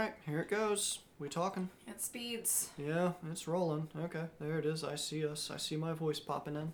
Alright, 0.00 0.14
here 0.24 0.40
it 0.40 0.48
goes. 0.48 1.00
We 1.18 1.28
talking. 1.28 1.68
It 1.86 2.00
speeds. 2.00 2.70
Yeah, 2.78 3.12
it's 3.30 3.46
rolling. 3.46 3.86
Okay, 4.04 4.24
there 4.40 4.58
it 4.58 4.64
is. 4.64 4.82
I 4.82 4.94
see 4.94 5.26
us. 5.26 5.50
I 5.52 5.58
see 5.58 5.76
my 5.76 5.92
voice 5.92 6.18
popping 6.18 6.56
in. 6.56 6.72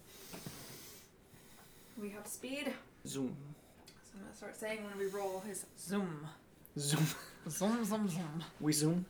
We 2.00 2.10
have 2.10 2.28
speed. 2.28 2.73
Zoom. 3.04 3.36
So 4.04 4.12
I'm 4.15 4.23
gonna 4.23 4.36
start 4.36 4.54
saying 4.57 4.84
when 4.84 4.97
we 4.97 5.07
roll 5.07 5.42
is 5.50 5.67
zoom. 5.76 6.28
Zoom. 6.78 7.04
Zoom, 7.50 7.84
zoom, 7.84 8.09
zoom. 8.09 8.45
We 8.61 8.73
zoom. 8.73 9.04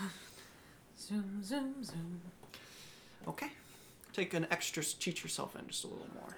Zoom, 0.96 1.42
zoom, 1.42 1.82
zoom. 1.82 2.20
Okay. 3.26 3.50
Take 4.12 4.32
an 4.34 4.46
extra 4.52 4.84
cheat 4.84 5.24
yourself 5.24 5.56
in 5.56 5.66
just 5.66 5.82
a 5.82 5.88
little 5.88 6.06
more. 6.14 6.36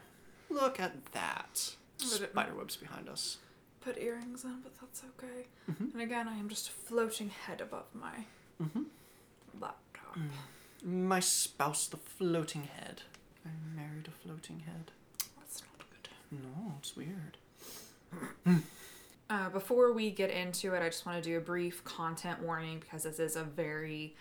Look 0.48 0.80
at 0.80 1.12
that. 1.12 1.74
Would 2.10 2.22
it- 2.22 2.32
Spiderwebs 2.32 2.76
behind 2.76 3.10
us. 3.10 3.36
Put 3.88 4.02
earrings 4.02 4.44
on, 4.44 4.60
but 4.60 4.72
that's 4.78 5.02
okay. 5.16 5.46
Mhm. 5.70 5.94
And 5.94 6.02
again, 6.02 6.28
I 6.28 6.36
am 6.36 6.50
just 6.50 6.68
a 6.68 6.72
floating 6.72 7.30
head 7.30 7.62
above 7.62 7.86
my 7.94 8.26
Mm-hmm. 8.62 8.82
laptop. 9.58 10.18
My 10.84 11.20
spouse, 11.20 11.86
the 11.86 11.96
floating 11.96 12.64
head. 12.64 13.00
I 13.46 13.48
married 13.74 14.06
a 14.06 14.10
floating 14.10 14.60
head. 14.60 14.90
That's 15.38 15.62
not 15.62 15.78
good. 15.88 16.10
No, 16.42 16.74
it's 16.78 16.94
weird. 16.96 17.38
Uh, 19.30 19.48
before 19.48 19.92
we 19.94 20.10
get 20.10 20.30
into 20.30 20.74
it, 20.74 20.82
I 20.82 20.88
just 20.90 21.06
want 21.06 21.22
to 21.22 21.26
do 21.26 21.38
a 21.38 21.40
brief 21.40 21.82
content 21.84 22.42
warning 22.42 22.80
because 22.80 23.04
this 23.04 23.18
is 23.18 23.36
a 23.36 23.42
very 23.44 24.14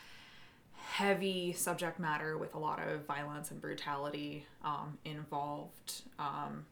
heavy 0.75 1.52
subject 1.52 1.99
matter 1.99 2.38
with 2.38 2.55
a 2.55 2.59
lot 2.59 2.80
of 2.88 3.05
violence 3.05 3.52
and 3.52 3.59
brutality 3.59 4.45
um, 4.63 4.97
involved. 5.03 6.03
Um, 6.17 6.66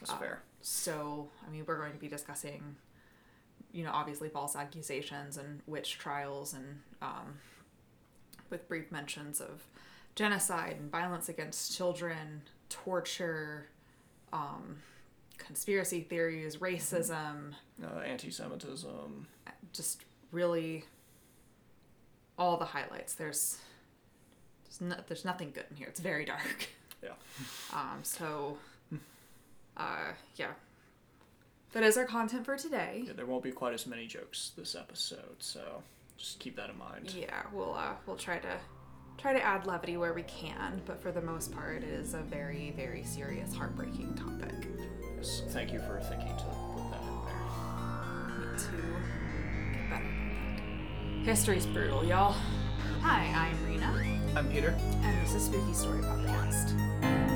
That's 0.00 0.10
Uh, 0.12 0.18
fair. 0.18 0.42
So, 0.60 1.28
I 1.46 1.50
mean, 1.50 1.64
we're 1.66 1.78
going 1.78 1.92
to 1.92 1.98
be 1.98 2.08
discussing, 2.08 2.76
you 3.72 3.84
know, 3.84 3.90
obviously 3.92 4.28
false 4.28 4.56
accusations 4.56 5.36
and 5.36 5.60
witch 5.66 5.98
trials, 5.98 6.52
and 6.54 6.80
um, 7.00 7.38
with 8.50 8.68
brief 8.68 8.90
mentions 8.90 9.40
of 9.40 9.62
genocide 10.14 10.76
and 10.80 10.90
violence 10.90 11.28
against 11.28 11.76
children, 11.76 12.42
torture, 12.68 13.68
um, 14.32 14.78
conspiracy 15.38 16.00
theories, 16.02 16.56
racism, 16.56 17.52
Uh, 17.82 18.00
anti-Semitism. 18.00 19.26
just 19.72 20.02
really 20.32 20.84
all 22.36 22.56
the 22.56 22.64
highlights. 22.64 23.14
There's 23.14 23.58
there's, 24.64 24.80
no, 24.80 24.96
there's 25.06 25.24
nothing 25.24 25.50
good 25.52 25.64
in 25.70 25.76
here. 25.76 25.86
It's 25.88 26.00
very 26.00 26.24
dark. 26.24 26.68
Yeah. 27.02 27.10
Um. 27.72 28.00
So, 28.02 28.58
uh, 29.78 30.12
yeah. 30.36 30.50
That 31.72 31.82
is 31.82 31.96
our 31.98 32.04
content 32.06 32.44
for 32.46 32.56
today. 32.56 33.02
Yeah, 33.06 33.12
there 33.14 33.26
won't 33.26 33.42
be 33.42 33.52
quite 33.52 33.74
as 33.74 33.86
many 33.86 34.06
jokes 34.06 34.52
this 34.56 34.74
episode, 34.74 35.36
so 35.38 35.82
just 36.16 36.38
keep 36.38 36.56
that 36.56 36.70
in 36.70 36.78
mind. 36.78 37.14
Yeah, 37.16 37.42
we'll 37.52 37.74
uh, 37.74 37.92
we'll 38.06 38.16
try 38.16 38.38
to 38.38 38.56
try 39.18 39.32
to 39.34 39.42
add 39.42 39.66
levity 39.66 39.96
where 39.98 40.14
we 40.14 40.22
can, 40.22 40.80
but 40.86 41.00
for 41.02 41.12
the 41.12 41.20
most 41.20 41.52
part, 41.52 41.82
it 41.82 41.84
is 41.84 42.14
a 42.14 42.20
very 42.20 42.72
very 42.74 43.04
serious, 43.04 43.54
heartbreaking 43.54 44.14
topic. 44.14 44.66
Yes, 45.16 45.42
thank 45.48 45.72
you 45.72 45.78
for 45.80 46.00
thinking 46.08 46.34
to 46.36 46.44
put 46.74 46.90
that 46.90 47.02
in 47.02 47.24
there. 47.26 48.48
Need 48.50 48.58
to 48.58 49.78
get 49.78 49.90
better 49.90 50.04
at 50.04 51.20
that. 51.20 51.24
History's 51.26 51.66
brutal, 51.66 52.02
y'all. 52.04 52.34
Hi, 53.02 53.26
I'm 53.34 53.66
Rena, 53.70 53.92
I'm 54.34 54.48
Peter. 54.50 54.74
and 55.02 55.26
this 55.26 55.34
is 55.34 55.44
Spooky 55.44 55.74
Story 55.74 56.00
Podcast. 56.00 57.27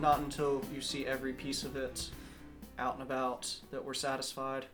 Not 0.00 0.18
until 0.20 0.62
you 0.74 0.80
see 0.80 1.06
every 1.06 1.32
piece 1.32 1.64
of 1.64 1.76
it 1.76 2.08
out 2.78 2.94
and 2.94 3.02
about 3.02 3.56
that 3.70 3.84
we're 3.84 3.94
satisfied. 3.94 4.66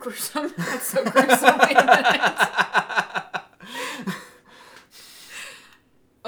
gruesome. 0.00 0.52
That's 0.56 0.86
so 0.86 1.04
gruesome. 1.04 1.60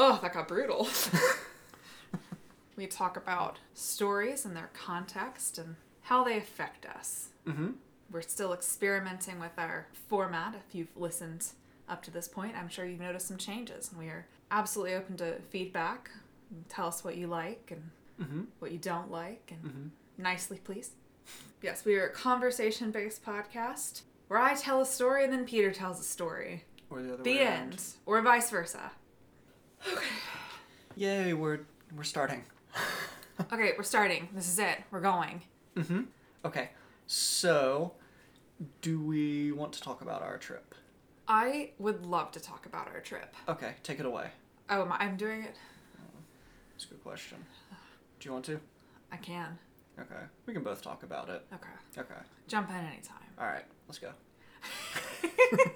Oh, 0.03 0.19
that 0.23 0.33
got 0.33 0.49
brutal. 0.49 0.89
we 2.77 2.87
talk 2.87 3.19
about 3.19 3.59
stories 3.75 4.47
and 4.47 4.57
their 4.57 4.71
context 4.73 5.59
and 5.59 5.77
how 6.03 6.25
they 6.25 6.39
affect 6.39 6.87
us. 6.87 7.29
Mm-hmm. 7.47 7.73
We're 8.11 8.23
still 8.23 8.55
experimenting 8.55 9.39
with 9.39 9.59
our 9.59 9.89
format. 10.09 10.55
If 10.55 10.75
you've 10.75 10.97
listened 10.97 11.49
up 11.87 12.03
to 12.05 12.11
this 12.11 12.29
point, 12.29 12.57
I'm 12.57 12.71
sure 12.71 12.87
you've 12.87 12.99
noticed 12.99 13.29
some 13.29 13.37
changes. 13.37 13.91
And 13.91 13.99
we 14.01 14.07
are 14.07 14.27
absolutely 14.51 14.95
open 14.95 15.19
to 15.19 15.35
feedback. 15.51 16.11
Tell 16.69 16.87
us 16.89 17.05
what 17.05 17.17
you 17.17 17.27
like 17.27 17.71
and 17.71 17.91
Mm-hmm. 18.21 18.43
what 18.59 18.71
you 18.71 18.77
don't 18.79 19.11
like, 19.11 19.51
and 19.51 19.65
Mhm. 19.73 19.91
nicely, 20.19 20.59
please. 20.63 20.91
Yes, 21.63 21.85
we 21.87 21.97
are 21.97 22.07
a 22.07 22.13
conversation 22.13 22.91
based 22.91 23.25
podcast 23.25 24.03
where 24.29 24.39
I 24.39 24.55
tell 24.55 24.81
a 24.83 24.87
story 24.87 25.25
and 25.25 25.33
then 25.33 25.47
Peter 25.47 25.73
tells 25.73 25.99
a 26.01 26.05
story. 26.05 26.65
Or 26.91 27.01
the 27.01 27.15
other 27.15 27.23
The 27.23 27.37
way 27.37 27.47
around. 27.47 27.83
Or 28.05 28.21
vice 28.21 28.51
versa. 28.51 28.93
Okay 29.91 30.05
yay, 30.97 31.33
we're 31.33 31.61
we're 31.97 32.03
starting. 32.05 32.45
Okay, 33.53 33.73
we're 33.77 33.85
starting. 33.85 34.29
This 34.35 34.49
is 34.49 34.59
it. 34.59 34.79
We're 34.91 35.01
going. 35.01 35.43
Mm-hmm. 35.77 36.03
Okay. 36.45 36.71
So, 37.07 37.95
do 38.83 39.01
we 39.01 39.51
want 39.51 39.73
to 39.73 39.81
talk 39.81 40.03
about 40.03 40.21
our 40.23 40.37
trip? 40.37 40.75
I 41.27 41.71
would 41.79 42.05
love 42.05 42.33
to 42.33 42.41
talk 42.41 42.67
about 42.67 42.89
our 42.89 43.01
trip. 43.01 43.35
Okay, 43.49 43.75
take 43.83 43.99
it 43.99 44.05
away. 44.07 44.31
Oh, 44.69 44.87
I'm 44.91 45.17
doing 45.17 45.43
it? 45.45 45.57
That's 46.81 46.91
a 46.91 46.95
good 46.95 47.05
question. 47.05 47.37
Do 48.21 48.27
you 48.27 48.33
want 48.33 48.47
to? 48.47 48.59
I 49.13 49.19
can. 49.19 49.59
Okay. 49.99 50.15
We 50.47 50.55
can 50.55 50.63
both 50.63 50.81
talk 50.81 51.03
about 51.03 51.29
it. 51.29 51.45
Okay. 51.53 52.01
Okay. 52.01 52.21
Jump 52.49 52.71
in 52.71 52.77
anytime. 52.77 53.19
All 53.39 53.45
right. 53.47 53.67
Let's 53.87 53.99
go. 53.99 54.13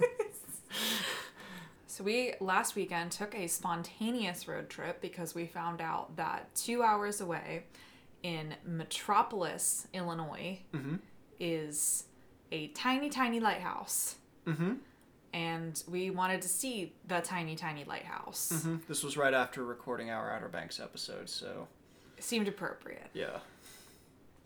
So 1.87 2.03
we 2.03 2.35
last 2.41 2.75
weekend 2.75 3.13
took 3.13 3.37
a 3.37 3.47
spontaneous 3.47 4.49
road 4.49 4.69
trip 4.69 5.01
because 5.01 5.33
we 5.33 5.47
found 5.47 5.81
out 5.81 6.17
that 6.17 6.53
two 6.57 6.83
hours 6.83 7.21
away 7.21 7.67
in 8.25 8.55
Metropolis, 8.67 9.87
Illinois, 9.93 10.59
Mm-hmm. 10.73 10.97
is 11.39 12.07
a 12.51 12.67
tiny, 12.69 13.11
tiny 13.11 13.39
lighthouse. 13.39 14.17
Mm-hmm. 14.45 14.73
And 15.35 15.83
we 15.89 16.11
wanted 16.11 16.41
to 16.43 16.49
see 16.49 16.95
the 17.09 17.21
tiny, 17.21 17.57
tiny 17.57 17.83
lighthouse. 17.85 18.53
Mm-hmm. 18.55 18.77
This 18.87 19.03
was 19.03 19.17
right 19.17 19.35
after 19.35 19.65
recording 19.65 20.09
our 20.11 20.31
Outer 20.33 20.49
Banks 20.49 20.79
episode, 20.79 21.29
so 21.29 21.67
It 22.17 22.23
seemed 22.23 22.47
appropriate. 22.49 23.09
yeah. 23.13 23.39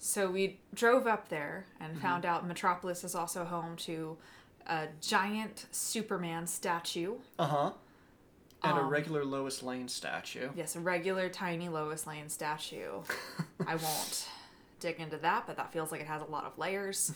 So 0.00 0.30
we 0.30 0.60
drove 0.74 1.06
up 1.06 1.28
there 1.28 1.66
and 1.80 2.00
found 2.00 2.24
out 2.24 2.46
Metropolis 2.46 3.02
is 3.04 3.14
also 3.14 3.44
home 3.44 3.76
to 3.78 4.16
a 4.66 4.86
giant 5.02 5.66
Superman 5.72 6.46
statue. 6.46 7.16
Uh 7.38 7.46
huh. 7.46 7.72
And 8.62 8.78
a 8.78 8.82
Um, 8.82 8.88
regular 8.88 9.24
Lois 9.24 9.62
Lane 9.62 9.88
statue. 9.88 10.48
Yes, 10.56 10.74
a 10.76 10.80
regular 10.80 11.28
tiny 11.28 11.68
Lois 11.68 12.06
Lane 12.06 12.28
statue. 12.28 13.02
I 13.66 13.74
won't 13.76 14.28
dig 14.80 15.00
into 15.00 15.16
that, 15.18 15.46
but 15.46 15.56
that 15.58 15.72
feels 15.72 15.90
like 15.92 16.00
it 16.00 16.06
has 16.06 16.22
a 16.22 16.26
lot 16.30 16.44
of 16.44 16.56
layers. 16.58 17.12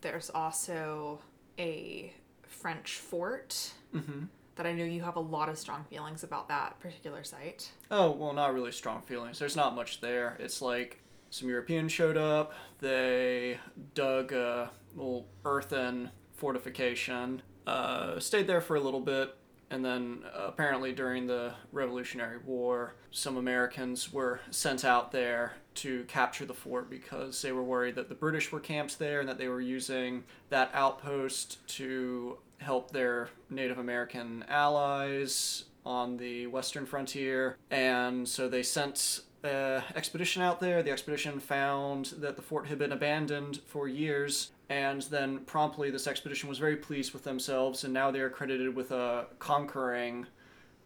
There's 0.00 0.30
also 0.30 1.20
a 1.58 2.12
French 2.54 2.94
fort 2.98 3.72
Mm-hmm. 3.94 4.24
that 4.56 4.66
I 4.66 4.72
know 4.72 4.84
you 4.84 5.02
have 5.02 5.16
a 5.16 5.20
lot 5.20 5.48
of 5.48 5.56
strong 5.58 5.84
feelings 5.84 6.24
about 6.24 6.48
that 6.48 6.80
particular 6.80 7.22
site. 7.24 7.70
Oh 7.90 8.10
well, 8.10 8.32
not 8.32 8.52
really 8.54 8.72
strong 8.72 9.02
feelings. 9.02 9.38
There's 9.38 9.54
not 9.56 9.74
much 9.76 10.00
there. 10.00 10.36
It's 10.40 10.60
like 10.60 11.00
some 11.30 11.48
Europeans 11.48 11.92
showed 11.92 12.16
up. 12.16 12.52
They 12.80 13.58
dug 13.94 14.32
a 14.32 14.70
little 14.96 15.26
earthen 15.44 16.10
fortification. 16.32 17.42
Uh, 17.66 18.18
stayed 18.20 18.46
there 18.46 18.60
for 18.60 18.76
a 18.76 18.80
little 18.80 19.00
bit, 19.00 19.34
and 19.70 19.84
then 19.84 20.22
uh, 20.36 20.46
apparently 20.46 20.92
during 20.92 21.26
the 21.26 21.54
Revolutionary 21.72 22.38
War, 22.44 22.94
some 23.10 23.36
Americans 23.36 24.12
were 24.12 24.40
sent 24.50 24.84
out 24.84 25.10
there 25.12 25.54
to 25.76 26.04
capture 26.04 26.44
the 26.44 26.54
fort 26.54 26.88
because 26.90 27.40
they 27.42 27.50
were 27.52 27.62
worried 27.64 27.94
that 27.96 28.08
the 28.08 28.14
British 28.14 28.52
were 28.52 28.60
camped 28.60 28.98
there 28.98 29.18
and 29.20 29.28
that 29.28 29.38
they 29.38 29.48
were 29.48 29.60
using 29.60 30.22
that 30.50 30.70
outpost 30.74 31.66
to 31.68 32.38
help 32.58 32.90
their 32.90 33.28
Native 33.50 33.78
American 33.78 34.44
allies 34.48 35.64
on 35.84 36.16
the 36.16 36.46
western 36.46 36.86
frontier. 36.86 37.56
And 37.70 38.28
so 38.28 38.48
they 38.48 38.62
sent 38.62 39.20
an 39.42 39.82
expedition 39.94 40.42
out 40.42 40.60
there. 40.60 40.82
The 40.82 40.90
expedition 40.90 41.40
found 41.40 42.06
that 42.18 42.36
the 42.36 42.42
fort 42.42 42.66
had 42.66 42.78
been 42.78 42.92
abandoned 42.92 43.60
for 43.66 43.88
years. 43.88 44.50
And 44.70 45.02
then 45.02 45.40
promptly, 45.40 45.90
this 45.90 46.06
expedition 46.06 46.48
was 46.48 46.58
very 46.58 46.76
pleased 46.76 47.12
with 47.12 47.24
themselves, 47.24 47.84
and 47.84 47.92
now 47.92 48.10
they 48.10 48.20
are 48.20 48.30
credited 48.30 48.74
with 48.74 48.90
uh, 48.92 49.24
conquering 49.38 50.26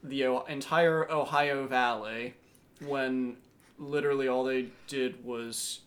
the 0.03 0.27
o- 0.27 0.45
entire 0.49 1.11
Ohio 1.11 1.67
Valley 1.67 2.35
when 2.85 3.37
literally 3.79 4.27
all 4.27 4.43
they 4.43 4.69
did 4.89 5.25
was 5.25 5.81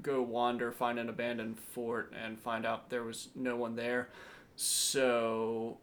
go 0.00 0.22
wander, 0.22 0.72
find 0.72 0.98
an 0.98 1.10
abandoned 1.10 1.58
fort, 1.58 2.12
and 2.24 2.38
find 2.38 2.64
out 2.64 2.88
there 2.88 3.04
was 3.04 3.28
no 3.34 3.56
one 3.56 3.76
there. 3.76 4.08
So 4.56 5.78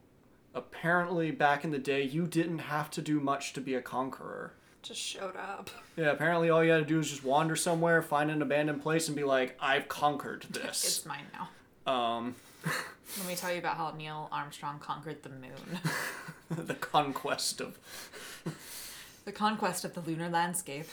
apparently, 0.53 1.31
back 1.31 1.63
in 1.63 1.71
the 1.71 1.79
day, 1.79 2.03
you 2.03 2.27
didn't 2.27 2.59
have 2.59 2.89
to 2.91 3.01
do 3.01 3.19
much 3.19 3.53
to 3.53 3.61
be 3.61 3.75
a 3.75 3.81
conqueror. 3.81 4.53
Just 4.81 4.99
showed 4.99 5.35
up. 5.35 5.69
Yeah, 5.95 6.11
apparently 6.11 6.49
all 6.49 6.63
you 6.63 6.71
had 6.71 6.79
to 6.79 6.85
do 6.85 6.99
is 6.99 7.09
just 7.09 7.23
wander 7.23 7.55
somewhere, 7.55 8.01
find 8.01 8.31
an 8.31 8.41
abandoned 8.41 8.81
place, 8.81 9.07
and 9.07 9.15
be 9.15 9.23
like, 9.23 9.55
"I've 9.59 9.87
conquered 9.87 10.43
this. 10.49 10.83
It's 10.83 11.05
mine 11.05 11.25
now. 11.33 11.91
Um, 11.91 12.35
Let 13.17 13.27
me 13.27 13.35
tell 13.35 13.51
you 13.51 13.59
about 13.59 13.77
how 13.77 13.91
Neil 13.91 14.29
Armstrong 14.31 14.79
conquered 14.79 15.21
the 15.23 15.29
moon. 15.29 15.79
the 16.49 16.73
conquest 16.75 17.59
of 17.61 17.77
the 19.25 19.31
conquest 19.31 19.85
of 19.85 19.93
the 19.93 20.01
lunar 20.01 20.29
landscape. 20.29 20.87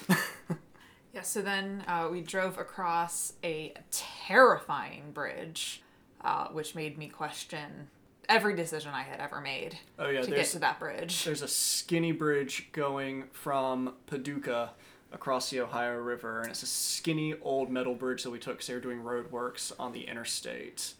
yeah, 1.14 1.22
so 1.22 1.40
then 1.40 1.84
uh, 1.86 2.08
we 2.10 2.20
drove 2.20 2.58
across 2.58 3.34
a 3.42 3.72
terrifying 3.90 5.12
bridge, 5.12 5.82
uh, 6.22 6.48
which 6.48 6.74
made 6.74 6.98
me 6.98 7.08
question 7.08 7.88
every 8.28 8.54
decision 8.54 8.92
I 8.92 9.02
had 9.02 9.20
ever 9.20 9.40
made 9.40 9.78
oh 9.98 10.08
yeah, 10.08 10.20
to 10.20 10.30
get 10.30 10.46
to 10.48 10.58
that 10.58 10.78
bridge. 10.78 11.24
there's 11.24 11.42
a 11.42 11.48
skinny 11.48 12.12
bridge 12.12 12.68
going 12.72 13.24
from 13.32 13.94
Paducah 14.06 14.72
across 15.12 15.50
the 15.50 15.60
Ohio 15.60 15.96
River, 15.96 16.40
and 16.40 16.50
it's 16.50 16.62
a 16.62 16.66
skinny 16.66 17.34
old 17.40 17.70
metal 17.70 17.94
bridge 17.94 18.22
that 18.24 18.30
we 18.30 18.38
took 18.38 18.54
because 18.54 18.66
they 18.66 18.74
were 18.74 18.80
doing 18.80 19.02
road 19.02 19.32
works 19.32 19.72
on 19.78 19.92
the 19.92 20.02
interstate. 20.02 20.94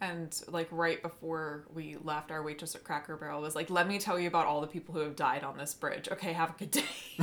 And 0.00 0.36
like 0.48 0.68
right 0.70 1.00
before 1.00 1.64
we 1.72 1.96
left, 2.02 2.30
our 2.30 2.42
waitress 2.42 2.74
at 2.74 2.82
Cracker 2.84 3.16
Barrel 3.16 3.40
was 3.40 3.54
like, 3.54 3.70
"Let 3.70 3.86
me 3.86 3.98
tell 3.98 4.18
you 4.18 4.26
about 4.28 4.46
all 4.46 4.60
the 4.60 4.66
people 4.66 4.94
who 4.94 5.00
have 5.00 5.16
died 5.16 5.44
on 5.44 5.56
this 5.56 5.72
bridge." 5.72 6.08
Okay, 6.10 6.32
have 6.32 6.50
a 6.50 6.54
good 6.58 6.70
day. 6.72 6.82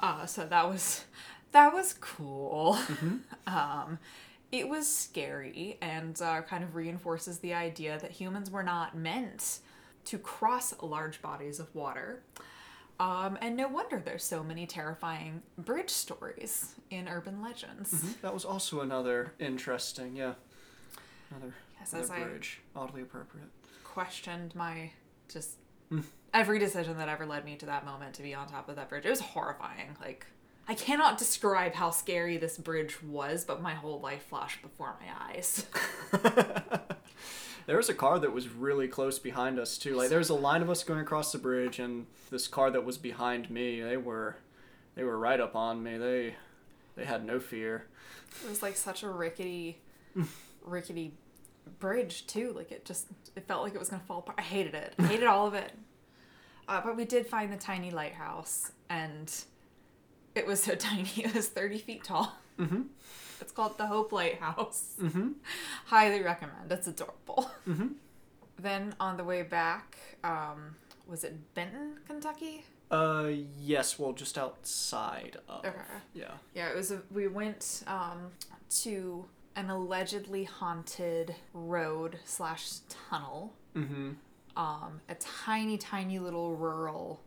uh, 0.00 0.26
so 0.26 0.44
that 0.44 0.68
was 0.68 1.04
that 1.52 1.72
was 1.72 1.94
cool. 1.94 2.78
um, 3.46 3.98
it 4.52 4.68
was 4.68 4.86
scary 4.92 5.78
and 5.80 6.20
uh, 6.22 6.42
kind 6.42 6.64
of 6.64 6.74
reinforces 6.74 7.38
the 7.38 7.54
idea 7.54 7.98
that 8.00 8.10
humans 8.10 8.50
were 8.50 8.62
not 8.62 8.96
meant 8.96 9.60
to 10.06 10.18
cross 10.18 10.74
large 10.82 11.22
bodies 11.22 11.60
of 11.60 11.72
water. 11.74 12.22
Um, 12.98 13.38
and 13.40 13.56
no 13.56 13.66
wonder 13.68 13.98
there's 14.04 14.24
so 14.24 14.42
many 14.42 14.66
terrifying 14.66 15.42
bridge 15.56 15.88
stories 15.90 16.74
in 16.90 17.08
urban 17.08 17.40
legends. 17.42 18.16
That 18.20 18.34
was 18.34 18.44
also 18.44 18.80
another 18.80 19.32
interesting, 19.38 20.16
yeah, 20.16 20.34
another, 21.30 21.54
Yes, 21.78 21.92
another 21.92 22.04
as 22.04 22.10
I- 22.10 22.24
bridge, 22.24 22.60
oddly 22.76 23.02
appropriate. 23.02 23.48
questioned 23.84 24.54
my 24.54 24.90
just 25.32 25.52
every 26.34 26.58
decision 26.58 26.96
that 26.98 27.08
ever 27.08 27.24
led 27.26 27.44
me 27.44 27.56
to 27.56 27.66
that 27.66 27.84
moment 27.84 28.14
to 28.16 28.22
be 28.22 28.34
on 28.34 28.46
top 28.48 28.68
of 28.68 28.76
that 28.76 28.88
bridge. 28.88 29.06
It 29.06 29.10
was 29.10 29.20
horrifying. 29.20 29.96
Like 30.00 30.26
I 30.70 30.74
cannot 30.74 31.18
describe 31.18 31.74
how 31.74 31.90
scary 31.90 32.36
this 32.36 32.56
bridge 32.56 33.02
was, 33.02 33.44
but 33.44 33.60
my 33.60 33.74
whole 33.74 34.00
life 34.00 34.22
flashed 34.26 34.62
before 34.62 34.96
my 35.00 35.34
eyes. 35.34 35.66
There 37.66 37.76
was 37.76 37.88
a 37.88 37.94
car 37.94 38.18
that 38.18 38.32
was 38.32 38.48
really 38.48 38.88
close 38.88 39.20
behind 39.20 39.58
us 39.60 39.78
too. 39.78 39.94
Like 39.94 40.08
there 40.08 40.18
was 40.18 40.30
a 40.30 40.34
line 40.34 40.60
of 40.60 40.70
us 40.70 40.82
going 40.82 40.98
across 40.98 41.30
the 41.30 41.38
bridge, 41.38 41.78
and 41.78 42.06
this 42.30 42.48
car 42.48 42.68
that 42.70 42.84
was 42.84 42.98
behind 42.98 43.48
me, 43.48 43.80
they 43.80 43.96
were, 43.96 44.38
they 44.96 45.04
were 45.04 45.16
right 45.16 45.38
up 45.38 45.54
on 45.54 45.80
me. 45.80 45.96
They, 45.96 46.34
they 46.96 47.04
had 47.04 47.24
no 47.24 47.38
fear. 47.38 47.86
It 48.44 48.48
was 48.48 48.60
like 48.60 48.76
such 48.76 49.04
a 49.04 49.08
rickety, 49.08 49.78
rickety 50.64 51.14
bridge 51.78 52.26
too. 52.26 52.52
Like 52.56 52.72
it 52.72 52.84
just 52.84 53.06
it 53.36 53.46
felt 53.46 53.62
like 53.62 53.74
it 53.74 53.78
was 53.78 53.88
gonna 53.88 54.02
fall 54.02 54.18
apart. 54.18 54.38
I 54.40 54.42
hated 54.42 54.74
it. 54.74 54.94
I 54.98 55.04
hated 55.04 55.26
all 55.26 55.46
of 55.46 55.54
it. 55.54 55.72
Uh, 56.66 56.80
but 56.80 56.96
we 56.96 57.04
did 57.04 57.26
find 57.26 57.52
the 57.52 57.56
tiny 57.56 57.92
lighthouse, 57.92 58.72
and 58.88 59.32
it 60.34 60.46
was 60.46 60.62
so 60.62 60.74
tiny. 60.88 61.08
It 61.16 61.34
was 61.34 61.48
thirty 61.48 61.78
feet 61.78 62.04
tall. 62.04 62.36
Mm-hmm. 62.58 62.82
It's 63.40 63.52
called 63.52 63.78
the 63.78 63.86
Hope 63.86 64.12
Lighthouse. 64.12 64.96
Mm-hmm. 65.00 65.28
Highly 65.86 66.22
recommend. 66.22 66.70
It's 66.70 66.86
adorable. 66.86 67.50
Mm-hmm. 67.68 67.88
Then 68.58 68.94
on 69.00 69.16
the 69.16 69.24
way 69.24 69.40
back, 69.40 69.96
um, 70.22 70.76
was 71.06 71.24
it 71.24 71.54
Benton, 71.54 71.96
Kentucky? 72.06 72.62
Uh, 72.90 73.30
yes. 73.58 73.98
Well, 73.98 74.12
just 74.12 74.36
outside 74.36 75.38
of. 75.48 75.64
Okay. 75.64 75.78
Yeah. 76.12 76.32
Yeah, 76.54 76.68
it 76.68 76.76
was. 76.76 76.90
A, 76.90 77.00
we 77.10 77.26
went 77.26 77.82
um, 77.86 78.32
to 78.82 79.24
an 79.56 79.70
allegedly 79.70 80.44
haunted 80.44 81.34
road 81.54 82.18
slash 82.26 82.80
tunnel. 83.08 83.54
Mm-hmm. 83.74 84.10
Um, 84.56 85.00
a 85.08 85.14
tiny, 85.14 85.78
tiny 85.78 86.18
little 86.18 86.54
rural 86.54 87.20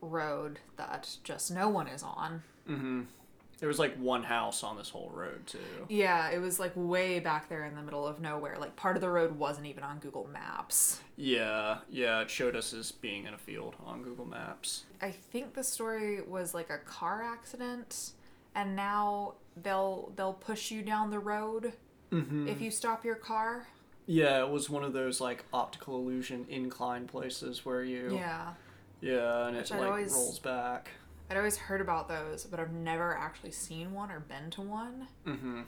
road 0.00 0.58
that 0.76 1.16
just 1.24 1.50
no 1.50 1.68
one 1.68 1.86
is 1.86 2.02
on. 2.02 2.42
Mm-hmm. 2.68 3.02
There 3.58 3.68
was 3.68 3.78
like 3.78 3.94
one 3.96 4.22
house 4.22 4.64
on 4.64 4.78
this 4.78 4.88
whole 4.88 5.10
road 5.14 5.46
too. 5.46 5.58
Yeah, 5.90 6.30
it 6.30 6.38
was 6.38 6.58
like 6.58 6.72
way 6.74 7.20
back 7.20 7.50
there 7.50 7.66
in 7.66 7.74
the 7.74 7.82
middle 7.82 8.06
of 8.06 8.18
nowhere. 8.18 8.56
Like 8.58 8.74
part 8.74 8.96
of 8.96 9.02
the 9.02 9.10
road 9.10 9.38
wasn't 9.38 9.66
even 9.66 9.82
on 9.84 9.98
Google 9.98 10.26
Maps. 10.32 11.00
Yeah, 11.16 11.78
yeah. 11.90 12.22
It 12.22 12.30
showed 12.30 12.56
us 12.56 12.72
as 12.72 12.90
being 12.90 13.26
in 13.26 13.34
a 13.34 13.38
field 13.38 13.74
on 13.84 14.02
Google 14.02 14.24
Maps. 14.24 14.84
I 15.02 15.10
think 15.10 15.52
the 15.52 15.62
story 15.64 16.22
was 16.22 16.54
like 16.54 16.70
a 16.70 16.78
car 16.78 17.22
accident, 17.22 18.12
and 18.54 18.74
now 18.74 19.34
they'll 19.62 20.10
they'll 20.16 20.32
push 20.32 20.70
you 20.70 20.82
down 20.82 21.10
the 21.10 21.18
road 21.20 21.74
Mm-hmm. 22.12 22.48
if 22.48 22.60
you 22.60 22.72
stop 22.72 23.04
your 23.04 23.14
car. 23.14 23.68
Yeah, 24.06 24.42
it 24.42 24.50
was 24.50 24.68
one 24.68 24.82
of 24.82 24.92
those 24.92 25.20
like 25.20 25.44
optical 25.52 25.96
illusion 25.98 26.44
incline 26.48 27.06
places 27.06 27.64
where 27.64 27.84
you. 27.84 28.12
Yeah, 28.16 28.54
Yeah, 29.00 29.46
and 29.46 29.56
Which 29.56 29.70
it 29.70 29.74
I'd 29.74 29.80
like 29.80 29.88
always- 29.88 30.12
rolls 30.12 30.38
back. 30.38 30.90
I'd 31.30 31.36
always 31.36 31.56
heard 31.56 31.80
about 31.80 32.08
those, 32.08 32.44
but 32.44 32.58
I've 32.58 32.72
never 32.72 33.16
actually 33.16 33.52
seen 33.52 33.92
one 33.92 34.10
or 34.10 34.18
been 34.18 34.50
to 34.50 34.62
one. 34.62 35.06
Mm-hmm. 35.26 35.60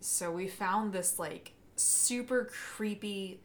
So 0.00 0.30
we 0.30 0.46
found 0.46 0.92
this 0.92 1.18
like 1.18 1.52
super 1.74 2.44
creepy 2.76 3.40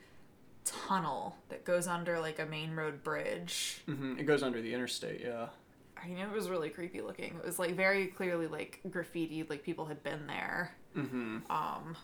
tunnel 0.66 1.36
that 1.50 1.66
goes 1.66 1.88
under 1.88 2.20
like 2.20 2.38
a 2.40 2.46
main 2.46 2.76
road 2.76 3.04
bridge. 3.04 3.82
Mm-hmm. 3.88 4.20
It 4.20 4.26
goes 4.26 4.44
under 4.44 4.62
the 4.62 4.74
interstate. 4.74 5.22
Yeah. 5.22 5.48
I 6.02 6.08
mean, 6.08 6.18
it 6.20 6.32
was 6.32 6.50
really 6.50 6.70
creepy 6.70 7.02
looking. 7.02 7.36
It 7.38 7.46
was 7.46 7.58
like 7.60 7.76
very 7.76 8.08
clearly 8.08 8.48
like 8.48 8.80
graffiti, 8.92 9.44
like 9.50 9.64
people 9.64 9.86
had 9.86 10.04
been 10.04 10.28
there. 10.28 10.76
Mm-hmm. 10.96 11.52
Um, 11.52 11.98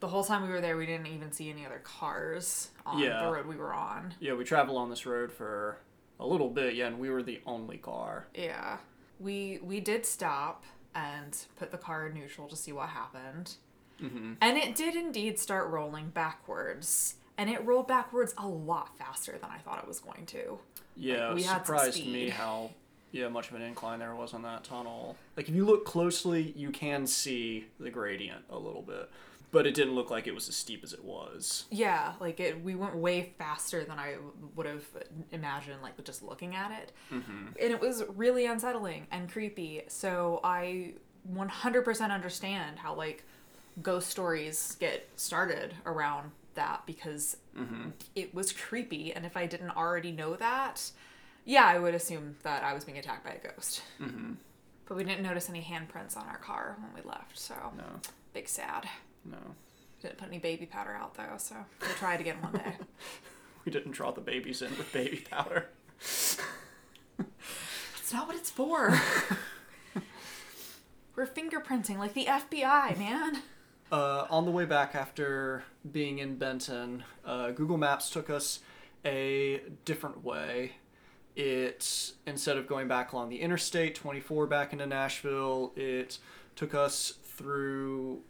the 0.00 0.08
whole 0.08 0.24
time 0.24 0.42
we 0.42 0.48
were 0.50 0.60
there, 0.60 0.76
we 0.76 0.84
didn't 0.86 1.06
even 1.06 1.32
see 1.32 1.48
any 1.50 1.64
other 1.64 1.78
cars 1.82 2.70
on 2.84 2.98
Yeah. 2.98 3.24
the 3.24 3.32
road 3.32 3.46
we 3.46 3.56
were 3.56 3.72
on. 3.72 4.12
Yeah, 4.20 4.34
we 4.34 4.44
traveled 4.44 4.76
on 4.76 4.90
this 4.90 5.06
road 5.06 5.32
for 5.32 5.78
a 6.20 6.26
little 6.26 6.50
bit. 6.50 6.74
Yeah, 6.74 6.86
and 6.88 6.98
we 6.98 7.10
were 7.10 7.22
the 7.22 7.40
only 7.46 7.78
car. 7.78 8.26
Yeah, 8.34 8.78
we 9.20 9.58
we 9.62 9.80
did 9.80 10.04
stop 10.06 10.64
and 10.94 11.36
put 11.56 11.70
the 11.70 11.78
car 11.78 12.06
in 12.06 12.14
neutral 12.14 12.48
to 12.48 12.56
see 12.56 12.72
what 12.72 12.88
happened, 12.90 13.56
Mm-hmm. 14.02 14.34
and 14.40 14.58
it 14.58 14.74
did 14.74 14.96
indeed 14.96 15.38
start 15.38 15.68
rolling 15.70 16.08
backwards. 16.10 17.14
And 17.36 17.50
it 17.50 17.64
rolled 17.66 17.88
backwards 17.88 18.32
a 18.38 18.46
lot 18.46 18.96
faster 18.96 19.32
than 19.40 19.50
I 19.50 19.58
thought 19.58 19.78
it 19.80 19.88
was 19.88 19.98
going 19.98 20.24
to. 20.26 20.58
Yeah, 20.96 21.34
we 21.34 21.40
it 21.40 21.46
had 21.46 21.66
surprised 21.66 21.98
me 22.06 22.28
how 22.28 22.70
yeah 23.10 23.28
much 23.28 23.48
of 23.50 23.56
an 23.56 23.62
incline 23.62 23.98
there 23.98 24.14
was 24.14 24.34
on 24.34 24.42
that 24.42 24.62
tunnel. 24.62 25.16
Like 25.36 25.48
if 25.48 25.54
you 25.54 25.64
look 25.64 25.84
closely, 25.84 26.52
you 26.56 26.70
can 26.70 27.06
see 27.08 27.66
the 27.80 27.90
gradient 27.90 28.44
a 28.50 28.56
little 28.58 28.82
bit, 28.82 29.10
but 29.54 29.66
it 29.66 29.72
didn't 29.74 29.94
look 29.94 30.10
like 30.10 30.26
it 30.26 30.34
was 30.34 30.48
as 30.48 30.56
steep 30.56 30.84
as 30.84 30.92
it 30.92 31.02
was. 31.04 31.64
Yeah, 31.70 32.12
like 32.20 32.40
it, 32.40 32.62
we 32.62 32.74
went 32.74 32.94
way 32.96 33.32
faster 33.38 33.84
than 33.84 33.98
I 33.98 34.16
would 34.54 34.66
have 34.66 34.84
imagined, 35.32 35.80
like 35.82 36.02
just 36.04 36.22
looking 36.22 36.54
at 36.54 36.70
it. 36.72 36.92
Mm-hmm. 37.10 37.46
And 37.60 37.72
it 37.72 37.80
was 37.80 38.04
really 38.16 38.44
unsettling 38.46 39.06
and 39.10 39.30
creepy. 39.30 39.82
So 39.88 40.40
I 40.44 40.92
100% 41.32 42.10
understand 42.10 42.78
how, 42.78 42.94
like, 42.94 43.24
ghost 43.82 44.08
stories 44.10 44.76
get 44.78 45.08
started 45.16 45.74
around 45.86 46.30
that 46.54 46.82
because 46.86 47.36
Mm-hmm. 47.56 47.90
it 48.16 48.34
was 48.34 48.52
creepy. 48.52 49.12
And 49.12 49.24
if 49.24 49.36
I 49.36 49.46
didn't 49.46 49.70
already 49.70 50.10
know 50.10 50.34
that, 50.34 50.90
yeah, 51.44 51.64
I 51.64 51.78
would 51.78 51.94
assume 51.94 52.34
that 52.42 52.64
I 52.64 52.74
was 52.74 52.84
being 52.84 52.98
attacked 52.98 53.24
by 53.24 53.30
a 53.30 53.38
ghost. 53.52 53.82
Mm-hmm. 54.02 54.32
But 54.86 54.96
we 54.96 55.04
didn't 55.04 55.22
notice 55.22 55.48
any 55.48 55.62
handprints 55.62 56.16
on 56.16 56.26
our 56.26 56.38
car 56.38 56.76
when 56.80 56.90
we 56.94 57.08
left, 57.08 57.38
so 57.38 57.54
No, 57.76 57.84
big 58.32 58.48
sad. 58.48 58.88
No, 59.24 59.38
Didn't 60.02 60.18
put 60.18 60.28
any 60.28 60.38
baby 60.38 60.66
powder 60.66 60.94
out 60.94 61.14
though, 61.14 61.36
so 61.38 61.54
we'll 61.80 61.90
try 61.90 62.14
it 62.14 62.20
again 62.20 62.36
one 62.40 62.52
day. 62.52 62.74
we 63.64 63.72
didn't 63.72 63.92
draw 63.92 64.10
the 64.10 64.20
babies 64.20 64.62
in 64.62 64.70
with 64.76 64.92
baby 64.92 65.24
powder. 65.30 65.68
That's 65.98 66.38
not 68.12 68.26
what 68.26 68.36
it's 68.36 68.50
for. 68.50 68.98
We're 71.16 71.26
fingerprinting 71.26 71.98
like 71.98 72.14
the 72.14 72.26
FBI, 72.26 72.98
man. 72.98 73.42
Uh, 73.92 74.26
on 74.28 74.44
the 74.44 74.50
way 74.50 74.64
back 74.64 74.94
after 74.94 75.62
being 75.90 76.18
in 76.18 76.36
Benton, 76.36 77.04
uh, 77.24 77.52
Google 77.52 77.78
Maps 77.78 78.10
took 78.10 78.28
us 78.28 78.60
a 79.04 79.60
different 79.84 80.24
way. 80.24 80.72
It 81.36 82.12
instead 82.26 82.56
of 82.56 82.66
going 82.66 82.88
back 82.88 83.12
along 83.12 83.28
the 83.28 83.40
interstate 83.40 83.94
24 83.94 84.46
back 84.46 84.72
into 84.72 84.86
Nashville, 84.86 85.72
it 85.76 86.18
took 86.56 86.74
us 86.74 87.14
through. 87.24 88.22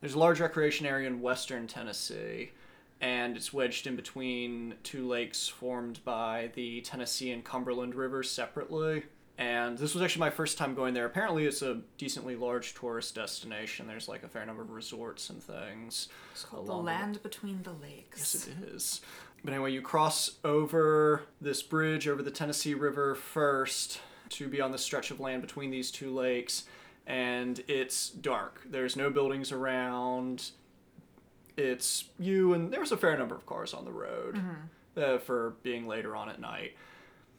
There's 0.00 0.14
a 0.14 0.18
large 0.18 0.40
recreation 0.40 0.86
area 0.86 1.06
in 1.06 1.20
western 1.20 1.66
Tennessee, 1.66 2.52
and 3.00 3.36
it's 3.36 3.52
wedged 3.52 3.86
in 3.86 3.96
between 3.96 4.74
two 4.82 5.06
lakes 5.06 5.46
formed 5.46 6.02
by 6.04 6.50
the 6.54 6.80
Tennessee 6.80 7.30
and 7.32 7.44
Cumberland 7.44 7.94
rivers 7.94 8.30
separately. 8.30 9.04
And 9.36 9.78
this 9.78 9.94
was 9.94 10.02
actually 10.02 10.20
my 10.20 10.30
first 10.30 10.58
time 10.58 10.74
going 10.74 10.92
there. 10.92 11.06
Apparently, 11.06 11.46
it's 11.46 11.62
a 11.62 11.80
decently 11.96 12.36
large 12.36 12.74
tourist 12.74 13.14
destination. 13.14 13.86
There's 13.86 14.06
like 14.06 14.22
a 14.22 14.28
fair 14.28 14.44
number 14.44 14.60
of 14.60 14.70
resorts 14.70 15.30
and 15.30 15.42
things. 15.42 16.08
It's 16.32 16.44
called 16.44 16.66
the 16.66 16.74
land 16.74 17.22
between 17.22 17.62
the 17.62 17.72
lakes. 17.72 18.34
Yes, 18.34 18.48
it 18.48 18.74
is. 18.74 19.00
But 19.42 19.54
anyway, 19.54 19.72
you 19.72 19.80
cross 19.80 20.32
over 20.44 21.22
this 21.40 21.62
bridge 21.62 22.06
over 22.06 22.22
the 22.22 22.30
Tennessee 22.30 22.74
River 22.74 23.14
first 23.14 24.00
to 24.30 24.46
be 24.46 24.60
on 24.60 24.72
the 24.72 24.78
stretch 24.78 25.10
of 25.10 25.20
land 25.20 25.40
between 25.40 25.70
these 25.70 25.90
two 25.90 26.14
lakes, 26.14 26.64
and 27.06 27.62
it's 27.68 28.08
dark. 28.10 28.60
There's 28.70 28.96
no 28.96 29.10
buildings 29.10 29.52
around. 29.52 30.50
It's 31.56 32.04
you, 32.18 32.54
and 32.54 32.72
there 32.72 32.80
was 32.80 32.92
a 32.92 32.96
fair 32.96 33.16
number 33.18 33.34
of 33.34 33.44
cars 33.46 33.74
on 33.74 33.84
the 33.84 33.90
road 33.92 34.40
uh, 34.96 35.18
for 35.18 35.54
being 35.62 35.86
later 35.86 36.16
on 36.16 36.28
at 36.28 36.40
night. 36.40 36.72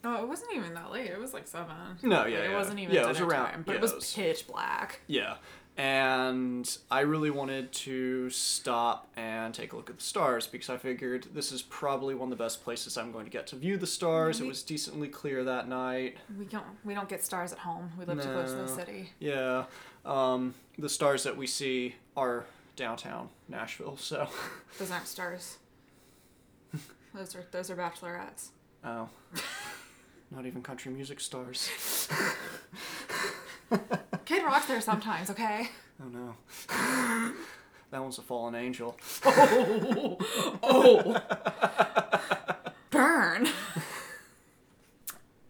Oh, 0.04 0.22
it 0.24 0.28
wasn't 0.28 0.54
even 0.56 0.74
that 0.74 0.92
late. 0.92 1.10
It 1.10 1.20
was 1.20 1.34
like 1.34 1.48
seven. 1.48 1.76
No, 2.04 2.22
Like, 2.24 2.34
yeah, 2.34 2.40
it 2.40 2.54
wasn't 2.54 2.80
even 2.80 2.94
Yeah, 2.96 3.04
it 3.04 3.08
was 3.10 3.20
around- 3.20 3.52
time, 3.52 3.64
but 3.66 3.74
yeah, 3.74 3.78
it 3.78 3.82
was- 3.82 4.14
pitch 4.14 4.48
black. 4.48 5.02
Yeah. 5.08 5.36
And 5.78 6.78
I 6.92 7.02
really 7.02 7.32
wanted 7.32 7.72
to 7.72 8.30
stop 8.30 9.08
and 9.16 9.54
take 9.54 9.74
a 9.74 9.76
look 9.76 9.90
at 9.90 9.98
the 9.98 10.04
stars 10.04 10.46
because 10.46 10.70
I 10.70 10.78
figured 10.78 11.28
this 11.34 11.52
is 11.52 11.62
probably 11.62 12.14
one 12.14 12.32
of 12.32 12.38
the 12.38 12.44
best 12.44 12.64
places 12.64 12.98
I'm 12.98 13.12
going 13.12 13.26
to 13.26 13.32
get 13.32 13.48
to 13.48 13.56
view 13.56 13.78
the 13.78 13.88
stars. 13.88 14.42
It 14.42 14.48
was 14.48 14.64
decently 14.64 15.08
clear 15.08 15.44
that 15.46 15.68
night. 15.68 16.18
We 16.38 16.46
don't 16.46 16.66
we 16.84 16.94
don't 16.94 17.10
get 17.10 17.24
stars 17.24 17.52
at 17.52 17.60
home. 17.60 17.92
We 17.98 18.06
live 18.06 18.22
too 18.22 18.30
close 18.30 18.52
to 18.52 18.58
the 18.58 18.68
city. 18.68 19.12
Yeah. 19.20 19.66
Um, 20.06 20.54
the 20.78 20.90
stars 20.90 21.24
that 21.24 21.38
we 21.38 21.48
see 21.48 21.96
are 22.18 22.46
downtown 22.76 23.30
Nashville, 23.48 23.98
so. 23.98 24.28
Those 24.80 24.92
aren't 24.92 25.08
stars. 25.08 25.58
those 27.14 27.36
are 27.36 27.46
those 27.52 27.70
are 27.70 27.76
bachelorettes. 27.76 28.50
Oh. 28.84 29.10
Not 30.32 30.46
even 30.46 30.62
country 30.62 30.92
music 30.92 31.20
stars. 31.20 31.70
Kid 34.32 34.46
Rock's 34.46 34.66
there 34.68 34.80
sometimes, 34.80 35.30
okay? 35.30 35.68
Oh 36.02 36.08
no. 36.08 36.36
that 37.92 38.02
one's 38.02 38.18
a 38.18 38.22
fallen 38.22 38.56
angel. 38.56 38.98
Oh. 39.26 40.18
Oh! 40.64 41.22
Burn. 42.92 43.50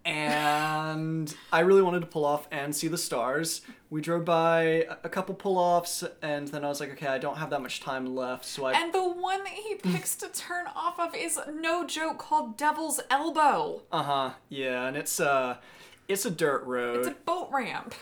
and 0.03 1.35
I 1.53 1.59
really 1.59 1.83
wanted 1.83 1.99
to 1.99 2.07
pull 2.07 2.25
off 2.25 2.47
and 2.49 2.75
see 2.75 2.87
the 2.87 2.97
stars. 2.97 3.61
We 3.91 4.01
drove 4.01 4.25
by 4.25 4.87
a 5.03 5.09
couple 5.09 5.35
pull 5.35 5.59
offs, 5.59 6.03
and 6.23 6.47
then 6.47 6.65
I 6.65 6.67
was 6.67 6.79
like, 6.79 6.89
okay, 6.93 7.05
I 7.05 7.19
don't 7.19 7.37
have 7.37 7.51
that 7.51 7.61
much 7.61 7.81
time 7.81 8.15
left, 8.15 8.45
so 8.45 8.65
I. 8.65 8.73
And 8.73 8.91
the 8.91 9.07
one 9.07 9.43
that 9.43 9.53
he 9.53 9.75
picks 9.75 10.15
to 10.15 10.29
turn 10.29 10.65
off 10.75 10.99
of 10.99 11.13
is 11.13 11.39
no 11.53 11.85
joke 11.85 12.17
called 12.17 12.57
Devil's 12.57 12.99
Elbow. 13.11 13.83
Uh 13.91 14.01
huh. 14.01 14.29
Yeah, 14.49 14.87
and 14.87 14.97
it's 14.97 15.19
uh, 15.19 15.57
it's 16.07 16.25
a 16.25 16.31
dirt 16.31 16.63
road. 16.65 16.97
It's 17.01 17.07
a 17.09 17.11
boat 17.11 17.49
ramp. 17.51 17.93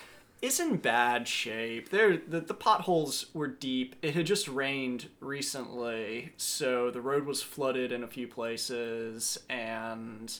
It's 0.41 0.59
in 0.59 0.77
bad 0.77 1.27
shape. 1.27 1.89
There, 1.89 2.15
the, 2.15 2.39
the 2.39 2.53
potholes 2.53 3.25
were 3.33 3.47
deep. 3.47 3.95
It 4.01 4.15
had 4.15 4.25
just 4.25 4.47
rained 4.47 5.09
recently, 5.19 6.31
so 6.37 6.89
the 6.91 7.01
road 7.01 7.25
was 7.25 7.41
flooded 7.41 7.91
in 7.91 8.03
a 8.03 8.07
few 8.07 8.27
places, 8.27 9.37
and 9.49 10.39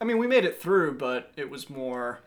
I 0.00 0.04
mean, 0.04 0.18
we 0.18 0.26
made 0.26 0.44
it 0.44 0.60
through, 0.60 0.98
but 0.98 1.32
it 1.36 1.48
was 1.48 1.70
more 1.70 2.20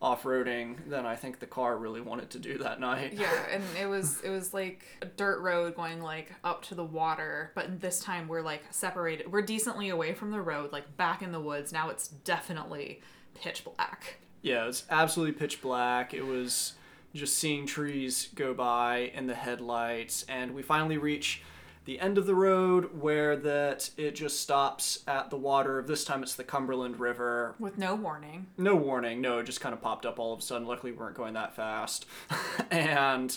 off-roading 0.00 0.88
than 0.88 1.04
I 1.04 1.16
think 1.16 1.40
the 1.40 1.46
car 1.46 1.76
really 1.76 2.00
wanted 2.00 2.30
to 2.30 2.38
do 2.38 2.58
that 2.58 2.80
night. 2.80 3.14
Yeah, 3.14 3.32
and 3.52 3.62
it 3.80 3.86
was 3.86 4.20
it 4.22 4.30
was 4.30 4.54
like 4.54 4.84
a 5.02 5.06
dirt 5.06 5.40
road 5.40 5.74
going 5.74 6.00
like 6.00 6.32
up 6.44 6.62
to 6.66 6.74
the 6.74 6.84
water, 6.84 7.52
but 7.54 7.80
this 7.80 8.00
time 8.00 8.28
we're 8.28 8.42
like 8.42 8.64
separated. 8.70 9.30
We're 9.30 9.42
decently 9.42 9.88
away 9.88 10.14
from 10.14 10.30
the 10.30 10.40
road, 10.40 10.72
like 10.72 10.96
back 10.96 11.22
in 11.22 11.32
the 11.32 11.40
woods. 11.40 11.72
Now 11.72 11.88
it's 11.88 12.08
definitely 12.08 13.00
pitch 13.34 13.64
black. 13.64 14.18
Yeah, 14.42 14.66
it's 14.66 14.84
absolutely 14.90 15.32
pitch 15.32 15.60
black. 15.60 16.14
It 16.14 16.24
was 16.24 16.74
just 17.14 17.38
seeing 17.38 17.66
trees 17.66 18.28
go 18.34 18.54
by 18.54 19.10
in 19.14 19.26
the 19.26 19.34
headlights, 19.34 20.24
and 20.28 20.54
we 20.54 20.62
finally 20.62 20.98
reach 20.98 21.42
the 21.84 22.00
end 22.00 22.18
of 22.18 22.26
the 22.26 22.34
road 22.34 23.00
where 23.00 23.34
that 23.34 23.88
it 23.96 24.14
just 24.14 24.40
stops 24.40 25.02
at 25.06 25.30
the 25.30 25.36
water. 25.36 25.82
This 25.86 26.04
time 26.04 26.22
it's 26.22 26.34
the 26.34 26.44
Cumberland 26.44 27.00
River. 27.00 27.54
With 27.58 27.78
no 27.78 27.94
warning. 27.94 28.46
No 28.58 28.76
warning, 28.76 29.22
no, 29.22 29.38
it 29.38 29.44
just 29.44 29.62
kind 29.62 29.72
of 29.72 29.80
popped 29.80 30.04
up 30.04 30.18
all 30.18 30.34
of 30.34 30.40
a 30.40 30.42
sudden. 30.42 30.66
Luckily, 30.68 30.92
we 30.92 30.98
weren't 30.98 31.16
going 31.16 31.32
that 31.32 31.56
fast. 31.56 32.04
and 32.70 33.36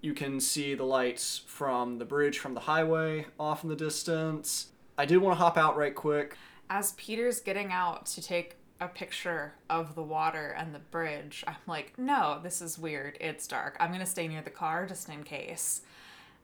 you 0.00 0.14
can 0.14 0.40
see 0.40 0.74
the 0.74 0.84
lights 0.84 1.42
from 1.46 1.98
the 1.98 2.06
bridge 2.06 2.38
from 2.38 2.54
the 2.54 2.60
highway 2.60 3.26
off 3.38 3.62
in 3.62 3.68
the 3.68 3.76
distance. 3.76 4.68
I 4.96 5.04
did 5.04 5.18
want 5.18 5.36
to 5.36 5.44
hop 5.44 5.58
out 5.58 5.76
right 5.76 5.94
quick. 5.94 6.36
As 6.70 6.92
Peter's 6.92 7.40
getting 7.40 7.72
out 7.72 8.06
to 8.06 8.22
take 8.22 8.56
a 8.82 8.88
picture 8.88 9.54
of 9.70 9.94
the 9.94 10.02
water 10.02 10.54
and 10.58 10.74
the 10.74 10.78
bridge, 10.80 11.44
I'm 11.46 11.54
like, 11.66 11.98
no, 11.98 12.40
this 12.42 12.60
is 12.60 12.78
weird. 12.78 13.16
It's 13.20 13.46
dark. 13.46 13.76
I'm 13.80 13.88
going 13.88 14.00
to 14.00 14.06
stay 14.06 14.26
near 14.28 14.42
the 14.42 14.50
car 14.50 14.86
just 14.86 15.08
in 15.08 15.22
case. 15.22 15.82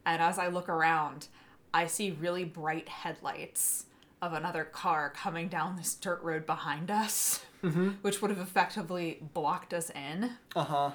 And 0.06 0.22
as 0.22 0.38
I 0.38 0.48
look 0.48 0.68
around, 0.68 1.26
I 1.74 1.86
see 1.86 2.12
really 2.12 2.44
bright 2.44 2.88
headlights 2.88 3.86
of 4.22 4.32
another 4.32 4.64
car 4.64 5.12
coming 5.14 5.48
down 5.48 5.76
this 5.76 5.94
dirt 5.94 6.22
road 6.22 6.46
behind 6.46 6.90
us, 6.90 7.44
which 8.02 8.22
would 8.22 8.30
have 8.30 8.40
effectively 8.40 9.18
blocked 9.34 9.74
us 9.74 9.90
in. 9.90 10.30
Uh 10.56 10.64
huh. 10.64 10.90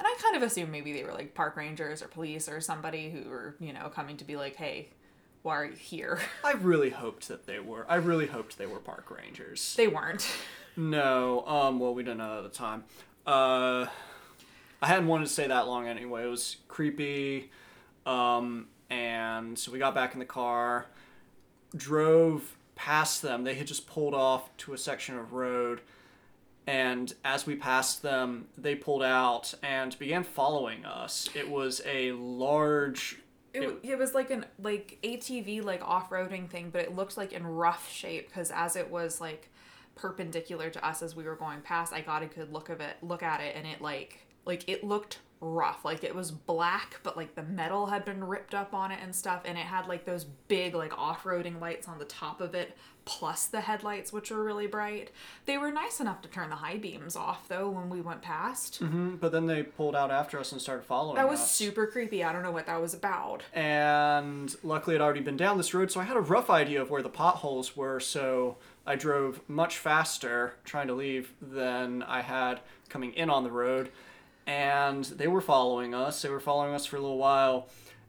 And 0.00 0.06
I 0.06 0.16
kind 0.22 0.36
of 0.36 0.42
assume 0.42 0.70
maybe 0.70 0.92
they 0.92 1.02
were 1.04 1.12
like 1.12 1.34
park 1.34 1.56
rangers 1.56 2.02
or 2.02 2.08
police 2.08 2.48
or 2.48 2.60
somebody 2.60 3.10
who 3.10 3.28
were, 3.28 3.56
you 3.58 3.72
know, 3.72 3.88
coming 3.88 4.16
to 4.18 4.24
be 4.24 4.36
like, 4.36 4.56
hey, 4.56 4.88
why 5.42 5.56
are 5.56 5.64
you 5.64 5.72
here? 5.72 6.20
I 6.44 6.52
really 6.52 6.90
hoped 6.90 7.28
that 7.28 7.46
they 7.46 7.58
were. 7.58 7.86
I 7.88 7.96
really 7.96 8.26
hoped 8.26 8.58
they 8.58 8.66
were 8.66 8.78
park 8.78 9.10
rangers. 9.10 9.74
they 9.76 9.88
weren't. 9.88 10.26
No, 10.78 11.44
um, 11.46 11.80
well, 11.80 11.92
we 11.92 12.04
didn't 12.04 12.18
know 12.18 12.38
at 12.38 12.44
the 12.44 12.56
time. 12.56 12.84
Uh, 13.26 13.86
I 14.80 14.86
hadn't 14.86 15.08
wanted 15.08 15.24
to 15.26 15.30
stay 15.32 15.48
that 15.48 15.66
long 15.66 15.88
anyway. 15.88 16.22
It 16.22 16.28
was 16.28 16.56
creepy. 16.68 17.50
Um, 18.06 18.68
and 18.88 19.58
so 19.58 19.72
we 19.72 19.80
got 19.80 19.92
back 19.94 20.12
in 20.14 20.20
the 20.20 20.24
car, 20.24 20.86
drove 21.76 22.56
past 22.76 23.22
them. 23.22 23.42
They 23.42 23.54
had 23.56 23.66
just 23.66 23.88
pulled 23.88 24.14
off 24.14 24.56
to 24.58 24.72
a 24.72 24.78
section 24.78 25.18
of 25.18 25.32
road. 25.32 25.80
And 26.66 27.12
as 27.24 27.44
we 27.44 27.56
passed 27.56 28.02
them, 28.02 28.46
they 28.56 28.76
pulled 28.76 29.02
out 29.02 29.54
and 29.64 29.98
began 29.98 30.22
following 30.22 30.84
us. 30.84 31.28
It 31.34 31.48
was 31.50 31.82
a 31.84 32.12
large. 32.12 33.18
It, 33.52 33.62
It- 33.64 33.78
it 33.82 33.98
was 33.98 34.14
like 34.14 34.30
an 34.30 34.44
like 34.62 34.98
ATV 35.02 35.64
like 35.64 35.82
off-roading 35.82 36.48
thing, 36.48 36.70
but 36.70 36.82
it 36.82 36.94
looked 36.94 37.16
like 37.16 37.32
in 37.32 37.44
rough 37.44 37.90
shape 37.90 38.28
because 38.28 38.52
as 38.52 38.76
it 38.76 38.90
was 38.90 39.20
like 39.20 39.48
perpendicular 39.98 40.70
to 40.70 40.86
us 40.86 41.02
as 41.02 41.14
we 41.14 41.24
were 41.24 41.36
going 41.36 41.60
past, 41.60 41.92
I 41.92 42.00
got 42.00 42.22
a 42.22 42.26
good 42.26 42.52
look 42.52 42.68
of 42.70 42.80
it, 42.80 42.96
look 43.02 43.22
at 43.22 43.40
it, 43.40 43.54
and 43.56 43.66
it 43.66 43.80
like 43.82 44.20
like 44.46 44.66
it 44.68 44.82
looked 44.82 45.18
rough, 45.40 45.84
like 45.84 46.02
it 46.02 46.14
was 46.14 46.30
black, 46.32 46.98
but 47.04 47.16
like 47.16 47.34
the 47.36 47.42
metal 47.42 47.86
had 47.86 48.04
been 48.04 48.24
ripped 48.24 48.54
up 48.54 48.74
on 48.74 48.90
it 48.90 48.98
and 49.02 49.14
stuff, 49.14 49.42
and 49.44 49.56
it 49.58 49.64
had 49.66 49.86
like 49.86 50.04
those 50.04 50.24
big 50.24 50.74
like 50.74 50.96
off-roading 50.98 51.60
lights 51.60 51.86
on 51.86 51.98
the 51.98 52.04
top 52.06 52.40
of 52.40 52.54
it, 52.56 52.76
plus 53.04 53.46
the 53.46 53.60
headlights 53.60 54.12
which 54.12 54.30
were 54.32 54.42
really 54.42 54.66
bright. 54.66 55.10
They 55.46 55.56
were 55.58 55.70
nice 55.70 56.00
enough 56.00 56.22
to 56.22 56.28
turn 56.28 56.50
the 56.50 56.56
high 56.56 56.78
beams 56.78 57.14
off 57.14 57.46
though 57.46 57.68
when 57.70 57.88
we 57.88 58.00
went 58.00 58.20
past. 58.22 58.82
Mhm, 58.82 59.20
But 59.20 59.30
then 59.30 59.46
they 59.46 59.62
pulled 59.62 59.94
out 59.94 60.10
after 60.10 60.40
us 60.40 60.50
and 60.50 60.60
started 60.60 60.84
following 60.84 61.16
That 61.16 61.28
was 61.28 61.40
us. 61.40 61.50
super 61.54 61.86
creepy. 61.86 62.24
I 62.24 62.32
don't 62.32 62.42
know 62.42 62.50
what 62.50 62.66
that 62.66 62.80
was 62.80 62.92
about. 62.94 63.42
and 63.52 64.56
luckily 64.64 64.96
I'd 64.96 65.02
already 65.02 65.20
been 65.20 65.36
down 65.36 65.56
this 65.56 65.72
road, 65.74 65.92
so 65.92 66.00
I 66.00 66.04
had 66.04 66.16
a 66.16 66.20
rough 66.20 66.50
idea 66.50 66.80
of 66.82 66.90
where 66.90 67.02
the 67.02 67.08
potholes 67.10 67.76
were. 67.76 68.00
So 68.00 68.56
I 68.88 68.96
drove 68.96 69.40
much 69.48 69.76
faster 69.76 70.54
trying 70.64 70.86
to 70.86 70.94
leave 70.94 71.34
than 71.42 72.02
I 72.02 72.22
had 72.22 72.60
coming 72.88 73.12
in 73.12 73.28
on 73.28 73.44
the 73.44 73.50
road, 73.50 73.90
and 74.46 75.04
they 75.04 75.28
were 75.28 75.42
following 75.42 75.94
us. 75.94 76.22
They 76.22 76.30
were 76.30 76.40
following 76.40 76.72
us 76.74 76.86
for 76.86 76.96
a 76.96 77.00
little 77.00 77.18
while, 77.18 77.68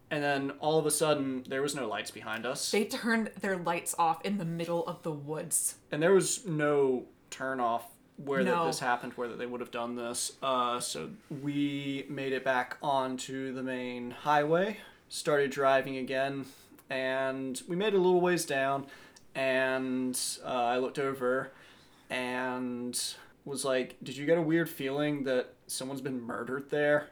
and 0.09 0.23
then 0.23 0.51
all 0.61 0.79
of 0.79 0.85
a 0.85 0.91
sudden 0.91 1.43
there 1.49 1.61
was 1.61 1.75
no 1.75 1.85
lights 1.85 2.11
behind 2.11 2.45
us, 2.45 2.71
They 2.71 2.85
turned 2.85 3.29
their 3.41 3.57
lights 3.57 3.93
off 3.99 4.25
in 4.25 4.37
the 4.37 4.45
middle 4.45 4.87
of 4.87 5.03
the 5.03 5.11
woods. 5.11 5.75
and 5.91 6.01
there 6.01 6.13
was 6.13 6.45
no 6.45 7.03
turn 7.29 7.59
off 7.59 7.85
where 8.15 8.41
that 8.43 8.65
this 8.65 8.79
happened, 8.79 9.13
where 9.15 9.27
that 9.27 9.37
they 9.37 9.45
would 9.45 9.59
have 9.61 9.71
done 9.71 9.95
this. 9.97 10.31
Uh, 10.41 10.79
so 10.79 11.09
we 11.43 12.05
made 12.09 12.31
it 12.31 12.45
back 12.45 12.77
onto 12.81 13.53
the 13.53 13.63
main 13.63 14.11
highway, 14.11 14.77
started 15.09 15.51
driving 15.51 15.97
again, 15.97 16.45
and 16.89 17.61
we 17.67 17.75
made 17.75 17.93
it 17.93 17.95
a 17.95 17.97
little 17.99 18.21
ways 18.21 18.45
down, 18.45 18.87
and 19.39 20.19
uh, 20.43 20.49
I 20.49 20.77
looked 20.79 20.99
over 20.99 21.51
and 22.09 23.01
was 23.45 23.63
like, 23.63 23.95
"Did 24.03 24.17
you 24.17 24.25
get 24.25 24.37
a 24.37 24.41
weird 24.41 24.69
feeling 24.69 25.23
that 25.23 25.53
someone's 25.67 26.01
been 26.01 26.21
murdered 26.21 26.69
there?" 26.69 27.07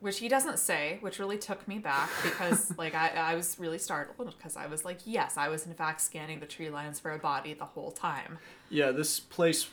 Which 0.00 0.18
he 0.18 0.28
doesn't 0.28 0.58
say, 0.60 0.98
which 1.00 1.18
really 1.18 1.36
took 1.36 1.66
me 1.68 1.78
back 1.78 2.08
because, 2.22 2.72
like, 2.78 2.94
I, 2.94 3.08
I 3.08 3.34
was 3.34 3.56
really 3.58 3.78
startled 3.78 4.34
because 4.38 4.56
I 4.56 4.68
was 4.68 4.84
like, 4.84 5.00
yes, 5.04 5.36
I 5.36 5.48
was 5.48 5.66
in 5.66 5.74
fact 5.74 6.00
scanning 6.00 6.38
the 6.38 6.46
tree 6.46 6.70
lines 6.70 7.00
for 7.00 7.10
a 7.10 7.18
body 7.18 7.52
the 7.52 7.64
whole 7.64 7.90
time. 7.90 8.38
Yeah, 8.70 8.92
this 8.92 9.18
place, 9.18 9.68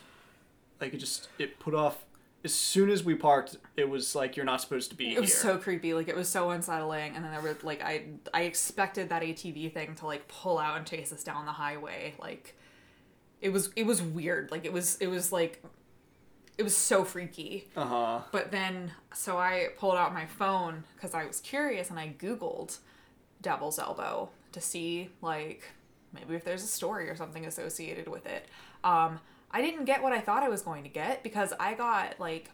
like 0.80 0.92
it 0.92 0.98
just 0.98 1.28
it 1.38 1.58
put 1.58 1.74
off. 1.74 2.04
As 2.46 2.54
soon 2.54 2.88
as 2.88 3.04
we 3.04 3.14
parked, 3.14 3.56
it 3.76 3.88
was 3.88 4.14
like 4.14 4.36
you're 4.36 4.46
not 4.46 4.62
supposed 4.62 4.88
to 4.90 4.96
be 4.96 5.14
It 5.14 5.20
was 5.20 5.30
here. 5.42 5.52
so 5.52 5.58
creepy. 5.58 5.92
Like 5.92 6.08
it 6.08 6.16
was 6.16 6.28
so 6.28 6.48
unsettling. 6.50 7.14
And 7.14 7.22
then 7.22 7.30
there 7.32 7.42
were 7.42 7.56
like 7.62 7.82
I 7.82 8.04
I 8.32 8.42
expected 8.42 9.10
that 9.10 9.20
ATV 9.22 9.72
thing 9.74 9.94
to 9.96 10.06
like 10.06 10.26
pull 10.28 10.58
out 10.58 10.78
and 10.78 10.86
chase 10.86 11.12
us 11.12 11.22
down 11.22 11.44
the 11.44 11.52
highway. 11.52 12.14
Like 12.18 12.56
it 13.42 13.50
was 13.50 13.70
it 13.76 13.84
was 13.84 14.00
weird. 14.00 14.50
Like 14.50 14.64
it 14.64 14.72
was 14.72 14.96
it 14.98 15.08
was 15.08 15.30
like 15.30 15.62
it 16.56 16.62
was 16.62 16.74
so 16.76 17.04
freaky. 17.04 17.68
uh 17.76 17.84
huh. 17.84 18.20
But 18.32 18.50
then 18.50 18.92
so 19.12 19.36
I 19.36 19.68
pulled 19.78 19.96
out 19.96 20.14
my 20.14 20.24
phone 20.26 20.84
because 20.94 21.12
I 21.14 21.26
was 21.26 21.40
curious 21.40 21.90
and 21.90 21.98
I 21.98 22.14
googled 22.18 22.78
Devil's 23.42 23.78
Elbow 23.78 24.30
to 24.52 24.60
see 24.60 25.10
like 25.20 25.62
maybe 26.14 26.34
if 26.34 26.44
there's 26.44 26.64
a 26.64 26.68
story 26.68 27.10
or 27.10 27.16
something 27.16 27.44
associated 27.44 28.08
with 28.08 28.24
it. 28.26 28.46
Um 28.84 29.20
I 29.50 29.62
didn't 29.62 29.84
get 29.84 30.02
what 30.02 30.12
I 30.12 30.20
thought 30.20 30.42
I 30.42 30.48
was 30.48 30.62
going 30.62 30.82
to 30.82 30.88
get 30.88 31.22
because 31.22 31.52
I 31.58 31.74
got 31.74 32.18
like 32.20 32.50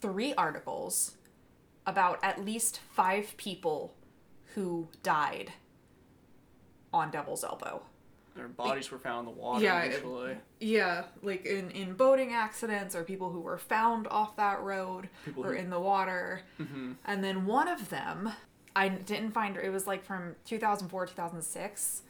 three 0.00 0.34
articles 0.34 1.16
about 1.86 2.18
at 2.22 2.44
least 2.44 2.80
five 2.92 3.36
people 3.36 3.94
who 4.54 4.88
died 5.02 5.52
on 6.92 7.10
Devil's 7.10 7.44
Elbow. 7.44 7.82
Their 8.34 8.48
bodies 8.48 8.90
were 8.90 8.98
found 8.98 9.26
in 9.26 9.34
the 9.34 9.40
water 9.40 9.64
Yeah, 9.64 9.82
it- 9.82 10.38
Yeah, 10.60 11.04
like 11.22 11.46
in, 11.46 11.70
in 11.70 11.94
boating 11.94 12.32
accidents 12.34 12.94
or 12.94 13.02
people 13.02 13.30
who 13.30 13.40
were 13.40 13.56
found 13.56 14.06
off 14.08 14.36
that 14.36 14.60
road 14.60 15.08
People 15.24 15.46
or 15.46 15.54
who- 15.54 15.58
in 15.58 15.70
the 15.70 15.80
water. 15.80 16.42
Mm-hmm. 16.60 16.92
And 17.06 17.24
then 17.24 17.46
one 17.46 17.66
of 17.68 17.88
them, 17.88 18.30
I 18.74 18.88
didn't 18.90 19.30
find 19.30 19.56
it 19.56 19.70
was 19.70 19.86
like 19.86 20.04
from 20.04 20.34
2004 20.44 21.06
2006 21.06 22.02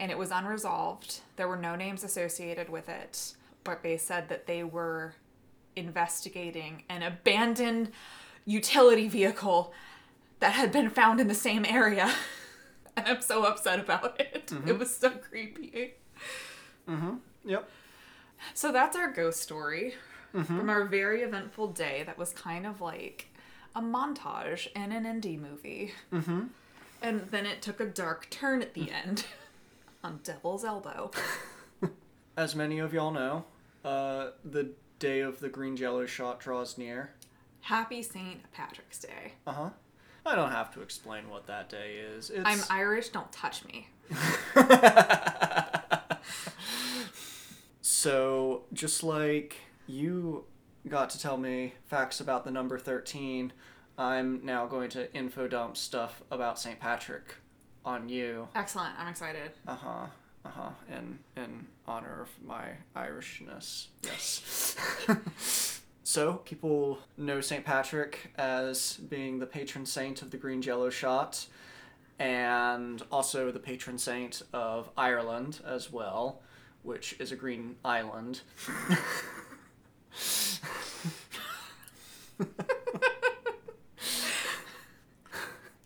and 0.00 0.10
it 0.10 0.18
was 0.18 0.30
unresolved. 0.32 1.20
There 1.36 1.46
were 1.46 1.56
no 1.56 1.76
names 1.76 2.02
associated 2.02 2.68
with 2.68 2.88
it, 2.88 3.34
but 3.64 3.82
they 3.82 3.96
said 3.96 4.28
that 4.28 4.46
they 4.46 4.64
were 4.64 5.14
investigating 5.76 6.82
an 6.88 7.02
abandoned 7.02 7.90
utility 8.44 9.08
vehicle 9.08 9.72
that 10.40 10.52
had 10.52 10.72
been 10.72 10.90
found 10.90 11.20
in 11.20 11.28
the 11.28 11.34
same 11.34 11.64
area. 11.64 12.12
and 12.96 13.06
I'm 13.06 13.22
so 13.22 13.44
upset 13.44 13.78
about 13.78 14.20
it. 14.20 14.52
It 14.66 14.78
was 14.78 14.94
so 14.94 15.10
creepy. 15.10 15.94
Mm-hmm. 16.88 17.16
Yep. 17.44 17.68
So 18.54 18.72
that's 18.72 18.96
our 18.96 19.12
ghost 19.12 19.40
story 19.40 19.94
from 20.32 20.70
our 20.70 20.84
very 20.84 21.22
eventful 21.22 21.68
day 21.68 22.04
that 22.06 22.16
was 22.16 22.32
kind 22.32 22.66
of 22.66 22.80
like 22.80 23.28
a 23.74 23.80
montage 23.80 24.68
in 24.74 24.92
an 24.92 25.04
indie 25.04 25.38
movie. 25.38 25.92
Mm-hmm. 26.12 26.44
And 27.02 27.20
then 27.30 27.46
it 27.46 27.62
took 27.62 27.80
a 27.80 27.86
dark 27.86 28.28
turn 28.30 28.62
at 28.62 28.74
the 28.74 28.90
end 28.90 29.24
on 30.04 30.20
Devil's 30.22 30.64
Elbow. 30.64 31.10
As 32.36 32.54
many 32.54 32.78
of 32.78 32.92
y'all 32.92 33.10
know, 33.10 33.44
uh, 33.84 34.30
the 34.44 34.70
day 34.98 35.20
of 35.20 35.40
the 35.40 35.48
green 35.48 35.76
jello 35.76 36.06
shot 36.06 36.40
draws 36.40 36.76
near. 36.78 37.12
Happy 37.62 38.02
St. 38.02 38.50
Patrick's 38.52 38.98
Day. 38.98 39.34
Uh 39.46 39.52
huh. 39.52 39.70
I 40.26 40.34
don't 40.34 40.52
have 40.52 40.72
to 40.74 40.82
explain 40.82 41.30
what 41.30 41.46
that 41.46 41.68
day 41.70 41.96
is. 41.96 42.30
It's... 42.30 42.42
I'm 42.44 42.60
Irish, 42.68 43.08
don't 43.08 43.32
touch 43.32 43.64
me. 43.64 43.88
So, 48.00 48.62
just 48.72 49.02
like 49.02 49.56
you 49.86 50.44
got 50.88 51.10
to 51.10 51.20
tell 51.20 51.36
me 51.36 51.74
facts 51.84 52.18
about 52.18 52.46
the 52.46 52.50
number 52.50 52.78
13, 52.78 53.52
I'm 53.98 54.40
now 54.42 54.66
going 54.66 54.88
to 54.90 55.12
info 55.14 55.46
dump 55.46 55.76
stuff 55.76 56.22
about 56.30 56.58
St. 56.58 56.80
Patrick 56.80 57.34
on 57.84 58.08
you. 58.08 58.48
Excellent, 58.54 58.94
I'm 58.98 59.08
excited. 59.08 59.50
Uh 59.68 59.74
huh. 59.74 60.06
Uh 60.46 60.48
huh. 60.48 60.70
And, 60.90 61.18
in 61.36 61.66
honor 61.90 62.22
of 62.22 62.30
my 62.46 62.68
Irishness. 62.96 63.88
Yes. 64.04 64.76
so 66.04 66.34
people 66.34 67.00
know 67.16 67.40
St. 67.40 67.64
Patrick 67.64 68.30
as 68.38 68.96
being 68.96 69.40
the 69.40 69.46
patron 69.46 69.84
saint 69.84 70.22
of 70.22 70.30
the 70.30 70.36
green 70.36 70.62
jello 70.62 70.88
shot, 70.88 71.46
and 72.18 73.02
also 73.10 73.50
the 73.50 73.58
patron 73.58 73.98
saint 73.98 74.42
of 74.52 74.88
Ireland 74.96 75.60
as 75.66 75.92
well, 75.92 76.40
which 76.84 77.16
is 77.18 77.32
a 77.32 77.36
green 77.36 77.76
island. 77.84 78.42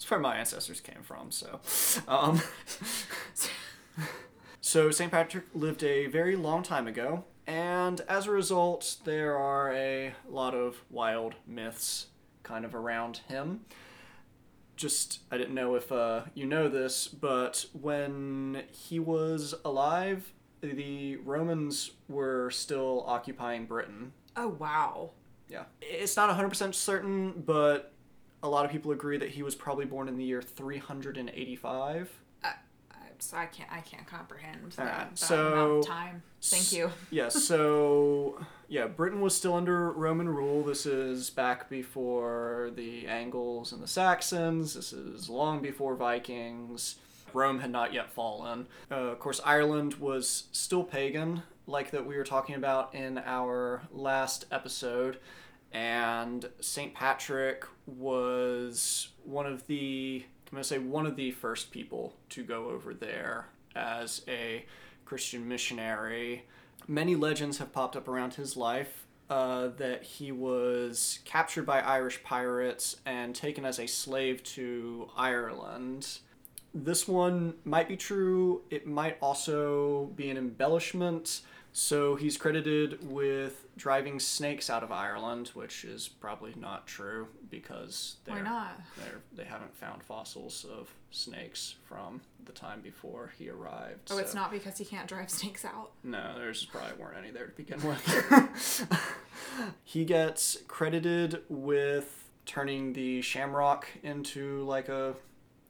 It's 0.04 0.10
where 0.10 0.20
my 0.20 0.36
ancestors 0.36 0.82
came 0.82 1.02
from, 1.02 1.30
so. 1.30 1.60
Um, 2.06 2.42
so, 4.66 4.90
St. 4.90 5.12
Patrick 5.12 5.44
lived 5.52 5.84
a 5.84 6.06
very 6.06 6.36
long 6.36 6.62
time 6.62 6.86
ago, 6.86 7.24
and 7.46 8.00
as 8.08 8.26
a 8.26 8.30
result, 8.30 8.96
there 9.04 9.36
are 9.36 9.70
a 9.74 10.14
lot 10.26 10.54
of 10.54 10.82
wild 10.88 11.34
myths 11.46 12.06
kind 12.42 12.64
of 12.64 12.74
around 12.74 13.18
him. 13.28 13.66
Just, 14.74 15.20
I 15.30 15.36
didn't 15.36 15.52
know 15.52 15.74
if 15.74 15.92
uh, 15.92 16.22
you 16.32 16.46
know 16.46 16.70
this, 16.70 17.08
but 17.08 17.66
when 17.78 18.62
he 18.70 18.98
was 18.98 19.54
alive, 19.66 20.32
the 20.62 21.16
Romans 21.16 21.90
were 22.08 22.50
still 22.50 23.04
occupying 23.06 23.66
Britain. 23.66 24.14
Oh, 24.34 24.48
wow. 24.48 25.10
Yeah. 25.46 25.64
It's 25.82 26.16
not 26.16 26.34
100% 26.34 26.74
certain, 26.74 27.42
but 27.44 27.92
a 28.42 28.48
lot 28.48 28.64
of 28.64 28.70
people 28.70 28.92
agree 28.92 29.18
that 29.18 29.28
he 29.28 29.42
was 29.42 29.54
probably 29.54 29.84
born 29.84 30.08
in 30.08 30.16
the 30.16 30.24
year 30.24 30.40
385. 30.40 32.23
So 33.24 33.36
I 33.38 33.46
can't 33.46 33.70
I 33.72 33.80
can't 33.80 34.06
comprehend 34.06 34.72
that, 34.72 34.80
Alright, 34.80 35.10
that 35.10 35.18
so- 35.18 35.52
amount 35.52 35.78
of 35.80 35.86
time. 35.86 36.22
Thank 36.42 36.72
you. 36.72 36.90
yeah, 37.10 37.30
so 37.30 38.38
yeah, 38.68 38.86
Britain 38.86 39.22
was 39.22 39.34
still 39.34 39.54
under 39.54 39.90
Roman 39.92 40.28
rule. 40.28 40.62
This 40.62 40.84
is 40.84 41.30
back 41.30 41.70
before 41.70 42.70
the 42.76 43.06
Angles 43.06 43.72
and 43.72 43.82
the 43.82 43.86
Saxons. 43.88 44.74
This 44.74 44.92
is 44.92 45.30
long 45.30 45.62
before 45.62 45.96
Vikings. 45.96 46.96
Rome 47.32 47.60
had 47.60 47.70
not 47.70 47.92
yet 47.94 48.12
fallen. 48.12 48.66
Uh, 48.90 48.94
of 48.94 49.18
course, 49.18 49.40
Ireland 49.44 49.94
was 49.94 50.44
still 50.52 50.84
pagan, 50.84 51.42
like 51.66 51.90
that 51.92 52.06
we 52.06 52.16
were 52.16 52.24
talking 52.24 52.54
about 52.54 52.94
in 52.94 53.18
our 53.24 53.82
last 53.90 54.44
episode. 54.52 55.18
And 55.72 56.48
St. 56.60 56.94
Patrick 56.94 57.64
was 57.86 59.08
one 59.24 59.46
of 59.46 59.66
the, 59.66 60.24
I'm 60.46 60.56
going 60.56 60.62
to 60.62 60.68
say, 60.68 60.78
one 60.78 61.06
of 61.06 61.16
the 61.16 61.30
first 61.30 61.70
people 61.70 62.14
to 62.30 62.44
go 62.44 62.68
over 62.70 62.94
there 62.94 63.46
as 63.74 64.22
a 64.28 64.64
Christian 65.04 65.48
missionary. 65.48 66.44
Many 66.86 67.16
legends 67.16 67.58
have 67.58 67.72
popped 67.72 67.96
up 67.96 68.08
around 68.08 68.34
his 68.34 68.56
life 68.56 69.06
uh, 69.30 69.68
that 69.78 70.04
he 70.04 70.32
was 70.32 71.20
captured 71.24 71.64
by 71.64 71.80
Irish 71.80 72.22
pirates 72.22 72.96
and 73.06 73.34
taken 73.34 73.64
as 73.64 73.78
a 73.78 73.86
slave 73.86 74.42
to 74.44 75.08
Ireland. 75.16 76.18
This 76.74 77.06
one 77.08 77.54
might 77.64 77.88
be 77.88 77.96
true, 77.96 78.62
it 78.68 78.86
might 78.86 79.16
also 79.22 80.06
be 80.16 80.28
an 80.28 80.36
embellishment. 80.36 81.40
So 81.76 82.14
he's 82.14 82.36
credited 82.36 83.10
with 83.10 83.66
driving 83.76 84.20
snakes 84.20 84.70
out 84.70 84.84
of 84.84 84.92
Ireland, 84.92 85.48
which 85.54 85.84
is 85.84 86.06
probably 86.06 86.54
not 86.56 86.86
true 86.86 87.26
because 87.50 88.14
they're, 88.24 88.44
not? 88.44 88.80
they're, 88.96 89.20
they 89.34 89.42
haven't 89.42 89.74
found 89.74 90.00
fossils 90.04 90.64
of 90.64 90.94
snakes 91.10 91.74
from 91.84 92.20
the 92.44 92.52
time 92.52 92.80
before 92.80 93.32
he 93.36 93.50
arrived. 93.50 94.12
Oh, 94.12 94.18
it's 94.18 94.34
not 94.36 94.52
because 94.52 94.78
he 94.78 94.84
can't 94.84 95.08
drive 95.08 95.28
snakes 95.28 95.64
out. 95.64 95.90
no, 96.04 96.38
there's 96.38 96.64
probably 96.64 96.96
weren't 96.96 97.18
any 97.18 97.32
there 97.32 97.46
to 97.46 97.52
begin 97.52 97.82
with. 97.84 98.86
he 99.82 100.04
gets 100.04 100.58
credited 100.68 101.42
with 101.48 102.28
turning 102.46 102.92
the 102.92 103.20
shamrock 103.20 103.88
into 104.04 104.62
like 104.62 104.88
a 104.88 105.14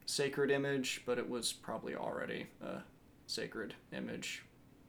sacred 0.05 0.51
image, 0.51 1.01
but 1.07 1.17
it 1.17 1.31
was 1.31 1.55
probably 1.55 1.95
already 1.95 2.49
a 2.62 2.83
sacred 3.27 3.73
image 3.90 4.43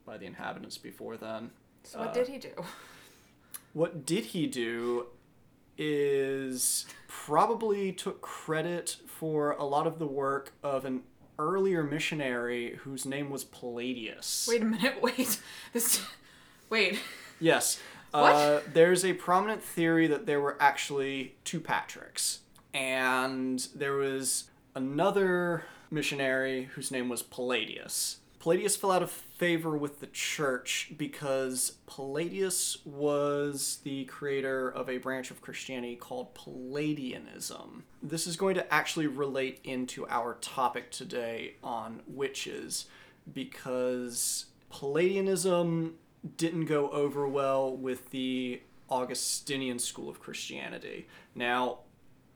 by 0.06 0.16
the 0.16 0.24
inhabitants 0.26 0.78
before 0.78 1.16
then. 1.16 1.50
So 1.82 1.98
what 1.98 2.08
Uh, 2.08 2.12
did 2.12 2.28
he 2.28 2.38
do? 2.38 2.50
What 3.72 4.06
did 4.06 4.24
he 4.26 4.46
do 4.46 5.08
is 5.76 6.86
probably 7.08 7.92
took 7.92 8.22
credit 8.22 8.96
for 9.06 9.50
a 9.52 9.64
lot 9.64 9.86
of 9.86 9.98
the 9.98 10.06
work 10.06 10.52
of 10.62 10.86
an 10.86 11.02
earlier 11.38 11.82
missionary 11.82 12.76
whose 12.84 13.04
name 13.04 13.28
was 13.28 13.44
Palladius. 13.44 14.46
Wait 14.48 14.62
a 14.62 14.64
minute. 14.64 14.96
Wait. 15.02 15.38
This. 15.74 16.00
Wait. 16.70 16.98
Yes. 17.38 17.78
What? 18.12 18.32
Uh, 18.34 18.60
there's 18.72 19.04
a 19.04 19.12
prominent 19.12 19.62
theory 19.62 20.06
that 20.06 20.24
there 20.24 20.40
were 20.40 20.56
actually 20.58 21.34
two 21.44 21.60
Patricks. 21.60 22.38
And 22.72 23.66
there 23.74 23.94
was 23.96 24.44
another 24.74 25.64
missionary 25.90 26.70
whose 26.74 26.90
name 26.90 27.10
was 27.10 27.22
Palladius. 27.22 28.18
Palladius 28.38 28.74
fell 28.76 28.92
out 28.92 29.02
of 29.02 29.22
favor 29.36 29.76
with 29.76 30.00
the 30.00 30.06
church 30.06 30.92
because 30.96 31.76
Palladius 31.86 32.78
was 32.86 33.80
the 33.84 34.04
creator 34.06 34.68
of 34.68 34.88
a 34.88 34.96
branch 34.96 35.30
of 35.30 35.42
Christianity 35.42 35.94
called 35.94 36.34
Palladianism. 36.34 37.82
This 38.02 38.26
is 38.26 38.36
going 38.36 38.54
to 38.54 38.74
actually 38.74 39.06
relate 39.06 39.60
into 39.62 40.08
our 40.08 40.34
topic 40.40 40.90
today 40.90 41.56
on 41.62 42.00
witches 42.06 42.86
because 43.32 44.46
Palladianism 44.72 45.92
didn't 46.36 46.64
go 46.64 46.88
over 46.90 47.28
well 47.28 47.76
with 47.76 48.10
the 48.10 48.62
Augustinian 48.88 49.78
school 49.78 50.08
of 50.08 50.20
Christianity. 50.20 51.08
Now, 51.34 51.80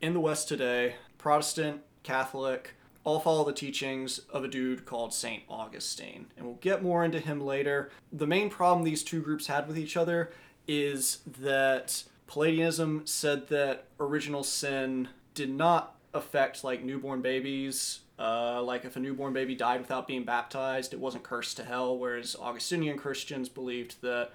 in 0.03 0.13
the 0.13 0.21
West 0.21 0.49
today, 0.49 0.97
Protestant, 1.17 1.81
Catholic, 2.03 2.75
all 3.11 3.21
follow 3.21 3.45
the 3.45 3.53
teachings 3.53 4.21
of 4.31 4.45
a 4.45 4.49
dude 4.49 4.87
called 4.87 5.13
St. 5.13 5.43
Augustine. 5.49 6.27
And 6.37 6.47
we'll 6.47 6.55
get 6.57 6.83
more 6.83 7.05
into 7.05 7.19
him 7.19 7.41
later. 7.41 7.91
The 8.13 8.27
main 8.27 8.51
problem 8.51 8.85
these 8.85 9.03
two 9.03 9.21
groups 9.21 9.49
had 9.49 9.67
with 9.67 9.77
each 9.77 9.97
other 9.97 10.33
is 10.69 11.19
that 11.41 12.05
Pelagianism 12.29 13.03
said 13.07 13.49
that 13.49 13.87
original 13.99 14.45
sin 14.45 15.09
did 15.35 15.51
not 15.51 15.97
affect 16.15 16.63
like 16.63 16.85
newborn 16.85 17.21
babies. 17.21 18.01
Uh, 18.19 18.63
like 18.63 18.85
if 18.85 18.97
a 18.97 19.01
newborn 19.01 19.33
baby 19.33 19.55
died 19.55 19.81
without 19.81 20.07
being 20.07 20.25
baptized, 20.25 20.93
it 20.93 21.01
wasn't 21.01 21.25
cursed 21.25 21.57
to 21.57 21.65
hell. 21.65 21.99
Whereas 21.99 22.37
Augustinian 22.39 22.97
Christians 22.97 23.49
believed 23.49 24.01
that, 24.03 24.31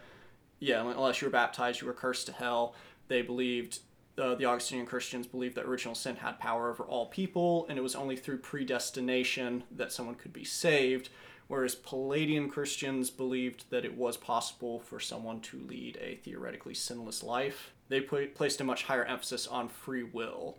yeah, 0.59 0.81
unless 0.81 1.21
you 1.21 1.27
were 1.27 1.31
baptized, 1.31 1.81
you 1.81 1.87
were 1.87 1.93
cursed 1.93 2.25
to 2.25 2.33
hell. 2.33 2.75
They 3.07 3.21
believed 3.21 3.79
the 4.15 4.45
Augustinian 4.45 4.85
Christians 4.85 5.27
believed 5.27 5.55
that 5.55 5.65
original 5.65 5.95
sin 5.95 6.15
had 6.15 6.39
power 6.39 6.69
over 6.69 6.83
all 6.83 7.07
people, 7.07 7.65
and 7.69 7.77
it 7.77 7.81
was 7.81 7.95
only 7.95 8.15
through 8.15 8.37
predestination 8.37 9.63
that 9.71 9.91
someone 9.91 10.15
could 10.15 10.33
be 10.33 10.45
saved. 10.45 11.09
Whereas 11.47 11.75
Pelagian 11.75 12.49
Christians 12.49 13.09
believed 13.09 13.69
that 13.69 13.85
it 13.85 13.95
was 13.95 14.17
possible 14.17 14.79
for 14.79 14.99
someone 14.99 15.41
to 15.41 15.59
lead 15.59 15.97
a 16.01 16.15
theoretically 16.15 16.73
sinless 16.73 17.21
life. 17.21 17.71
They 17.87 18.01
put, 18.01 18.33
placed 18.33 18.61
a 18.61 18.63
much 18.63 18.83
higher 18.83 19.05
emphasis 19.05 19.45
on 19.45 19.69
free 19.69 20.03
will. 20.03 20.57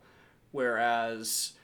Whereas 0.52 1.54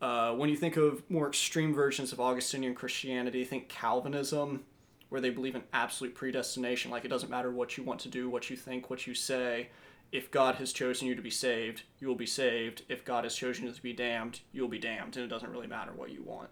uh, 0.00 0.32
when 0.34 0.48
you 0.48 0.56
think 0.56 0.76
of 0.76 1.02
more 1.10 1.26
extreme 1.26 1.74
versions 1.74 2.12
of 2.12 2.20
Augustinian 2.20 2.74
Christianity, 2.74 3.44
think 3.44 3.68
Calvinism, 3.68 4.64
where 5.08 5.20
they 5.20 5.30
believe 5.30 5.56
in 5.56 5.64
absolute 5.72 6.14
predestination, 6.14 6.90
like 6.90 7.04
it 7.04 7.08
doesn't 7.08 7.30
matter 7.30 7.50
what 7.50 7.76
you 7.76 7.82
want 7.82 7.98
to 8.00 8.08
do, 8.08 8.30
what 8.30 8.48
you 8.48 8.56
think, 8.56 8.90
what 8.90 9.06
you 9.08 9.14
say. 9.14 9.70
If 10.10 10.30
God 10.30 10.56
has 10.56 10.72
chosen 10.72 11.06
you 11.06 11.14
to 11.14 11.22
be 11.22 11.30
saved, 11.30 11.82
you 12.00 12.08
will 12.08 12.14
be 12.14 12.26
saved. 12.26 12.82
If 12.88 13.04
God 13.04 13.24
has 13.24 13.34
chosen 13.34 13.66
you 13.66 13.72
to 13.72 13.82
be 13.82 13.92
damned, 13.92 14.40
you'll 14.52 14.68
be 14.68 14.78
damned, 14.78 15.16
and 15.16 15.24
it 15.24 15.28
doesn't 15.28 15.50
really 15.50 15.66
matter 15.66 15.92
what 15.94 16.10
you 16.10 16.22
want. 16.22 16.48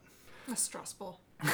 That's 0.46 0.62
stressful. 0.62 1.20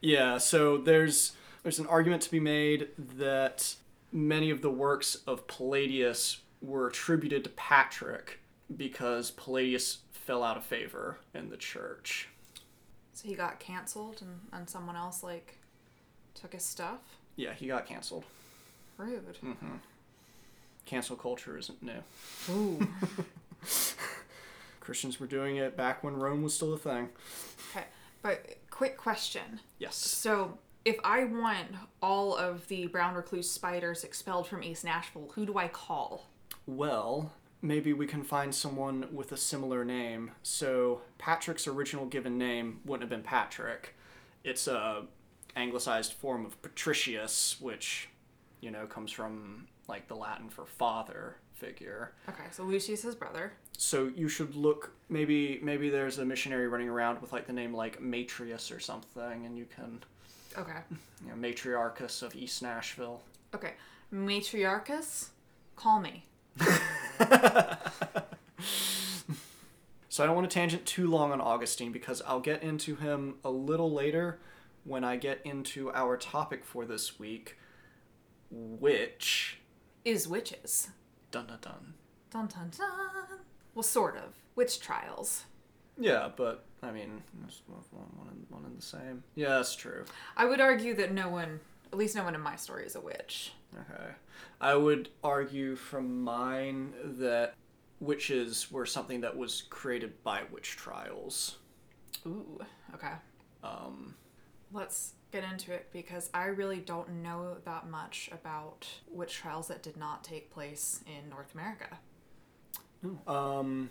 Yeah, 0.00 0.38
so 0.38 0.78
there's 0.78 1.32
there's 1.62 1.78
an 1.78 1.86
argument 1.86 2.22
to 2.22 2.30
be 2.30 2.40
made 2.40 2.88
that 2.96 3.74
many 4.12 4.50
of 4.50 4.62
the 4.62 4.70
works 4.70 5.16
of 5.26 5.46
Palladius 5.46 6.38
were 6.62 6.86
attributed 6.86 7.44
to 7.44 7.50
Patrick 7.50 8.40
because 8.74 9.30
Palladius 9.32 9.98
fell 10.12 10.42
out 10.42 10.56
of 10.56 10.64
favor 10.64 11.18
in 11.34 11.50
the 11.50 11.56
church. 11.56 12.28
So 13.12 13.28
he 13.28 13.34
got 13.34 13.58
canceled 13.58 14.22
and, 14.22 14.40
and 14.52 14.70
someone 14.70 14.94
else 14.94 15.22
like 15.22 15.58
took 16.34 16.52
his 16.52 16.64
stuff? 16.64 17.00
Yeah, 17.36 17.52
he 17.54 17.66
got 17.66 17.86
canceled. 17.86 18.24
Rude. 18.96 19.38
Mm-hmm. 19.44 19.76
Cancel 20.88 21.16
culture 21.16 21.58
isn't 21.58 21.82
new. 21.82 22.02
Ooh. 22.50 22.88
Christians 24.80 25.20
were 25.20 25.26
doing 25.26 25.56
it 25.56 25.76
back 25.76 26.02
when 26.02 26.16
Rome 26.16 26.42
was 26.42 26.54
still 26.54 26.72
a 26.72 26.78
thing. 26.78 27.10
okay. 27.70 27.84
But 28.22 28.56
quick 28.70 28.96
question. 28.96 29.60
Yes. 29.78 29.96
So 29.96 30.56
if 30.86 30.96
I 31.04 31.24
want 31.24 31.68
all 32.00 32.34
of 32.34 32.66
the 32.68 32.86
brown 32.86 33.14
recluse 33.14 33.50
spiders 33.50 34.02
expelled 34.02 34.46
from 34.46 34.62
East 34.62 34.82
Nashville, 34.82 35.30
who 35.34 35.44
do 35.44 35.58
I 35.58 35.68
call? 35.68 36.24
Well, 36.66 37.32
maybe 37.60 37.92
we 37.92 38.06
can 38.06 38.22
find 38.22 38.54
someone 38.54 39.08
with 39.12 39.30
a 39.30 39.36
similar 39.36 39.84
name. 39.84 40.30
So 40.42 41.02
Patrick's 41.18 41.66
original 41.66 42.06
given 42.06 42.38
name 42.38 42.80
wouldn't 42.86 43.02
have 43.02 43.10
been 43.10 43.28
Patrick. 43.28 43.94
It's 44.42 44.66
a 44.66 45.02
anglicized 45.54 46.14
form 46.14 46.46
of 46.46 46.62
Patricius, 46.62 47.60
which, 47.60 48.08
you 48.62 48.70
know, 48.70 48.86
comes 48.86 49.12
from 49.12 49.66
like 49.88 50.08
the 50.08 50.14
Latin 50.14 50.48
for 50.48 50.66
father 50.66 51.36
figure. 51.54 52.12
Okay, 52.28 52.44
so 52.52 52.62
Lucius 52.64 53.02
his 53.02 53.14
brother. 53.14 53.52
So 53.76 54.10
you 54.14 54.28
should 54.28 54.54
look 54.54 54.92
maybe 55.08 55.58
maybe 55.62 55.88
there's 55.88 56.18
a 56.18 56.24
missionary 56.24 56.68
running 56.68 56.88
around 56.88 57.20
with 57.20 57.32
like 57.32 57.46
the 57.46 57.52
name 57.52 57.74
like 57.74 58.00
Matrius 58.00 58.74
or 58.74 58.80
something 58.80 59.44
and 59.46 59.56
you 59.56 59.66
can 59.74 60.02
Okay. 60.56 60.78
you 61.24 61.30
know, 61.30 61.36
matriarchus 61.48 62.22
of 62.22 62.34
East 62.34 62.62
Nashville. 62.62 63.20
Okay. 63.54 63.74
Matriarchus, 64.12 65.28
call 65.76 66.00
me. 66.00 66.24
So 70.10 70.24
I 70.24 70.26
don't 70.26 70.34
want 70.34 70.50
to 70.50 70.54
tangent 70.54 70.84
too 70.84 71.08
long 71.08 71.30
on 71.30 71.40
Augustine 71.40 71.92
because 71.92 72.22
I'll 72.26 72.40
get 72.40 72.60
into 72.64 72.96
him 72.96 73.36
a 73.44 73.50
little 73.50 73.92
later 73.92 74.40
when 74.82 75.04
I 75.04 75.16
get 75.16 75.40
into 75.44 75.92
our 75.92 76.16
topic 76.16 76.64
for 76.64 76.84
this 76.84 77.20
week, 77.20 77.56
which 78.50 79.57
Is 80.08 80.26
witches. 80.26 80.88
dun 81.30 81.48
dun 81.48 81.58
dun. 81.60 81.92
Dun 82.30 82.46
dun 82.46 82.70
dun. 82.70 83.40
Well, 83.74 83.82
sort 83.82 84.16
of. 84.16 84.32
Witch 84.56 84.80
trials. 84.80 85.44
Yeah, 85.98 86.30
but 86.34 86.64
I 86.82 86.92
mean, 86.92 87.22
one, 87.66 87.82
one, 87.90 88.06
one 88.16 88.28
and, 88.28 88.46
one 88.48 88.64
and 88.64 88.78
the 88.78 88.82
same. 88.82 89.22
Yeah, 89.34 89.50
that's 89.50 89.76
true. 89.76 90.06
I 90.34 90.46
would 90.46 90.62
argue 90.62 90.94
that 90.94 91.12
no 91.12 91.28
one, 91.28 91.60
at 91.92 91.98
least 91.98 92.16
no 92.16 92.24
one 92.24 92.34
in 92.34 92.40
my 92.40 92.56
story, 92.56 92.86
is 92.86 92.96
a 92.96 93.02
witch. 93.02 93.52
Okay. 93.74 94.12
I 94.62 94.76
would 94.76 95.10
argue 95.22 95.76
from 95.76 96.24
mine 96.24 96.94
that 97.18 97.52
witches 98.00 98.72
were 98.72 98.86
something 98.86 99.20
that 99.20 99.36
was 99.36 99.64
created 99.68 100.22
by 100.24 100.44
witch 100.50 100.70
trials. 100.70 101.58
Ooh. 102.26 102.58
Okay. 102.94 103.12
Um, 103.62 104.14
Let's 104.72 105.12
get 105.32 105.44
into 105.44 105.72
it 105.72 105.88
because 105.92 106.30
I 106.32 106.46
really 106.46 106.78
don't 106.78 107.22
know 107.22 107.56
that 107.64 107.88
much 107.88 108.30
about 108.32 108.86
witch 109.10 109.34
trials 109.34 109.68
that 109.68 109.82
did 109.82 109.96
not 109.96 110.24
take 110.24 110.50
place 110.50 111.00
in 111.06 111.28
North 111.28 111.54
America. 111.54 111.98
Um, 113.26 113.90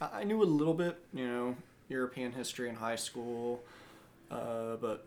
I 0.00 0.24
knew 0.24 0.42
a 0.42 0.44
little 0.44 0.74
bit, 0.74 0.98
you 1.12 1.26
know, 1.26 1.56
European 1.88 2.32
history 2.32 2.68
in 2.68 2.74
high 2.74 2.96
school, 2.96 3.62
uh, 4.30 4.76
but 4.80 5.06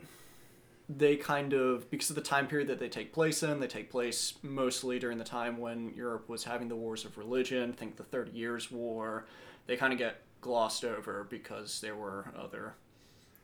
they 0.87 1.15
kind 1.15 1.53
of 1.53 1.89
because 1.89 2.09
of 2.09 2.15
the 2.15 2.21
time 2.21 2.47
period 2.47 2.67
that 2.67 2.79
they 2.79 2.89
take 2.89 3.13
place 3.13 3.43
in, 3.43 3.59
they 3.59 3.67
take 3.67 3.89
place 3.89 4.33
mostly 4.41 4.99
during 4.99 5.17
the 5.17 5.23
time 5.23 5.57
when 5.57 5.93
Europe 5.95 6.27
was 6.27 6.43
having 6.43 6.67
the 6.67 6.75
wars 6.75 7.05
of 7.05 7.17
religion. 7.17 7.73
Think 7.73 7.97
the 7.97 8.03
Thirty 8.03 8.31
Years' 8.31 8.71
War. 8.71 9.25
They 9.67 9.77
kind 9.77 9.93
of 9.93 9.99
get 9.99 10.21
glossed 10.41 10.83
over 10.83 11.25
because 11.29 11.81
there 11.81 11.95
were 11.95 12.33
other 12.37 12.73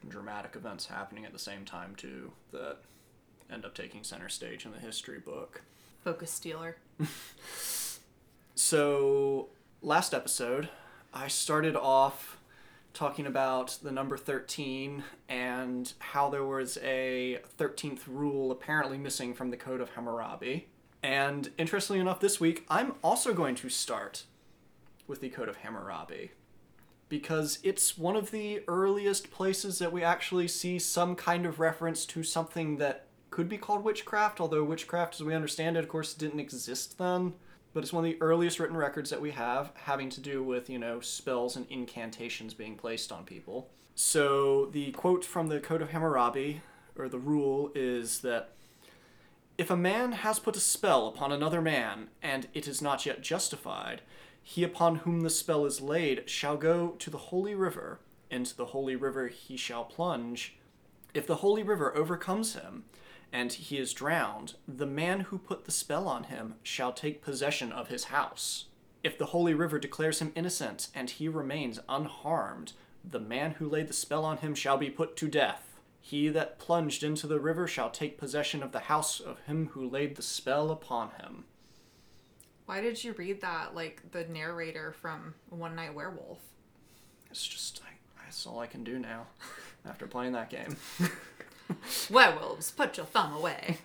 dramatic 0.09 0.55
events 0.55 0.87
happening 0.87 1.25
at 1.25 1.33
the 1.33 1.39
same 1.39 1.65
time 1.65 1.95
too 1.95 2.31
that 2.51 2.77
end 3.51 3.65
up 3.65 3.73
taking 3.73 4.03
center 4.03 4.29
stage 4.29 4.65
in 4.65 4.71
the 4.71 4.79
history 4.79 5.19
book. 5.19 5.61
Focus 6.03 6.31
stealer. 6.31 6.77
So, 8.55 9.49
last 9.83 10.15
episode, 10.15 10.69
I 11.13 11.27
started 11.27 11.75
off 11.75 12.39
talking 12.93 13.27
about 13.27 13.77
the 13.83 13.91
number 13.91 14.17
13 14.17 15.03
and 15.29 15.93
how 15.99 16.31
there 16.31 16.43
was 16.43 16.79
a 16.81 17.39
13th 17.59 18.01
rule 18.07 18.51
apparently 18.51 18.97
missing 18.97 19.35
from 19.35 19.51
the 19.51 19.57
Code 19.57 19.79
of 19.79 19.91
Hammurabi. 19.91 20.67
And 21.03 21.51
interestingly 21.59 21.99
enough, 21.99 22.19
this 22.19 22.39
week, 22.39 22.65
I'm 22.67 22.95
also 23.03 23.31
going 23.31 23.53
to 23.55 23.69
start 23.69 24.23
with 25.05 25.21
the 25.21 25.29
Code 25.29 25.49
of 25.49 25.57
Hammurabi 25.57 26.31
because 27.09 27.59
it's 27.63 27.97
one 27.97 28.15
of 28.15 28.31
the 28.31 28.61
earliest 28.67 29.31
places 29.31 29.79
that 29.79 29.91
we 29.91 30.03
actually 30.03 30.47
see 30.47 30.77
some 30.79 31.15
kind 31.15 31.45
of 31.45 31.59
reference 31.59 32.05
to 32.07 32.23
something 32.23 32.77
that 32.77 33.05
could 33.29 33.47
be 33.47 33.57
called 33.57 33.83
witchcraft, 33.83 34.39
although 34.41 34.63
witchcraft, 34.63 35.15
as 35.15 35.23
we 35.23 35.35
understand 35.35 35.77
it, 35.77 35.83
of 35.83 35.89
course, 35.89 36.13
didn't 36.13 36.39
exist 36.39 36.97
then. 36.97 37.33
But 37.73 37.83
it's 37.83 37.93
one 37.93 38.05
of 38.05 38.11
the 38.11 38.21
earliest 38.21 38.59
written 38.59 38.77
records 38.77 39.09
that 39.09 39.21
we 39.21 39.31
have 39.31 39.71
having 39.75 40.09
to 40.09 40.21
do 40.21 40.41
with, 40.41 40.69
you 40.69 40.79
know, 40.79 40.99
spells 40.99 41.55
and 41.55 41.67
incantations 41.69 42.53
being 42.53 42.75
placed 42.75 43.11
on 43.11 43.23
people. 43.23 43.69
So 43.93 44.67
the 44.67 44.91
quote 44.91 45.23
from 45.23 45.47
the 45.47 45.59
Code 45.59 45.81
of 45.81 45.91
Hammurabi, 45.91 46.61
or 46.97 47.07
the 47.07 47.19
rule, 47.19 47.71
is 47.75 48.21
that 48.21 48.51
if 49.57 49.69
a 49.69 49.77
man 49.77 50.11
has 50.13 50.39
put 50.39 50.55
a 50.55 50.59
spell 50.59 51.07
upon 51.07 51.31
another 51.31 51.61
man, 51.61 52.09
and 52.21 52.47
it 52.53 52.67
is 52.67 52.81
not 52.81 53.05
yet 53.05 53.21
justified, 53.21 54.01
he 54.49 54.63
upon 54.63 54.95
whom 54.95 55.19
the 55.19 55.29
spell 55.29 55.65
is 55.65 55.81
laid 55.81 56.29
shall 56.29 56.55
go 56.55 56.91
to 56.99 57.09
the 57.09 57.17
holy 57.17 57.53
river, 57.53 57.99
into 58.31 58.55
the 58.55 58.67
holy 58.67 58.95
river 58.95 59.27
he 59.27 59.57
shall 59.57 59.83
plunge. 59.83 60.55
If 61.13 61.27
the 61.27 61.35
holy 61.35 61.63
river 61.63 61.93
overcomes 61.97 62.53
him, 62.53 62.85
and 63.33 63.51
he 63.51 63.77
is 63.77 63.91
drowned, 63.91 64.53
the 64.65 64.85
man 64.85 65.19
who 65.19 65.37
put 65.37 65.65
the 65.65 65.71
spell 65.71 66.07
on 66.07 66.23
him 66.23 66.55
shall 66.63 66.93
take 66.93 67.21
possession 67.21 67.73
of 67.73 67.89
his 67.89 68.05
house. 68.05 68.67
If 69.03 69.17
the 69.17 69.27
holy 69.27 69.53
river 69.53 69.79
declares 69.79 70.19
him 70.19 70.31
innocent, 70.33 70.87
and 70.95 71.09
he 71.09 71.27
remains 71.27 71.81
unharmed, 71.89 72.71
the 73.03 73.19
man 73.19 73.51
who 73.51 73.67
laid 73.67 73.89
the 73.89 73.93
spell 73.93 74.23
on 74.23 74.37
him 74.37 74.55
shall 74.55 74.77
be 74.77 74.89
put 74.89 75.17
to 75.17 75.27
death. 75.27 75.77
He 75.99 76.29
that 76.29 76.57
plunged 76.57 77.03
into 77.03 77.27
the 77.27 77.41
river 77.41 77.67
shall 77.67 77.89
take 77.89 78.17
possession 78.17 78.63
of 78.63 78.71
the 78.71 78.79
house 78.87 79.19
of 79.19 79.41
him 79.41 79.71
who 79.73 79.89
laid 79.89 80.15
the 80.15 80.21
spell 80.21 80.71
upon 80.71 81.09
him. 81.21 81.43
Why 82.67 82.81
did 82.81 83.01
you 83.01 83.13
read 83.13 83.39
that 83.41 83.73
like 83.73 84.11
the 84.11 84.25
narrator 84.25 84.91
from 84.91 85.33
One 85.49 85.73
Night 85.73 85.95
Werewolf? 85.95 86.39
It's 87.31 87.47
just, 87.47 87.81
I, 87.85 87.93
that's 88.23 88.45
all 88.45 88.59
I 88.59 88.67
can 88.67 88.83
do 88.83 88.99
now 88.99 89.27
after 89.85 90.05
playing 90.05 90.33
that 90.33 90.49
game. 90.49 90.75
Werewolves, 92.09 92.71
put 92.71 92.97
your 92.97 93.05
thumb 93.05 93.33
away. 93.33 93.77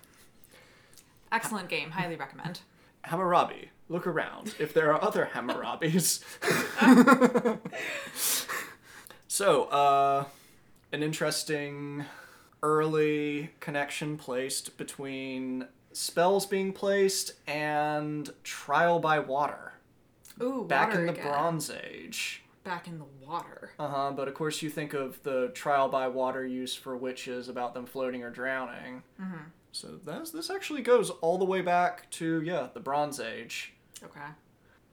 Excellent 1.31 1.69
game, 1.69 1.91
highly 1.91 2.17
recommend. 2.17 2.59
Hammurabi, 3.03 3.69
look 3.87 4.05
around. 4.05 4.53
If 4.59 4.73
there 4.73 4.93
are 4.93 5.01
other 5.01 5.29
Hammurabis. 5.33 6.21
so, 9.29 9.63
uh, 9.65 10.25
an 10.91 11.03
interesting 11.03 12.03
early 12.61 13.51
connection 13.61 14.17
placed 14.17 14.77
between 14.77 15.67
spells 15.93 16.45
being 16.45 16.73
placed 16.73 17.33
and 17.47 18.29
trial 18.43 18.99
by 18.99 19.19
water. 19.19 19.73
Ooh, 20.41 20.65
Back 20.67 20.89
water 20.89 20.99
in 21.01 21.05
the 21.07 21.13
again. 21.13 21.27
Bronze 21.27 21.69
Age. 21.71 22.43
Back 22.63 22.87
in 22.87 22.97
the 22.97 23.05
water. 23.25 23.71
Uh 23.77 23.87
huh. 23.87 24.11
But 24.15 24.27
of 24.27 24.33
course, 24.33 24.61
you 24.61 24.69
think 24.69 24.93
of 24.93 25.21
the 25.23 25.49
trial 25.53 25.89
by 25.89 26.07
water 26.07 26.45
used 26.45 26.79
for 26.79 26.95
witches 26.95 27.49
about 27.49 27.73
them 27.73 27.85
floating 27.85 28.23
or 28.23 28.29
drowning. 28.29 29.03
Mm-hmm. 29.21 29.43
So 29.71 29.99
that's, 30.05 30.31
this 30.31 30.49
actually 30.49 30.81
goes 30.81 31.09
all 31.09 31.37
the 31.37 31.45
way 31.45 31.61
back 31.61 32.09
to 32.11 32.41
yeah 32.41 32.67
the 32.73 32.79
Bronze 32.79 33.19
Age. 33.19 33.73
Okay. 34.03 34.19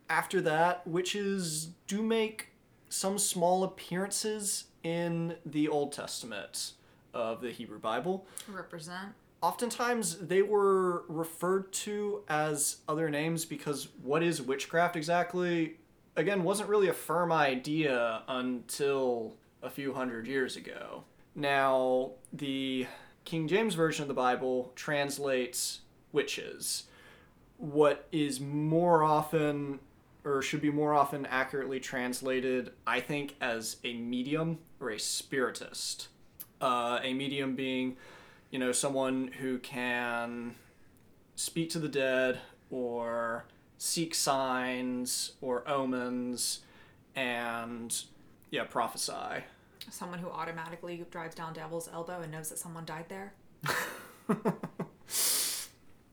After 0.09 0.41
that, 0.41 0.87
witches 0.87 1.69
do 1.87 2.03
make 2.03 2.49
some 2.89 3.19
small 3.19 3.63
appearances 3.63 4.65
in 4.83 5.37
the 5.47 5.69
Old 5.69 5.93
Testament 5.93 6.73
of 7.15 7.41
the 7.41 7.51
Hebrew 7.53 7.79
Bible. 7.79 8.27
Represent. 8.49 9.13
Oftentimes, 9.43 10.19
they 10.19 10.43
were 10.43 11.05
referred 11.09 11.73
to 11.73 12.23
as 12.29 12.79
other 12.87 13.09
names 13.09 13.47
because 13.47 13.89
what 14.03 14.23
is 14.23 14.43
witchcraft 14.43 14.97
exactly, 14.97 15.79
again, 16.15 16.43
wasn't 16.43 16.69
really 16.69 16.89
a 16.89 16.93
firm 16.93 17.33
idea 17.33 18.23
until 18.29 19.37
a 19.63 19.71
few 19.71 19.95
hundred 19.95 20.27
years 20.27 20.57
ago. 20.57 21.05
Now, 21.35 22.13
the 22.33 22.87
King 23.25 23.49
James 23.49 23.75
Version 23.75 24.03
of 24.03 24.09
the 24.09 24.15
Bible 24.15 24.73
translates 24.75 25.81
witches. 26.13 26.85
What 27.57 28.09
is 28.13 28.41
more 28.41 29.03
often, 29.03 29.81
or 30.25 30.43
should 30.43 30.61
be 30.61 30.71
more 30.71 30.93
often 30.93 31.25
accurately 31.27 31.81
translated, 31.81 32.73
I 32.87 33.01
think, 33.01 33.37
as 33.41 33.77
a 33.85 33.95
medium 33.95 34.59
or 34.81 34.91
a 34.91 34.99
spiritist. 34.99 36.09
Uh, 36.61 36.99
a 37.03 37.15
medium 37.15 37.55
being 37.55 37.97
you 38.51 38.59
know, 38.59 38.73
someone 38.73 39.29
who 39.41 39.59
can 39.59 40.55
speak 41.37 41.71
to 41.71 41.79
the 41.79 41.89
dead 41.89 42.41
or 42.71 43.45
seek 43.79 44.15
signs 44.15 45.33
or 45.41 45.67
omens 45.69 46.61
and, 47.15 48.05
yeah, 48.51 48.65
prophesy. 48.65 49.45
Someone 49.91 50.19
who 50.19 50.29
automatically 50.29 51.05
drives 51.11 51.35
down 51.35 51.53
Devil's 51.53 51.89
Elbow 51.93 52.21
and 52.21 52.31
knows 52.31 52.51
that 52.51 52.59
someone 52.59 52.85
died 52.85 53.07
there. 53.09 53.33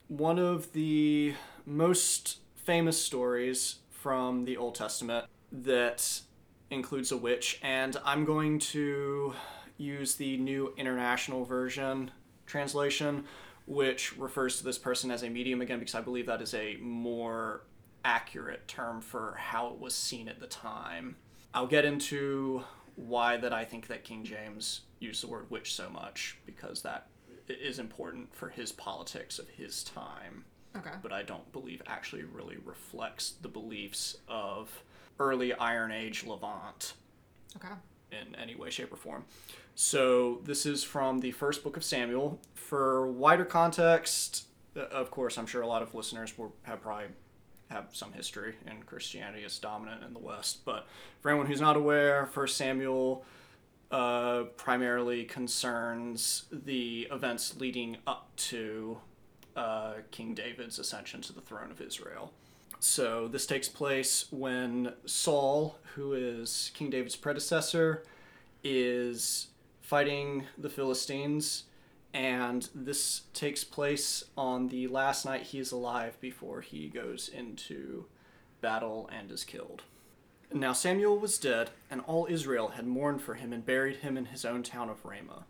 One 0.08 0.40
of 0.40 0.72
the 0.72 1.34
most 1.66 2.38
famous 2.56 3.02
stories 3.02 3.76
from 3.90 4.46
the 4.46 4.58
Old 4.58 4.76
Testament 4.76 5.26
that 5.52 6.22
includes 6.70 7.12
a 7.12 7.18
witch, 7.18 7.60
and 7.62 7.98
I'm 8.06 8.26
going 8.26 8.60
to 8.60 9.34
use 9.78 10.16
the 10.16 10.38
new 10.38 10.74
international 10.78 11.44
version 11.46 12.12
translation, 12.48 13.26
which 13.68 14.18
refers 14.18 14.58
to 14.58 14.64
this 14.64 14.78
person 14.78 15.12
as 15.12 15.22
a 15.24 15.30
medium 15.30 15.62
again, 15.62 15.78
because 15.80 15.94
I 15.96 16.02
believe 16.02 16.26
that 16.26 16.42
is 16.42 16.54
a 16.54 16.78
more 16.78 17.62
accurate 18.04 18.68
term 18.68 19.02
for 19.02 19.36
how 19.38 19.68
it 19.68 19.80
was 19.80 19.94
seen 19.94 20.28
at 20.28 20.40
the 20.40 20.48
time. 20.48 21.18
I'll 21.54 21.68
get 21.68 21.86
into 21.86 22.64
why 22.96 23.38
that 23.38 23.54
I 23.54 23.64
think 23.66 23.88
that 23.88 24.04
King 24.04 24.24
James 24.24 24.82
used 25.00 25.22
the 25.22 25.28
word 25.28 25.50
witch 25.52 25.76
so 25.76 25.90
much, 25.90 26.38
because 26.46 26.82
that 26.82 27.08
is 27.48 27.78
important 27.80 28.34
for 28.34 28.50
his 28.50 28.72
politics 28.72 29.38
of 29.40 29.48
his 29.50 29.84
time 29.84 30.44
Okay. 30.76 30.92
but 31.02 31.12
I 31.14 31.24
don't 31.24 31.50
believe 31.54 31.82
actually 31.88 32.24
really 32.24 32.58
reflects 32.66 33.32
the 33.42 33.48
beliefs 33.48 34.18
of 34.28 34.84
early 35.18 35.54
Iron 35.54 35.92
Age 35.92 36.26
Levant 36.26 36.94
Okay. 37.56 37.74
in 38.12 38.36
any 38.36 38.54
way, 38.56 38.70
shape, 38.70 38.92
or 38.94 38.98
form. 38.98 39.26
So 39.80 40.40
this 40.44 40.66
is 40.66 40.84
from 40.84 41.20
the 41.20 41.30
first 41.30 41.64
book 41.64 41.78
of 41.78 41.84
Samuel. 41.84 42.40
For 42.56 43.06
wider 43.12 43.46
context, 43.46 44.48
uh, 44.76 44.80
of 44.88 45.12
course, 45.12 45.38
I'm 45.38 45.46
sure 45.46 45.62
a 45.62 45.68
lot 45.68 45.84
of 45.84 45.94
listeners 45.94 46.36
will 46.36 46.56
have 46.64 46.82
probably 46.82 47.10
have 47.70 47.86
some 47.92 48.12
history 48.12 48.56
in 48.66 48.82
Christianity 48.82 49.44
is 49.44 49.60
dominant 49.60 50.04
in 50.04 50.14
the 50.14 50.20
West. 50.20 50.66
But 50.66 50.88
for 51.22 51.30
anyone 51.30 51.46
who's 51.46 51.62
not 51.62 51.78
aware, 51.78 52.26
First 52.26 52.58
Samuel 52.58 53.24
uh, 53.92 54.46
primarily 54.58 55.26
concerns 55.26 56.46
the 56.52 57.08
events 57.12 57.58
leading 57.60 57.98
up 58.08 58.36
to 58.38 58.98
uh, 59.56 59.94
King 60.10 60.34
David's 60.34 60.80
ascension 60.80 61.22
to 61.22 61.34
the 61.34 61.42
throne 61.42 61.70
of 61.70 61.82
Israel. 61.82 62.34
So 62.80 63.28
this 63.28 63.46
takes 63.46 63.70
place 63.70 64.26
when 64.32 64.94
Saul, 65.06 65.78
who 65.94 66.14
is 66.14 66.72
King 66.74 66.90
David's 66.90 67.16
predecessor, 67.16 68.04
is 68.64 69.50
fighting 69.88 70.44
the 70.58 70.70
Philistines, 70.70 71.64
and 72.14 72.68
this 72.76 73.22
takes 73.34 73.64
place 73.64 74.22
on 74.38 74.68
the 74.68 74.86
last 74.88 75.26
night 75.26 75.44
he 75.44 75.60
is 75.60 75.72
alive 75.72 76.20
before 76.20 76.60
he 76.60 76.90
goes 76.90 77.30
into 77.30 78.04
battle 78.60 79.10
and 79.14 79.32
is 79.32 79.46
killed. 79.46 79.84
Now 80.54 80.74
Samuel 80.74 81.18
was 81.18 81.38
dead, 81.38 81.70
and 81.90 82.02
all 82.02 82.28
Israel 82.30 82.70
had 82.70 82.86
mourned 82.86 83.22
for 83.22 83.36
him 83.36 83.54
and 83.54 83.66
buried 83.66 83.98
him 83.98 84.18
in 84.18 84.26
his 84.26 84.44
own 84.44 84.62
town 84.62 84.90
of 84.90 85.06
Ramah. 85.06 85.46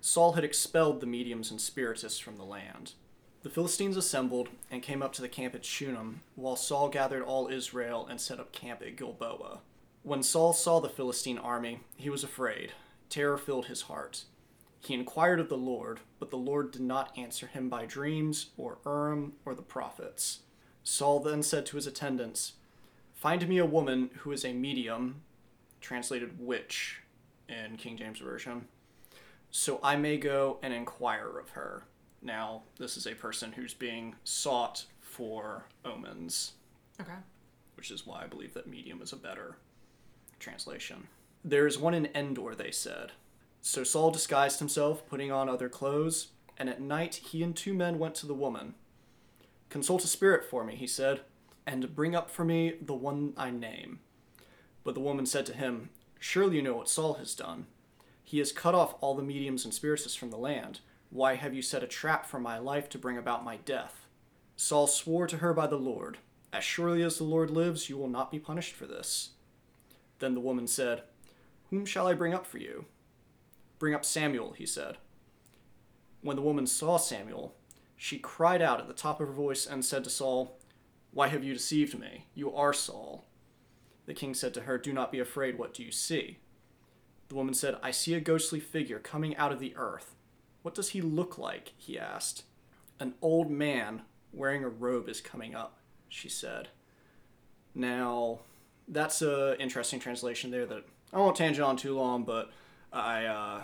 Saul 0.00 0.32
had 0.32 0.42
expelled 0.42 1.00
the 1.00 1.06
mediums 1.06 1.52
and 1.52 1.60
spiritists 1.60 2.18
from 2.18 2.38
the 2.38 2.44
land. 2.44 2.94
The 3.44 3.50
Philistines 3.50 3.96
assembled 3.96 4.48
and 4.68 4.82
came 4.82 5.00
up 5.00 5.12
to 5.12 5.22
the 5.22 5.28
camp 5.28 5.54
at 5.54 5.64
Shunem, 5.64 6.22
while 6.34 6.56
Saul 6.56 6.88
gathered 6.88 7.22
all 7.22 7.46
Israel 7.46 8.04
and 8.10 8.20
set 8.20 8.40
up 8.40 8.50
camp 8.50 8.82
at 8.82 8.96
Gilboa. 8.96 9.60
When 10.02 10.24
Saul 10.24 10.54
saw 10.54 10.80
the 10.80 10.88
Philistine 10.88 11.38
army, 11.38 11.82
he 11.96 12.10
was 12.10 12.24
afraid. 12.24 12.72
Terror 13.10 13.36
filled 13.36 13.66
his 13.66 13.82
heart. 13.82 14.24
He 14.80 14.94
inquired 14.94 15.40
of 15.40 15.48
the 15.50 15.58
Lord, 15.58 16.00
but 16.18 16.30
the 16.30 16.36
Lord 16.38 16.70
did 16.70 16.80
not 16.80 17.16
answer 17.18 17.46
him 17.48 17.68
by 17.68 17.84
dreams, 17.84 18.50
or 18.56 18.78
Urim, 18.86 19.34
or 19.44 19.54
the 19.54 19.60
prophets. 19.62 20.40
Saul 20.82 21.20
then 21.20 21.42
said 21.42 21.66
to 21.66 21.76
his 21.76 21.86
attendants, 21.86 22.54
Find 23.12 23.46
me 23.46 23.58
a 23.58 23.66
woman 23.66 24.08
who 24.20 24.32
is 24.32 24.44
a 24.44 24.54
medium, 24.54 25.20
translated 25.82 26.38
witch 26.40 27.02
in 27.48 27.76
King 27.76 27.98
James 27.98 28.20
Version, 28.20 28.68
so 29.50 29.80
I 29.82 29.96
may 29.96 30.16
go 30.16 30.58
and 30.62 30.72
inquire 30.72 31.38
of 31.38 31.50
her. 31.50 31.82
Now, 32.22 32.62
this 32.78 32.96
is 32.96 33.06
a 33.06 33.14
person 33.14 33.52
who's 33.52 33.74
being 33.74 34.14
sought 34.24 34.86
for 35.00 35.66
omens, 35.84 36.52
Okay. 37.00 37.12
which 37.74 37.90
is 37.90 38.06
why 38.06 38.22
I 38.22 38.26
believe 38.26 38.54
that 38.54 38.66
medium 38.68 39.02
is 39.02 39.12
a 39.12 39.16
better 39.16 39.56
translation. 40.38 41.08
There 41.44 41.66
is 41.66 41.78
one 41.78 41.94
in 41.94 42.08
Endor, 42.14 42.54
they 42.54 42.70
said. 42.70 43.12
So 43.62 43.84
Saul 43.84 44.10
disguised 44.10 44.58
himself, 44.58 45.06
putting 45.06 45.32
on 45.32 45.48
other 45.48 45.68
clothes, 45.68 46.28
and 46.58 46.68
at 46.68 46.80
night 46.80 47.16
he 47.16 47.42
and 47.42 47.56
two 47.56 47.74
men 47.74 47.98
went 47.98 48.14
to 48.16 48.26
the 48.26 48.34
woman. 48.34 48.74
Consult 49.70 50.04
a 50.04 50.08
spirit 50.08 50.44
for 50.44 50.64
me, 50.64 50.74
he 50.74 50.86
said, 50.86 51.20
and 51.66 51.94
bring 51.94 52.14
up 52.14 52.30
for 52.30 52.44
me 52.44 52.74
the 52.80 52.94
one 52.94 53.32
I 53.36 53.50
name. 53.50 54.00
But 54.84 54.94
the 54.94 55.00
woman 55.00 55.26
said 55.26 55.46
to 55.46 55.54
him, 55.54 55.90
Surely 56.18 56.56
you 56.56 56.62
know 56.62 56.74
what 56.74 56.88
Saul 56.88 57.14
has 57.14 57.34
done. 57.34 57.66
He 58.22 58.38
has 58.38 58.52
cut 58.52 58.74
off 58.74 58.94
all 59.00 59.14
the 59.14 59.22
mediums 59.22 59.64
and 59.64 59.72
spiritists 59.72 60.16
from 60.16 60.30
the 60.30 60.36
land. 60.36 60.80
Why 61.10 61.34
have 61.34 61.54
you 61.54 61.62
set 61.62 61.82
a 61.82 61.88
trap 61.88 62.26
for 62.26 62.38
my 62.38 62.58
life 62.58 62.88
to 62.90 62.98
bring 62.98 63.16
about 63.16 63.44
my 63.44 63.56
death? 63.56 64.06
Saul 64.56 64.86
swore 64.86 65.26
to 65.26 65.38
her 65.38 65.54
by 65.54 65.66
the 65.66 65.78
Lord, 65.78 66.18
As 66.52 66.64
surely 66.64 67.02
as 67.02 67.16
the 67.16 67.24
Lord 67.24 67.50
lives, 67.50 67.88
you 67.88 67.96
will 67.96 68.08
not 68.08 68.30
be 68.30 68.38
punished 68.38 68.74
for 68.74 68.86
this. 68.86 69.30
Then 70.18 70.34
the 70.34 70.40
woman 70.40 70.66
said, 70.66 71.02
Whom 71.70 71.86
shall 71.86 72.06
I 72.06 72.14
bring 72.14 72.34
up 72.34 72.46
for 72.46 72.58
you? 72.58 72.86
Bring 73.78 73.94
up 73.94 74.04
Samuel, 74.04 74.52
he 74.52 74.66
said. 74.66 74.98
When 76.20 76.36
the 76.36 76.42
woman 76.42 76.66
saw 76.66 76.96
Samuel, 76.98 77.54
she 77.96 78.18
cried 78.18 78.60
out 78.60 78.80
at 78.80 78.88
the 78.88 78.94
top 78.94 79.20
of 79.20 79.28
her 79.28 79.32
voice 79.32 79.66
and 79.66 79.84
said 79.84 80.04
to 80.04 80.10
Saul, 80.10 80.58
Why 81.12 81.28
have 81.28 81.44
you 81.44 81.54
deceived 81.54 81.98
me? 81.98 82.26
You 82.34 82.54
are 82.54 82.72
Saul. 82.72 83.24
The 84.06 84.14
king 84.14 84.34
said 84.34 84.52
to 84.54 84.62
her, 84.62 84.78
Do 84.78 84.92
not 84.92 85.12
be 85.12 85.20
afraid. 85.20 85.58
What 85.58 85.72
do 85.72 85.82
you 85.82 85.92
see? 85.92 86.38
The 87.28 87.36
woman 87.36 87.54
said, 87.54 87.76
I 87.82 87.92
see 87.92 88.14
a 88.14 88.20
ghostly 88.20 88.58
figure 88.58 88.98
coming 88.98 89.36
out 89.36 89.52
of 89.52 89.60
the 89.60 89.74
earth. 89.76 90.16
What 90.62 90.74
does 90.74 90.90
he 90.90 91.00
look 91.00 91.38
like? 91.38 91.72
he 91.76 91.98
asked. 91.98 92.44
An 92.98 93.14
old 93.22 93.50
man 93.50 94.02
wearing 94.32 94.64
a 94.64 94.68
robe 94.68 95.08
is 95.08 95.20
coming 95.20 95.54
up, 95.54 95.78
she 96.08 96.28
said. 96.28 96.68
Now, 97.74 98.40
that's 98.88 99.22
an 99.22 99.56
interesting 99.60 100.00
translation 100.00 100.50
there 100.50 100.66
that 100.66 100.84
I 101.12 101.18
won't 101.18 101.36
tangent 101.36 101.66
on 101.66 101.76
too 101.76 101.96
long, 101.96 102.24
but 102.24 102.50
I 102.92 103.24
uh, 103.26 103.62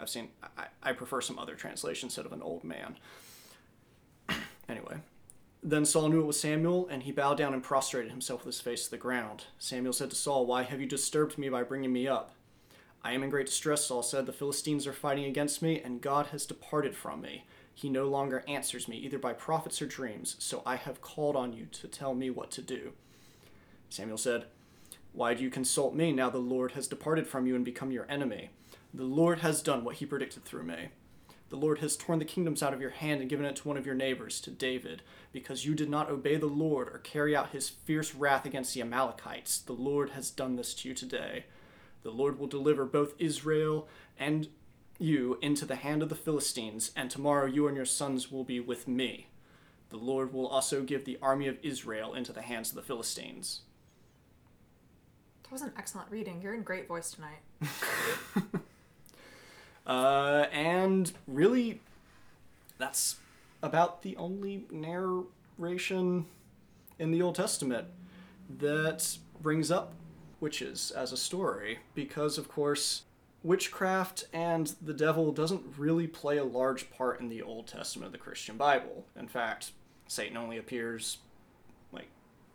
I've 0.00 0.08
seen 0.08 0.28
I, 0.58 0.66
I 0.82 0.92
prefer 0.92 1.20
some 1.20 1.38
other 1.38 1.54
translation 1.54 2.08
instead 2.08 2.26
of 2.26 2.32
an 2.32 2.42
old 2.42 2.64
man. 2.64 2.96
anyway, 4.68 4.96
then 5.62 5.84
Saul 5.84 6.08
knew 6.08 6.20
it 6.20 6.26
was 6.26 6.40
Samuel, 6.40 6.88
and 6.88 7.04
he 7.04 7.12
bowed 7.12 7.38
down 7.38 7.54
and 7.54 7.62
prostrated 7.62 8.10
himself 8.10 8.44
with 8.44 8.54
his 8.54 8.60
face 8.60 8.84
to 8.84 8.90
the 8.90 8.96
ground. 8.96 9.44
Samuel 9.58 9.92
said 9.92 10.10
to 10.10 10.16
Saul, 10.16 10.46
"Why 10.46 10.62
have 10.62 10.80
you 10.80 10.86
disturbed 10.86 11.38
me 11.38 11.48
by 11.48 11.62
bringing 11.62 11.92
me 11.92 12.08
up?" 12.08 12.34
I 13.04 13.12
am 13.12 13.22
in 13.22 13.30
great 13.30 13.46
distress, 13.46 13.84
Saul 13.84 14.02
said. 14.02 14.24
The 14.24 14.32
Philistines 14.32 14.86
are 14.86 14.92
fighting 14.94 15.26
against 15.26 15.60
me, 15.60 15.80
and 15.80 16.00
God 16.00 16.28
has 16.28 16.46
departed 16.46 16.96
from 16.96 17.20
me. 17.20 17.44
He 17.74 17.90
no 17.90 18.06
longer 18.06 18.44
answers 18.48 18.88
me, 18.88 18.96
either 18.96 19.18
by 19.18 19.34
prophets 19.34 19.82
or 19.82 19.86
dreams, 19.86 20.36
so 20.38 20.62
I 20.64 20.76
have 20.76 21.02
called 21.02 21.36
on 21.36 21.52
you 21.52 21.66
to 21.66 21.88
tell 21.88 22.14
me 22.14 22.30
what 22.30 22.50
to 22.52 22.62
do. 22.62 22.92
Samuel 23.90 24.16
said, 24.16 24.46
Why 25.14 25.32
do 25.32 25.44
you 25.44 25.50
consult 25.50 25.94
me 25.94 26.10
now 26.10 26.28
the 26.28 26.38
Lord 26.38 26.72
has 26.72 26.88
departed 26.88 27.28
from 27.28 27.46
you 27.46 27.54
and 27.54 27.64
become 27.64 27.92
your 27.92 28.04
enemy? 28.10 28.50
The 28.92 29.04
Lord 29.04 29.38
has 29.38 29.62
done 29.62 29.84
what 29.84 29.96
he 29.96 30.06
predicted 30.06 30.44
through 30.44 30.64
me. 30.64 30.88
The 31.50 31.56
Lord 31.56 31.78
has 31.78 31.96
torn 31.96 32.18
the 32.18 32.24
kingdoms 32.24 32.64
out 32.64 32.74
of 32.74 32.80
your 32.80 32.90
hand 32.90 33.20
and 33.20 33.30
given 33.30 33.46
it 33.46 33.54
to 33.56 33.68
one 33.68 33.76
of 33.76 33.86
your 33.86 33.94
neighbors, 33.94 34.40
to 34.40 34.50
David, 34.50 35.02
because 35.30 35.64
you 35.64 35.76
did 35.76 35.88
not 35.88 36.10
obey 36.10 36.34
the 36.34 36.46
Lord 36.46 36.88
or 36.88 36.98
carry 36.98 37.36
out 37.36 37.50
his 37.50 37.68
fierce 37.68 38.12
wrath 38.12 38.44
against 38.44 38.74
the 38.74 38.80
Amalekites. 38.80 39.58
The 39.58 39.72
Lord 39.72 40.10
has 40.10 40.30
done 40.30 40.56
this 40.56 40.74
to 40.74 40.88
you 40.88 40.96
today. 40.96 41.44
The 42.02 42.10
Lord 42.10 42.36
will 42.36 42.48
deliver 42.48 42.84
both 42.84 43.14
Israel 43.20 43.86
and 44.18 44.48
you 44.98 45.38
into 45.40 45.64
the 45.64 45.76
hand 45.76 46.02
of 46.02 46.08
the 46.08 46.16
Philistines, 46.16 46.90
and 46.96 47.08
tomorrow 47.08 47.46
you 47.46 47.68
and 47.68 47.76
your 47.76 47.86
sons 47.86 48.32
will 48.32 48.44
be 48.44 48.58
with 48.58 48.88
me. 48.88 49.28
The 49.90 49.96
Lord 49.96 50.32
will 50.32 50.48
also 50.48 50.82
give 50.82 51.04
the 51.04 51.18
army 51.22 51.46
of 51.46 51.58
Israel 51.62 52.14
into 52.14 52.32
the 52.32 52.42
hands 52.42 52.70
of 52.70 52.74
the 52.74 52.82
Philistines. 52.82 53.60
That 55.44 55.52
was 55.52 55.62
an 55.62 55.72
excellent 55.78 56.10
reading. 56.10 56.40
You're 56.42 56.54
in 56.54 56.62
great 56.62 56.88
voice 56.88 57.12
tonight. 57.12 57.40
Uh, 59.86 60.46
and 60.50 61.12
really, 61.26 61.80
that's 62.78 63.16
about 63.62 64.02
the 64.02 64.16
only 64.16 64.66
narration 64.70 66.26
in 66.98 67.10
the 67.10 67.20
Old 67.20 67.34
Testament 67.34 67.88
that 68.58 69.18
brings 69.40 69.70
up 69.70 69.92
witches 70.40 70.90
as 70.90 71.12
a 71.12 71.16
story, 71.16 71.78
because 71.94 72.38
of 72.38 72.48
course, 72.48 73.02
witchcraft 73.42 74.24
and 74.32 74.74
the 74.80 74.94
devil 74.94 75.32
doesn't 75.32 75.62
really 75.76 76.06
play 76.06 76.38
a 76.38 76.44
large 76.44 76.90
part 76.90 77.20
in 77.20 77.28
the 77.28 77.42
Old 77.42 77.66
Testament 77.66 78.06
of 78.06 78.12
the 78.12 78.18
Christian 78.18 78.56
Bible. 78.56 79.04
In 79.18 79.28
fact, 79.28 79.72
Satan 80.08 80.36
only 80.36 80.56
appears 80.56 81.18
like 81.92 82.08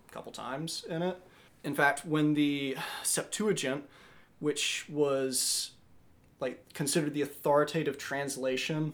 a 0.08 0.12
couple 0.12 0.32
times 0.32 0.84
in 0.90 1.02
it. 1.02 1.20
In 1.64 1.76
fact, 1.76 2.06
when 2.06 2.34
the 2.34 2.78
Septuagint, 3.04 3.84
which 4.40 4.86
was 4.90 5.72
like 6.40 6.74
considered 6.74 7.14
the 7.14 7.22
authoritative 7.22 7.98
translation 7.98 8.94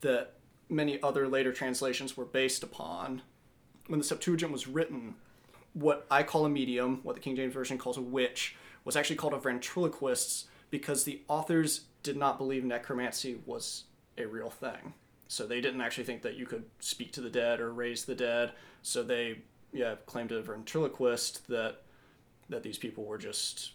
that 0.00 0.34
many 0.68 1.02
other 1.02 1.28
later 1.28 1.52
translations 1.52 2.16
were 2.16 2.24
based 2.24 2.62
upon. 2.62 3.22
When 3.88 3.98
the 3.98 4.04
Septuagint 4.04 4.52
was 4.52 4.68
written, 4.68 5.14
what 5.72 6.06
I 6.10 6.22
call 6.22 6.44
a 6.44 6.48
medium, 6.48 7.00
what 7.02 7.16
the 7.16 7.20
King 7.20 7.36
James 7.36 7.52
Version 7.52 7.78
calls 7.78 7.96
a 7.96 8.02
witch, 8.02 8.56
was 8.84 8.96
actually 8.96 9.16
called 9.16 9.34
a 9.34 9.38
ventriloquist 9.38 10.46
because 10.70 11.04
the 11.04 11.22
authors 11.28 11.82
did 12.02 12.16
not 12.16 12.38
believe 12.38 12.64
necromancy 12.64 13.40
was 13.44 13.84
a 14.16 14.26
real 14.26 14.50
thing. 14.50 14.94
So 15.28 15.46
they 15.46 15.60
didn't 15.60 15.80
actually 15.80 16.04
think 16.04 16.22
that 16.22 16.36
you 16.36 16.46
could 16.46 16.64
speak 16.80 17.12
to 17.12 17.20
the 17.20 17.30
dead 17.30 17.60
or 17.60 17.72
raise 17.72 18.04
the 18.04 18.14
dead. 18.14 18.52
So 18.82 19.02
they, 19.02 19.38
yeah, 19.72 19.94
claimed 20.06 20.32
a 20.32 20.42
ventriloquist 20.42 21.46
that 21.48 21.82
that 22.48 22.62
these 22.62 22.78
people 22.78 23.04
were 23.04 23.18
just 23.18 23.72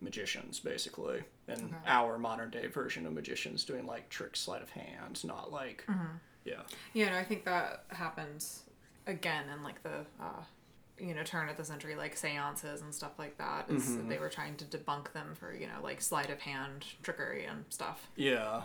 magicians, 0.00 0.58
basically, 0.60 1.22
and 1.46 1.60
Okay. 1.62 1.74
our 1.86 2.18
modern 2.18 2.50
day 2.50 2.66
version 2.66 3.06
of 3.06 3.12
magicians 3.12 3.64
doing 3.64 3.86
like 3.86 4.08
trick 4.08 4.34
sleight 4.36 4.62
of 4.62 4.70
hand, 4.70 5.22
not 5.24 5.52
like, 5.52 5.84
yeah, 6.44 6.62
Yeah, 6.92 7.10
no, 7.10 7.18
I 7.18 7.24
think 7.24 7.44
that 7.44 7.84
happens 7.90 8.64
again 9.06 9.44
in 9.48 9.62
like 9.62 9.82
the 9.82 10.04
uh, 10.20 10.42
you 10.98 11.14
know 11.14 11.22
turn 11.22 11.48
of 11.48 11.56
the 11.56 11.64
century, 11.64 11.94
like 11.94 12.16
seances 12.16 12.80
and 12.82 12.92
stuff 12.94 13.12
like 13.18 13.38
that. 13.38 13.68
Mm-hmm. 13.68 13.96
that 13.98 14.08
they 14.08 14.18
were 14.18 14.28
trying 14.30 14.56
to 14.56 14.64
debunk 14.64 15.12
them 15.12 15.34
for 15.38 15.54
you 15.54 15.66
know 15.66 15.80
like 15.82 16.00
sleight 16.00 16.30
of 16.30 16.40
hand 16.40 16.84
trickery 17.02 17.44
and 17.44 17.64
stuff. 17.68 18.08
Yeah, 18.16 18.62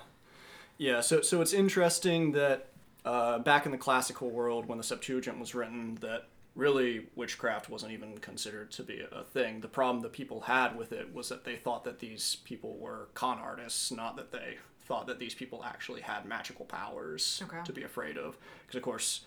yeah. 0.78 1.01
So 1.01 1.21
so 1.21 1.41
it's 1.41 1.54
interesting 1.54 2.32
that 2.32 2.69
uh, 3.04 3.39
back 3.39 3.65
in 3.67 3.71
the 3.71 3.78
classical 3.78 4.30
world, 4.32 4.65
when 4.67 4.78
the 4.80 4.84
Septuagint 4.84 5.38
was 5.39 5.54
written, 5.54 5.95
that 6.01 6.28
really 6.55 7.07
witchcraft 7.15 7.69
wasn't 7.69 7.91
even 7.91 8.17
considered 8.19 8.71
to 8.71 8.83
be 8.83 9.01
a 9.11 9.23
thing. 9.23 9.59
The 9.61 9.67
problem 9.67 10.01
that 10.03 10.13
people 10.13 10.41
had 10.41 10.77
with 10.77 10.91
it 10.93 11.13
was 11.13 11.29
that 11.29 11.43
they 11.43 11.55
thought 11.57 11.83
that 11.83 11.99
these 11.99 12.37
people 12.45 12.77
were 12.77 13.09
con 13.13 13.37
artists, 13.39 13.91
not 13.91 14.15
that 14.15 14.31
they 14.31 14.57
thought 14.85 15.07
that 15.07 15.19
these 15.19 15.33
people 15.33 15.63
actually 15.65 16.01
had 16.01 16.25
magical 16.25 16.65
powers 16.65 17.41
Okay. 17.43 17.61
to 17.65 17.73
be 17.73 17.83
afraid 17.83 18.17
of. 18.17 18.37
Because 18.65 18.77
of 18.77 18.83
course. 18.83 19.21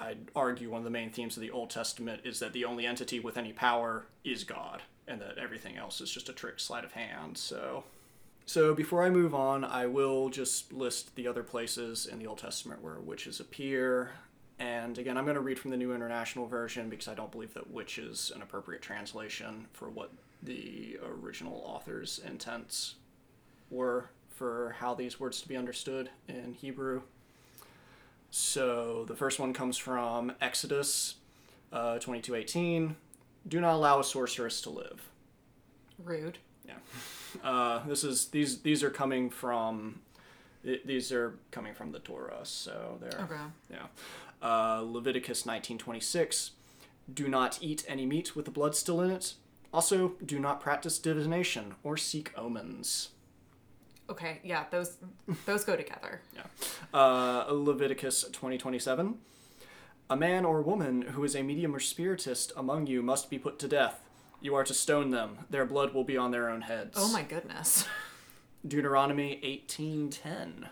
I'd 0.00 0.30
argue 0.34 0.70
one 0.70 0.78
of 0.78 0.84
the 0.84 0.90
main 0.90 1.10
themes 1.10 1.36
of 1.36 1.42
the 1.42 1.50
Old 1.50 1.68
Testament 1.68 2.22
is 2.24 2.38
that 2.40 2.54
the 2.54 2.64
only 2.64 2.86
entity 2.86 3.20
with 3.20 3.36
any 3.36 3.52
power 3.52 4.06
is 4.24 4.42
God, 4.42 4.80
and 5.06 5.20
that 5.20 5.36
everything 5.36 5.76
else 5.76 6.00
is 6.00 6.10
just 6.10 6.30
a 6.30 6.32
trick 6.32 6.58
sleight 6.58 6.82
of 6.82 6.92
hand. 6.92 7.36
So, 7.36 7.84
so 8.46 8.72
before 8.74 9.02
I 9.02 9.10
move 9.10 9.34
on, 9.34 9.64
I 9.64 9.86
will 9.86 10.30
just 10.30 10.72
list 10.72 11.14
the 11.14 11.28
other 11.28 11.42
places 11.42 12.06
in 12.06 12.18
the 12.18 12.26
Old 12.26 12.38
Testament 12.38 12.80
where 12.80 12.94
witches 12.94 13.38
appear. 13.38 14.12
And 14.58 14.96
again, 14.98 15.16
I'm 15.18 15.24
going 15.24 15.34
to 15.34 15.40
read 15.42 15.58
from 15.58 15.70
the 15.70 15.76
New 15.76 15.94
International 15.94 16.46
Version 16.46 16.88
because 16.88 17.08
I 17.08 17.14
don't 17.14 17.30
believe 17.30 17.52
that 17.54 17.70
witch 17.70 17.98
is 17.98 18.32
an 18.34 18.42
appropriate 18.42 18.80
translation 18.82 19.66
for 19.72 19.88
what 19.90 20.10
the 20.42 20.98
original 21.04 21.62
author's 21.66 22.20
intents 22.26 22.94
were 23.70 24.10
for 24.30 24.76
how 24.78 24.94
these 24.94 25.18
words 25.20 25.40
to 25.42 25.48
be 25.48 25.56
understood 25.56 26.10
in 26.28 26.54
Hebrew. 26.54 27.02
So 28.30 29.04
the 29.06 29.16
first 29.16 29.38
one 29.38 29.52
comes 29.52 29.76
from 29.76 30.32
Exodus 30.40 31.16
uh, 31.72 31.98
22:18. 31.98 32.94
Do 33.48 33.60
not 33.60 33.74
allow 33.74 34.00
a 34.00 34.04
sorceress 34.04 34.60
to 34.62 34.70
live. 34.70 35.08
Rude. 36.02 36.38
Yeah. 36.66 36.74
Uh, 37.42 37.82
this 37.86 38.04
is 38.04 38.28
these 38.28 38.60
these 38.62 38.82
are 38.82 38.90
coming 38.90 39.30
from 39.30 40.00
these 40.62 41.12
are 41.12 41.38
coming 41.52 41.74
from 41.74 41.92
the 41.92 42.00
Torah, 42.00 42.40
so 42.42 42.98
they're 43.00 43.20
Okay. 43.22 43.36
yeah. 43.70 43.86
Uh, 44.46 44.80
Leviticus 44.80 45.42
19:26. 45.44 46.50
Do 47.12 47.26
not 47.26 47.58
eat 47.60 47.84
any 47.88 48.06
meat 48.06 48.36
with 48.36 48.44
the 48.44 48.50
blood 48.52 48.76
still 48.76 49.00
in 49.00 49.10
it. 49.10 49.34
Also, 49.72 50.12
do 50.24 50.38
not 50.38 50.60
practice 50.60 50.98
divination 51.00 51.74
or 51.82 51.96
seek 51.96 52.32
omens. 52.38 53.08
Okay. 54.08 54.38
Yeah. 54.44 54.66
Those 54.70 54.98
those 55.46 55.64
go 55.64 55.74
together. 55.74 56.20
Yeah. 56.36 56.44
Uh, 56.94 57.46
Leviticus 57.50 58.24
20:27. 58.30 59.16
A 60.08 60.16
man 60.16 60.44
or 60.44 60.62
woman 60.62 61.02
who 61.02 61.24
is 61.24 61.34
a 61.34 61.42
medium 61.42 61.74
or 61.74 61.80
spiritist 61.80 62.52
among 62.56 62.86
you 62.86 63.02
must 63.02 63.28
be 63.28 63.38
put 63.38 63.58
to 63.58 63.66
death. 63.66 64.08
You 64.40 64.54
are 64.54 64.62
to 64.64 64.74
stone 64.74 65.10
them. 65.10 65.38
Their 65.50 65.66
blood 65.66 65.92
will 65.92 66.04
be 66.04 66.16
on 66.16 66.30
their 66.30 66.48
own 66.48 66.60
heads. 66.60 66.94
Oh 66.96 67.10
my 67.12 67.22
goodness. 67.22 67.84
Deuteronomy 68.66 69.40
18:10 69.42 70.68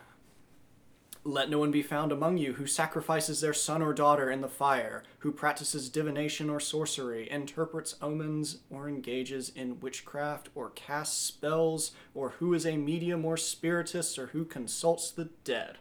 Let 1.26 1.48
no 1.48 1.58
one 1.58 1.70
be 1.70 1.82
found 1.82 2.12
among 2.12 2.36
you 2.36 2.52
who 2.54 2.66
sacrifices 2.66 3.40
their 3.40 3.54
son 3.54 3.80
or 3.80 3.94
daughter 3.94 4.30
in 4.30 4.42
the 4.42 4.48
fire, 4.48 5.02
who 5.20 5.32
practices 5.32 5.88
divination 5.88 6.50
or 6.50 6.60
sorcery, 6.60 7.30
interprets 7.30 7.96
omens 8.02 8.58
or 8.68 8.88
engages 8.88 9.48
in 9.48 9.80
witchcraft 9.80 10.50
or 10.54 10.70
casts 10.70 11.16
spells, 11.16 11.92
or 12.14 12.30
who 12.30 12.52
is 12.52 12.66
a 12.66 12.76
medium 12.76 13.24
or 13.24 13.38
spiritist 13.38 14.18
or 14.18 14.26
who 14.28 14.44
consults 14.44 15.10
the 15.10 15.30
dead. 15.44 15.78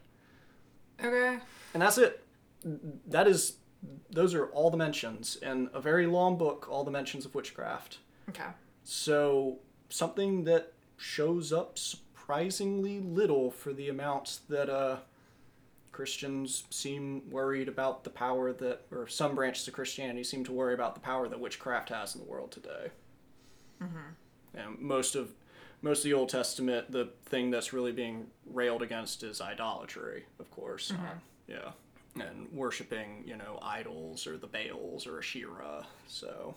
Okay. 1.03 1.39
And 1.73 1.81
that's 1.81 1.97
it. 1.97 2.23
That 2.63 3.27
is 3.27 3.57
those 4.09 4.33
are 4.33 4.45
all 4.47 4.69
the 4.69 4.77
mentions 4.77 5.35
in 5.35 5.69
a 5.73 5.81
very 5.81 6.05
long 6.07 6.37
book, 6.37 6.67
all 6.69 6.85
the 6.85 6.91
mentions 6.91 7.25
of 7.25 7.35
witchcraft. 7.35 7.97
Okay. 8.29 8.47
So 8.83 9.59
something 9.89 10.45
that 10.45 10.73
shows 10.97 11.51
up 11.51 11.77
surprisingly 11.77 12.99
little 12.99 13.51
for 13.51 13.73
the 13.73 13.89
amount 13.89 14.39
that 14.47 14.69
uh, 14.69 14.97
Christians 15.93 16.65
seem 16.71 17.29
worried 17.29 17.69
about 17.69 18.03
the 18.03 18.09
power 18.09 18.51
that, 18.51 18.81
or 18.91 19.07
some 19.07 19.35
branches 19.35 19.67
of 19.67 19.73
Christianity 19.73 20.23
seem 20.23 20.43
to 20.43 20.51
worry 20.51 20.73
about 20.73 20.95
the 20.95 20.99
power 20.99 21.29
that 21.29 21.39
witchcraft 21.39 21.89
has 21.89 22.15
in 22.15 22.21
the 22.21 22.27
world 22.27 22.51
today. 22.51 22.91
Mm-hmm. 23.81 24.57
And 24.59 24.79
most 24.79 25.15
of 25.15 25.31
most 25.81 25.99
of 25.99 26.03
the 26.05 26.13
Old 26.13 26.29
Testament, 26.29 26.91
the 26.91 27.09
thing 27.25 27.51
that's 27.51 27.73
really 27.73 27.91
being 27.91 28.27
railed 28.45 28.81
against 28.81 29.21
is 29.23 29.41
idolatry, 29.41 30.25
of 30.39 30.49
course. 30.49 30.91
Uh, 30.91 30.95
yeah. 31.47 31.71
And 32.21 32.47
worshiping, 32.53 33.23
you 33.25 33.35
know, 33.35 33.59
idols 33.61 34.25
or 34.25 34.37
the 34.37 34.47
Baals 34.47 35.05
or 35.05 35.19
Asherah. 35.19 35.85
So. 36.07 36.55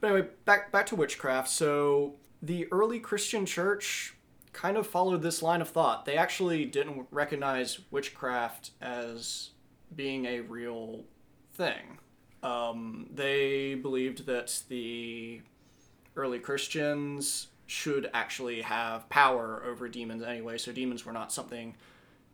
But 0.00 0.10
anyway, 0.10 0.28
back 0.44 0.72
back 0.72 0.86
to 0.86 0.96
witchcraft. 0.96 1.48
So 1.48 2.14
the 2.42 2.68
early 2.72 3.00
Christian 3.00 3.46
church 3.46 4.15
kind 4.56 4.78
of 4.78 4.86
followed 4.86 5.20
this 5.20 5.42
line 5.42 5.60
of 5.60 5.68
thought. 5.68 6.06
They 6.06 6.16
actually 6.16 6.64
didn't 6.64 7.06
recognize 7.10 7.78
witchcraft 7.90 8.70
as 8.80 9.50
being 9.94 10.24
a 10.24 10.40
real 10.40 11.04
thing. 11.52 11.98
Um, 12.42 13.10
they 13.12 13.74
believed 13.74 14.24
that 14.26 14.62
the 14.68 15.42
early 16.16 16.38
Christians 16.38 17.48
should 17.66 18.08
actually 18.14 18.62
have 18.62 19.06
power 19.10 19.62
over 19.66 19.88
demons 19.88 20.22
anyway, 20.22 20.56
so 20.56 20.72
demons 20.72 21.04
were 21.04 21.12
not 21.12 21.32
something 21.32 21.74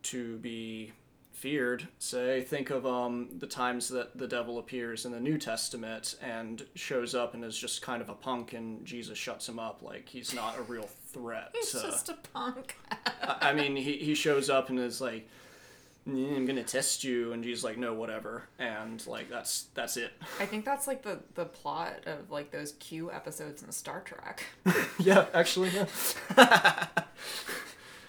to 0.03 0.37
be 0.37 0.93
feared. 1.33 1.87
Say, 1.99 2.41
think 2.41 2.69
of 2.69 2.85
um, 2.85 3.29
the 3.37 3.47
times 3.47 3.89
that 3.89 4.17
the 4.17 4.27
devil 4.27 4.59
appears 4.59 5.05
in 5.05 5.11
the 5.11 5.19
New 5.19 5.37
Testament 5.37 6.15
and 6.21 6.65
shows 6.75 7.13
up 7.13 7.33
and 7.33 7.43
is 7.43 7.57
just 7.57 7.81
kind 7.81 8.01
of 8.01 8.09
a 8.09 8.13
punk, 8.13 8.53
and 8.53 8.85
Jesus 8.85 9.17
shuts 9.17 9.49
him 9.49 9.59
up. 9.59 9.81
Like 9.81 10.07
he's 10.07 10.33
not 10.33 10.57
a 10.57 10.61
real 10.61 10.89
threat. 11.11 11.49
He's 11.53 11.71
to- 11.71 11.81
just 11.81 12.09
a 12.09 12.17
punk. 12.33 12.77
I 13.21 13.49
I 13.49 13.53
mean, 13.53 13.75
he, 13.75 13.97
he 13.97 14.15
shows 14.15 14.49
up 14.49 14.69
and 14.69 14.79
is 14.79 15.01
like, 15.01 15.27
"Mm, 16.07 16.35
"I'm 16.37 16.45
gonna 16.45 16.63
test 16.63 17.03
you," 17.03 17.33
and 17.33 17.43
Jesus 17.43 17.63
like, 17.63 17.77
"No, 17.77 17.93
whatever," 17.93 18.47
and 18.59 19.05
like 19.07 19.29
that's 19.29 19.65
that's 19.73 19.97
it. 19.97 20.11
I 20.39 20.45
think 20.45 20.65
that's 20.65 20.87
like 20.87 21.03
the 21.03 21.19
the 21.35 21.45
plot 21.45 22.03
of 22.05 22.31
like 22.31 22.51
those 22.51 22.73
Q 22.73 23.11
episodes 23.11 23.63
in 23.63 23.71
Star 23.71 24.01
Trek. 24.01 24.43
yeah, 24.99 25.25
actually, 25.33 25.69
yeah. 25.69 26.87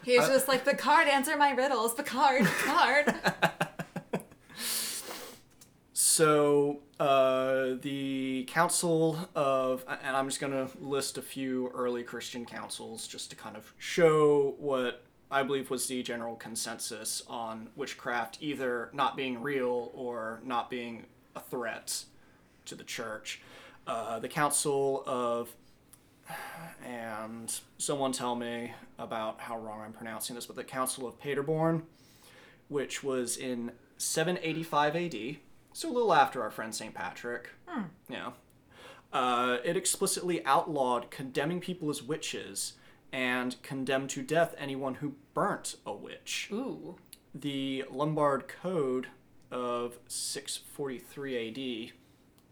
He's 0.05 0.27
just 0.27 0.49
like 0.49 0.65
Picard, 0.65 1.09
answer 1.09 1.37
my 1.37 1.53
riddles, 1.53 1.95
Picard, 1.95 2.45
Picard. 2.45 3.15
So 6.15 6.79
uh, 7.01 7.75
the 7.83 8.45
Council 8.47 9.19
of, 9.35 9.85
and 9.89 10.17
I'm 10.17 10.29
just 10.29 10.41
gonna 10.41 10.69
list 10.81 11.19
a 11.19 11.23
few 11.23 11.73
early 11.75 12.05
Christian 12.05 12.45
councils 12.45 13.09
just 13.09 13.31
to 13.31 13.37
kind 13.37 13.57
of 13.57 13.75
show 13.79 14.55
what 14.59 15.03
I 15.29 15.43
believe 15.43 15.71
was 15.71 15.89
the 15.89 16.05
general 16.05 16.37
consensus 16.37 17.25
on 17.27 17.69
witchcraft 17.75 18.39
either 18.41 18.91
not 18.93 19.17
being 19.17 19.43
real 19.43 19.91
or 19.93 20.41
not 20.45 20.71
being 20.71 21.07
a 21.35 21.41
threat 21.41 22.05
to 22.67 22.77
the 22.77 22.85
church. 22.85 23.41
Uh, 23.85 24.21
the 24.21 24.29
Council 24.29 25.03
of, 25.07 25.53
and 26.85 27.61
someone 27.79 28.13
tell 28.13 28.35
me 28.35 28.73
about 28.99 29.41
how 29.41 29.59
wrong 29.59 29.81
I'm 29.83 29.93
pronouncing 29.93 30.37
this, 30.37 30.47
but 30.47 30.57
the 30.57 30.65
Council 30.65 31.07
of 31.07 31.19
Paderborn, 31.19 31.83
which 32.69 33.03
was 33.03 33.37
in 33.37 33.73
785 33.97 34.97
AD, 34.97 35.37
so 35.73 35.91
a 35.91 35.93
little 35.93 36.15
after 36.15 36.43
our 36.43 36.51
friend 36.51 36.75
St. 36.75 36.95
Patrick. 36.95 37.51
Yeah. 38.09 38.31
Uh, 39.13 39.59
it 39.65 39.77
explicitly 39.77 40.45
outlawed 40.45 41.11
condemning 41.11 41.61
people 41.61 41.89
as 41.89 42.03
witches 42.03 42.75
and 43.13 43.61
condemned 43.63 44.11
to 44.11 44.23
death 44.23 44.55
anyone 44.59 44.97
who 44.97 45.15
burnt 45.35 45.77
a 45.87 45.93
witch 45.93 46.49
Ooh. 46.53 46.97
the 47.33 47.85
Lombard 47.89 48.49
Code 48.49 49.07
of 49.53 49.99
643 50.09 51.89
AD 51.89 51.93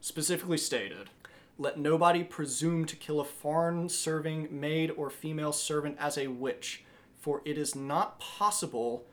specifically 0.00 0.58
stated 0.58 1.10
Let 1.58 1.78
nobody 1.78 2.24
presume 2.24 2.86
to 2.86 2.96
kill 2.96 3.20
a 3.20 3.24
foreign 3.24 3.88
serving 3.88 4.48
maid 4.50 4.90
or 4.90 5.10
female 5.10 5.52
servant 5.52 5.96
as 6.00 6.16
a 6.18 6.28
witch, 6.28 6.84
for 7.20 7.42
it 7.44 7.58
is 7.58 7.74
not 7.76 8.18
possible 8.18 9.06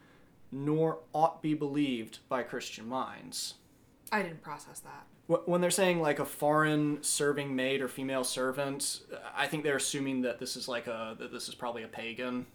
nor 0.51 0.99
ought 1.13 1.41
be 1.43 1.53
believed 1.53 2.19
by 2.27 2.41
Christian 2.41 2.87
minds. 2.87 3.55
I 4.11 4.23
didn't 4.23 4.41
process 4.41 4.79
that. 4.79 5.05
When 5.45 5.61
they're 5.61 5.69
saying 5.69 6.01
like 6.01 6.17
a 6.17 6.25
foreign 6.25 7.03
serving 7.03 7.55
maid 7.55 7.81
or 7.81 7.87
female 7.87 8.23
servant, 8.23 9.01
I 9.35 9.45
think 9.45 9.63
they're 9.63 9.75
assuming 9.77 10.21
that 10.21 10.39
this 10.39 10.55
is 10.55 10.67
like 10.67 10.87
a 10.87 11.15
that 11.19 11.31
this 11.31 11.47
is 11.47 11.53
probably 11.53 11.83
a 11.83 11.87
pagan, 11.87 12.47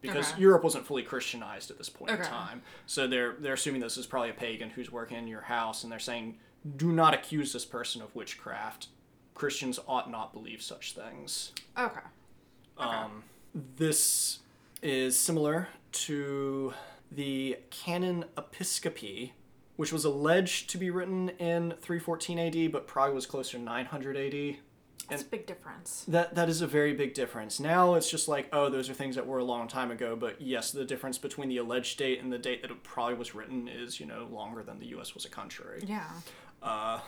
because 0.00 0.32
Okay. 0.32 0.40
Europe 0.40 0.64
wasn't 0.64 0.84
fully 0.86 1.04
Christianized 1.04 1.70
at 1.70 1.78
this 1.78 1.88
point 1.88 2.10
in 2.10 2.16
Okay. 2.20 2.28
time. 2.28 2.62
So 2.86 3.06
they're 3.06 3.36
they're 3.38 3.52
assuming 3.54 3.80
this 3.80 3.96
is 3.96 4.06
probably 4.08 4.30
a 4.30 4.34
pagan 4.34 4.70
who's 4.70 4.90
working 4.90 5.18
in 5.18 5.28
your 5.28 5.42
house, 5.42 5.84
and 5.84 5.92
they're 5.92 6.00
saying, 6.00 6.38
do 6.76 6.90
not 6.90 7.14
accuse 7.14 7.52
this 7.52 7.64
person 7.64 8.02
of 8.02 8.12
witchcraft. 8.16 8.88
Christians 9.40 9.80
ought 9.88 10.10
not 10.10 10.34
believe 10.34 10.60
such 10.60 10.92
things. 10.92 11.52
Okay. 11.78 12.00
Um, 12.76 13.24
this 13.78 14.40
is 14.82 15.18
similar 15.18 15.68
to 15.92 16.74
the 17.10 17.56
Canon 17.70 18.26
Episcopi, 18.36 19.32
which 19.76 19.94
was 19.94 20.04
alleged 20.04 20.68
to 20.68 20.76
be 20.76 20.90
written 20.90 21.30
in 21.38 21.70
314 21.80 22.38
AD, 22.38 22.70
but 22.70 22.86
probably 22.86 23.14
was 23.14 23.24
closer 23.24 23.56
to 23.56 23.64
900 23.64 24.14
AD. 24.18 24.58
That's 25.08 25.22
a 25.22 25.24
big 25.24 25.46
difference. 25.46 26.04
That 26.06 26.34
that 26.34 26.50
is 26.50 26.60
a 26.60 26.66
very 26.66 26.92
big 26.92 27.14
difference. 27.14 27.58
Now 27.58 27.94
it's 27.94 28.10
just 28.10 28.28
like, 28.28 28.50
oh, 28.52 28.68
those 28.68 28.90
are 28.90 28.94
things 28.94 29.14
that 29.16 29.26
were 29.26 29.38
a 29.38 29.44
long 29.44 29.68
time 29.68 29.90
ago. 29.90 30.16
But 30.16 30.42
yes, 30.42 30.70
the 30.70 30.84
difference 30.84 31.16
between 31.16 31.48
the 31.48 31.56
alleged 31.56 31.98
date 31.98 32.22
and 32.22 32.30
the 32.30 32.38
date 32.38 32.60
that 32.60 32.70
it 32.70 32.82
probably 32.82 33.14
was 33.14 33.34
written 33.34 33.68
is, 33.68 33.98
you 33.98 34.04
know, 34.04 34.28
longer 34.30 34.62
than 34.62 34.78
the 34.78 34.86
U.S. 34.88 35.14
was 35.14 35.24
a 35.24 35.30
country. 35.30 35.82
Yeah. 35.86 36.04
Uh, 36.62 37.00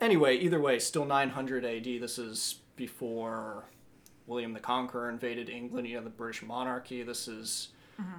anyway, 0.00 0.36
either 0.38 0.60
way, 0.60 0.78
still 0.78 1.04
900 1.04 1.64
AD. 1.64 1.84
This 1.84 2.18
is 2.18 2.56
before 2.76 3.64
William 4.26 4.52
the 4.52 4.60
Conqueror 4.60 5.08
invaded 5.08 5.48
England. 5.48 5.88
You 5.88 5.96
know, 5.96 6.04
the 6.04 6.10
British 6.10 6.42
monarchy. 6.42 7.02
This 7.02 7.28
is 7.28 7.68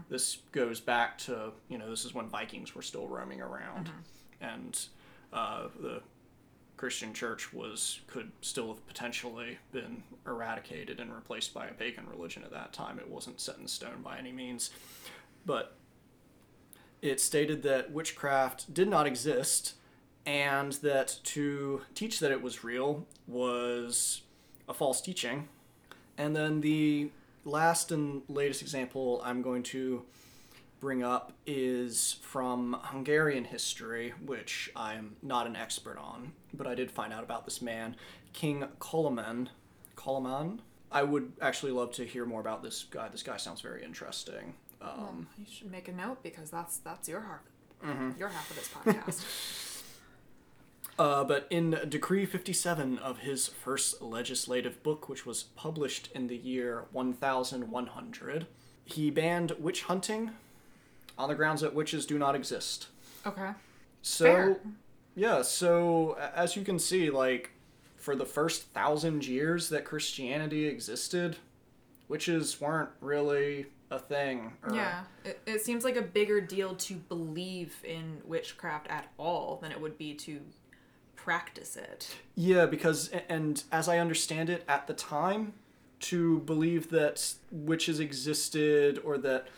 this 0.10 0.38
goes 0.52 0.80
back 0.80 1.18
to 1.20 1.52
you 1.70 1.78
know 1.78 1.90
this 1.90 2.04
is 2.06 2.14
when 2.14 2.28
Vikings 2.28 2.74
were 2.76 2.82
still 2.82 3.08
roaming 3.08 3.42
around, 3.42 3.90
and 4.42 4.80
uh, 5.32 5.68
the 5.80 6.02
Christian 6.78 7.14
Church 7.14 7.54
was 7.54 8.00
could 8.08 8.32
still 8.42 8.68
have 8.70 8.88
potentially 8.88 9.58
been 9.72 10.04
eradicated 10.26 11.00
and 11.00 11.14
replaced 11.14 11.54
by 11.54 11.68
a 11.68 11.74
pagan 11.74 12.08
religion 12.10 12.44
at 12.44 12.52
that 12.52 12.74
time. 12.74 12.98
It 13.00 13.10
wasn't 13.10 13.40
set 13.40 13.58
in 13.58 13.68
stone 13.68 14.02
by 14.04 14.18
any 14.18 14.32
means, 14.32 14.72
but 15.46 15.76
it 17.02 17.22
stated 17.22 17.62
that 17.64 17.92
witchcraft 17.92 18.74
did 18.74 18.88
not 18.88 19.06
exist 19.06 19.74
and 20.28 20.74
that 20.74 21.20
to 21.24 21.82
teach 21.96 22.20
that 22.20 22.32
it 22.32 22.42
was 22.42 22.64
real 22.64 23.08
was 23.28 24.22
a 24.68 24.74
false 24.74 25.02
teaching. 25.02 25.48
And 26.18 26.36
then 26.36 26.60
the 26.62 27.10
last 27.46 27.92
and 27.92 28.22
latest 28.28 28.62
example 28.62 29.22
I'm 29.24 29.42
going 29.42 29.64
to 29.64 30.04
bring 30.82 31.02
up 31.02 31.32
is 31.48 32.18
from 32.22 32.78
Hungarian 32.84 33.46
history, 33.46 34.14
which 34.24 34.70
I'm 34.76 35.16
not 35.24 35.48
an 35.48 35.56
expert 35.56 35.98
on, 35.98 36.34
but 36.54 36.68
I 36.68 36.76
did 36.76 36.92
find 36.92 37.14
out 37.14 37.24
about 37.24 37.46
this 37.46 37.62
man, 37.62 37.96
King 38.34 38.66
Koloman. 38.80 39.48
Koloman? 39.96 40.60
I 40.92 41.04
would 41.04 41.32
actually 41.42 41.72
love 41.72 41.94
to 41.94 42.06
hear 42.06 42.26
more 42.26 42.42
about 42.42 42.64
this 42.64 42.84
guy. 42.84 43.08
This 43.08 43.24
guy 43.24 43.38
sounds 43.38 43.62
very 43.62 43.84
interesting. 43.84 44.54
Um, 44.82 45.28
you 45.38 45.46
should 45.50 45.72
make 45.72 45.88
a 45.88 45.94
note 45.94 46.22
because 46.22 46.52
that's 46.52 46.78
that's 46.78 47.10
your 47.10 47.22
half, 47.22 48.18
your 48.18 48.30
half 48.30 48.50
of 48.50 48.56
this 48.56 48.70
podcast. 48.70 49.64
Uh, 51.00 51.24
but 51.24 51.46
in 51.52 51.78
Decree 51.88 52.26
57 52.26 52.98
of 52.98 53.20
his 53.20 53.48
first 53.48 54.02
legislative 54.02 54.82
book, 54.82 55.08
which 55.08 55.26
was 55.26 55.44
published 55.44 56.10
in 56.16 56.28
the 56.28 56.36
year 56.38 56.86
1100, 56.92 58.48
he 58.86 59.12
banned 59.12 59.52
witch 59.60 59.84
hunting 59.84 60.32
on 61.18 61.30
the 61.30 61.36
grounds 61.36 61.62
that 61.62 61.74
witches 61.76 62.06
do 62.06 62.18
not 62.18 62.36
exist. 62.36 62.88
okay. 63.26 63.52
So, 64.04 64.26
Fair. 64.26 64.58
yeah, 65.16 65.42
so 65.42 66.18
as 66.34 66.56
you 66.56 66.64
can 66.64 66.80
see, 66.80 67.10
like, 67.10 67.52
for 67.98 68.16
the 68.16 68.26
first 68.26 68.64
thousand 68.74 69.26
years 69.28 69.68
that 69.70 69.84
Christianity 69.84 70.66
existed, 70.66 71.36
witches 72.08 72.62
weren't 72.62 72.90
really 73.02 73.66
a 73.92 74.00
thing. 74.00 74.54
or- 74.64 74.74
Yeah, 74.74 75.04
it, 75.26 75.42
it 75.46 75.62
seems 75.66 75.84
like 75.84 75.98
a 75.98 76.02
bigger 76.02 76.40
deal 76.40 76.76
to 76.76 76.94
believe 76.96 77.76
in 77.84 78.22
witchcraft 78.24 78.88
at 78.88 79.08
all 79.18 79.60
than 79.62 79.72
it 79.72 79.82
would 79.82 79.98
be 79.98 80.14
to 80.14 80.40
practice 81.28 81.76
it. 81.76 82.16
Yeah, 82.36 82.68
because 82.68 83.12
and 83.28 83.62
as 83.70 83.90
I 83.90 84.00
understand 84.00 84.50
it 84.50 84.64
at 84.66 84.88
the 84.88 84.94
time, 84.94 85.52
to 86.00 86.40
believe 86.40 86.90
that 86.92 87.34
witches 87.52 88.00
existed 88.00 89.02
or 89.04 89.18
that 89.18 89.50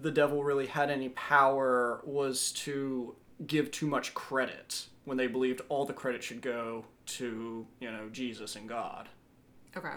the 0.00 0.12
devil 0.12 0.44
really 0.44 0.66
had 0.66 0.90
any 0.90 1.08
power 1.08 2.02
was 2.04 2.52
to 2.52 3.16
give 3.48 3.72
too 3.72 3.88
much 3.88 4.14
credit 4.14 4.86
when 5.06 5.16
they 5.16 5.26
believed 5.26 5.60
all 5.68 5.84
the 5.84 5.92
credit 5.92 6.22
should 6.22 6.40
go 6.40 6.84
to, 7.06 7.66
you 7.80 7.90
know, 7.90 8.08
Jesus 8.12 8.54
and 8.54 8.68
God. 8.68 9.08
Okay. 9.76 9.96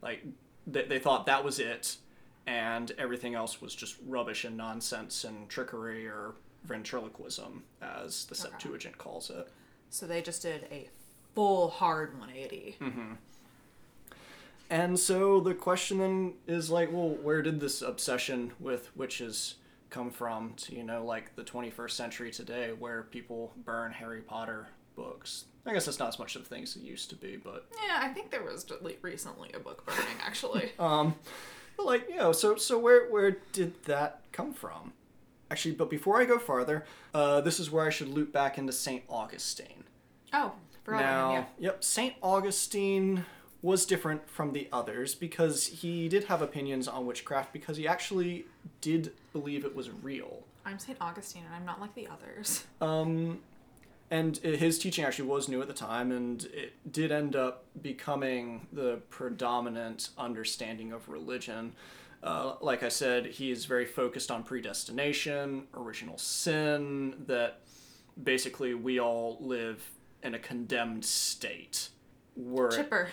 Like 0.00 0.24
they, 0.66 0.86
they 0.86 0.98
thought 0.98 1.26
that 1.26 1.44
was 1.44 1.58
it 1.58 1.98
and 2.46 2.90
everything 2.96 3.34
else 3.34 3.60
was 3.60 3.74
just 3.74 3.96
rubbish 4.06 4.46
and 4.46 4.56
nonsense 4.56 5.24
and 5.24 5.46
trickery 5.50 6.06
or 6.06 6.36
ventriloquism 6.64 7.64
as 7.82 8.24
the 8.24 8.34
Septuagint 8.34 8.96
calls 8.96 9.28
it. 9.28 9.46
So 9.94 10.08
they 10.08 10.22
just 10.22 10.42
did 10.42 10.66
a 10.72 10.88
full 11.36 11.70
hard 11.70 12.18
180. 12.18 12.78
And 14.68 14.98
so 14.98 15.38
the 15.38 15.54
question 15.54 15.98
then 15.98 16.32
is 16.48 16.68
like, 16.68 16.92
well, 16.92 17.10
where 17.10 17.42
did 17.42 17.60
this 17.60 17.80
obsession 17.80 18.50
with 18.58 18.90
witches 18.96 19.54
come 19.90 20.10
from 20.10 20.54
to, 20.56 20.74
you 20.74 20.82
know, 20.82 21.04
like 21.04 21.36
the 21.36 21.44
21st 21.44 21.92
century 21.92 22.32
today 22.32 22.72
where 22.76 23.04
people 23.04 23.52
burn 23.64 23.92
Harry 23.92 24.20
Potter 24.20 24.66
books? 24.96 25.44
I 25.64 25.72
guess 25.72 25.84
that's 25.84 26.00
not 26.00 26.08
as 26.08 26.18
much 26.18 26.34
of 26.34 26.42
a 26.42 26.44
thing 26.44 26.64
as 26.64 26.74
it 26.74 26.82
used 26.82 27.08
to 27.10 27.16
be, 27.16 27.36
but 27.36 27.68
Yeah, 27.86 28.00
I 28.00 28.08
think 28.08 28.32
there 28.32 28.42
was 28.42 28.66
recently 29.00 29.52
a 29.54 29.60
book 29.60 29.86
burning 29.86 30.18
actually. 30.26 30.72
um 30.80 31.14
but 31.76 31.86
like, 31.86 32.08
you 32.08 32.16
know, 32.16 32.32
so 32.32 32.56
so 32.56 32.80
where 32.80 33.08
where 33.10 33.36
did 33.52 33.84
that 33.84 34.22
come 34.32 34.52
from? 34.52 34.92
Actually, 35.54 35.76
but 35.76 35.88
before 35.88 36.20
I 36.20 36.24
go 36.24 36.36
farther, 36.36 36.84
uh, 37.14 37.40
this 37.40 37.60
is 37.60 37.70
where 37.70 37.86
I 37.86 37.90
should 37.90 38.08
loop 38.08 38.32
back 38.32 38.58
into 38.58 38.72
St. 38.72 39.04
Augustine. 39.08 39.84
oh, 40.32 40.54
now, 40.88 41.32
him. 41.32 41.44
yep, 41.60 41.84
St. 41.84 42.16
Augustine 42.20 43.24
was 43.62 43.86
different 43.86 44.28
from 44.28 44.52
the 44.52 44.66
others 44.72 45.14
because 45.14 45.66
he 45.66 46.08
did 46.08 46.24
have 46.24 46.42
opinions 46.42 46.88
on 46.88 47.06
witchcraft 47.06 47.52
because 47.52 47.76
he 47.76 47.86
actually 47.86 48.46
did 48.80 49.12
believe 49.32 49.64
it 49.64 49.76
was 49.76 49.90
real. 50.02 50.42
I'm 50.66 50.80
St. 50.80 50.98
Augustine 51.00 51.44
and 51.46 51.54
I'm 51.54 51.64
not 51.64 51.80
like 51.80 51.94
the 51.94 52.08
others. 52.08 52.64
Um, 52.80 53.38
and 54.10 54.36
his 54.38 54.80
teaching 54.80 55.04
actually 55.04 55.28
was 55.28 55.48
new 55.48 55.62
at 55.62 55.68
the 55.68 55.72
time, 55.72 56.10
and 56.10 56.44
it 56.46 56.72
did 56.92 57.12
end 57.12 57.36
up 57.36 57.64
becoming 57.80 58.66
the 58.72 58.96
predominant 59.08 60.10
understanding 60.18 60.92
of 60.92 61.08
religion. 61.08 61.74
Uh, 62.24 62.54
like 62.62 62.82
I 62.82 62.88
said, 62.88 63.26
he 63.26 63.50
is 63.50 63.66
very 63.66 63.84
focused 63.84 64.30
on 64.30 64.44
predestination, 64.44 65.66
original 65.74 66.16
sin, 66.16 67.14
that 67.26 67.60
basically 68.20 68.72
we 68.72 68.98
all 68.98 69.36
live 69.40 69.86
in 70.22 70.34
a 70.34 70.38
condemned 70.38 71.04
state. 71.04 71.90
We're, 72.34 72.70
Chipper. 72.70 73.08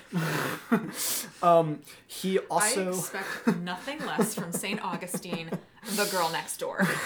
um, 1.44 1.82
he 2.08 2.40
also. 2.40 2.88
I 2.88 2.98
expect 2.98 3.58
nothing 3.58 4.00
less 4.06 4.34
from 4.34 4.54
St. 4.54 4.84
Augustine, 4.84 5.52
the 5.96 6.06
girl 6.06 6.30
next 6.32 6.58
door. 6.58 6.88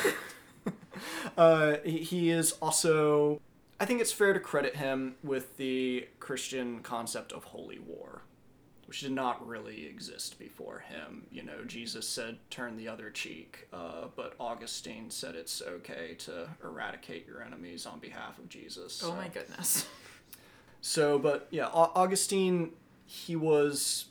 Uh, 1.38 1.76
he, 1.84 1.98
he 1.98 2.30
is 2.30 2.54
also. 2.62 3.42
I 3.82 3.86
think 3.86 4.00
it's 4.00 4.14
fair 4.14 4.32
to 4.32 4.40
credit 4.40 4.78
him 4.78 5.16
with 5.24 5.58
the 5.58 6.08
Christian 6.20 6.80
concept 6.80 7.34
of 7.34 7.44
holy 7.44 7.80
war, 7.80 8.22
which 8.88 9.02
did 9.02 9.12
not 9.12 9.46
really 9.48 9.86
exist 9.86 10.38
before 10.38 10.80
him. 10.80 11.26
You 11.32 11.44
know, 11.44 11.64
Jesus 11.66 12.08
said, 12.08 12.38
turn 12.50 12.78
the 12.78 12.88
other 12.88 13.10
cheek, 13.10 13.68
uh, 13.74 14.08
but 14.16 14.36
Augustine 14.40 15.10
said 15.10 15.36
it's 15.36 15.62
okay 15.62 16.16
to 16.20 16.50
eradicate 16.64 17.28
your 17.28 17.42
enemies 17.42 17.86
on 17.86 18.00
behalf 18.00 18.38
of 18.38 18.48
Jesus. 18.48 19.02
Oh 19.04 19.16
my 19.16 19.28
goodness. 19.28 19.88
so, 20.82 21.18
but 21.18 21.48
yeah, 21.50 21.68
Au- 21.68 21.92
Augustine, 21.96 22.72
he 23.06 23.36
was 23.36 24.06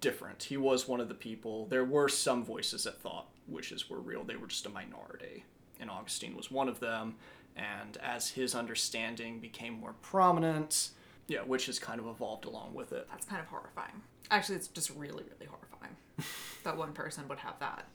different. 0.00 0.44
He 0.44 0.56
was 0.56 0.86
one 0.86 1.00
of 1.00 1.08
the 1.08 1.14
people. 1.14 1.66
There 1.66 1.84
were 1.84 2.08
some 2.08 2.44
voices 2.44 2.84
that 2.84 3.00
thought 3.00 3.28
witches 3.46 3.88
were 3.88 4.00
real, 4.00 4.24
they 4.24 4.36
were 4.36 4.46
just 4.46 4.66
a 4.66 4.70
minority. 4.70 5.44
And 5.80 5.90
Augustine 5.90 6.36
was 6.36 6.50
one 6.50 6.68
of 6.68 6.80
them. 6.80 7.14
And 7.56 7.96
as 7.98 8.30
his 8.30 8.54
understanding 8.54 9.40
became 9.40 9.80
more 9.80 9.94
prominent, 10.02 10.90
yeah, 11.28 11.42
witches 11.42 11.78
kind 11.78 12.00
of 12.00 12.06
evolved 12.06 12.44
along 12.44 12.74
with 12.74 12.92
it. 12.92 13.06
That's 13.10 13.26
kind 13.26 13.40
of 13.40 13.48
horrifying. 13.48 14.02
Actually, 14.30 14.56
it's 14.56 14.68
just 14.68 14.90
really, 14.90 15.24
really 15.24 15.46
horrifying 15.46 15.96
that 16.64 16.76
one 16.76 16.92
person 16.92 17.26
would 17.28 17.38
have 17.38 17.58
that 17.60 17.86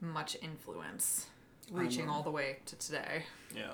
much 0.00 0.36
influence 0.42 1.26
reaching 1.70 2.08
um, 2.08 2.10
all 2.10 2.22
the 2.22 2.30
way 2.30 2.58
to 2.66 2.76
today. 2.76 3.24
Yeah. 3.54 3.70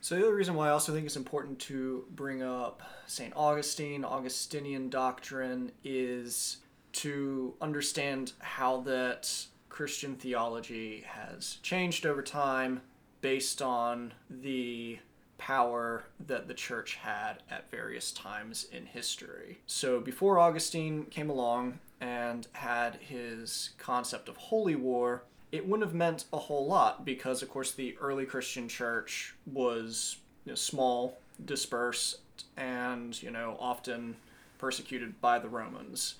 So 0.00 0.14
the 0.14 0.22
other 0.22 0.34
reason 0.34 0.54
why 0.54 0.68
I 0.68 0.70
also 0.70 0.92
think 0.92 1.04
it's 1.04 1.16
important 1.16 1.58
to 1.60 2.04
bring 2.10 2.42
up 2.42 2.82
St. 3.06 3.32
Augustine, 3.36 4.04
Augustinian 4.04 4.88
doctrine, 4.88 5.72
is 5.84 6.58
to 6.92 7.54
understand 7.60 8.32
how 8.38 8.80
that 8.80 9.46
Christian 9.68 10.16
theology 10.16 11.04
has 11.06 11.58
changed 11.62 12.06
over 12.06 12.22
time 12.22 12.80
based 13.20 13.60
on 13.60 14.12
the 14.28 14.98
power 15.40 16.04
that 16.26 16.46
the 16.46 16.54
church 16.54 16.96
had 16.96 17.42
at 17.50 17.70
various 17.70 18.12
times 18.12 18.66
in 18.70 18.84
history. 18.84 19.58
So 19.66 19.98
before 19.98 20.38
Augustine 20.38 21.06
came 21.06 21.30
along 21.30 21.80
and 21.98 22.46
had 22.52 22.96
his 22.96 23.70
concept 23.78 24.28
of 24.28 24.36
holy 24.36 24.76
war, 24.76 25.22
it 25.50 25.66
wouldn't 25.66 25.88
have 25.88 25.96
meant 25.96 26.26
a 26.32 26.36
whole 26.36 26.66
lot 26.66 27.04
because, 27.04 27.42
of 27.42 27.48
course, 27.48 27.72
the 27.72 27.96
early 28.00 28.26
Christian 28.26 28.68
church 28.68 29.34
was 29.46 30.18
you 30.44 30.52
know, 30.52 30.56
small, 30.56 31.18
dispersed, 31.44 32.18
and 32.56 33.20
you 33.22 33.30
know 33.30 33.56
often 33.58 34.16
persecuted 34.58 35.20
by 35.20 35.38
the 35.38 35.48
Romans. 35.48 36.16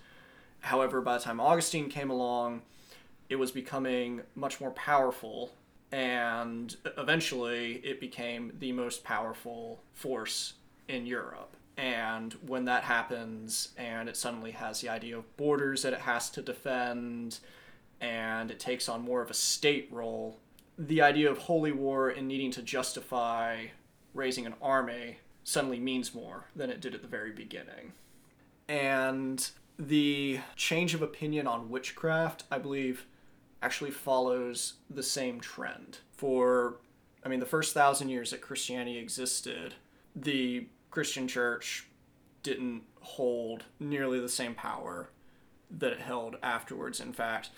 However, 0.61 1.01
by 1.01 1.19
the 1.19 1.25
time 1.25 1.41
Augustine 1.41 1.89
came 1.89 2.11
along, 2.11 2.63
it 3.29 3.37
was 3.37 3.51
becoming 3.51 4.23
much 4.35 4.61
more 4.61 4.73
powerful, 4.73 5.53
and 5.93 6.77
eventually 6.97 7.81
it 7.85 8.01
became 8.01 8.53
the 8.59 8.73
most 8.73 9.05
powerful 9.05 9.81
force 9.93 10.55
in 10.89 11.07
Europe. 11.07 11.57
And 11.77 12.35
when 12.47 12.67
that 12.67 12.85
happens, 12.85 13.71
and 13.77 14.09
it 14.09 14.17
suddenly 14.17 14.51
has 14.51 14.81
the 14.81 14.89
idea 14.89 15.17
of 15.17 15.37
borders 15.37 15.83
that 15.83 15.93
it 15.93 16.01
has 16.01 16.29
to 16.31 16.43
defend, 16.43 17.41
and 18.01 18.51
it 18.51 18.61
takes 18.61 18.89
on 18.89 19.03
more 19.03 19.23
of 19.23 19.31
a 19.31 19.35
state 19.35 19.89
role, 19.91 20.39
the 20.79 21.03
idea 21.03 21.31
of 21.31 21.39
holy 21.39 21.73
war 21.73 22.09
and 22.11 22.29
needing 22.29 22.51
to 22.53 22.63
justify 22.63 23.67
raising 24.15 24.47
an 24.47 24.55
army 24.61 25.19
suddenly 25.45 25.79
means 25.79 26.15
more 26.15 26.45
than 26.55 26.71
it 26.71 26.81
did 26.81 26.95
at 26.95 27.03
the 27.03 27.09
very 27.09 27.33
beginning. 27.33 27.93
And 28.69 29.51
the 29.79 30.41
change 30.57 30.95
of 30.95 31.03
opinion 31.03 31.47
on 31.47 31.71
witchcraft, 31.71 32.45
I 32.51 32.59
believe, 32.59 33.07
actually 33.63 33.91
follows 33.91 34.75
the 34.89 35.03
same 35.03 35.41
trend. 35.41 35.99
For, 36.13 36.77
I 37.25 37.29
mean, 37.29 37.41
the 37.41 37.47
first 37.47 37.75
thousand 37.75 38.09
years 38.09 38.31
that 38.31 38.41
Christianity 38.41 38.99
existed, 38.99 39.75
the 40.15 40.67
Christian 40.91 41.29
church 41.29 41.87
didn't 42.43 42.83
hold 43.01 43.65
nearly 43.79 44.21
the 44.21 44.29
same 44.29 44.55
power 44.55 45.11
that 45.71 45.93
it 45.93 46.01
held 46.01 46.37
afterwards. 46.43 47.01
In 47.01 47.13
fact, 47.13 47.51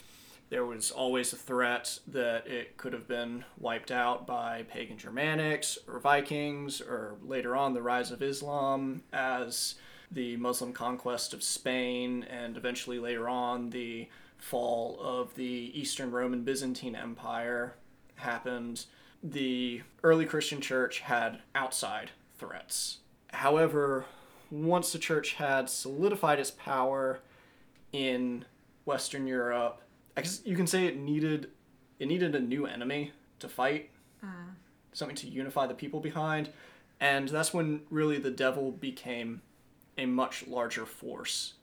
there 0.51 0.67
was 0.67 0.91
always 0.91 1.33
a 1.33 1.37
threat 1.37 1.99
that 2.07 2.47
it 2.47 2.77
could 2.77 2.93
have 2.93 3.09
been 3.09 3.45
wiped 3.59 3.91
out 3.91 4.27
by 4.27 4.65
pagan 4.69 4.99
Germanics 4.99 5.79
or 5.89 5.99
Vikings, 5.99 6.81
or 6.81 7.17
later 7.25 7.57
on 7.57 7.73
the 7.73 7.81
rise 7.81 8.11
of 8.11 8.23
Islam 8.23 9.03
as 9.13 9.77
the 10.11 10.37
Muslim 10.37 10.75
conquest 10.75 11.33
of 11.33 11.43
Spain, 11.43 12.25
and 12.25 12.59
eventually 12.59 12.99
later 12.99 13.31
on 13.31 13.71
the 13.71 14.09
fall 14.43 14.99
of 15.01 15.37
the 15.37 15.71
Eastern 15.73 16.11
Roman 16.11 16.43
Byzantine 16.43 16.97
Empire 16.97 17.77
happened. 18.17 18.87
The 19.23 19.83
early 20.03 20.27
Christian 20.27 20.61
church 20.61 20.99
had 20.99 21.39
outside 21.55 22.11
threats. 22.39 22.99
However, 23.29 24.05
once 24.51 24.93
the 24.93 24.99
church 24.99 25.35
had 25.35 25.71
solidified 25.71 26.41
its 26.41 26.51
power 26.51 27.21
in 27.93 28.45
Western 28.85 29.29
Europe, 29.29 29.81
I 30.17 30.23
guess 30.23 30.43
you 30.45 30.57
can 30.57 30.67
say 30.67 30.87
it 30.87 30.99
needed 30.99 31.51
it 32.01 32.07
needed 32.07 32.35
a 32.35 32.41
new 32.41 32.67
enemy 32.67 33.13
to 33.39 33.49
fight, 33.49 33.91
ah. 34.25 34.51
something 34.93 35.17
to 35.17 35.29
unify 35.29 35.69
the 35.69 35.75
people 35.75 36.01
behind, 36.01 36.51
and 36.99 37.29
that's 37.29 37.55
when 37.55 37.83
really 37.91 38.19
the 38.19 38.31
devil 38.31 38.73
became 38.73 39.41
a 39.97 40.07
much 40.07 40.49
larger 40.49 40.85
force 40.85 41.55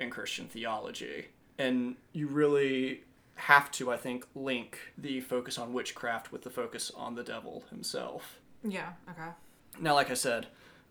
in 0.00 0.10
Christian 0.10 0.48
theology. 0.48 1.28
And 1.60 1.96
you 2.12 2.26
really 2.26 3.02
have 3.34 3.70
to, 3.72 3.90
I 3.90 3.96
think, 3.98 4.26
link 4.34 4.78
the 4.96 5.20
focus 5.20 5.58
on 5.58 5.74
witchcraft 5.74 6.32
with 6.32 6.42
the 6.42 6.50
focus 6.50 6.90
on 6.96 7.14
the 7.14 7.22
devil 7.22 7.64
himself. 7.68 8.38
Yeah, 8.64 8.92
okay. 9.10 9.30
Now, 9.78 9.94
like 9.94 10.10
I 10.10 10.14
said, 10.14 10.46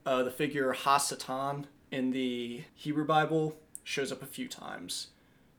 uh, 0.06 0.22
the 0.22 0.32
figure 0.32 0.74
Hasatan 0.74 1.66
in 1.92 2.12
the 2.12 2.64
Hebrew 2.76 3.06
Bible 3.06 3.56
shows 3.84 4.12
up 4.12 4.22
a 4.22 4.28
few 4.28 4.48
times. 4.48 5.08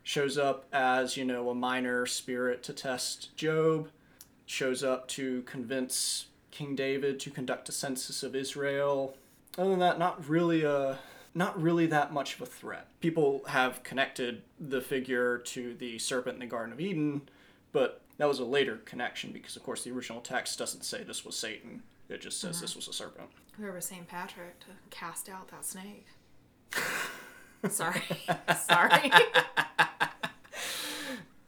Shows 0.04 0.38
up 0.38 0.66
as, 0.72 1.16
you 1.16 1.24
know, 1.24 1.50
a 1.50 1.54
minor 1.54 2.06
spirit 2.06 2.62
to 2.64 2.72
test 2.72 3.36
Job. 3.36 3.88
Shows 4.46 4.84
up 4.84 5.08
to 5.08 5.42
convince 5.42 6.26
King 6.50 6.76
David 6.76 7.18
to 7.20 7.30
conduct 7.30 7.68
a 7.68 7.72
census 7.72 8.22
of 8.22 8.36
Israel. 8.36 9.16
Other 9.58 9.70
than 9.70 9.80
that, 9.80 9.98
not 9.98 10.28
really 10.28 10.62
a 10.62 10.98
not 11.34 11.60
really 11.60 11.86
that 11.86 12.12
much 12.12 12.34
of 12.34 12.42
a 12.42 12.46
threat. 12.46 12.88
People 13.00 13.42
have 13.48 13.82
connected 13.82 14.42
the 14.58 14.80
figure 14.80 15.38
to 15.38 15.74
the 15.74 15.98
serpent 15.98 16.34
in 16.34 16.40
the 16.40 16.46
Garden 16.46 16.72
of 16.72 16.80
Eden, 16.80 17.22
but 17.72 18.02
that 18.18 18.28
was 18.28 18.38
a 18.38 18.44
later 18.44 18.76
connection 18.84 19.32
because, 19.32 19.56
of 19.56 19.62
course, 19.62 19.84
the 19.84 19.90
original 19.90 20.20
text 20.20 20.58
doesn't 20.58 20.82
say 20.82 21.02
this 21.04 21.24
was 21.24 21.36
Satan. 21.36 21.82
It 22.08 22.20
just 22.20 22.40
says 22.40 22.60
this 22.60 22.70
mm-hmm. 22.70 22.78
was 22.80 22.88
a 22.88 22.92
serpent. 22.92 23.28
Where 23.56 23.72
was 23.72 23.84
St. 23.84 24.06
Patrick 24.08 24.58
to 24.60 24.66
cast 24.90 25.28
out 25.28 25.48
that 25.48 25.64
snake? 25.64 26.06
Sorry. 27.68 28.02
Sorry. 28.66 29.12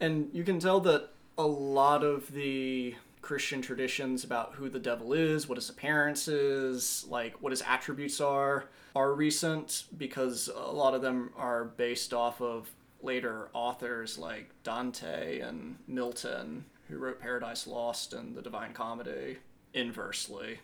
And 0.03 0.31
you 0.33 0.45
can 0.45 0.59
tell 0.59 0.81
that 0.81 1.11
a 1.39 1.47
lot 1.47 2.03
of 2.03 2.33
the 2.33 2.95
Christian 3.23 3.63
traditions 3.63 4.25
about 4.25 4.55
who 4.55 4.69
the 4.69 4.81
devil 4.81 5.13
is, 5.13 5.49
what 5.49 5.57
his 5.57 5.71
appearance 5.71 6.29
is, 6.29 7.07
like 7.09 7.41
what 7.41 7.53
his 7.53 7.63
attributes 7.63 8.21
are, 8.21 8.67
are 8.95 9.15
recent 9.15 9.85
because 9.97 10.51
a 10.55 10.73
lot 10.73 10.93
of 10.93 11.01
them 11.03 11.31
are 11.37 11.65
based 11.65 12.13
off 12.13 12.43
of 12.43 12.71
later 13.01 13.49
authors 13.53 14.19
like 14.19 14.51
Dante 14.65 15.41
and 15.41 15.77
Milton, 15.87 16.65
who 16.89 16.99
wrote 16.99 17.21
Paradise 17.21 17.67
Lost 17.67 18.13
and 18.13 18.35
the 18.35 18.43
Divine 18.43 18.73
Comedy 18.73 19.39
inversely. 19.73 20.59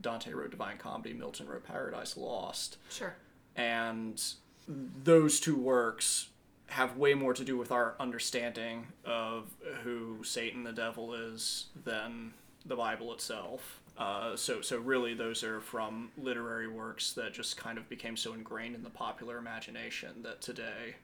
Dante 0.00 0.32
wrote 0.32 0.50
Divine 0.50 0.78
Comedy, 0.78 1.12
Milton 1.12 1.46
wrote 1.46 1.64
Paradise 1.64 2.16
Lost 2.16 2.78
sure. 2.90 3.14
and 3.56 4.22
those 4.66 5.38
two 5.38 5.56
works 5.56 6.28
have 6.72 6.96
way 6.96 7.12
more 7.12 7.34
to 7.34 7.44
do 7.44 7.58
with 7.58 7.70
our 7.70 7.94
understanding 8.00 8.86
of 9.04 9.50
who 9.82 10.24
Satan 10.24 10.64
the 10.64 10.72
devil 10.72 11.12
is 11.12 11.66
than 11.84 12.32
the 12.64 12.74
Bible 12.74 13.12
itself. 13.12 13.82
Uh, 13.98 14.34
so, 14.36 14.62
so 14.62 14.78
really, 14.78 15.12
those 15.12 15.44
are 15.44 15.60
from 15.60 16.10
literary 16.16 16.68
works 16.68 17.12
that 17.12 17.34
just 17.34 17.58
kind 17.58 17.76
of 17.76 17.86
became 17.90 18.16
so 18.16 18.32
ingrained 18.32 18.74
in 18.74 18.82
the 18.82 18.90
popular 18.90 19.36
imagination 19.36 20.22
that 20.22 20.40
today, 20.40 20.96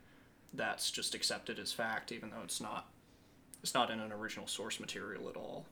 that's 0.55 0.91
just 0.91 1.15
accepted 1.15 1.59
as 1.59 1.71
fact, 1.71 2.13
even 2.13 2.31
though 2.31 2.43
it's 2.43 2.63
not. 2.63 2.89
It's 3.63 3.75
not 3.75 3.91
in 3.91 4.01
an 4.01 4.11
original 4.11 4.47
source 4.47 4.81
material 4.81 5.29
at 5.29 5.37
all. 5.37 5.67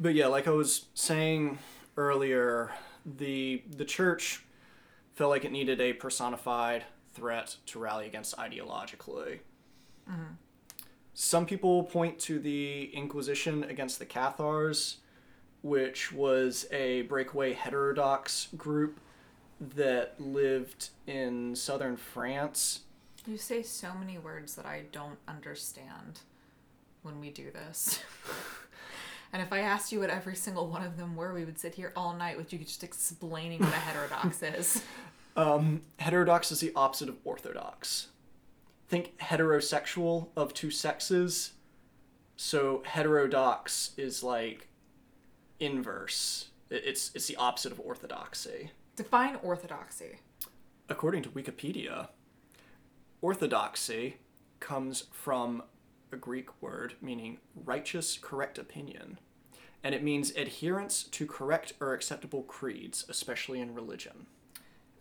But 0.00 0.14
yeah, 0.14 0.26
like 0.26 0.48
I 0.48 0.50
was 0.50 0.86
saying 0.94 1.58
earlier, 1.96 2.72
the 3.04 3.62
the 3.70 3.84
church 3.84 4.42
felt 5.14 5.30
like 5.30 5.44
it 5.44 5.52
needed 5.52 5.80
a 5.80 5.92
personified 5.92 6.84
threat 7.16 7.56
to 7.66 7.78
rally 7.78 8.06
against 8.06 8.36
ideologically. 8.36 9.40
Mm-hmm. 10.08 10.34
Some 11.14 11.46
people 11.46 11.84
point 11.84 12.18
to 12.20 12.38
the 12.38 12.90
Inquisition 12.94 13.64
against 13.64 13.98
the 13.98 14.04
Cathars, 14.04 14.98
which 15.62 16.12
was 16.12 16.66
a 16.70 17.02
breakaway 17.02 17.54
heterodox 17.54 18.48
group 18.56 19.00
that 19.58 20.20
lived 20.20 20.90
in 21.06 21.56
southern 21.56 21.96
France. 21.96 22.80
You 23.26 23.38
say 23.38 23.62
so 23.62 23.94
many 23.98 24.18
words 24.18 24.54
that 24.56 24.66
I 24.66 24.82
don't 24.92 25.18
understand 25.26 26.20
when 27.02 27.18
we 27.18 27.30
do 27.30 27.50
this. 27.50 28.00
and 29.32 29.40
if 29.40 29.52
I 29.52 29.60
asked 29.60 29.90
you 29.90 30.00
what 30.00 30.10
every 30.10 30.36
single 30.36 30.68
one 30.68 30.84
of 30.84 30.98
them 30.98 31.16
were, 31.16 31.32
we 31.32 31.46
would 31.46 31.58
sit 31.58 31.74
here 31.74 31.92
all 31.96 32.14
night 32.14 32.36
with 32.36 32.52
you 32.52 32.58
just 32.58 32.84
explaining 32.84 33.60
what 33.60 33.72
a 33.72 33.76
heterodox 33.76 34.42
is. 34.42 34.82
Um, 35.36 35.82
heterodox 35.98 36.50
is 36.50 36.60
the 36.60 36.72
opposite 36.74 37.08
of 37.08 37.18
orthodox. 37.24 38.08
Think 38.88 39.18
heterosexual 39.18 40.28
of 40.36 40.54
two 40.54 40.70
sexes. 40.70 41.52
So 42.36 42.82
heterodox 42.86 43.92
is 43.96 44.22
like 44.22 44.68
inverse. 45.60 46.48
It's 46.70 47.10
it's 47.14 47.26
the 47.26 47.36
opposite 47.36 47.72
of 47.72 47.80
orthodoxy. 47.80 48.70
Define 48.96 49.36
orthodoxy. 49.42 50.20
According 50.88 51.22
to 51.24 51.28
Wikipedia, 51.30 52.08
orthodoxy 53.20 54.16
comes 54.60 55.04
from 55.10 55.62
a 56.12 56.16
Greek 56.16 56.62
word 56.62 56.94
meaning 57.02 57.38
righteous, 57.54 58.18
correct 58.20 58.58
opinion. 58.58 59.18
And 59.84 59.94
it 59.94 60.02
means 60.02 60.30
adherence 60.30 61.04
to 61.04 61.26
correct 61.26 61.74
or 61.80 61.92
acceptable 61.92 62.42
creeds, 62.42 63.04
especially 63.08 63.60
in 63.60 63.74
religion. 63.74 64.26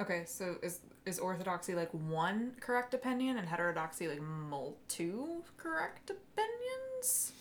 Okay, 0.01 0.23
so 0.25 0.55
is 0.61 0.79
is 1.05 1.19
orthodoxy 1.19 1.75
like 1.75 1.89
one 1.91 2.53
correct 2.59 2.93
opinion 2.93 3.37
and 3.37 3.47
heterodoxy 3.47 4.07
like 4.07 4.21
mul- 4.21 4.77
two 4.87 5.43
correct 5.57 6.09
opinions? 6.09 7.31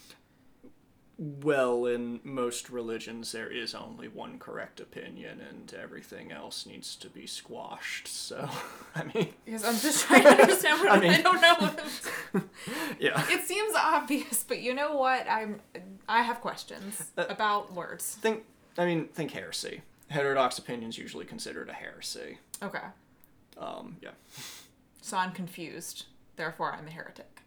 Well, 1.17 1.87
in 1.87 2.19
most 2.25 2.71
religions, 2.71 3.31
there 3.31 3.49
is 3.49 3.73
only 3.73 4.09
one 4.09 4.41
correct 4.41 4.81
opinion, 4.81 5.41
and 5.41 5.73
everything 5.73 6.33
else 6.33 6.67
needs 6.67 6.97
to 6.97 7.09
be 7.09 7.25
squashed. 7.25 8.09
So, 8.09 8.49
I 8.97 9.05
mean, 9.05 9.29
Because 9.45 9.65
I'm 9.65 9.77
just 9.79 10.05
trying 10.07 10.25
to 10.25 10.31
understand 10.43 10.81
what 10.81 10.91
I 10.97 10.99
mean, 11.01 11.13
I, 11.13 11.23
don't 11.23 11.41
know. 11.41 11.55
What 11.61 11.81
yeah. 12.99 13.25
it 13.31 13.45
seems 13.47 13.75
obvious, 13.77 14.45
but 14.47 14.61
you 14.61 14.75
know 14.75 14.97
what? 14.97 15.29
I'm 15.31 15.61
I 16.09 16.23
have 16.23 16.41
questions 16.41 17.13
Uh, 17.17 17.27
about 17.29 17.73
words. 17.73 18.17
Think, 18.21 18.45
I 18.77 18.85
mean, 18.85 19.07
think 19.07 19.31
heresy. 19.31 19.83
Heterodox 20.15 20.59
opinions 20.59 20.97
usually 20.97 21.25
considered 21.25 21.69
a 21.69 21.73
heresy. 21.73 22.39
Okay, 22.63 22.79
Um, 23.59 23.97
yeah. 24.01 24.11
so 25.03 25.17
I'm 25.17 25.33
confused. 25.33 26.07
Therefore, 26.37 26.73
I'm 26.73 26.87
a 26.87 26.91
heretic. 26.91 27.41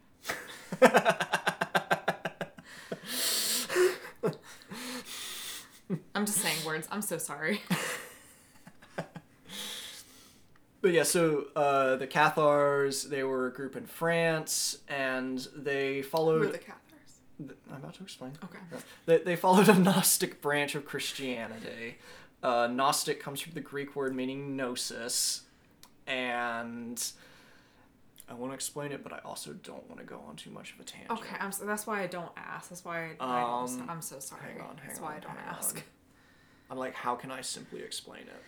I'm 6.14 6.26
just 6.26 6.40
saying 6.40 6.58
words. 6.66 6.88
I'm 6.92 7.02
so 7.02 7.18
sorry. 7.18 7.62
But 10.80 10.92
yeah, 10.94 11.04
so 11.04 11.46
uh, 11.56 11.96
the 11.96 12.06
Cathars, 12.06 13.10
they 13.10 13.24
were 13.24 13.48
a 13.48 13.52
group 13.52 13.76
in 13.76 13.88
France, 13.88 14.78
and 14.88 15.46
they 15.56 15.98
Who 15.98 16.04
followed. 16.04 16.44
are 16.44 16.52
the 16.52 16.60
Cathars? 16.60 17.20
Th- 17.40 17.52
I'm 17.72 17.78
about 17.78 17.96
to 17.96 18.04
explain. 18.04 18.34
Okay. 18.44 18.60
They, 19.08 19.18
they 19.18 19.36
followed 19.36 19.70
a 19.70 19.74
Gnostic 19.74 20.40
branch 20.40 20.76
of 20.76 20.86
Christianity. 20.86 21.98
Uh, 22.44 22.68
Gnostic 22.68 23.20
comes 23.20 23.42
from 23.42 23.54
the 23.54 23.62
Greek 23.62 23.96
word 23.96 24.16
meaning 24.16 24.56
gnosis, 24.56 25.42
and 26.06 27.04
I 28.30 28.34
want 28.34 28.52
to 28.52 28.56
explain 28.56 28.92
it, 28.92 29.04
but 29.04 29.12
I 29.14 29.20
also 29.26 29.54
don't 29.54 29.88
want 29.90 30.00
to 30.00 30.06
go 30.06 30.22
on 30.28 30.36
too 30.36 30.52
much 30.52 30.74
of 30.74 30.80
a 30.80 30.84
tangent. 30.84 31.12
Okay, 31.12 31.36
I'm 31.40 31.52
so, 31.52 31.66
that's 31.66 31.88
why 31.88 32.02
I 32.02 32.08
don't 32.08 32.32
ask. 32.38 32.70
That's 32.70 32.86
why 32.86 33.12
I, 33.20 33.42
um, 33.42 33.86
I 33.90 33.92
am 33.92 34.02
so 34.02 34.20
sorry. 34.20 34.42
hang 34.52 34.62
on, 34.62 34.78
hang 34.78 34.88
that's 34.88 35.00
why 35.00 35.16
I 35.16 35.20
don't 35.20 35.38
ask. 35.48 35.78
on. 35.78 35.84
I'm 36.70 36.78
like, 36.78 36.94
how 36.94 37.16
can 37.16 37.32
I 37.32 37.42
simply 37.42 37.82
explain 37.82 38.24
it? 38.24 38.44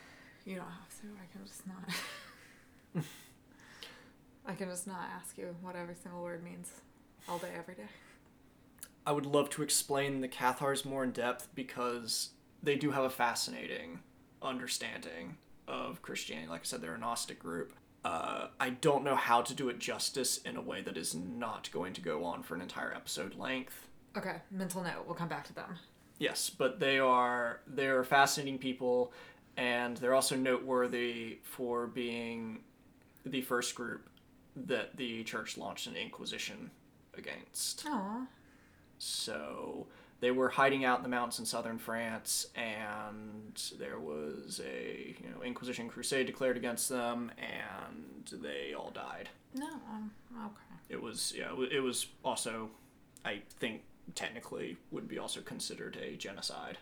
You 0.45 0.57
don't 0.57 0.65
have 0.65 1.01
to. 1.01 1.07
I 1.07 1.25
can 1.31 1.45
just 1.45 1.65
not. 1.65 3.03
I 4.45 4.53
can 4.53 4.69
just 4.69 4.87
not 4.87 5.07
ask 5.15 5.37
you 5.37 5.55
what 5.61 5.75
every 5.75 5.95
single 5.95 6.21
word 6.21 6.43
means 6.43 6.71
all 7.27 7.37
day, 7.37 7.51
every 7.57 7.75
day. 7.75 7.87
I 9.05 9.11
would 9.11 9.25
love 9.25 9.49
to 9.51 9.63
explain 9.63 10.21
the 10.21 10.27
Cathars 10.27 10.85
more 10.85 11.03
in 11.03 11.11
depth 11.11 11.47
because 11.55 12.29
they 12.61 12.75
do 12.75 12.91
have 12.91 13.03
a 13.03 13.09
fascinating 13.09 13.99
understanding 14.41 15.37
of 15.67 16.01
Christianity. 16.01 16.49
Like 16.49 16.61
I 16.61 16.65
said, 16.65 16.81
they're 16.81 16.95
a 16.95 16.99
Gnostic 16.99 17.39
group. 17.39 17.73
Uh, 18.03 18.47
I 18.59 18.69
don't 18.69 19.03
know 19.03 19.15
how 19.15 19.41
to 19.41 19.53
do 19.53 19.69
it 19.69 19.79
justice 19.79 20.37
in 20.39 20.55
a 20.55 20.61
way 20.61 20.81
that 20.81 20.97
is 20.97 21.13
not 21.13 21.69
going 21.71 21.93
to 21.93 22.01
go 22.01 22.23
on 22.23 22.43
for 22.43 22.55
an 22.55 22.61
entire 22.61 22.93
episode 22.93 23.35
length. 23.35 23.87
Okay, 24.17 24.37
mental 24.51 24.81
note. 24.81 25.03
We'll 25.05 25.15
come 25.15 25.27
back 25.27 25.45
to 25.47 25.53
them. 25.53 25.77
Yes, 26.17 26.49
but 26.49 26.79
they 26.79 26.99
are 26.99 27.61
they're 27.67 28.03
fascinating 28.03 28.57
people, 28.57 29.13
and 29.57 29.97
they're 29.97 30.15
also 30.15 30.35
noteworthy 30.35 31.39
for 31.43 31.87
being 31.87 32.59
the 33.25 33.41
first 33.41 33.75
group 33.75 34.09
that 34.55 34.97
the 34.97 35.23
church 35.23 35.57
launched 35.57 35.87
an 35.87 35.95
inquisition 35.95 36.71
against. 37.17 37.85
Aw. 37.87 38.25
So 38.97 39.87
they 40.21 40.31
were 40.31 40.49
hiding 40.49 40.83
out 40.83 40.99
in 40.99 41.03
the 41.03 41.09
mountains 41.09 41.39
in 41.39 41.45
southern 41.45 41.77
France, 41.77 42.47
and 42.55 43.61
there 43.79 43.99
was 43.99 44.61
a 44.65 45.15
you 45.21 45.29
know 45.29 45.43
Inquisition 45.43 45.87
crusade 45.87 46.27
declared 46.27 46.57
against 46.57 46.89
them, 46.89 47.31
and 47.37 48.41
they 48.41 48.73
all 48.73 48.91
died. 48.91 49.29
No. 49.53 49.67
Um, 49.67 50.11
okay. 50.37 50.79
It 50.89 51.01
was 51.01 51.33
yeah, 51.35 51.51
it 51.71 51.79
was 51.79 52.07
also, 52.23 52.69
I 53.23 53.41
think 53.59 53.81
technically 54.15 54.77
would 54.91 55.07
be 55.07 55.19
also 55.19 55.41
considered 55.41 55.97
a 56.01 56.15
genocide 56.15 56.77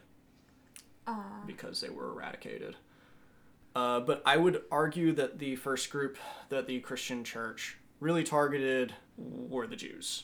Aw. 1.07 1.43
because 1.45 1.81
they 1.81 1.89
were 1.89 2.09
eradicated. 2.11 2.75
Uh, 3.75 3.99
but 3.99 4.23
I 4.25 4.37
would 4.37 4.63
argue 4.71 5.11
that 5.13 5.37
the 5.37 5.55
first 5.55 5.91
group 5.91 6.17
that 6.49 6.65
the 6.67 6.79
Christian 6.79 7.23
church 7.23 7.77
really 7.99 8.23
targeted 8.23 8.93
were 9.17 9.67
the 9.67 9.75
Jews. 9.75 10.23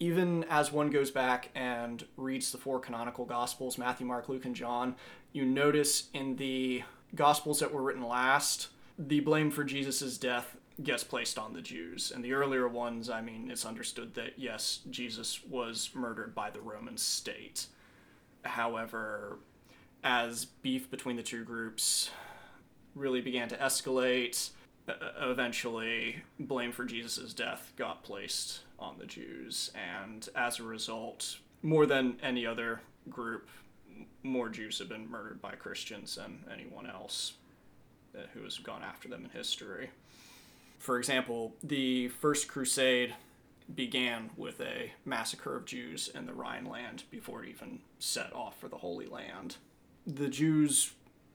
Even 0.00 0.44
as 0.50 0.72
one 0.72 0.90
goes 0.90 1.10
back 1.10 1.50
and 1.54 2.04
reads 2.16 2.52
the 2.52 2.58
four 2.58 2.80
canonical 2.80 3.24
Gospels 3.24 3.78
Matthew, 3.78 4.06
Mark, 4.06 4.28
Luke, 4.28 4.44
and 4.44 4.54
John 4.54 4.96
you 5.34 5.44
notice 5.44 6.08
in 6.14 6.36
the 6.36 6.84
Gospels 7.14 7.60
that 7.60 7.72
were 7.72 7.82
written 7.82 8.06
last, 8.06 8.68
the 8.98 9.20
blame 9.20 9.50
for 9.50 9.64
Jesus' 9.64 10.16
death 10.16 10.56
gets 10.82 11.04
placed 11.04 11.38
on 11.38 11.52
the 11.52 11.60
Jews. 11.60 12.12
And 12.14 12.24
the 12.24 12.32
earlier 12.32 12.66
ones, 12.68 13.10
I 13.10 13.20
mean, 13.20 13.50
it's 13.50 13.66
understood 13.66 14.14
that 14.14 14.38
yes, 14.38 14.80
Jesus 14.90 15.44
was 15.44 15.90
murdered 15.92 16.34
by 16.34 16.50
the 16.50 16.60
Roman 16.60 16.96
state. 16.96 17.66
However, 18.44 19.38
as 20.02 20.44
beef 20.44 20.90
between 20.90 21.16
the 21.16 21.22
two 21.22 21.44
groups 21.44 22.10
really 22.94 23.20
began 23.20 23.48
to 23.48 23.56
escalate, 23.56 24.50
eventually 24.88 26.22
blame 26.38 26.72
for 26.72 26.84
Jesus' 26.84 27.32
death 27.32 27.72
got 27.76 28.02
placed 28.02 28.60
on 28.78 28.98
the 28.98 29.06
Jews, 29.06 29.70
and 29.74 30.28
as 30.34 30.60
a 30.60 30.64
result, 30.64 31.38
more 31.62 31.86
than 31.86 32.18
any 32.22 32.44
other 32.44 32.80
group, 33.08 33.48
more 34.22 34.48
Jews 34.48 34.78
have 34.78 34.88
been 34.88 35.10
murdered 35.10 35.40
by 35.40 35.52
Christians 35.52 36.16
than 36.16 36.44
anyone 36.52 36.86
else 36.86 37.34
who 38.32 38.42
has 38.42 38.58
gone 38.58 38.82
after 38.82 39.08
them 39.08 39.24
in 39.24 39.30
history. 39.30 39.90
For 40.78 40.98
example, 40.98 41.54
the 41.62 42.08
First 42.08 42.48
Crusade 42.48 43.14
began 43.74 44.30
with 44.36 44.60
a 44.60 44.92
massacre 45.06 45.56
of 45.56 45.64
Jews 45.64 46.08
in 46.14 46.26
the 46.26 46.34
Rhineland 46.34 47.04
before 47.10 47.42
it 47.42 47.48
even 47.48 47.78
set 47.98 48.32
off 48.34 48.60
for 48.60 48.68
the 48.68 48.76
Holy 48.76 49.06
Land. 49.06 49.56
The 50.06 50.28
Jews 50.28 50.92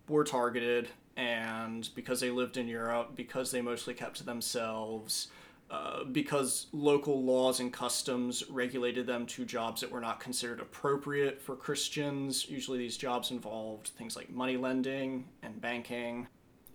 were 0.08 0.24
targeted, 0.24 0.90
and 1.16 1.90
because 1.96 2.20
they 2.20 2.32
lived 2.32 2.58
in 2.58 2.68
Europe, 2.68 3.12
because 3.16 3.52
they 3.52 3.62
mostly 3.62 3.94
kept 3.94 4.18
to 4.18 4.24
themselves, 4.24 5.28
uh, 5.70 6.04
because 6.06 6.68
local 6.72 7.24
laws 7.24 7.60
and 7.60 7.72
customs 7.72 8.44
regulated 8.50 9.06
them 9.06 9.26
to 9.28 9.46
jobs 9.46 9.82
that 9.82 9.92
were 9.92 10.02
not 10.02 10.20
considered 10.20 10.60
appropriate 10.60 11.42
for 11.42 11.56
Christians, 11.56 12.50
usually 12.50 12.78
these 12.78 12.98
jobs 12.98 13.32
involved 13.32 13.90
things 13.90 14.16
like 14.16 14.30
money 14.30 14.58
lending 14.58 15.26
and 15.44 15.62
banking 15.62 16.28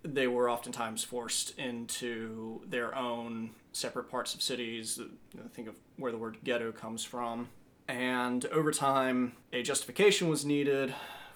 they 0.04 0.26
were 0.26 0.50
oftentimes 0.50 1.02
forced 1.02 1.58
into 1.58 2.60
their 2.66 2.94
own 2.94 3.50
separate 3.72 4.10
parts 4.10 4.34
of 4.34 4.42
cities. 4.42 5.00
Think 5.54 5.68
of 5.68 5.76
where 5.96 6.12
the 6.12 6.18
word 6.18 6.38
ghetto 6.44 6.72
comes 6.72 7.02
from. 7.02 7.48
And 7.88 8.44
over 8.46 8.70
time, 8.70 9.32
a 9.52 9.62
justification 9.62 10.28
was 10.28 10.44
needed 10.44 10.94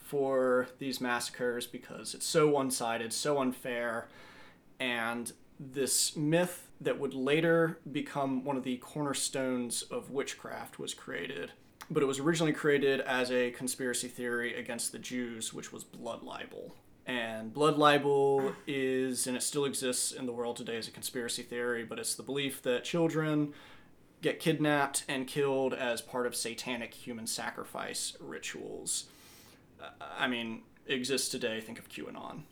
for 0.08 0.68
these 0.78 1.00
massacres 1.00 1.66
because 1.66 2.14
it's 2.14 2.26
so 2.26 2.48
one 2.48 2.70
sided, 2.70 3.12
so 3.12 3.38
unfair. 3.38 4.08
And 4.80 5.32
this 5.60 6.16
myth 6.16 6.70
that 6.80 6.98
would 6.98 7.12
later 7.14 7.78
become 7.90 8.44
one 8.44 8.56
of 8.56 8.62
the 8.62 8.76
cornerstones 8.78 9.82
of 9.82 10.10
witchcraft 10.10 10.78
was 10.78 10.94
created. 10.94 11.52
but 11.90 12.02
it 12.02 12.06
was 12.06 12.18
originally 12.18 12.52
created 12.52 13.00
as 13.00 13.30
a 13.30 13.50
conspiracy 13.52 14.08
theory 14.08 14.54
against 14.54 14.92
the 14.92 14.98
Jews, 14.98 15.54
which 15.54 15.72
was 15.72 15.84
blood 15.84 16.22
libel. 16.22 16.74
And 17.06 17.52
blood 17.54 17.78
libel 17.78 18.52
is, 18.66 19.26
and 19.26 19.34
it 19.36 19.42
still 19.42 19.64
exists 19.64 20.12
in 20.12 20.26
the 20.26 20.32
world 20.32 20.56
today 20.56 20.76
as 20.76 20.86
a 20.88 20.90
conspiracy 20.90 21.42
theory, 21.42 21.84
but 21.84 21.98
it's 21.98 22.14
the 22.14 22.22
belief 22.22 22.60
that 22.62 22.84
children 22.84 23.54
get 24.20 24.38
kidnapped 24.38 25.04
and 25.08 25.26
killed 25.26 25.72
as 25.72 26.02
part 26.02 26.26
of 26.26 26.36
satanic 26.36 26.92
human 26.92 27.26
sacrifice 27.26 28.16
rituals. 28.20 29.06
I 30.00 30.26
mean, 30.28 30.62
exists 30.86 31.28
today. 31.28 31.60
Think 31.60 31.78
of 31.78 31.88
QAnon. 31.88 32.42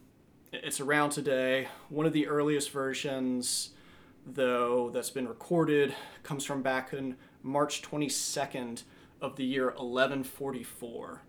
It's 0.52 0.80
around 0.80 1.10
today. 1.10 1.68
One 1.88 2.06
of 2.06 2.12
the 2.12 2.28
earliest 2.28 2.70
versions, 2.70 3.70
though, 4.26 4.90
that's 4.90 5.10
been 5.10 5.28
recorded 5.28 5.94
comes 6.22 6.44
from 6.44 6.62
back 6.62 6.92
in 6.92 7.16
March 7.42 7.82
22nd 7.82 8.82
of 9.20 9.36
the 9.36 9.44
year 9.44 9.66
1144 9.66 11.22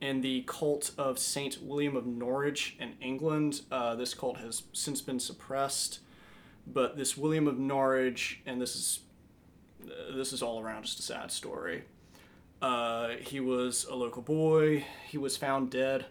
in 0.00 0.22
the 0.22 0.42
cult 0.46 0.92
of 0.96 1.18
Saint 1.18 1.62
William 1.62 1.96
of 1.96 2.06
Norwich 2.06 2.76
in 2.78 2.94
England. 3.00 3.62
Uh, 3.70 3.94
this 3.94 4.14
cult 4.14 4.38
has 4.38 4.62
since 4.72 5.00
been 5.00 5.20
suppressed, 5.20 6.00
but 6.66 6.96
this 6.96 7.16
William 7.16 7.46
of 7.46 7.58
Norwich, 7.58 8.40
and 8.46 8.60
this 8.60 8.74
is 8.74 9.00
uh, 9.84 10.14
this 10.16 10.32
is 10.32 10.42
all 10.42 10.60
around 10.60 10.84
just 10.84 10.98
a 10.98 11.02
sad 11.02 11.30
story. 11.30 11.84
Uh, 12.60 13.10
he 13.20 13.40
was 13.40 13.84
a 13.84 13.94
local 13.94 14.22
boy. 14.22 14.84
He 15.08 15.18
was 15.18 15.36
found 15.36 15.70
dead 15.70 16.06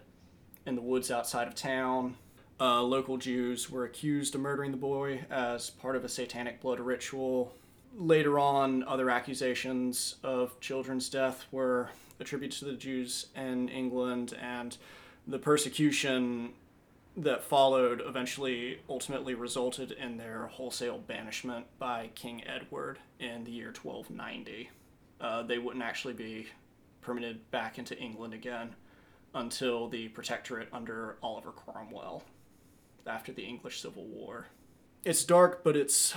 in 0.66 0.74
the 0.74 0.82
woods 0.82 1.10
outside 1.10 1.46
of 1.48 1.54
town. 1.54 2.16
Uh, 2.60 2.82
local 2.82 3.16
Jews 3.16 3.70
were 3.70 3.84
accused 3.84 4.34
of 4.34 4.40
murdering 4.40 4.70
the 4.70 4.76
boy 4.76 5.24
as 5.30 5.70
part 5.70 5.96
of 5.96 6.04
a 6.04 6.08
satanic 6.08 6.60
blood 6.60 6.80
ritual. 6.80 7.54
Later 7.96 8.38
on, 8.38 8.82
other 8.84 9.10
accusations 9.10 10.16
of 10.22 10.60
children's 10.60 11.08
death 11.08 11.46
were 11.50 11.90
attributed 12.18 12.58
to 12.58 12.66
the 12.66 12.74
Jews 12.74 13.26
in 13.34 13.68
England, 13.68 14.34
and 14.40 14.76
the 15.26 15.38
persecution 15.38 16.52
that 17.16 17.42
followed 17.42 18.02
eventually 18.04 18.80
ultimately 18.88 19.34
resulted 19.34 19.92
in 19.92 20.16
their 20.18 20.46
wholesale 20.46 20.98
banishment 20.98 21.66
by 21.78 22.10
King 22.14 22.42
Edward 22.46 22.98
in 23.18 23.44
the 23.44 23.50
year 23.50 23.68
1290. 23.68 24.70
Uh, 25.20 25.42
they 25.42 25.58
wouldn't 25.58 25.84
actually 25.84 26.14
be 26.14 26.46
permitted 27.00 27.50
back 27.50 27.78
into 27.78 27.96
England 27.98 28.34
again 28.34 28.74
until 29.34 29.88
the 29.88 30.08
protectorate 30.08 30.68
under 30.72 31.16
Oliver 31.22 31.52
Cromwell 31.52 32.24
after 33.06 33.32
the 33.32 33.42
English 33.42 33.80
Civil 33.80 34.04
War. 34.04 34.46
It's 35.04 35.24
dark, 35.24 35.64
but 35.64 35.76
it's. 35.76 36.14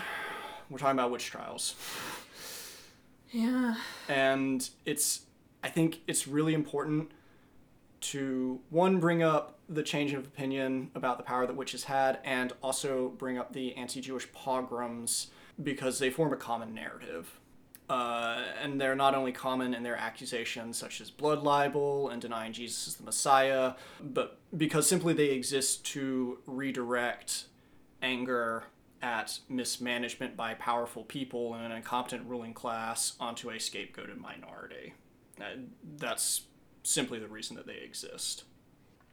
We're 0.70 0.78
talking 0.78 0.98
about 0.98 1.12
witch 1.12 1.26
trials. 1.26 1.76
Yeah. 3.32 3.76
And 4.08 4.68
it's. 4.86 5.22
I 5.64 5.70
think 5.70 6.02
it's 6.08 6.28
really 6.28 6.54
important 6.54 7.12
to, 8.02 8.60
one, 8.70 9.00
bring 9.00 9.24
up 9.24 9.60
the 9.70 9.82
change 9.82 10.12
of 10.12 10.26
opinion 10.26 10.92
about 10.94 11.18
the 11.18 11.24
power 11.24 11.48
that 11.48 11.56
witches 11.56 11.86
had, 11.86 12.20
and 12.24 12.52
also 12.62 13.10
bring 13.18 13.38
up 13.38 13.54
the 13.54 13.76
anti 13.76 14.02
Jewish 14.02 14.32
pogroms 14.34 15.28
because 15.62 16.00
they 16.00 16.10
form 16.10 16.34
a 16.34 16.38
common 16.38 16.74
narrative. 16.74 17.40
Uh, 17.90 18.42
and 18.62 18.80
they're 18.80 18.96
not 18.96 19.14
only 19.14 19.32
common 19.32 19.74
in 19.74 19.84
their 19.84 19.98
accusations 19.98 20.78
such 20.78 21.02
as 21.02 21.12
blood 21.12 21.44
libel 21.44 22.10
and 22.10 22.22
denying 22.22 22.54
Jesus 22.54 22.88
is 22.88 22.96
the 22.96 23.04
Messiah, 23.04 23.74
but 24.02 24.40
because 24.56 24.88
simply 24.88 25.14
they 25.14 25.30
exist 25.30 25.86
to 25.88 26.40
redirect 26.46 27.46
anger 28.02 28.64
at 29.02 29.40
mismanagement 29.50 30.38
by 30.38 30.54
powerful 30.54 31.04
people 31.04 31.56
and 31.56 31.66
an 31.66 31.72
incompetent 31.74 32.26
ruling 32.26 32.54
class 32.54 33.14
onto 33.20 33.50
a 33.50 33.56
scapegoated 33.56 34.18
minority. 34.18 34.94
Uh, 35.40 35.58
that's 35.98 36.44
simply 36.84 37.20
the 37.20 37.28
reason 37.28 37.56
that 37.58 37.68
they 37.68 37.78
exist. 37.84 38.46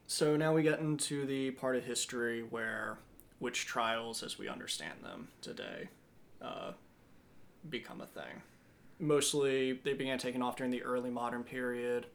So 0.07 0.37
now 0.37 0.53
we 0.53 0.63
get 0.63 0.79
into 0.79 1.25
the 1.25 1.51
part 1.51 1.75
of 1.75 1.83
history 1.83 2.41
where 2.41 2.99
witch 3.41 3.65
trials, 3.65 4.23
as 4.23 4.39
we 4.39 4.47
understand 4.47 5.03
them 5.03 5.27
today, 5.41 5.89
uh, 6.41 6.71
become 7.69 7.99
a 7.99 8.05
thing 8.05 8.41
mostly 9.01 9.73
they 9.73 9.93
began 9.93 10.17
taking 10.17 10.41
off 10.41 10.55
during 10.55 10.71
the 10.71 10.83
early 10.83 11.09
modern 11.09 11.43
period. 11.43 12.05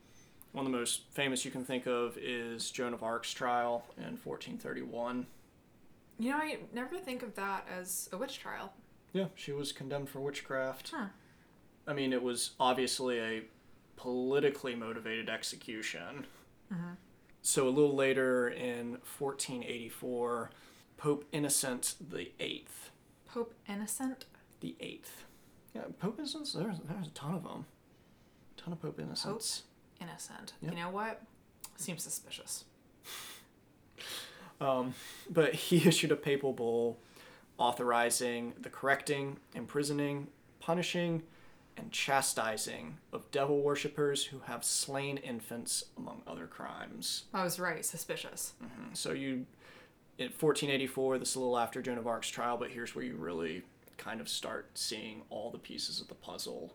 One 0.52 0.64
of 0.64 0.72
the 0.72 0.78
most 0.78 1.02
famous 1.12 1.44
you 1.44 1.50
can 1.50 1.64
think 1.64 1.86
of 1.86 2.16
is 2.16 2.70
Joan 2.70 2.94
of 2.94 3.02
Arc's 3.02 3.32
trial 3.34 3.84
in 3.98 4.16
1431. 4.22 5.26
You 6.18 6.30
know, 6.30 6.36
I 6.36 6.58
never 6.72 6.96
think 6.96 7.22
of 7.22 7.34
that 7.34 7.66
as 7.78 8.08
a 8.12 8.16
witch 8.16 8.38
trial. 8.38 8.72
Yeah, 9.12 9.26
she 9.34 9.52
was 9.52 9.72
condemned 9.72 10.08
for 10.08 10.20
witchcraft. 10.20 10.92
Huh. 10.94 11.06
I 11.86 11.92
mean, 11.92 12.12
it 12.12 12.22
was 12.22 12.52
obviously 12.58 13.18
a 13.18 13.42
politically 13.96 14.74
motivated 14.74 15.28
execution. 15.28 16.26
Mm-hmm. 16.72 16.94
So 17.42 17.68
a 17.68 17.70
little 17.70 17.94
later 17.94 18.48
in 18.48 18.98
1484, 19.18 20.50
Pope 20.96 21.24
Innocent 21.32 21.94
the 22.10 22.32
Eighth. 22.40 22.90
Pope 23.26 23.54
Innocent? 23.68 24.24
The 24.60 24.74
Eighth. 24.80 25.25
Yeah, 25.76 25.82
Pope 26.00 26.18
Innocents, 26.18 26.52
there's, 26.54 26.76
there's 26.88 27.06
a 27.08 27.10
ton 27.10 27.34
of 27.34 27.42
them. 27.42 27.66
A 28.56 28.60
ton 28.62 28.72
of 28.72 28.80
Pope 28.80 28.98
Innocents. 28.98 29.62
Pope 29.98 30.08
Innocent. 30.08 30.54
Yep. 30.62 30.72
You 30.72 30.78
know 30.78 30.90
what? 30.90 31.22
Seems 31.76 32.02
suspicious. 32.02 32.64
Um, 34.60 34.94
but 35.28 35.54
he 35.54 35.76
issued 35.88 36.12
a 36.12 36.16
papal 36.16 36.52
bull 36.52 36.98
authorizing 37.58 38.54
the 38.60 38.70
correcting, 38.70 39.36
imprisoning, 39.54 40.28
punishing, 40.60 41.22
and 41.76 41.92
chastising 41.92 42.96
of 43.12 43.30
devil 43.30 43.60
worshippers 43.60 44.24
who 44.24 44.38
have 44.46 44.64
slain 44.64 45.18
infants, 45.18 45.84
among 45.98 46.22
other 46.26 46.46
crimes. 46.46 47.24
I 47.34 47.44
was 47.44 47.60
right. 47.60 47.84
Suspicious. 47.84 48.54
Mhm. 48.64 48.96
So 48.96 49.12
you, 49.12 49.44
in 50.16 50.28
1484, 50.30 51.18
this 51.18 51.30
is 51.30 51.36
a 51.36 51.40
little 51.40 51.58
after 51.58 51.82
Joan 51.82 51.98
of 51.98 52.06
Arc's 52.06 52.30
trial, 52.30 52.56
but 52.56 52.70
here's 52.70 52.94
where 52.94 53.04
you 53.04 53.16
really 53.16 53.62
kind 53.96 54.20
of 54.20 54.28
start 54.28 54.70
seeing 54.74 55.22
all 55.30 55.50
the 55.50 55.58
pieces 55.58 56.00
of 56.00 56.08
the 56.08 56.14
puzzle 56.14 56.74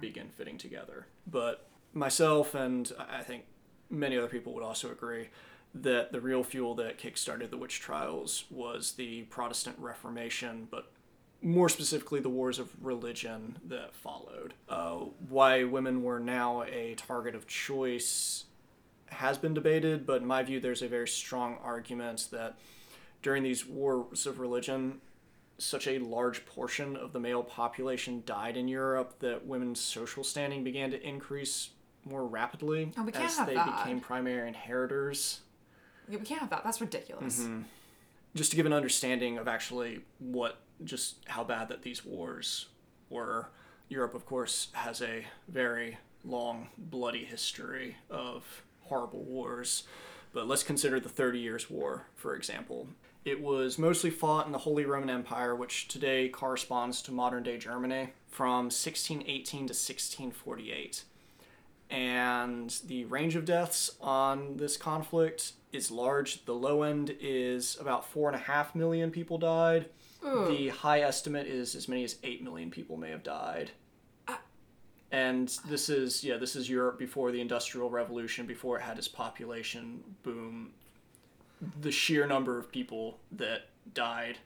begin 0.00 0.28
fitting 0.28 0.58
together. 0.58 1.06
But 1.26 1.68
myself 1.92 2.54
and 2.54 2.90
I 2.98 3.22
think 3.22 3.44
many 3.88 4.16
other 4.16 4.26
people 4.26 4.52
would 4.54 4.64
also 4.64 4.90
agree 4.90 5.28
that 5.74 6.10
the 6.10 6.20
real 6.20 6.42
fuel 6.42 6.74
that 6.74 6.98
kickstarted 6.98 7.50
the 7.50 7.56
witch 7.56 7.80
trials 7.80 8.44
was 8.50 8.92
the 8.92 9.22
Protestant 9.22 9.76
Reformation, 9.78 10.66
but 10.70 10.90
more 11.42 11.68
specifically 11.68 12.20
the 12.20 12.28
wars 12.28 12.58
of 12.58 12.68
religion 12.84 13.58
that 13.64 13.94
followed. 13.94 14.54
Uh, 14.68 14.96
why 15.28 15.64
women 15.64 16.02
were 16.02 16.18
now 16.20 16.62
a 16.64 16.94
target 16.96 17.34
of 17.34 17.46
choice 17.46 18.44
has 19.06 19.38
been 19.38 19.54
debated, 19.54 20.06
but 20.06 20.22
in 20.22 20.26
my 20.26 20.42
view, 20.42 20.60
there's 20.60 20.82
a 20.82 20.88
very 20.88 21.08
strong 21.08 21.58
argument 21.62 22.28
that 22.30 22.58
during 23.22 23.42
these 23.42 23.66
wars 23.66 24.26
of 24.26 24.38
religion, 24.38 25.00
such 25.60 25.86
a 25.86 25.98
large 25.98 26.44
portion 26.46 26.96
of 26.96 27.12
the 27.12 27.20
male 27.20 27.42
population 27.42 28.22
died 28.26 28.56
in 28.56 28.66
Europe 28.66 29.18
that 29.20 29.46
women's 29.46 29.80
social 29.80 30.24
standing 30.24 30.64
began 30.64 30.90
to 30.90 31.00
increase 31.06 31.70
more 32.04 32.26
rapidly 32.26 32.92
Oh, 32.96 33.02
we 33.02 33.12
can't 33.12 33.26
as 33.26 33.36
have 33.36 33.46
they 33.46 33.54
that. 33.54 33.84
became 33.84 34.00
primary 34.00 34.48
inheritors. 34.48 35.40
Yeah, 36.08 36.18
we 36.18 36.24
can't 36.24 36.40
have 36.40 36.50
that. 36.50 36.64
That's 36.64 36.80
ridiculous. 36.80 37.40
Mm-hmm. 37.40 37.62
Just 38.34 38.50
to 38.50 38.56
give 38.56 38.64
an 38.66 38.72
understanding 38.72 39.38
of 39.38 39.48
actually 39.48 40.00
what, 40.18 40.60
just 40.84 41.16
how 41.26 41.44
bad 41.44 41.68
that 41.68 41.82
these 41.82 42.04
wars 42.04 42.66
were, 43.10 43.50
Europe, 43.88 44.14
of 44.14 44.24
course, 44.24 44.68
has 44.72 45.02
a 45.02 45.26
very 45.48 45.98
long, 46.24 46.68
bloody 46.78 47.24
history 47.24 47.96
of 48.08 48.62
horrible 48.82 49.22
wars. 49.24 49.82
But 50.32 50.46
let's 50.46 50.62
consider 50.62 51.00
the 51.00 51.08
Thirty 51.08 51.40
Years' 51.40 51.68
War, 51.68 52.06
for 52.14 52.36
example. 52.36 52.86
It 53.24 53.40
was 53.40 53.78
mostly 53.78 54.10
fought 54.10 54.46
in 54.46 54.52
the 54.52 54.58
Holy 54.58 54.84
Roman 54.84 55.10
Empire, 55.10 55.54
which 55.54 55.88
today 55.88 56.28
corresponds 56.28 57.02
to 57.02 57.12
modern 57.12 57.42
day 57.42 57.58
Germany, 57.58 58.10
from 58.28 58.64
1618 58.66 59.44
to 59.58 59.72
1648 59.72 61.04
and 61.90 62.80
the 62.86 63.04
range 63.06 63.34
of 63.34 63.44
deaths 63.44 63.90
on 64.00 64.56
this 64.56 64.76
conflict 64.76 65.52
is 65.72 65.90
large. 65.90 66.44
The 66.44 66.54
low 66.54 66.82
end 66.82 67.16
is 67.20 67.76
about 67.80 68.08
four 68.08 68.28
and 68.28 68.36
a 68.36 68.44
half 68.44 68.74
million 68.74 69.10
people 69.10 69.38
died. 69.38 69.86
Ooh. 70.24 70.46
The 70.46 70.68
high 70.68 71.00
estimate 71.00 71.46
is 71.46 71.74
as 71.74 71.88
many 71.88 72.04
as 72.04 72.16
eight 72.22 72.44
million 72.44 72.70
people 72.70 72.96
may 72.96 73.10
have 73.10 73.24
died. 73.24 73.72
Ah. 74.28 74.40
And 75.10 75.48
this 75.66 75.88
is 75.88 76.22
yeah, 76.22 76.36
this 76.36 76.54
is 76.54 76.70
Europe 76.70 76.98
before 76.98 77.32
the 77.32 77.40
Industrial 77.40 77.90
Revolution, 77.90 78.46
before 78.46 78.78
it 78.78 78.82
had 78.82 78.96
its 78.96 79.08
population 79.08 80.04
boom. 80.22 80.70
The 81.80 81.90
sheer 81.90 82.26
number 82.26 82.58
of 82.58 82.70
people 82.70 83.18
that 83.32 83.68
died 83.94 84.38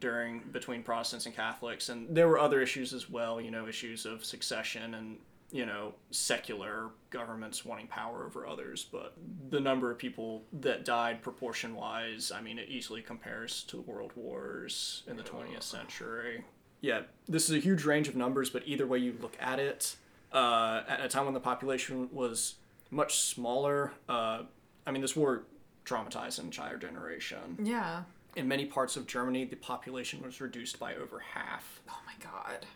during 0.00 0.40
between 0.52 0.82
Protestants 0.82 1.26
and 1.26 1.34
Catholics, 1.34 1.88
and 1.88 2.14
there 2.14 2.28
were 2.28 2.38
other 2.38 2.60
issues 2.60 2.92
as 2.92 3.08
well. 3.08 3.40
You 3.40 3.50
know, 3.50 3.68
issues 3.68 4.06
of 4.06 4.24
succession 4.24 4.94
and 4.94 5.18
you 5.52 5.66
know 5.66 5.94
secular 6.10 6.90
governments 7.10 7.64
wanting 7.64 7.86
power 7.86 8.24
over 8.24 8.46
others. 8.46 8.86
But 8.90 9.14
the 9.50 9.60
number 9.60 9.90
of 9.90 9.98
people 9.98 10.44
that 10.60 10.84
died 10.84 11.22
proportion 11.22 11.74
wise, 11.74 12.32
I 12.34 12.40
mean, 12.40 12.58
it 12.58 12.68
easily 12.68 13.02
compares 13.02 13.62
to 13.64 13.76
the 13.76 13.82
world 13.82 14.12
wars 14.16 15.02
in 15.06 15.16
the 15.16 15.22
20th 15.22 15.62
century. 15.62 16.44
Yeah, 16.80 17.02
this 17.28 17.50
is 17.50 17.54
a 17.54 17.58
huge 17.58 17.84
range 17.84 18.08
of 18.08 18.16
numbers, 18.16 18.48
but 18.48 18.62
either 18.64 18.86
way 18.86 18.98
you 18.98 19.14
look 19.20 19.36
at 19.38 19.58
it, 19.58 19.96
uh, 20.32 20.82
at 20.88 21.00
a 21.00 21.08
time 21.08 21.26
when 21.26 21.34
the 21.34 21.40
population 21.40 22.08
was 22.10 22.54
much 22.90 23.18
smaller. 23.18 23.92
Uh, 24.08 24.42
I 24.86 24.90
mean, 24.90 25.02
this 25.02 25.14
war 25.14 25.44
traumatized 25.84 26.38
an 26.38 26.46
entire 26.46 26.76
generation. 26.76 27.58
Yeah. 27.62 28.02
In 28.36 28.46
many 28.46 28.66
parts 28.66 28.96
of 28.96 29.06
Germany, 29.06 29.44
the 29.44 29.56
population 29.56 30.22
was 30.22 30.40
reduced 30.40 30.78
by 30.78 30.94
over 30.94 31.18
half. 31.18 31.80
Oh 31.88 31.98
my 32.06 32.12
god. 32.22 32.66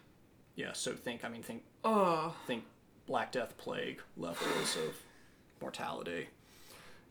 Yeah, 0.56 0.72
so 0.72 0.92
think, 0.94 1.24
I 1.24 1.28
mean, 1.28 1.42
think, 1.42 1.62
Oh. 1.84 2.34
think 2.46 2.64
Black 3.06 3.32
Death 3.32 3.56
plague 3.56 4.00
levels 4.16 4.76
of 4.76 4.96
mortality. 5.60 6.28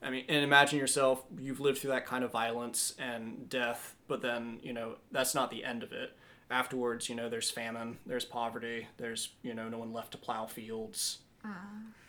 I 0.02 0.10
mean, 0.10 0.26
and 0.28 0.44
imagine 0.44 0.80
yourself, 0.80 1.24
you've 1.40 1.60
lived 1.62 1.78
through 1.80 1.92
that 1.92 2.06
kind 2.06 2.24
of 2.26 2.32
violence 2.32 2.94
and 3.00 3.48
death, 3.50 3.96
but 4.08 4.22
then, 4.22 4.60
you 4.62 4.74
know, 4.74 4.96
that's 5.12 5.34
not 5.34 5.50
the 5.50 5.64
end 5.64 5.82
of 5.84 5.94
it. 5.94 6.12
Afterwards, 6.52 7.08
you 7.08 7.16
know, 7.16 7.30
there's 7.30 7.50
famine, 7.50 7.98
there's 8.06 8.26
poverty, 8.26 8.88
there's, 8.98 9.30
you 9.44 9.54
know, 9.54 9.70
no 9.70 9.78
one 9.78 9.94
left 9.94 10.12
to 10.12 10.18
plow 10.18 10.46
fields. 10.46 11.20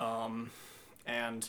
Um, 0.00 0.50
and 1.06 1.48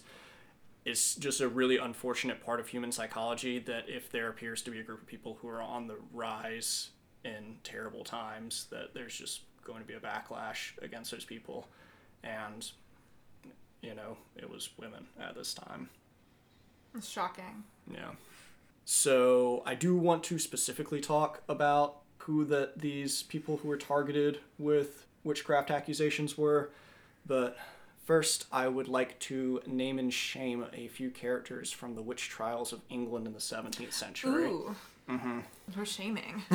it's 0.86 1.15
just 1.15 1.41
a 1.41 1.47
really 1.47 1.77
unfortunate 1.77 2.45
part 2.45 2.59
of 2.59 2.67
human 2.67 2.91
psychology 2.91 3.57
that 3.59 3.86
if 3.88 4.11
there 4.11 4.29
appears 4.29 4.61
to 4.61 4.71
be 4.71 4.79
a 4.79 4.83
group 4.83 5.01
of 5.01 5.07
people 5.07 5.38
who 5.41 5.47
are 5.47 5.61
on 5.61 5.88
the 5.88 5.97
rise 6.13 6.91
in 7.23 7.57
terrible 7.63 8.03
times, 8.03 8.67
that 8.69 8.93
there's 8.93 9.17
just 9.17 9.41
going 9.63 9.81
to 9.81 9.88
be 9.88 9.95
a 9.95 9.99
backlash 9.99 10.71
against 10.83 11.09
those 11.09 11.25
people. 11.25 11.67
And, 12.23 12.69
you 13.81 13.95
know, 13.95 14.15
it 14.36 14.47
was 14.47 14.69
women 14.77 15.07
at 15.19 15.36
this 15.36 15.55
time. 15.55 15.89
It's 16.95 17.09
shocking. 17.09 17.63
Yeah. 17.91 18.11
So 18.86 19.63
I 19.65 19.73
do 19.73 19.97
want 19.97 20.23
to 20.25 20.38
specifically 20.38 21.01
talk 21.01 21.41
about 21.49 21.97
who 22.19 22.45
that 22.45 22.79
these 22.79 23.23
people 23.23 23.57
who 23.57 23.67
were 23.67 23.77
targeted 23.77 24.39
with 24.59 25.07
witchcraft 25.23 25.71
accusations 25.71 26.38
were, 26.38 26.69
but 27.25 27.57
first 28.05 28.45
I 28.51 28.67
would 28.67 28.87
like 28.87 29.19
to 29.19 29.61
name 29.67 29.99
and 29.99 30.13
shame 30.13 30.65
a 30.73 30.87
few 30.87 31.09
characters 31.09 31.71
from 31.71 31.95
the 31.95 32.01
witch 32.01 32.29
trials 32.29 32.71
of 32.71 32.81
England 32.89 33.27
in 33.27 33.33
the 33.33 33.39
17th 33.39 33.93
century. 33.93 34.45
Ooh. 34.45 34.75
Mm-hmm. 35.09 35.39
We're 35.77 35.85
shaming. 35.85 36.43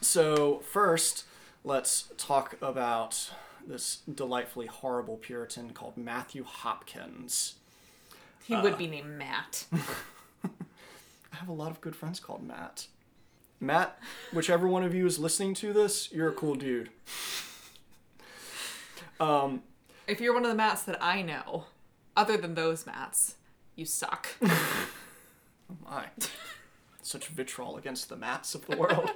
So 0.00 0.58
first, 0.58 1.24
let's 1.64 2.10
talk 2.16 2.56
about 2.60 3.30
this 3.66 4.02
delightfully 4.12 4.66
horrible 4.66 5.16
Puritan 5.16 5.70
called 5.70 5.96
Matthew 5.96 6.44
Hopkins. 6.44 7.54
He 8.44 8.54
would 8.54 8.78
be 8.78 8.86
named 8.86 9.18
Matt. 9.18 9.66
I 10.44 10.48
have 11.32 11.48
a 11.48 11.52
lot 11.52 11.70
of 11.70 11.80
good 11.80 11.96
friends 11.96 12.20
called 12.20 12.46
Matt. 12.46 12.86
Matt, 13.58 13.98
whichever 14.32 14.68
one 14.68 14.84
of 14.84 14.94
you 14.94 15.06
is 15.06 15.18
listening 15.18 15.54
to 15.54 15.72
this, 15.72 16.12
you're 16.12 16.28
a 16.28 16.32
cool 16.32 16.54
dude. 16.54 16.90
Um, 19.18 19.62
If 20.06 20.20
you're 20.20 20.34
one 20.34 20.44
of 20.44 20.50
the 20.50 20.56
Matts 20.56 20.82
that 20.84 21.02
I 21.02 21.22
know, 21.22 21.64
other 22.16 22.36
than 22.36 22.54
those 22.54 22.86
Matts, 22.86 23.36
you 23.74 23.84
suck. 23.84 24.28
Oh 25.68 25.74
my, 25.90 26.06
such 27.02 27.26
vitriol 27.26 27.76
against 27.76 28.08
the 28.08 28.14
Matts 28.14 28.54
of 28.54 28.64
the 28.66 28.76
world. 28.76 29.10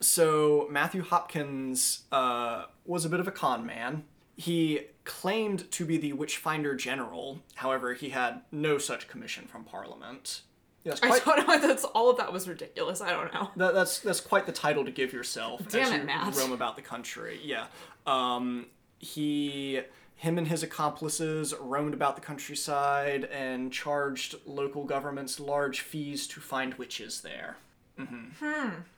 so 0.00 0.68
Matthew 0.70 1.02
Hopkins 1.02 2.02
uh, 2.12 2.66
was 2.84 3.06
a 3.06 3.08
bit 3.08 3.20
of 3.20 3.26
a 3.26 3.32
con 3.32 3.64
man. 3.64 4.04
He 4.36 4.80
claimed 5.04 5.70
to 5.70 5.86
be 5.86 5.96
the 5.96 6.12
Witchfinder 6.12 6.74
General. 6.74 7.40
However, 7.54 7.94
he 7.94 8.10
had 8.10 8.42
no 8.52 8.76
such 8.76 9.08
commission 9.08 9.46
from 9.46 9.64
Parliament. 9.64 10.42
Yes, 10.84 11.00
I 11.02 11.18
don't 11.18 11.46
know 11.46 11.58
that's 11.60 11.84
all 11.84 12.10
of 12.10 12.16
that 12.16 12.32
was 12.32 12.48
ridiculous. 12.48 13.00
I 13.00 13.10
don't 13.10 13.32
know. 13.34 13.50
That, 13.56 13.74
that's 13.74 13.98
that's 14.00 14.20
quite 14.20 14.46
the 14.46 14.52
title 14.52 14.84
to 14.84 14.90
give 14.90 15.12
yourself 15.12 15.68
Damn 15.68 15.82
as 15.82 15.90
it, 15.90 16.00
you 16.00 16.06
Matt. 16.06 16.34
roam 16.36 16.52
about 16.52 16.76
the 16.76 16.82
country. 16.82 17.38
Yeah, 17.44 17.66
um, 18.06 18.66
he, 18.98 19.82
him, 20.16 20.38
and 20.38 20.48
his 20.48 20.62
accomplices 20.62 21.54
roamed 21.60 21.92
about 21.92 22.14
the 22.16 22.22
countryside 22.22 23.24
and 23.24 23.72
charged 23.72 24.36
local 24.46 24.84
governments 24.84 25.38
large 25.38 25.80
fees 25.80 26.26
to 26.28 26.40
find 26.40 26.74
witches 26.74 27.20
there. 27.20 27.56
Mm-hmm. 27.98 28.44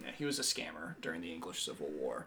Yeah, 0.04 0.10
he 0.16 0.24
was 0.24 0.38
a 0.38 0.42
scammer 0.42 0.94
during 1.00 1.20
the 1.20 1.32
English 1.32 1.64
Civil 1.64 1.88
War. 1.98 2.26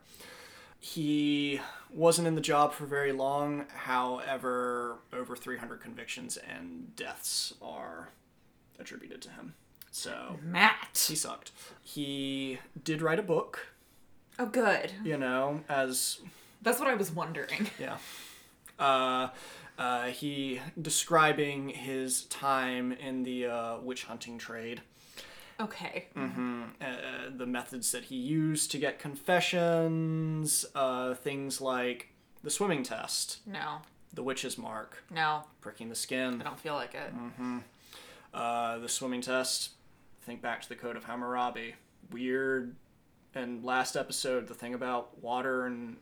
He 0.79 1.61
wasn't 1.89 2.27
in 2.27 2.35
the 2.35 2.41
job 2.41 2.73
for 2.73 2.85
very 2.85 3.11
long. 3.11 3.65
However, 3.73 4.97
over 5.13 5.35
300 5.35 5.81
convictions 5.81 6.37
and 6.37 6.95
deaths 6.95 7.53
are 7.61 8.09
attributed 8.79 9.21
to 9.23 9.29
him. 9.31 9.53
So 9.91 10.37
Matt. 10.43 11.05
he 11.07 11.15
sucked. 11.15 11.51
He 11.81 12.59
did 12.83 13.01
write 13.01 13.19
a 13.19 13.23
book, 13.23 13.67
Oh, 14.37 14.45
good. 14.45 14.91
you 15.03 15.17
know, 15.17 15.61
as 15.69 16.19
That's 16.61 16.79
what 16.79 16.89
I 16.89 16.95
was 16.95 17.11
wondering. 17.11 17.69
yeah. 17.79 17.97
Uh, 18.77 19.29
uh, 19.77 20.03
he 20.07 20.59
describing 20.81 21.69
his 21.69 22.23
time 22.25 22.91
in 22.91 23.23
the 23.23 23.45
uh, 23.45 23.77
witch 23.79 24.03
hunting 24.05 24.37
trade, 24.37 24.81
Okay. 25.59 26.07
Mm-hmm. 26.17 26.63
uh, 26.81 26.85
the 27.37 27.45
methods 27.45 27.91
that 27.93 28.05
he 28.05 28.15
used 28.17 28.71
to 28.71 28.77
get 28.77 28.99
confessions, 28.99 30.65
uh, 30.75 31.13
things 31.13 31.61
like 31.61 32.09
the 32.43 32.49
swimming 32.51 32.83
test, 32.83 33.39
No. 33.47 33.77
the 34.13 34.23
witch's 34.23 34.57
mark, 34.57 35.03
No. 35.09 35.43
pricking 35.61 35.87
the 35.89 35.95
skin, 35.95 36.41
I 36.41 36.43
don't 36.43 36.59
feel 36.59 36.73
like 36.73 36.93
it. 36.93 37.13
Uh, 38.35 38.77
the 38.79 38.89
swimming 38.89 39.21
test. 39.21 39.71
Think 40.23 40.41
back 40.41 40.61
to 40.61 40.69
the 40.69 40.75
Code 40.75 40.97
of 40.97 41.05
Hammurabi. 41.05 41.75
Weird. 42.11 42.75
And 43.33 43.63
last 43.63 43.95
episode, 43.95 44.47
the 44.47 44.53
thing 44.53 44.73
about 44.73 45.17
water 45.23 45.65
and 45.65 45.97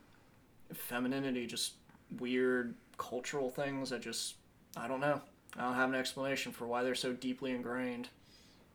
femininity, 0.72 1.46
just 1.46 1.74
weird 2.18 2.74
cultural 2.98 3.50
things 3.50 3.90
that 3.90 4.02
just, 4.02 4.34
I 4.76 4.88
don't 4.88 5.00
know. 5.00 5.20
I 5.56 5.62
don't 5.62 5.74
have 5.74 5.88
an 5.88 5.94
explanation 5.94 6.52
for 6.52 6.66
why 6.66 6.82
they're 6.82 6.94
so 6.94 7.12
deeply 7.12 7.52
ingrained. 7.52 8.08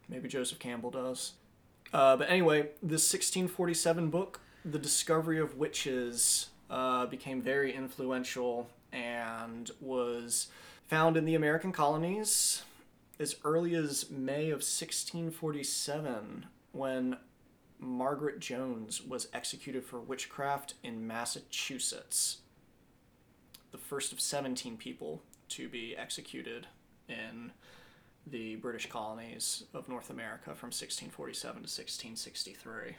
Maybe 0.07 0.29
Joseph 0.29 0.59
Campbell 0.59 0.91
does. 0.91 1.33
Uh, 1.93 2.15
but 2.15 2.29
anyway, 2.29 2.61
this 2.81 3.11
1647 3.11 4.09
book, 4.09 4.39
The 4.63 4.79
Discovery 4.79 5.39
of 5.39 5.57
Witches, 5.57 6.47
uh, 6.69 7.05
became 7.07 7.41
very 7.41 7.73
influential 7.73 8.69
and 8.93 9.71
was 9.81 10.47
found 10.87 11.17
in 11.17 11.25
the 11.25 11.35
American 11.35 11.71
colonies 11.71 12.63
as 13.19 13.35
early 13.43 13.75
as 13.75 14.09
May 14.09 14.45
of 14.45 14.61
1647 14.61 16.45
when 16.71 17.17
Margaret 17.77 18.39
Jones 18.39 19.03
was 19.05 19.27
executed 19.33 19.83
for 19.83 19.99
witchcraft 19.99 20.75
in 20.83 21.05
Massachusetts. 21.05 22.37
The 23.71 23.77
first 23.77 24.13
of 24.13 24.21
17 24.21 24.77
people 24.77 25.21
to 25.49 25.67
be 25.67 25.95
executed 25.97 26.67
in 27.07 27.51
the 28.25 28.55
British 28.57 28.87
colonies 28.89 29.63
of 29.73 29.89
North 29.89 30.09
America 30.09 30.55
from 30.55 30.67
1647 30.67 31.53
to 31.53 31.59
1663. 31.61 32.95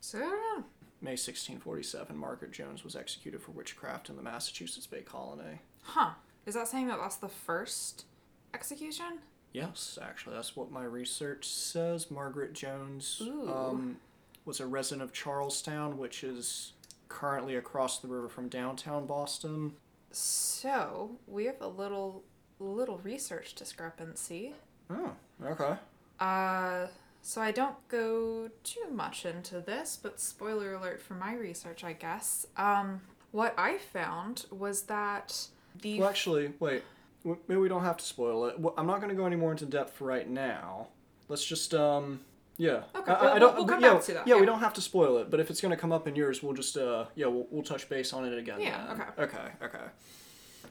So, 0.00 0.18
I. 0.18 0.62
May 1.00 1.12
1647, 1.12 2.16
Margaret 2.16 2.52
Jones 2.52 2.84
was 2.84 2.96
executed 2.96 3.42
for 3.42 3.52
witchcraft 3.52 4.08
in 4.08 4.16
the 4.16 4.22
Massachusetts 4.22 4.86
Bay 4.86 5.02
Colony. 5.02 5.60
Huh. 5.82 6.10
Is 6.46 6.54
that 6.54 6.68
saying 6.68 6.88
that 6.88 6.98
that's 7.00 7.16
the 7.16 7.28
first 7.28 8.04
execution? 8.56 9.18
Yes, 9.52 9.98
actually, 10.00 10.34
that's 10.34 10.56
what 10.56 10.70
my 10.70 10.84
research 10.84 11.46
says. 11.46 12.10
Margaret 12.10 12.54
Jones 12.54 13.22
um, 13.22 13.96
was 14.46 14.60
a 14.60 14.66
resident 14.66 15.02
of 15.02 15.12
Charlestown, 15.12 15.98
which 15.98 16.24
is 16.24 16.72
currently 17.08 17.56
across 17.56 17.98
the 17.98 18.08
river 18.08 18.28
from 18.28 18.48
downtown 18.48 19.06
Boston. 19.06 19.72
So, 20.10 21.12
we 21.26 21.44
have 21.44 21.60
a 21.60 21.68
little 21.68 22.24
little 22.58 22.98
research 22.98 23.54
discrepancy. 23.54 24.54
Oh, 24.88 25.12
okay. 25.44 25.74
Uh, 26.18 26.86
so 27.20 27.42
I 27.42 27.50
don't 27.50 27.76
go 27.88 28.48
too 28.64 28.88
much 28.90 29.26
into 29.26 29.60
this, 29.60 29.98
but 30.02 30.18
spoiler 30.18 30.72
alert 30.72 31.02
for 31.02 31.14
my 31.14 31.34
research, 31.34 31.84
I 31.84 31.92
guess. 31.92 32.46
Um, 32.56 33.02
what 33.32 33.54
I 33.58 33.76
found 33.76 34.46
was 34.50 34.82
that 34.84 35.48
the 35.82 36.00
Well, 36.00 36.08
actually, 36.08 36.52
wait. 36.58 36.82
Maybe 37.48 37.60
we 37.60 37.68
don't 37.68 37.82
have 37.82 37.96
to 37.96 38.04
spoil 38.04 38.46
it. 38.46 38.58
Well, 38.58 38.74
I'm 38.76 38.86
not 38.86 38.98
going 39.00 39.08
to 39.10 39.14
go 39.16 39.26
any 39.26 39.36
more 39.36 39.50
into 39.50 39.66
depth 39.66 40.00
right 40.00 40.28
now. 40.28 40.88
Let's 41.28 41.44
just, 41.44 41.74
um, 41.74 42.20
yeah. 42.56 42.82
Okay, 42.94 43.12
I, 43.12 43.22
we'll- 43.22 43.32
I 43.32 43.38
don't. 43.38 43.56
we'll 43.56 43.66
come 43.66 43.80
yeah, 43.82 43.94
back 43.94 44.02
to 44.04 44.14
that, 44.14 44.26
Yeah, 44.28 44.38
we 44.38 44.46
don't 44.46 44.60
have 44.60 44.74
to 44.74 44.80
spoil 44.80 45.18
it. 45.18 45.30
But 45.30 45.40
if 45.40 45.50
it's 45.50 45.60
going 45.60 45.70
to 45.70 45.76
come 45.76 45.92
up 45.92 46.06
in 46.06 46.14
yours, 46.14 46.42
we'll 46.42 46.54
just, 46.54 46.76
uh, 46.76 47.06
yeah, 47.16 47.26
we'll, 47.26 47.46
we'll 47.50 47.64
touch 47.64 47.88
base 47.88 48.12
on 48.12 48.24
it 48.24 48.38
again. 48.38 48.60
Yeah, 48.60 48.86
then. 48.86 49.02
okay. 49.02 49.22
Okay. 49.36 49.52
Okay. 49.64 49.84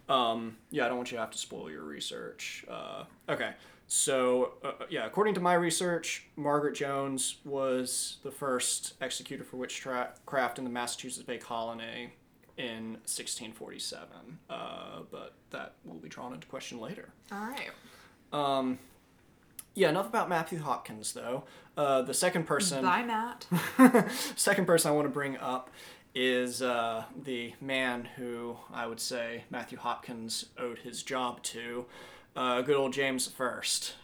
Um, 0.08 0.58
yeah, 0.72 0.86
I 0.86 0.88
don't 0.88 0.98
want 0.98 1.12
you 1.12 1.18
to 1.18 1.22
have 1.22 1.32
to 1.32 1.38
spoil 1.38 1.70
your 1.70 1.84
research. 1.84 2.66
Uh, 2.70 3.04
okay. 3.28 3.52
So, 3.88 4.54
uh, 4.64 4.72
yeah, 4.90 5.06
according 5.06 5.36
to 5.36 5.40
my 5.42 5.54
research, 5.54 6.26
Margaret 6.36 6.76
Jones 6.76 7.38
was 7.46 8.18
the 8.24 8.32
first 8.32 8.94
executed 9.02 9.46
for 9.46 9.58
witchcraft 9.58 10.58
in 10.58 10.64
the 10.64 10.70
Massachusetts 10.70 11.24
Bay 11.26 11.38
Colony 11.38 12.14
in 12.58 12.94
1647. 13.06 14.08
Uh, 14.50 15.00
but 15.12 15.34
that 15.52 15.74
will 15.84 15.96
be 15.96 16.10
drawn 16.10 16.34
into 16.34 16.48
question 16.48 16.80
later. 16.80 17.10
all 17.32 17.48
right. 17.48 17.70
Um, 18.34 18.80
yeah, 19.76 19.90
enough 19.90 20.08
about 20.08 20.30
Matthew 20.30 20.60
Hopkins, 20.60 21.14
though. 21.14 21.44
Uh, 21.78 22.02
the 22.02 22.14
second 22.14 22.46
person, 22.48 22.84
Bye, 22.84 23.04
Matt. 23.04 23.46
second 24.36 24.66
person 24.66 24.90
I 24.92 24.96
want 24.96 25.06
to 25.06 25.12
bring 25.12 25.38
up 25.38 25.70
is 26.14 26.62
uh, 26.62 27.04
the 27.24 27.54
man 27.60 28.06
who 28.16 28.56
I 28.74 28.88
would 28.88 29.02
say 29.02 29.44
Matthew 29.50 29.78
Hopkins 29.78 30.46
owed 30.58 30.80
his 30.80 31.04
job 31.04 31.44
to, 31.44 31.86
uh, 32.38 32.62
good 32.62 32.78
old 32.78 32.94
James 32.94 33.28
I. 33.28 33.96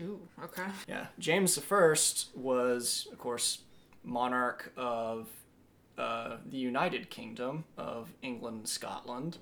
Ooh, 0.00 0.20
okay. 0.42 0.64
Yeah, 0.88 1.06
James 1.18 1.56
I 1.56 2.30
was, 2.36 3.06
of 3.12 3.18
course, 3.18 3.58
monarch 4.04 4.72
of 4.76 5.28
uh, 5.98 6.36
the 6.46 6.56
United 6.56 7.10
Kingdom 7.10 7.64
of 7.76 8.12
England 8.22 8.58
and 8.58 8.68
Scotland. 8.68 9.38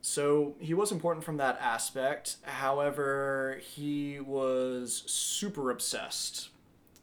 So 0.00 0.54
he 0.60 0.72
was 0.72 0.92
important 0.92 1.24
from 1.24 1.36
that 1.38 1.58
aspect. 1.60 2.36
However, 2.42 3.60
he 3.60 4.20
was 4.20 5.02
super 5.06 5.70
obsessed 5.70 6.50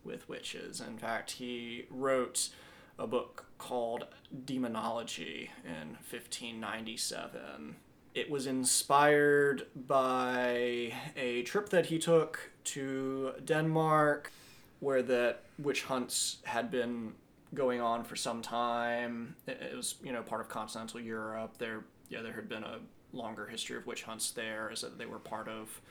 with 0.06 0.30
witches. 0.30 0.80
In 0.80 0.98
fact, 0.98 1.32
he 1.32 1.86
wrote 1.90 2.50
a 2.98 3.06
book 3.06 3.46
called 3.58 4.08
Demonology 4.46 5.52
in 5.66 5.98
1597. 6.10 7.76
It 8.14 8.30
was 8.30 8.46
inspired 8.48 9.68
by 9.76 10.94
a 11.18 11.42
trip 11.44 11.70
that 11.70 11.88
he 11.88 12.00
took 12.00 12.52
to 12.66 13.34
Denmark, 13.44 14.32
where 14.80 15.02
that 15.02 15.44
witch 15.58 15.84
hunts 15.84 16.38
had 16.44 16.70
been 16.70 17.14
going 17.54 17.82
on 17.82 18.04
for 18.04 18.16
some 18.16 18.42
time. 18.42 19.36
It 19.48 19.76
was, 19.76 19.96
you 20.04 20.12
know, 20.12 20.22
part 20.22 20.42
of 20.42 20.50
continental 20.50 21.00
Europe. 21.00 21.58
There, 21.58 21.86
yeah, 22.10 22.22
there 22.22 22.34
had 22.34 22.50
been 22.50 22.64
a 22.64 22.80
longer 23.12 23.48
history 23.48 23.78
of 23.78 23.86
witch 23.86 24.04
hunts 24.04 24.32
there, 24.32 24.70
as 24.72 24.82
that 24.82 24.98
they 24.98 25.06
were 25.06 25.20
part 25.20 25.48
of 25.48 25.82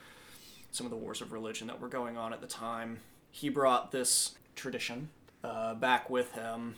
some 0.71 0.85
of 0.85 0.91
the 0.91 0.97
wars 0.97 1.21
of 1.21 1.31
religion 1.31 1.67
that 1.67 1.79
were 1.79 1.87
going 1.87 2.17
on 2.17 2.33
at 2.33 2.41
the 2.41 2.47
time. 2.47 2.99
He 3.31 3.49
brought 3.49 3.91
this 3.91 4.35
tradition 4.55 5.09
uh, 5.43 5.75
back 5.75 6.09
with 6.09 6.33
him. 6.33 6.75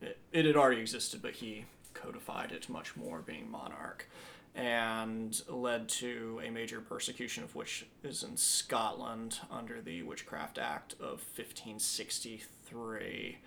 It, 0.00 0.18
it 0.32 0.44
had 0.44 0.56
already 0.56 0.80
existed, 0.80 1.22
but 1.22 1.32
he 1.32 1.64
codified 1.94 2.52
it 2.52 2.68
much 2.68 2.96
more, 2.96 3.20
being 3.20 3.50
monarch, 3.50 4.08
and 4.54 5.40
led 5.48 5.88
to 5.88 6.40
a 6.44 6.50
major 6.50 6.80
persecution 6.80 7.44
of 7.44 7.54
witches 7.54 8.22
in 8.22 8.36
Scotland 8.36 9.38
under 9.50 9.80
the 9.80 10.02
Witchcraft 10.02 10.58
Act 10.58 10.94
of 10.94 11.24
1563. 11.36 13.38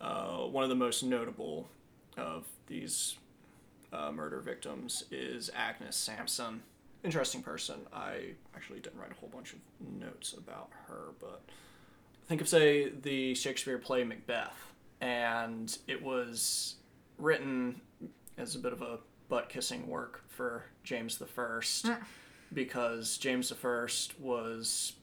Uh, 0.00 0.46
one 0.46 0.62
of 0.62 0.70
the 0.70 0.76
most 0.76 1.02
notable 1.02 1.68
of 2.16 2.46
these 2.66 3.16
uh, 3.92 4.12
murder 4.12 4.40
victims 4.40 5.04
is 5.10 5.50
Agnes 5.54 5.96
Sampson. 5.96 6.62
Interesting 7.04 7.42
person. 7.42 7.80
I 7.92 8.32
actually 8.54 8.80
didn't 8.80 8.98
write 9.00 9.12
a 9.12 9.14
whole 9.14 9.28
bunch 9.28 9.52
of 9.52 9.58
notes 10.00 10.32
about 10.32 10.70
her, 10.86 11.12
but 11.20 11.42
think 12.26 12.40
of, 12.40 12.48
say, 12.48 12.90
the 12.90 13.34
Shakespeare 13.34 13.78
play 13.78 14.04
Macbeth, 14.04 14.72
and 15.00 15.76
it 15.86 16.02
was 16.02 16.76
written 17.18 17.80
as 18.36 18.54
a 18.54 18.58
bit 18.58 18.72
of 18.72 18.82
a 18.82 18.98
butt 19.28 19.48
kissing 19.48 19.88
work 19.88 20.24
for 20.28 20.64
James 20.82 21.18
the 21.18 21.26
First 21.26 21.90
because 22.52 23.18
James 23.18 23.48
the 23.48 23.54
First 23.54 24.18
was 24.18 24.94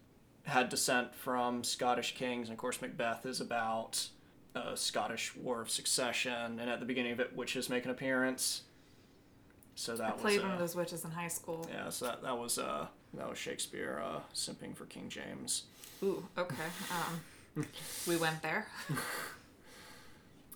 had 0.43 0.69
descent 0.69 1.15
from 1.15 1.63
Scottish 1.63 2.15
kings, 2.15 2.49
and 2.49 2.53
of 2.53 2.59
course 2.59 2.81
Macbeth 2.81 3.25
is 3.25 3.41
about 3.41 4.07
a 4.55 4.75
Scottish 4.75 5.35
War 5.35 5.61
of 5.61 5.69
Succession, 5.69 6.59
and 6.59 6.69
at 6.69 6.79
the 6.79 6.85
beginning 6.85 7.11
of 7.11 7.19
it, 7.19 7.35
witches 7.35 7.69
make 7.69 7.85
an 7.85 7.91
appearance. 7.91 8.61
So 9.75 9.95
that 9.97 10.05
I 10.07 10.11
played 10.11 10.35
was 10.37 10.43
one 10.43 10.51
uh, 10.51 10.53
of 10.53 10.59
those 10.59 10.75
witches 10.75 11.03
in 11.03 11.11
high 11.11 11.27
school. 11.27 11.67
yeah, 11.69 11.89
so 11.89 12.05
that, 12.05 12.23
that 12.23 12.37
was 12.37 12.57
uh 12.57 12.87
that 13.13 13.29
was 13.29 13.37
Shakespeare 13.37 14.01
uh, 14.03 14.19
simping 14.33 14.75
for 14.75 14.85
King 14.85 15.09
James. 15.09 15.63
Ooh, 16.01 16.25
okay. 16.37 16.55
Um, 16.91 17.67
we 18.07 18.15
went 18.17 18.41
there. 18.41 18.67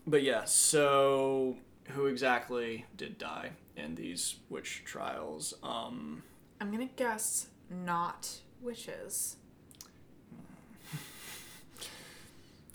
But 0.08 0.24
yeah, 0.24 0.46
so 0.46 1.58
who 1.90 2.08
exactly 2.08 2.86
did 2.98 3.18
die 3.20 3.52
in 3.76 3.94
these 3.96 4.38
witch 4.50 4.82
trials? 4.86 5.54
Um, 5.62 6.24
I'm 6.60 6.72
gonna 6.72 6.90
guess 6.96 7.48
not 7.70 8.28
witches. 8.60 9.36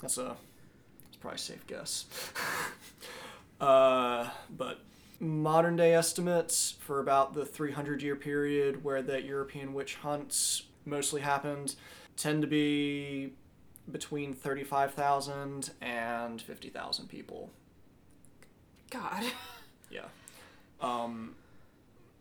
that's 0.01 0.17
a 0.17 0.37
probably 1.25 1.39
safe 1.39 1.65
guess. 1.65 2.05
uh, 3.59 4.29
but 4.55 4.81
modern 5.19 5.75
day 5.75 5.95
estimates 5.95 6.75
for 6.79 6.99
about 6.99 7.33
the 7.33 7.43
300 7.43 8.03
year 8.03 8.15
period 8.15 8.83
where 8.83 9.01
the 9.01 9.19
European 9.23 9.73
witch 9.73 9.95
hunts 9.95 10.63
mostly 10.85 11.21
happened 11.21 11.73
tend 12.15 12.43
to 12.43 12.47
be 12.47 13.33
between 13.91 14.35
35,000 14.35 15.71
and 15.81 16.41
50,000 16.41 17.07
people. 17.07 17.49
God. 18.89 19.23
Yeah. 19.91 20.05
Um, 20.81 21.35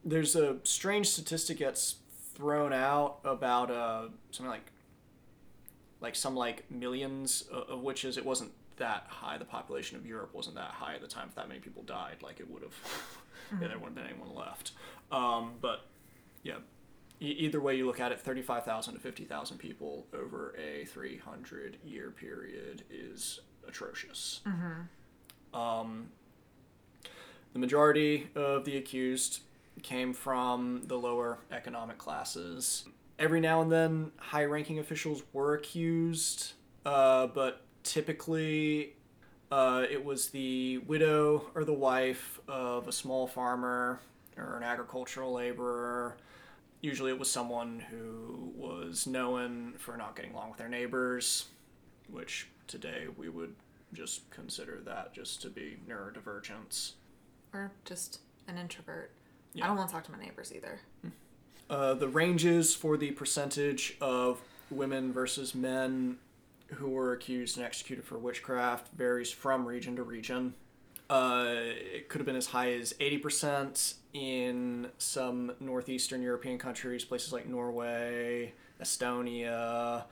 there's 0.04 0.36
a 0.36 0.58
strange 0.64 1.08
statistic 1.08 1.58
that's 1.58 1.96
thrown 2.34 2.74
out 2.74 3.18
about 3.24 3.70
uh, 3.70 4.08
something 4.30 4.50
like 4.50 4.70
like 6.02 6.14
some 6.14 6.36
like 6.36 6.70
millions 6.70 7.42
of 7.50 7.80
witches. 7.80 8.18
It 8.18 8.24
wasn't 8.24 8.52
that 8.76 9.06
high. 9.08 9.38
The 9.38 9.44
population 9.44 9.96
of 9.96 10.06
Europe 10.06 10.34
wasn't 10.34 10.56
that 10.56 10.70
high 10.70 10.94
at 10.94 11.00
the 11.00 11.06
time. 11.08 11.28
If 11.28 11.34
that 11.36 11.48
many 11.48 11.60
people 11.60 11.82
died, 11.82 12.16
like 12.22 12.40
it 12.40 12.50
would 12.50 12.62
have, 12.62 12.74
yeah, 13.60 13.68
there 13.68 13.78
wouldn't 13.78 13.96
have 13.98 14.06
been 14.06 14.14
anyone 14.16 14.34
left. 14.34 14.72
Um, 15.12 15.52
but 15.60 15.86
yeah, 16.42 16.56
e- 17.20 17.26
either 17.38 17.60
way 17.60 17.76
you 17.76 17.86
look 17.86 18.00
at 18.00 18.12
it, 18.12 18.20
thirty-five 18.20 18.64
thousand 18.64 18.94
to 18.94 19.00
fifty 19.00 19.24
thousand 19.24 19.58
people 19.58 20.06
over 20.14 20.54
a 20.58 20.84
three 20.86 21.18
hundred 21.18 21.78
year 21.84 22.10
period 22.10 22.82
is 22.90 23.40
atrocious. 23.66 24.40
Um, 25.52 26.08
the 27.52 27.58
majority 27.60 28.28
of 28.34 28.64
the 28.64 28.76
accused 28.76 29.40
came 29.82 30.12
from 30.12 30.82
the 30.86 30.96
lower 30.96 31.38
economic 31.52 31.98
classes. 31.98 32.84
Every 33.18 33.40
now 33.40 33.60
and 33.62 33.70
then, 33.70 34.10
high 34.16 34.44
ranking 34.44 34.78
officials 34.80 35.22
were 35.32 35.54
accused, 35.54 36.54
uh, 36.84 37.28
but 37.28 37.63
typically 37.84 38.94
uh, 39.52 39.84
it 39.88 40.04
was 40.04 40.30
the 40.30 40.78
widow 40.78 41.44
or 41.54 41.64
the 41.64 41.72
wife 41.72 42.40
of 42.48 42.88
a 42.88 42.92
small 42.92 43.26
farmer 43.26 44.00
or 44.36 44.56
an 44.56 44.64
agricultural 44.64 45.32
laborer. 45.32 46.16
Usually 46.80 47.12
it 47.12 47.18
was 47.18 47.30
someone 47.30 47.78
who 47.88 48.52
was 48.56 49.06
known 49.06 49.74
for 49.78 49.96
not 49.96 50.16
getting 50.16 50.32
along 50.32 50.50
with 50.50 50.58
their 50.58 50.68
neighbors, 50.68 51.46
which 52.10 52.48
today 52.66 53.06
we 53.16 53.28
would 53.28 53.54
just 53.92 54.28
consider 54.30 54.80
that 54.84 55.14
just 55.14 55.40
to 55.42 55.48
be 55.48 55.76
neurodivergence. 55.88 56.92
Or 57.52 57.70
just 57.84 58.20
an 58.48 58.58
introvert. 58.58 59.12
Yeah. 59.52 59.64
I 59.64 59.66
don't 59.68 59.76
want 59.76 59.88
to 59.88 59.94
talk 59.94 60.04
to 60.04 60.12
my 60.12 60.18
neighbors 60.18 60.52
either. 60.52 60.80
Uh, 61.70 61.94
the 61.94 62.08
ranges 62.08 62.74
for 62.74 62.96
the 62.96 63.12
percentage 63.12 63.96
of 64.00 64.42
women 64.70 65.12
versus 65.12 65.54
men 65.54 66.18
who 66.66 66.88
were 66.88 67.12
accused 67.12 67.56
and 67.56 67.64
executed 67.64 68.04
for 68.04 68.18
witchcraft 68.18 68.88
varies 68.96 69.30
from 69.30 69.66
region 69.66 69.96
to 69.96 70.02
region. 70.02 70.54
Uh, 71.08 71.46
it 71.48 72.08
could 72.08 72.20
have 72.20 72.26
been 72.26 72.36
as 72.36 72.46
high 72.46 72.72
as 72.72 72.94
80% 72.94 73.94
in 74.14 74.88
some 74.98 75.52
northeastern 75.60 76.22
European 76.22 76.58
countries, 76.58 77.04
places 77.04 77.32
like 77.32 77.46
Norway, 77.46 78.54
Estonia. 78.80 80.04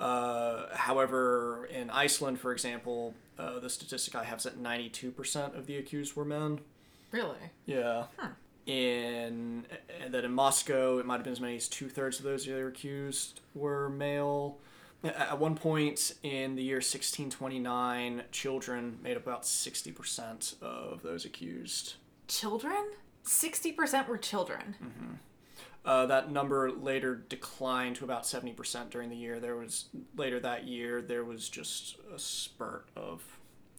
Uh, 0.00 0.66
however, 0.74 1.66
in 1.66 1.90
Iceland, 1.90 2.40
for 2.40 2.52
example, 2.52 3.14
uh, 3.38 3.60
the 3.60 3.70
statistic 3.70 4.14
I 4.16 4.24
have 4.24 4.38
is 4.38 4.44
that 4.44 4.60
92% 4.60 5.56
of 5.56 5.66
the 5.66 5.76
accused 5.76 6.16
were 6.16 6.24
men. 6.24 6.60
Really? 7.12 7.36
Yeah. 7.66 8.06
Huh. 8.16 8.28
In 8.66 9.66
and 10.02 10.14
that 10.14 10.24
in 10.24 10.32
Moscow, 10.32 10.98
it 10.98 11.06
might 11.06 11.16
have 11.16 11.24
been 11.24 11.32
as 11.32 11.40
many 11.40 11.56
as 11.56 11.68
two 11.68 11.88
thirds 11.88 12.18
of 12.18 12.24
those 12.24 12.44
who 12.44 12.52
were 12.52 12.68
accused 12.68 13.40
were 13.54 13.88
male. 13.88 14.58
At 15.04 15.38
one 15.38 15.56
point 15.56 16.14
in 16.22 16.54
the 16.54 16.62
year 16.62 16.76
1629, 16.76 18.22
children 18.30 18.98
made 19.02 19.16
up 19.16 19.26
about 19.26 19.42
60% 19.42 20.62
of 20.62 21.02
those 21.02 21.24
accused. 21.24 21.94
Children? 22.28 22.84
60% 23.24 24.06
were 24.08 24.18
children. 24.18 24.76
Uh, 25.84 26.06
that 26.06 26.30
number 26.30 26.70
later 26.70 27.16
declined 27.28 27.96
to 27.96 28.04
about 28.04 28.22
70% 28.22 28.90
during 28.90 29.10
the 29.10 29.16
year. 29.16 29.40
There 29.40 29.56
was 29.56 29.86
later 30.16 30.38
that 30.40 30.64
year 30.68 31.02
there 31.02 31.24
was 31.24 31.48
just 31.48 31.96
a 32.14 32.18
spurt 32.18 32.86
of 32.96 33.22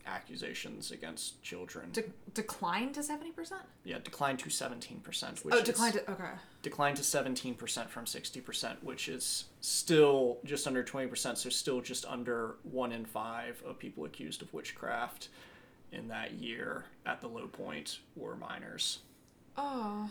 accusations 0.05 0.91
against 0.91 1.41
children. 1.41 1.89
De- 1.93 2.03
declined 2.33 2.93
to 2.95 2.99
70%? 2.99 3.53
yeah, 3.85 3.99
declined 4.03 4.39
to 4.39 4.49
17%. 4.49 5.45
Which 5.45 5.55
Oh, 5.55 5.61
declined 5.61 5.93
to. 5.93 6.11
Okay. 6.11 6.31
Declined 6.63 6.95
to 6.95 7.03
17% 7.03 7.89
from 7.89 8.05
60%, 8.05 8.75
which 8.81 9.09
is 9.09 9.45
still 9.61 10.39
just 10.45 10.65
under 10.65 10.83
20%, 10.83 11.37
so 11.37 11.49
still 11.49 11.81
just 11.81 12.05
under 12.05 12.55
one 12.63 12.91
in 12.91 13.05
five 13.05 13.61
of 13.65 13.77
people 13.77 14.05
accused 14.05 14.41
of 14.41 14.51
witchcraft 14.53 15.27
in 15.91 16.07
that 16.07 16.33
year 16.33 16.85
at 17.05 17.21
the 17.21 17.27
low 17.27 17.47
point 17.47 17.99
were 18.15 18.35
minors. 18.35 18.99
Oh. 19.57 20.09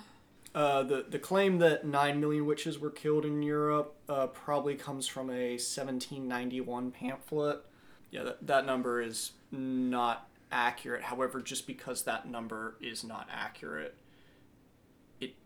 Uh, 0.54 0.82
the, 0.82 1.06
the 1.08 1.18
claim 1.18 1.58
that 1.58 1.86
9 1.86 2.20
million 2.20 2.44
witches 2.44 2.78
were 2.78 2.90
killed 2.90 3.24
in 3.24 3.42
Europe 3.42 3.96
uh, 4.08 4.26
probably 4.26 4.74
comes 4.74 5.08
from 5.08 5.30
a 5.30 5.52
1791 5.52 6.90
pamphlet. 6.90 7.64
Yeah, 8.10 8.24
that, 8.24 8.46
that 8.46 8.66
number 8.66 9.00
is 9.00 9.32
not 9.50 10.28
accurate. 10.52 11.02
However, 11.02 11.40
just 11.40 11.66
because 11.66 12.02
that 12.02 12.28
number 12.28 12.76
is 12.82 13.02
not 13.02 13.26
accurate, 13.32 13.96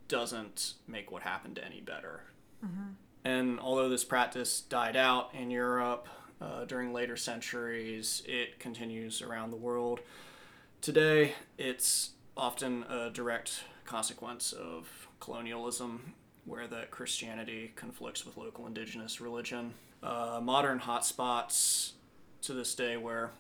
doesn't 0.09 0.75
make 0.87 1.11
what 1.11 1.23
happened 1.23 1.59
any 1.65 1.81
better. 1.81 2.23
And 3.25 3.59
although 3.61 3.89
this 3.89 4.05
practice 4.05 4.61
died 4.61 4.97
out 4.97 5.31
in 5.35 5.51
Europe 5.51 6.09
uh, 6.41 6.65
during 6.65 6.93
later 6.93 7.17
centuries, 7.17 8.23
it 8.27 8.59
continues 8.59 9.21
around 9.23 9.51
the 9.51 9.57
world. 9.57 10.01
Today, 10.81 11.33
it's 11.59 12.11
often 12.37 12.85
a 12.85 13.11
direct 13.11 13.65
consequence 13.85 14.53
of 14.53 15.09
colonialism, 15.21 16.15
where 16.45 16.69
that 16.69 16.91
Christianity 16.91 17.73
conflicts 17.75 18.25
with 18.25 18.37
local 18.37 18.67
indigenous 18.67 19.21
religion. 19.21 19.75
Uh, 20.03 20.41
modern 20.43 20.79
hotspots 20.81 21.93
to 22.43 22.53
this 22.53 22.75
day 22.75 22.97
where 22.97 23.33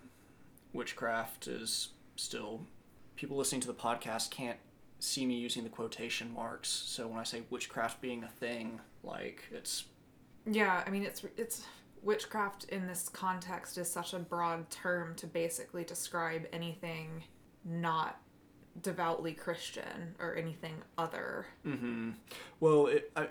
witchcraft 0.72 1.46
is 1.46 1.90
still. 2.16 2.62
People 3.14 3.36
listening 3.36 3.60
to 3.60 3.68
the 3.68 3.74
podcast 3.74 4.30
can't 4.30 4.58
see 4.98 5.26
me 5.26 5.34
using 5.34 5.62
the 5.62 5.68
quotation 5.68 6.32
marks, 6.32 6.68
so 6.68 7.06
when 7.06 7.18
I 7.18 7.24
say 7.24 7.42
witchcraft 7.50 8.00
being 8.00 8.24
a 8.24 8.28
thing, 8.28 8.80
like 9.02 9.44
it's 9.50 9.84
Yeah, 10.46 10.82
I 10.86 10.90
mean 10.90 11.04
it's 11.04 11.22
it's 11.36 11.64
witchcraft 12.02 12.64
in 12.64 12.86
this 12.86 13.08
context 13.08 13.78
is 13.78 13.90
such 13.90 14.14
a 14.14 14.18
broad 14.18 14.70
term 14.70 15.14
to 15.16 15.26
basically 15.26 15.84
describe 15.84 16.46
anything 16.52 17.24
not 17.64 18.20
devoutly 18.82 19.32
Christian 19.32 20.14
or 20.18 20.36
anything 20.36 20.74
other. 20.96 21.46
Mm-hmm. 21.66 22.10
Well, 22.60 22.86
it 22.86 23.10
I, 23.16 23.28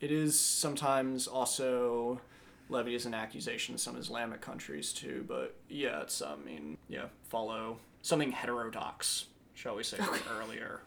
it 0.00 0.12
is 0.12 0.38
sometimes 0.38 1.26
also 1.26 2.20
levied 2.68 2.94
as 2.94 3.06
an 3.06 3.14
accusation 3.14 3.74
in 3.74 3.78
some 3.78 3.96
Islamic 3.96 4.40
countries 4.40 4.92
too. 4.92 5.24
But 5.26 5.56
yeah, 5.68 6.02
it's 6.02 6.22
I 6.22 6.36
mean 6.36 6.76
yeah 6.88 7.06
follow 7.28 7.78
something 8.02 8.32
heterodox, 8.32 9.26
shall 9.54 9.76
we 9.76 9.82
say, 9.82 9.96
from 9.96 10.18
earlier. 10.38 10.80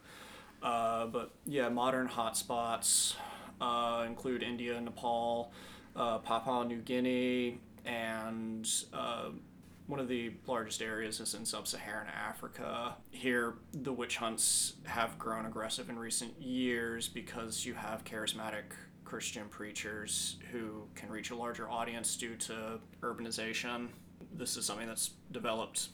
Uh, 0.62 1.08
but 1.08 1.32
yeah, 1.46 1.70
modern 1.70 2.08
hotspots 2.08 3.16
uh, 3.60 4.04
include 4.08 4.44
India, 4.44 4.80
Nepal, 4.80 5.52
uh, 5.96 6.20
Papua 6.20 6.66
New 6.66 6.80
Guinea, 6.82 7.60
and 7.86 8.70
uh, 8.94 9.30
one 9.88 10.00
of 10.00 10.08
the 10.08 10.32
largest 10.48 10.82
areas 10.82 11.20
is 11.20 11.34
in 11.34 11.46
sub-Saharan 11.46 12.08
Africa. 12.08 12.96
Here, 13.10 13.56
the 13.74 13.92
witch 13.92 14.18
hunts 14.18 14.74
have 14.84 15.18
grown 15.18 15.46
aggressive 15.46 15.90
in 15.90 15.98
recent 15.98 16.40
years 16.40 17.08
because 17.08 17.66
you 17.66 17.74
have 17.74 18.04
charismatic 18.04 18.64
Christian 19.04 19.48
preachers 19.50 20.38
who 20.52 20.84
can 20.96 21.10
reach 21.10 21.32
a 21.32 21.36
larger 21.36 21.70
audience 21.70 22.16
due 22.16 22.36
to 22.36 22.80
urbanization. 23.02 23.88
This 24.34 24.56
is 24.56 24.66
something 24.66 24.88
that's 24.88 25.12
developed 25.32 25.90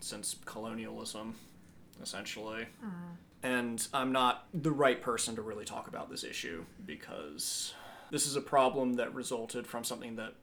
since 0.00 0.36
colonialism, 0.46 1.34
essentially. 2.02 2.66
And 3.42 3.86
I'm 3.92 4.12
not 4.12 4.46
the 4.54 4.70
right 4.70 5.00
person 5.00 5.34
to 5.36 5.42
really 5.42 5.64
talk 5.64 5.88
about 5.88 6.08
this 6.10 6.22
issue 6.22 6.64
because 6.86 7.74
this 8.10 8.26
is 8.26 8.36
a 8.36 8.40
problem 8.40 8.94
that 8.94 9.12
resulted 9.14 9.66
from 9.66 9.82
something 9.82 10.16
that 10.16 10.34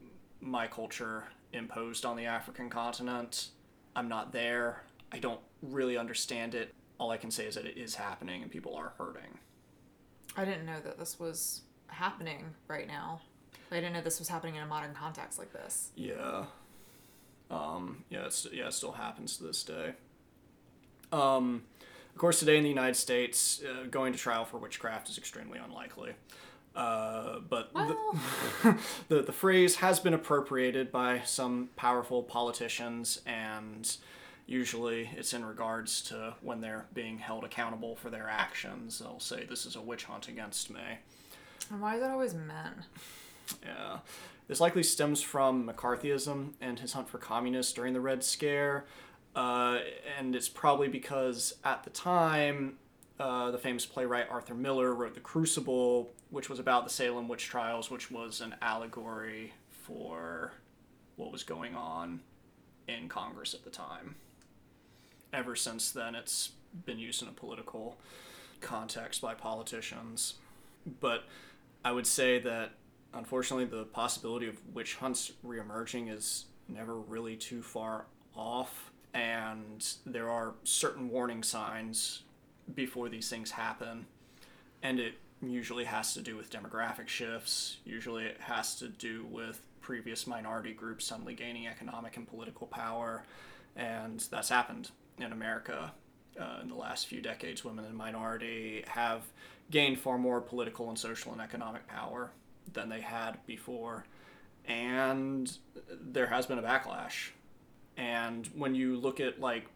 my 0.41 0.67
culture 0.67 1.25
imposed 1.53 2.05
on 2.05 2.17
the 2.17 2.25
African 2.25 2.69
continent. 2.69 3.49
I'm 3.95 4.09
not 4.09 4.33
there. 4.33 4.83
I 5.11 5.19
don't 5.19 5.39
really 5.61 5.97
understand 5.97 6.55
it. 6.55 6.73
All 6.99 7.11
I 7.11 7.17
can 7.17 7.31
say 7.31 7.45
is 7.45 7.55
that 7.55 7.65
it 7.65 7.77
is 7.77 7.95
happening 7.95 8.41
and 8.41 8.51
people 8.51 8.75
are 8.75 8.93
hurting. 8.97 9.39
I 10.35 10.45
didn't 10.45 10.65
know 10.65 10.79
that 10.83 10.99
this 10.99 11.19
was 11.19 11.61
happening 11.87 12.53
right 12.67 12.87
now. 12.87 13.21
I 13.71 13.75
didn't 13.75 13.93
know 13.93 14.01
this 14.01 14.19
was 14.19 14.27
happening 14.27 14.55
in 14.55 14.63
a 14.63 14.67
modern 14.67 14.93
context 14.93 15.39
like 15.39 15.53
this. 15.53 15.91
Yeah. 15.95 16.45
Um, 17.49 18.03
yeah, 18.09 18.25
it's, 18.25 18.47
yeah, 18.51 18.67
it 18.67 18.73
still 18.73 18.91
happens 18.91 19.37
to 19.37 19.43
this 19.43 19.63
day. 19.63 19.93
Um, 21.11 21.63
of 22.19 22.21
course, 22.21 22.39
today 22.39 22.57
in 22.57 22.63
the 22.63 22.69
United 22.69 22.97
States, 22.97 23.63
uh, 23.63 23.85
going 23.89 24.11
to 24.11 24.19
trial 24.19 24.43
for 24.43 24.57
witchcraft 24.57 25.07
is 25.07 25.17
extremely 25.17 25.57
unlikely. 25.57 26.11
Uh, 26.75 27.39
but 27.47 27.73
Well, 27.73 28.13
the, 28.61 28.77
the, 29.07 29.21
the 29.21 29.31
phrase 29.31 29.77
has 29.77 30.01
been 30.01 30.13
appropriated 30.13 30.91
by 30.91 31.21
some 31.21 31.69
powerful 31.77 32.21
politicians, 32.21 33.21
and 33.25 33.95
usually 34.47 35.09
it's 35.15 35.33
in 35.33 35.45
regards 35.45 36.01
to 36.09 36.33
when 36.41 36.59
they're 36.59 36.87
being 36.93 37.19
held 37.19 37.45
accountable 37.45 37.95
for 37.95 38.09
their 38.09 38.27
actions. 38.27 38.99
They'll 38.99 39.21
say, 39.21 39.45
This 39.45 39.65
is 39.65 39.77
a 39.77 39.81
witch 39.81 40.03
hunt 40.03 40.27
against 40.27 40.69
me. 40.69 40.81
and 41.71 41.79
why 41.79 41.95
is 41.95 42.03
it 42.03 42.09
always 42.09 42.33
men? 42.33 42.83
Yeah. 43.63 43.99
This 44.49 44.59
likely 44.59 44.83
stems 44.83 45.21
from 45.21 45.69
McCarthyism 45.69 46.55
and 46.59 46.79
his 46.79 46.91
hunt 46.91 47.07
for 47.07 47.17
communists 47.17 47.71
during 47.71 47.93
the 47.93 48.01
Red 48.01 48.25
Scare. 48.25 48.83
Uh, 49.39 49.79
and 50.17 50.35
it's 50.35 50.49
probably 50.49 50.89
because 50.89 51.53
at 51.63 51.85
the 51.85 51.89
time, 51.91 52.73
uh, 53.21 53.49
the 53.51 53.57
famous 53.57 53.85
playwright 53.85 54.27
Arthur 54.29 54.53
Miller 54.53 54.93
wrote 54.93 55.13
The 55.13 55.21
Crucible, 55.21 56.11
which 56.29 56.49
was 56.49 56.59
about 56.59 56.83
the 56.83 56.89
Salem 56.89 57.29
witch 57.29 57.45
trials, 57.45 57.89
which 57.89 58.11
was 58.11 58.41
an 58.41 58.55
allegory 58.61 59.53
for 59.69 60.51
what 61.15 61.31
was 61.31 61.43
going 61.43 61.73
on 61.73 62.19
in 62.89 63.07
Congress 63.07 63.53
at 63.53 63.63
the 63.63 63.69
time. 63.69 64.15
Ever 65.31 65.55
since 65.55 65.89
then, 65.89 66.15
it's 66.15 66.51
been 66.85 66.99
used 66.99 67.21
in 67.21 67.29
a 67.29 67.31
political 67.31 67.97
context 68.59 69.21
by 69.21 69.35
politicians. 69.35 70.33
But 70.99 71.23
I 71.85 71.93
would 71.93 72.07
say 72.07 72.39
that 72.39 72.71
unfortunately 73.13 73.63
the 73.63 73.85
possibility 73.85 74.49
of 74.49 74.57
witch 74.73 74.95
hunts 74.95 75.31
reemerging 75.47 76.13
is 76.13 76.47
never 76.67 76.95
really 76.95 77.37
too 77.37 77.61
far 77.61 78.03
off 78.35 78.91
and 79.13 79.85
there 80.05 80.29
are 80.29 80.53
certain 80.63 81.09
warning 81.09 81.43
signs 81.43 82.23
before 82.73 83.09
these 83.09 83.29
things 83.29 83.51
happen. 83.51 84.05
And 84.83 84.99
it 84.99 85.15
usually 85.41 85.85
has 85.85 86.13
to 86.13 86.21
do 86.21 86.35
with 86.35 86.51
demographic 86.51 87.07
shifts. 87.07 87.77
Usually 87.85 88.25
it 88.25 88.39
has 88.41 88.75
to 88.75 88.87
do 88.87 89.25
with 89.29 89.61
previous 89.81 90.27
minority 90.27 90.73
groups 90.73 91.05
suddenly 91.05 91.33
gaining 91.33 91.67
economic 91.67 92.17
and 92.17 92.27
political 92.27 92.67
power. 92.67 93.23
And 93.75 94.19
that's 94.31 94.49
happened 94.49 94.91
in 95.17 95.31
america 95.31 95.91
uh, 96.39 96.59
in 96.61 96.69
the 96.69 96.75
last 96.75 97.07
few 97.07 97.21
decades. 97.21 97.63
Women 97.63 97.85
and 97.85 97.95
minority 97.95 98.83
have 98.87 99.23
gained 99.71 99.99
far 99.99 100.17
more 100.17 100.41
political 100.41 100.89
and 100.89 100.97
social 100.97 101.31
and 101.31 101.41
economic 101.41 101.87
power 101.87 102.31
than 102.71 102.89
they 102.89 103.01
had 103.01 103.37
before. 103.45 104.05
And 104.65 105.51
there 105.89 106.27
has 106.27 106.45
been 106.45 106.59
a 106.59 106.63
backlash 106.63 107.29
and 107.99 108.49
when 108.55 108.73
you 108.73 108.95
look 108.97 109.19
at 109.19 109.39
like 109.39 109.67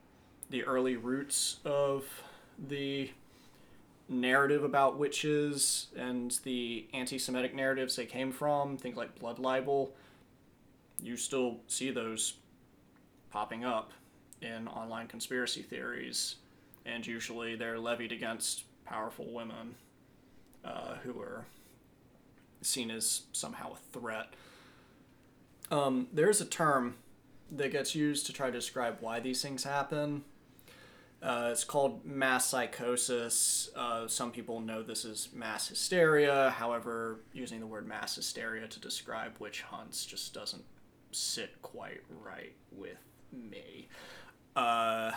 the 0.49 0.63
early 0.63 0.95
roots 0.95 1.57
of 1.65 2.05
the 2.69 3.11
narrative 4.07 4.63
about 4.63 4.97
witches 4.97 5.87
and 5.97 6.39
the 6.43 6.85
anti-semitic 6.93 7.53
narratives 7.53 7.95
they 7.95 8.05
came 8.05 8.31
from 8.31 8.77
things 8.77 8.95
like 8.95 9.17
blood 9.19 9.39
libel 9.39 9.93
you 11.01 11.17
still 11.17 11.57
see 11.67 11.91
those 11.91 12.35
popping 13.29 13.65
up 13.65 13.91
in 14.41 14.67
online 14.67 15.07
conspiracy 15.07 15.61
theories 15.61 16.35
and 16.85 17.05
usually 17.05 17.55
they're 17.55 17.79
levied 17.79 18.11
against 18.11 18.63
powerful 18.85 19.31
women 19.31 19.75
uh, 20.63 20.95
who 21.03 21.19
are 21.19 21.45
seen 22.61 22.91
as 22.91 23.23
somehow 23.31 23.73
a 23.73 23.97
threat. 23.97 24.33
Um, 25.71 26.07
there's 26.13 26.41
a 26.41 26.45
term 26.45 26.95
that 27.55 27.71
gets 27.71 27.95
used 27.95 28.25
to 28.27 28.33
try 28.33 28.47
to 28.47 28.53
describe 28.53 28.97
why 28.99 29.19
these 29.19 29.41
things 29.41 29.63
happen. 29.63 30.23
Uh, 31.21 31.49
it's 31.51 31.63
called 31.63 32.05
mass 32.05 32.47
psychosis. 32.49 33.69
Uh, 33.75 34.07
some 34.07 34.31
people 34.31 34.59
know 34.59 34.83
this 34.83 35.05
as 35.05 35.29
mass 35.33 35.69
hysteria. 35.69 36.49
However, 36.49 37.21
using 37.31 37.61
the 37.61 37.65
word 37.65 37.87
mass 37.87 38.15
hysteria 38.15 38.67
to 38.67 38.79
describe 38.79 39.37
witch 39.39 39.61
hunts 39.61 40.05
just 40.05 40.33
doesn't 40.33 40.63
sit 41.11 41.61
quite 41.61 42.01
right 42.21 42.53
with 42.73 42.97
me. 43.31 43.87
Uh, 44.55 45.11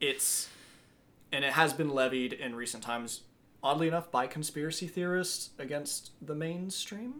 it's 0.00 0.48
and 1.32 1.44
it 1.44 1.52
has 1.54 1.72
been 1.72 1.90
levied 1.90 2.32
in 2.32 2.54
recent 2.54 2.82
times 2.82 3.22
oddly 3.62 3.88
enough 3.88 4.10
by 4.10 4.26
conspiracy 4.26 4.86
theorists 4.86 5.50
against 5.58 6.10
the 6.22 6.34
mainstream 6.34 7.14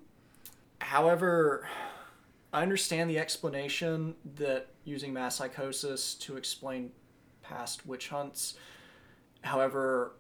however 0.79 1.67
i 2.55 2.63
understand 2.63 3.11
the 3.11 3.19
explanation 3.19 4.15
that 4.37 4.69
using 4.85 5.13
mass 5.13 5.37
psychosis 5.37 6.15
to 6.15 6.37
explain 6.37 6.91
past 7.43 7.87
witch 7.87 8.09
hunts 8.09 8.55
however 9.43 10.13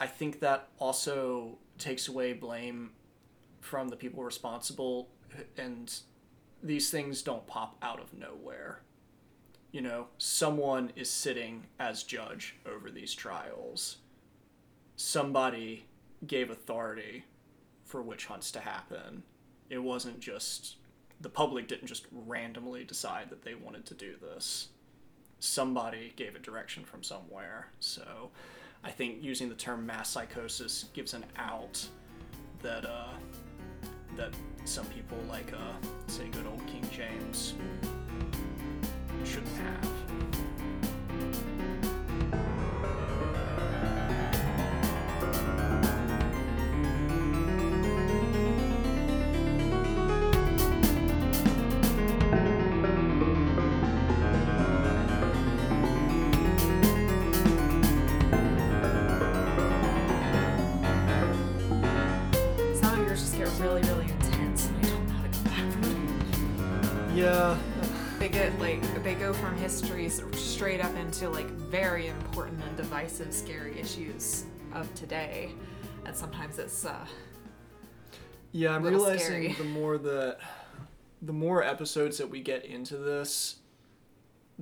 i 0.00 0.06
think 0.06 0.40
that 0.40 0.68
also 0.78 1.56
takes 1.78 2.08
away 2.08 2.32
blame 2.32 2.90
from 3.60 3.88
the 3.88 3.96
people 3.96 4.24
responsible 4.24 5.08
and 5.56 6.00
these 6.62 6.90
things 6.90 7.22
don't 7.22 7.46
pop 7.46 7.76
out 7.82 8.00
of 8.00 8.12
nowhere 8.12 8.82
you 9.72 9.80
know, 9.80 10.08
someone 10.18 10.92
is 10.96 11.10
sitting 11.10 11.64
as 11.80 12.02
judge 12.02 12.56
over 12.66 12.90
these 12.90 13.14
trials. 13.14 13.96
Somebody 14.96 15.86
gave 16.26 16.50
authority 16.50 17.24
for 17.86 18.02
witch 18.02 18.26
hunts 18.26 18.52
to 18.52 18.60
happen. 18.60 19.22
It 19.70 19.78
wasn't 19.78 20.20
just 20.20 20.76
the 21.22 21.28
public 21.28 21.68
didn't 21.68 21.86
just 21.86 22.06
randomly 22.26 22.84
decide 22.84 23.30
that 23.30 23.42
they 23.42 23.54
wanted 23.54 23.86
to 23.86 23.94
do 23.94 24.14
this. 24.20 24.68
somebody 25.38 26.12
gave 26.14 26.36
a 26.36 26.38
direction 26.38 26.84
from 26.84 27.02
somewhere. 27.02 27.68
So 27.80 28.30
I 28.84 28.90
think 28.90 29.22
using 29.22 29.48
the 29.48 29.54
term 29.56 29.84
mass 29.84 30.08
psychosis 30.10 30.86
gives 30.92 31.14
an 31.14 31.24
out 31.36 31.84
that 32.62 32.84
uh, 32.84 33.08
that 34.16 34.32
some 34.64 34.86
people 34.86 35.18
like 35.28 35.52
uh, 35.52 35.86
say 36.06 36.28
good 36.28 36.46
old 36.46 36.64
King 36.66 36.88
James 36.92 37.54
shouldn't 39.24 39.56
have. 39.56 39.88
Histories 69.62 70.20
straight 70.32 70.80
up 70.84 70.92
into 70.96 71.28
like 71.28 71.46
very 71.46 72.08
important 72.08 72.60
and 72.64 72.76
divisive, 72.76 73.32
scary 73.32 73.78
issues 73.78 74.46
of 74.74 74.92
today, 74.96 75.52
and 76.04 76.16
sometimes 76.16 76.58
it's 76.58 76.84
uh, 76.84 77.06
Yeah, 78.50 78.74
I'm 78.74 78.82
realizing 78.82 79.20
scary. 79.20 79.52
the 79.52 79.62
more 79.62 79.98
that 79.98 80.38
the 81.22 81.32
more 81.32 81.62
episodes 81.62 82.18
that 82.18 82.28
we 82.28 82.40
get 82.40 82.64
into 82.64 82.96
this 82.96 83.58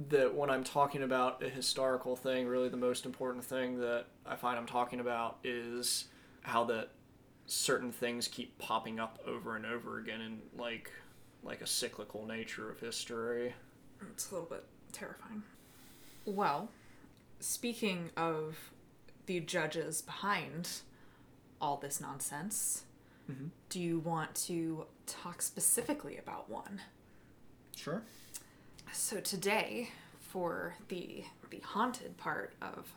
that 0.09 0.35
when 0.35 0.51
I'm 0.51 0.65
talking 0.65 1.03
about 1.03 1.43
a 1.43 1.49
historical 1.49 2.15
thing, 2.15 2.47
really 2.47 2.69
the 2.69 2.77
most 2.77 3.07
important 3.07 3.43
thing 3.43 3.81
that 3.81 4.05
I 4.27 4.37
find 4.37 4.59
I'm 4.59 4.67
talking 4.67 5.01
about 5.01 5.39
is 5.43 6.09
how 6.43 6.65
that 6.65 6.91
certain 7.47 7.91
things 7.91 8.29
keep 8.29 8.59
popping 8.59 9.01
up 9.01 9.19
over 9.27 9.57
and 9.57 9.65
over 9.65 9.99
again 9.99 10.21
in 10.21 10.41
like 10.59 10.91
like 11.43 11.63
a 11.63 11.67
cyclical 11.67 12.27
nature 12.27 12.71
of 12.71 12.81
history. 12.81 13.55
it's 14.13 14.31
a 14.31 14.35
little 14.35 14.49
bit 14.49 14.65
terrifying. 14.93 15.43
Well, 16.25 16.69
speaking 17.41 18.11
of 18.17 18.57
the 19.27 19.41
judges 19.41 20.03
behind 20.03 20.69
all 21.61 21.77
this 21.77 22.01
nonsense, 22.01 22.85
do 23.69 23.81
you 23.81 24.01
want 24.01 24.35
to 24.35 24.87
talk 25.07 25.41
specifically 25.43 26.19
about 26.19 26.51
one? 26.51 26.81
Sure. 27.77 28.03
So 28.93 29.21
today, 29.21 29.91
for 30.19 30.75
the 30.89 31.25
the 31.51 31.61
haunted 31.61 32.17
part 32.17 32.55
of 32.61 32.93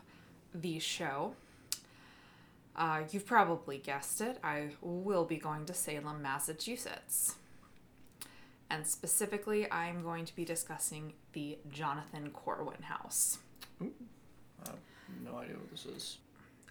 the 0.54 0.78
show, 0.78 1.34
uh, 2.76 3.02
you've 3.10 3.26
probably 3.26 3.78
guessed 3.78 4.20
it. 4.20 4.38
I 4.42 4.70
will 4.80 5.24
be 5.24 5.36
going 5.36 5.66
to 5.66 5.74
Salem, 5.74 6.22
Massachusetts, 6.22 7.36
and 8.74 8.86
specifically, 8.86 9.70
I'm 9.70 10.02
going 10.02 10.24
to 10.24 10.34
be 10.34 10.44
discussing 10.44 11.12
the 11.32 11.58
Jonathan 11.70 12.30
Corwin 12.30 12.82
House. 12.82 13.38
I 13.80 13.84
have 14.66 14.74
no 15.24 15.36
idea 15.38 15.54
what 15.56 15.70
this 15.70 15.86
is. 15.86 16.18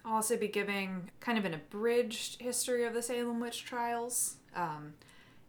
I'll 0.04 0.16
also 0.16 0.36
be 0.36 0.48
giving 0.48 1.10
kind 1.20 1.38
of 1.38 1.46
an 1.46 1.54
abridged 1.54 2.42
history 2.42 2.84
of 2.84 2.92
the 2.92 3.00
Salem 3.02 3.40
witch 3.40 3.64
trials. 3.64 4.36
Um, 4.54 4.94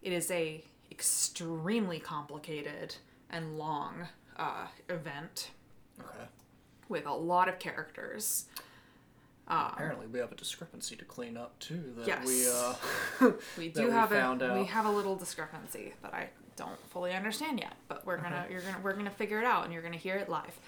it 0.02 0.14
is 0.14 0.32
a 0.32 0.64
extremely 0.92 2.00
complicated 2.00 2.96
and 3.30 3.58
long 3.58 4.08
uh, 4.38 4.68
event 4.90 5.50
Okay. 6.00 6.26
with 6.88 7.06
a 7.06 7.14
lot 7.14 7.50
of 7.50 7.60
characters. 7.60 8.46
Um, 9.48 9.72
Apparently 9.74 10.08
we 10.08 10.20
have 10.20 10.32
a 10.32 10.36
discrepancy 10.36 10.96
to 10.96 11.06
clean 11.06 11.36
up 11.38 11.60
too 11.60 11.94
that 11.98 12.08
Yes. 12.08 12.26
we 13.22 13.28
uh 13.28 13.32
we 13.58 13.70
do 13.70 13.90
have 13.92 14.12
a 14.12 14.58
we 14.60 14.66
have 14.66 14.86
a 14.86 14.90
little 14.90 15.16
discrepancy 15.16 15.94
that 16.02 16.14
I 16.14 16.30
don't 16.56 16.80
fully 16.90 17.14
understand 17.14 17.60
yet, 17.60 17.74
but 17.88 18.06
we're 18.06 18.18
gonna 18.18 18.46
you're 18.50 18.62
gonna 18.62 18.80
we're 18.84 18.94
gonna 18.94 19.10
figure 19.10 19.40
it 19.40 19.46
out 19.46 19.64
and 19.66 19.74
you're 19.74 19.82
gonna 19.82 19.98
hear 19.98 20.16
it 20.16 20.30
live, 20.30 20.60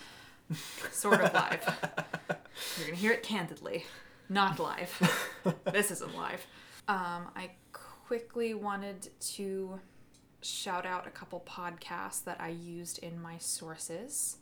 sort 0.92 1.22
of 1.22 1.34
live. 1.34 1.64
You're 2.78 2.88
gonna 2.88 2.98
hear 2.98 3.12
it 3.12 3.22
candidly, 3.22 3.86
not 4.30 4.60
live. 4.60 4.92
this 5.72 5.92
isn't 5.92 6.16
live. 6.16 6.46
Um, 6.88 7.30
I 7.36 7.52
quickly 7.72 8.56
wanted 8.56 9.10
to 9.36 9.80
shout 10.42 10.86
out 10.86 11.06
a 11.06 11.12
couple 11.12 11.44
podcasts 11.48 12.24
that 12.24 12.40
I 12.40 12.50
used 12.50 13.00
in 13.00 13.22
my 13.22 13.38
sources. 13.38 14.38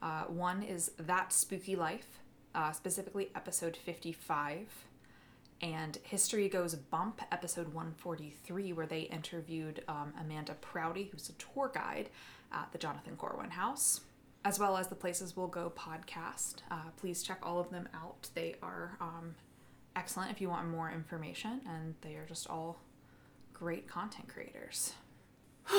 Uh, 0.00 0.24
one 0.24 0.62
is 0.62 0.92
That 0.98 1.32
Spooky 1.32 1.76
Life, 1.76 2.20
uh, 2.54 2.72
specifically 2.72 3.30
episode 3.34 3.76
55, 3.76 4.68
and 5.60 5.98
History 6.02 6.48
Goes 6.48 6.74
Bump, 6.74 7.20
episode 7.32 7.72
143, 7.72 8.72
where 8.72 8.86
they 8.86 9.00
interviewed 9.02 9.82
um, 9.88 10.12
Amanda 10.20 10.54
Prouty, 10.60 11.08
who's 11.10 11.28
a 11.28 11.32
tour 11.32 11.70
guide 11.72 12.10
at 12.52 12.70
the 12.72 12.78
Jonathan 12.78 13.16
Corwin 13.16 13.50
House, 13.50 14.02
as 14.44 14.58
well 14.58 14.76
as 14.76 14.88
the 14.88 14.94
Places 14.94 15.36
We'll 15.36 15.46
Go 15.46 15.72
podcast. 15.74 16.56
Uh, 16.70 16.90
please 16.96 17.22
check 17.22 17.38
all 17.42 17.58
of 17.58 17.70
them 17.70 17.88
out. 17.94 18.28
They 18.34 18.56
are 18.62 18.96
um, 19.00 19.34
excellent 19.94 20.30
if 20.30 20.40
you 20.40 20.48
want 20.48 20.68
more 20.68 20.90
information, 20.90 21.60
and 21.66 21.94
they 22.02 22.14
are 22.14 22.26
just 22.26 22.48
all 22.48 22.80
great 23.54 23.88
content 23.88 24.28
creators. 24.28 24.92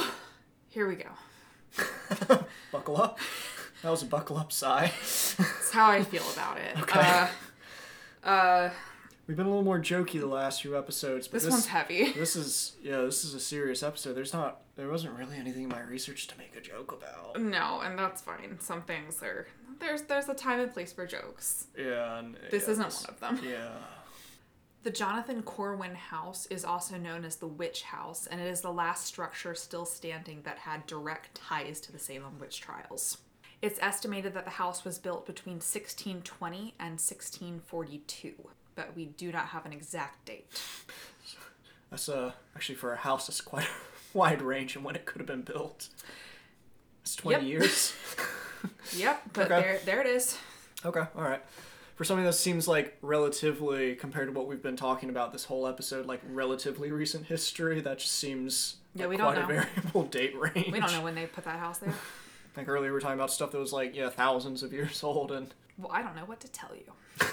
Here 0.69 0.87
we 0.87 0.95
go. 0.95 2.39
buckle 2.71 3.01
up. 3.01 3.19
That 3.83 3.91
was 3.91 4.01
a 4.01 4.05
buckle 4.07 4.37
up 4.37 4.51
sigh. 4.51 4.91
That's 4.99 5.71
how 5.71 5.89
I 5.89 6.03
feel 6.03 6.23
about 6.33 6.57
it. 6.57 6.77
Uh, 8.23 8.29
uh, 8.29 8.69
We've 9.27 9.35
been 9.35 9.45
a 9.45 9.49
little 9.49 9.63
more 9.63 9.79
jokey 9.79 10.21
the 10.21 10.25
last 10.25 10.61
few 10.61 10.77
episodes, 10.77 11.27
but 11.27 11.33
this, 11.33 11.43
this, 11.43 11.51
one's 11.51 11.67
heavy. 11.67 12.11
this 12.15 12.37
is 12.37 12.77
yeah, 12.81 13.01
this 13.01 13.25
is 13.25 13.33
a 13.33 13.39
serious 13.41 13.83
episode. 13.83 14.13
There's 14.13 14.33
not 14.33 14.61
there 14.77 14.89
wasn't 14.89 15.17
really 15.17 15.35
anything 15.35 15.63
in 15.63 15.69
my 15.69 15.81
research 15.81 16.27
to 16.27 16.37
make 16.37 16.55
a 16.55 16.61
joke 16.61 16.93
about. 16.93 17.39
No, 17.41 17.81
and 17.81 17.99
that's 17.99 18.21
fine. 18.21 18.57
Some 18.61 18.83
things 18.83 19.21
are 19.21 19.45
there's 19.79 20.03
there's 20.03 20.29
a 20.29 20.33
time 20.33 20.61
and 20.61 20.71
place 20.71 20.93
for 20.93 21.05
jokes. 21.05 21.67
Yeah, 21.77 22.19
and 22.19 22.37
This 22.49 22.63
yeah, 22.63 22.71
isn't 22.71 22.85
this- 22.85 23.03
one 23.03 23.13
of 23.13 23.19
them. 23.19 23.39
Yeah. 23.43 23.69
The 24.83 24.91
Jonathan 24.91 25.41
Corwin 25.43 25.95
House 25.95 26.45
is 26.45 26.63
also 26.63 26.97
known 26.97 27.25
as 27.25 27.35
the 27.35 27.47
Witch 27.47 27.81
House, 27.81 28.25
and 28.27 28.39
it 28.39 28.47
is 28.47 28.61
the 28.61 28.71
last 28.71 29.05
structure 29.05 29.53
still 29.53 29.85
standing 29.85 30.43
that 30.43 30.59
had 30.59 30.85
direct 30.85 31.35
ties 31.35 31.81
to 31.81 31.91
the 31.91 31.99
Salem 31.99 32.39
witch 32.39 32.61
trials. 32.61 33.17
It's 33.61 33.79
estimated 33.81 34.33
that 34.35 34.45
the 34.45 34.51
house 34.51 34.85
was 34.85 34.97
built 34.97 35.25
between 35.25 35.55
1620 35.55 36.75
and 36.79 36.91
1642, 36.91 38.33
but 38.77 38.95
we 38.95 39.05
do 39.07 39.33
not 39.33 39.47
have 39.47 39.65
an 39.65 39.73
exact 39.73 40.23
date. 40.25 40.47
That's 41.89 42.07
uh 42.07 42.31
actually 42.55 42.75
for 42.75 42.93
a 42.93 42.97
house 42.97 43.27
that's 43.27 43.39
quite 43.41 43.63
a 43.65 43.67
wide 44.17 44.41
range 44.41 44.75
in 44.75 44.83
when 44.83 44.95
it 44.95 45.05
could 45.05 45.19
have 45.19 45.27
been 45.27 45.41
built. 45.41 45.87
It's 47.01 47.15
twenty 47.15 47.45
Yep. 47.45 47.49
years. 47.49 47.93
Yep, 48.97 49.21
but 49.33 49.51
Okay. 49.51 49.61
there 49.61 49.79
there 49.85 50.01
it 50.01 50.07
is. 50.07 50.37
Okay, 50.85 51.03
all 51.15 51.23
right. 51.23 51.41
For 51.95 52.03
something 52.03 52.25
that 52.25 52.33
seems 52.33 52.67
like 52.67 52.97
relatively, 53.01 53.95
compared 53.95 54.27
to 54.27 54.33
what 54.37 54.47
we've 54.47 54.61
been 54.61 54.75
talking 54.77 55.09
about 55.09 55.31
this 55.33 55.45
whole 55.45 55.67
episode, 55.67 56.05
like 56.05 56.21
relatively 56.31 56.91
recent 56.91 57.25
history, 57.25 57.81
that 57.81 57.99
just 57.99 58.13
seems 58.13 58.77
Yeah, 58.95 59.03
like 59.03 59.09
we 59.11 59.17
don't 59.17 59.25
quite 59.33 59.37
a 59.37 59.41
know. 59.41 59.47
variable 59.47 60.03
date 60.03 60.33
range. 60.39 60.71
We 60.71 60.79
don't 60.79 60.91
know 60.91 61.01
when 61.01 61.15
they 61.15 61.25
put 61.25 61.43
that 61.45 61.59
house 61.59 61.77
there. 61.79 61.89
I 61.89 62.55
think 62.55 62.67
earlier 62.69 62.89
we 62.89 62.93
were 62.93 62.99
talking 63.01 63.15
about 63.19 63.31
stuff 63.31 63.51
that 63.51 63.59
was 63.59 63.73
like 63.73 63.95
yeah 63.95 64.09
thousands 64.09 64.63
of 64.63 64.71
years 64.73 65.03
old, 65.03 65.31
and 65.31 65.53
Well, 65.77 65.91
I 65.91 66.01
don't 66.01 66.15
know 66.15 66.25
what 66.25 66.39
to 66.41 66.47
tell 66.49 66.71
you. 66.75 67.27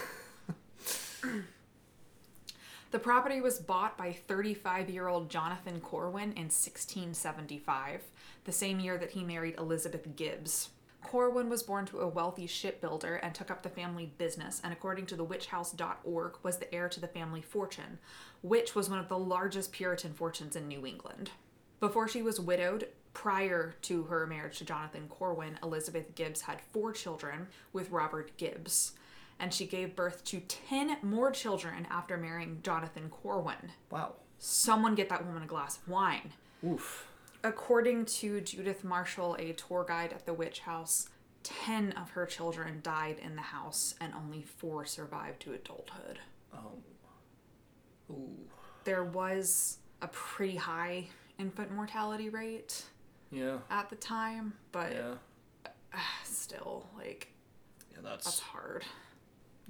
the 2.91 2.99
property 2.99 3.41
was 3.41 3.59
bought 3.59 3.97
by 3.97 4.13
35 4.13 4.91
year 4.91 5.09
old 5.09 5.31
Jonathan 5.31 5.81
Corwin 5.81 6.33
in 6.33 6.51
1675, 6.51 8.03
the 8.45 8.53
same 8.53 8.81
year 8.81 8.99
that 8.99 9.13
he 9.13 9.25
married 9.25 9.57
Elizabeth 9.59 10.17
Gibbs. 10.17 10.71
Corwin 11.03 11.51
was 11.51 11.63
born 11.63 11.85
to 11.87 12.01
a 12.01 12.09
wealthy 12.09 12.47
shipbuilder 12.47 13.17
and 13.17 13.35
took 13.35 13.51
up 13.51 13.63
the 13.63 13.69
family 13.69 14.13
business, 14.17 14.61
and 14.65 14.73
according 14.73 15.07
to 15.07 15.17
the 15.17 15.25
witchhouse.org, 15.25 16.37
was 16.43 16.57
the 16.57 16.75
heir 16.75 16.89
to 16.89 16.99
the 16.99 17.07
family 17.07 17.43
fortune, 17.43 17.99
which 18.43 18.75
was 18.75 18.89
one 18.89 18.99
of 18.99 19.09
the 19.09 19.19
largest 19.19 19.71
Puritan 19.71 20.15
fortunes 20.15 20.57
in 20.57 20.67
New 20.67 20.87
England. 20.87 21.31
Before 21.79 22.09
she 22.09 22.23
was 22.23 22.41
widowed, 22.41 22.89
prior 23.13 23.75
to 23.83 24.05
her 24.05 24.27
marriage 24.27 24.59
to 24.59 24.65
Jonathan 24.65 25.07
Corwin, 25.09 25.59
Elizabeth 25.63 26.15
Gibbs 26.15 26.41
had 26.41 26.63
four 26.73 26.93
children 26.93 27.49
with 27.73 27.91
Robert 27.91 28.37
Gibbs, 28.37 28.93
and 29.41 29.53
she 29.53 29.67
gave 29.67 29.97
birth 29.97 30.25
to 30.25 30.41
10 30.41 30.99
more 31.03 31.31
children 31.31 31.87
after 31.91 32.17
marrying 32.17 32.61
Jonathan 32.63 33.09
Corwin. 33.11 33.73
wow, 33.91 34.15
Someone 34.39 34.95
get 34.95 35.09
that 35.09 35.25
woman 35.27 35.43
a 35.43 35.47
glass 35.47 35.79
of 35.79 35.89
wine. 35.89 36.33
oof. 36.67 37.07
According 37.43 38.07
to 38.07 38.41
Judith 38.41 38.85
Marshall, 38.85 39.37
a 39.39 39.53
tour 39.53 39.85
guide 39.87 40.13
at 40.13 40.25
the 40.25 40.33
witch 40.33 40.61
house, 40.61 41.09
10 41.43 41.93
of 41.93 42.11
her 42.11 42.25
children 42.25 42.81
died 42.83 43.19
in 43.23 43.37
the 43.37 43.43
house 43.43 43.95
and 44.01 44.15
only 44.15 44.43
four 44.43 44.87
survived 44.87 45.41
to 45.41 45.53
adulthood. 45.53 46.19
Oh, 46.55 46.73
ooh, 48.11 48.31
There 48.85 49.05
was 49.05 49.79
a 50.01 50.09
pretty 50.09 50.57
high 50.57 51.09
infant 51.39 51.71
mortality 51.71 52.29
rate 52.31 52.85
yeah, 53.31 53.59
at 53.71 53.91
the 53.91 53.97
time, 53.97 54.55
but 54.73 54.93
yeah. 54.93 55.15
Uh, 55.93 55.99
still, 56.25 56.87
like, 56.97 57.29
Yeah, 57.93 57.99
that's, 58.03 58.25
that's 58.25 58.41
hard. 58.41 58.85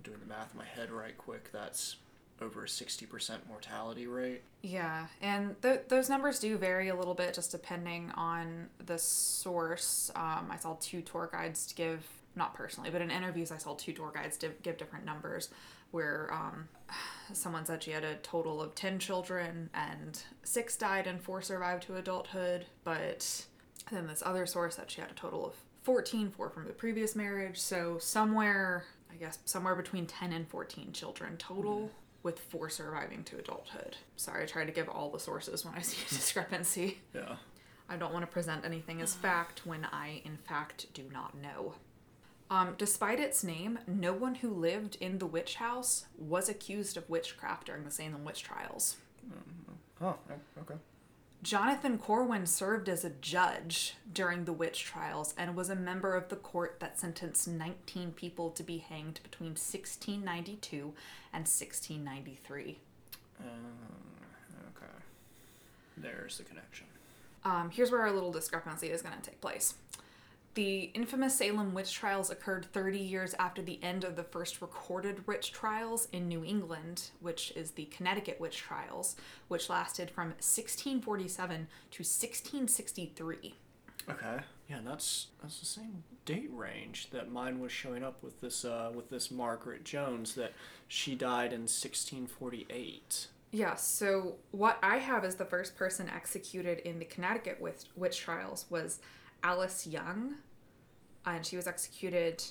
Doing 0.03 0.19
the 0.21 0.27
math 0.27 0.53
in 0.53 0.59
my 0.59 0.65
head 0.65 0.91
right 0.91 1.17
quick. 1.17 1.51
That's 1.53 1.97
over 2.41 2.65
a 2.65 2.67
60% 2.67 3.47
mortality 3.49 4.07
rate. 4.07 4.43
Yeah, 4.63 5.07
and 5.23 5.61
th- 5.63 5.83
those 5.89 6.09
numbers 6.09 6.39
do 6.39 6.57
vary 6.59 6.89
a 6.89 6.95
little 6.95 7.15
bit 7.15 7.35
just 7.35 7.53
depending 7.53 8.11
on 8.17 8.69
the 8.85 8.99
source. 8.99 10.11
Um, 10.17 10.49
I 10.51 10.57
saw 10.57 10.77
two 10.81 11.01
tour 11.01 11.29
guides 11.33 11.73
give, 11.73 12.05
not 12.35 12.55
personally, 12.55 12.91
but 12.91 13.01
in 13.01 13.11
interviews, 13.11 13.53
I 13.53 13.59
saw 13.59 13.75
two 13.75 13.93
tour 13.93 14.11
guides 14.13 14.37
div- 14.37 14.63
give 14.63 14.77
different 14.77 15.05
numbers 15.05 15.49
where 15.93 16.29
um, 16.33 16.69
someone 17.33 17.65
said 17.65 17.83
she 17.83 17.93
had 17.93 18.05
a 18.05 18.17
total 18.17 18.61
of 18.61 18.75
10 18.75 18.99
children 18.99 19.71
and 19.73 20.21
six 20.43 20.77
died 20.77 21.07
and 21.07 21.23
four 21.23 21.41
survived 21.41 21.85
to 21.85 21.97
adulthood, 21.97 22.67
but 22.83 23.47
then 23.93 24.09
this 24.09 24.23
other 24.27 24.45
source 24.45 24.75
said 24.75 24.91
she 24.91 25.01
had 25.01 25.11
a 25.11 25.15
total 25.15 25.47
of 25.47 25.55
14, 25.85 26.31
four 26.31 26.51
from 26.51 26.67
the 26.67 26.73
previous 26.73 27.15
marriage. 27.15 27.61
So 27.61 27.99
somewhere, 27.99 28.85
I 29.15 29.17
guess, 29.17 29.39
somewhere 29.45 29.77
between 29.77 30.07
10 30.07 30.33
and 30.33 30.49
14 30.49 30.93
children 30.93 31.37
total, 31.37 31.91
with 32.25 32.41
four 32.41 32.69
surviving 32.69 33.23
to 33.25 33.39
adulthood. 33.39 33.97
Sorry, 34.17 34.43
I 34.43 34.47
try 34.47 34.65
to 34.65 34.73
give 34.73 34.89
all 34.89 35.11
the 35.11 35.21
sources 35.21 35.65
when 35.65 35.75
I 35.75 35.81
see 35.83 36.05
a 36.07 36.09
discrepancy. 36.09 36.99
Yeah. 37.15 37.37
I 37.89 37.97
don't 37.97 38.13
want 38.13 38.25
to 38.25 38.33
present 38.33 38.65
anything 38.65 39.03
as 39.03 39.15
fact 39.15 39.67
when 39.67 39.85
I, 39.93 40.23
in 40.25 40.39
fact, 40.39 40.87
do 40.95 41.05
not 41.13 41.37
know. 41.37 41.75
Um, 42.51 42.75
despite 42.79 43.21
its 43.21 43.45
name, 43.45 43.79
no 43.87 44.13
one 44.13 44.37
who 44.37 44.51
lived 44.51 44.97
in 45.01 45.19
the 45.19 45.27
witch 45.27 45.57
house 45.57 46.07
was 46.19 46.49
accused 46.49 46.97
of 46.97 47.09
witchcraft 47.09 47.67
during 47.67 47.85
the 47.85 47.91
Salem 47.91 48.25
witch 48.25 48.43
trials. 48.43 48.97
Oh, 50.01 50.17
okay. 50.59 50.75
Jonathan 51.45 51.99
Corwin 51.99 52.47
served 52.47 52.89
as 52.89 53.05
a 53.05 53.11
judge 53.11 53.97
during 54.11 54.47
the 54.47 54.53
witch 54.53 54.83
trials 54.83 55.35
and 55.37 55.55
was 55.55 55.69
a 55.69 55.77
member 55.77 56.17
of 56.17 56.31
the 56.31 56.37
court 56.37 56.81
that 56.81 56.99
sentenced 56.99 57.47
19 57.47 58.13
people 58.13 58.51
to 58.51 58.63
be 58.63 58.79
hanged 58.79 59.21
between 59.23 59.51
1692 59.51 60.77
and 61.35 61.43
1693. 61.43 62.79
Um, 63.41 63.47
okay. 64.75 64.93
There's 65.99 66.39
the 66.39 66.45
connection. 66.45 66.87
Um, 67.45 67.71
here's 67.71 67.91
where 67.91 68.01
our 68.01 68.13
little 68.13 68.33
discrepancy 68.33 68.89
is 68.89 69.03
going 69.03 69.15
to 69.15 69.23
take 69.23 69.43
place. 69.43 69.75
The 70.55 70.93
infamous 70.95 71.37
Salem 71.37 71.75
witch 71.75 71.93
trials 71.93 72.31
occurred 72.31 72.67
30 72.73 72.99
years 72.99 73.35
after 73.41 73.61
the 73.61 73.81
end 73.83 74.05
of 74.05 74.15
the 74.15 74.23
first 74.23 74.63
recorded 74.63 75.27
witch 75.27 75.51
trials 75.51 76.07
in 76.13 76.29
New 76.29 76.45
England, 76.45 77.11
which 77.21 77.53
is 77.57 77.73
the 77.73 77.87
Connecticut 77.87 78.41
witch 78.41 78.59
trials, 78.59 79.17
which 79.49 79.69
lasted 79.69 80.13
from 80.13 80.29
1647 80.29 81.57
to 81.57 82.03
1663. 82.03 83.55
Okay. 84.09 84.37
Yeah, 84.69 84.77
and 84.79 84.87
that's 84.87 85.29
that's 85.43 85.59
the 85.59 85.67
same 85.67 86.05
date 86.25 86.51
range 86.53 87.11
that 87.11 87.33
mine 87.33 87.59
was 87.59 87.73
showing 87.73 88.05
up 88.05 88.23
with 88.23 88.41
this 88.41 88.65
uh 88.65 88.91
with 88.95 89.11
this 89.11 89.31
Margaret 89.31 89.85
Jones 89.85 90.35
that 90.37 90.53
she 90.87 91.15
died 91.15 91.53
in 91.53 91.63
1648. 91.63 93.27
Yeah, 93.51 93.75
so 93.75 94.37
what 94.53 94.79
I 94.83 94.99
have 94.99 95.25
as 95.25 95.37
the 95.37 95.45
first 95.45 95.77
person 95.77 96.09
executed 96.09 96.79
in 96.81 96.99
the 96.99 97.05
Connecticut 97.05 97.61
witch, 97.61 97.85
witch 97.97 98.21
trials 98.21 98.67
was 98.69 99.01
Alice 99.45 99.87
Young, 99.87 100.37
and 101.27 101.45
she 101.45 101.57
was 101.57 101.67
executed 101.67 102.43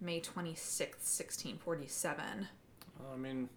May 0.00 0.20
26th, 0.20 1.02
1647. 1.02 2.48
I 3.12 3.16
mean, 3.16 3.48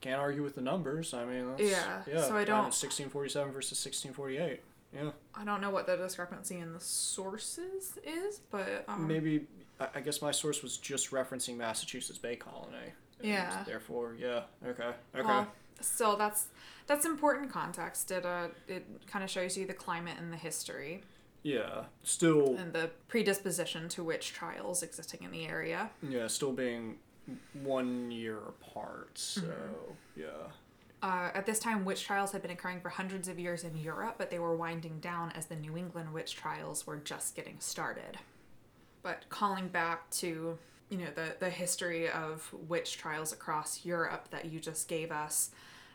can't 0.00 0.20
argue 0.20 0.42
with 0.42 0.54
the 0.54 0.60
numbers. 0.62 1.14
I 1.14 1.24
mean, 1.24 1.48
that's, 1.50 1.62
Yeah, 1.62 2.02
yeah. 2.06 2.22
so 2.22 2.36
I 2.36 2.44
don't- 2.44 2.72
1647 2.72 3.52
versus 3.52 3.78
1648. 3.78 4.60
Yeah. 4.92 5.10
I 5.34 5.44
don't 5.44 5.60
know 5.60 5.70
what 5.70 5.86
the 5.86 5.96
discrepancy 5.96 6.58
in 6.58 6.72
the 6.72 6.80
sources 6.80 7.98
is, 8.04 8.40
but 8.50 8.84
um, 8.88 9.06
Maybe 9.06 9.46
I 9.80 9.88
I 9.96 10.00
guess 10.00 10.22
my 10.22 10.30
source 10.30 10.62
was 10.62 10.78
just 10.78 11.10
referencing 11.10 11.56
Massachusetts 11.56 12.18
Bay 12.18 12.36
Colony. 12.36 12.92
and 13.20 13.28
Yeah. 13.28 13.64
Therefore, 13.64 14.14
yeah. 14.18 14.44
Okay. 14.64 14.92
Okay. 15.14 15.26
well, 15.26 15.48
still 15.80 16.16
that's 16.16 16.46
that's 16.86 17.04
important 17.04 17.50
context. 17.50 18.10
It 18.10 18.24
uh 18.24 18.48
it 18.68 18.86
kind 19.06 19.24
of 19.24 19.28
shows 19.30 19.56
you 19.58 19.66
the 19.66 19.74
climate 19.74 20.16
and 20.18 20.32
the 20.32 20.36
history 20.38 21.02
yeah. 21.46 21.84
Still. 22.02 22.56
and 22.56 22.72
the 22.72 22.90
predisposition 23.08 23.88
to 23.90 24.02
witch 24.02 24.32
trials 24.32 24.82
existing 24.82 25.22
in 25.22 25.30
the 25.30 25.46
area. 25.46 25.90
Yeah. 26.02 26.26
Still 26.26 26.52
being 26.52 26.96
one 27.52 28.10
year 28.10 28.38
apart. 28.38 29.12
So 29.18 29.40
Mm-hmm. 29.42 30.20
yeah. 30.20 30.26
Uh, 31.02 31.30
at 31.34 31.44
this 31.46 31.58
time, 31.58 31.84
witch 31.84 32.04
trials 32.04 32.32
had 32.32 32.42
been 32.42 32.50
occurring 32.50 32.80
for 32.80 32.88
hundreds 32.88 33.28
of 33.28 33.38
years 33.38 33.62
in 33.64 33.76
Europe, 33.76 34.14
but 34.18 34.30
they 34.30 34.38
were 34.38 34.56
winding 34.56 34.98
down 35.00 35.30
as 35.32 35.46
the 35.46 35.54
New 35.54 35.76
England 35.76 36.12
witch 36.12 36.34
trials 36.34 36.86
were 36.86 36.96
just 36.96 37.36
getting 37.36 37.56
started. 37.60 38.18
But 39.02 39.28
calling 39.28 39.68
back 39.68 40.10
to 40.22 40.58
you 40.88 40.98
know 40.98 41.10
the 41.14 41.36
the 41.38 41.50
history 41.50 42.08
of 42.08 42.52
witch 42.68 42.96
trials 42.96 43.32
across 43.32 43.84
Europe 43.84 44.28
that 44.30 44.46
you 44.46 44.58
just 44.58 44.88
gave 44.88 45.12
us, 45.12 45.50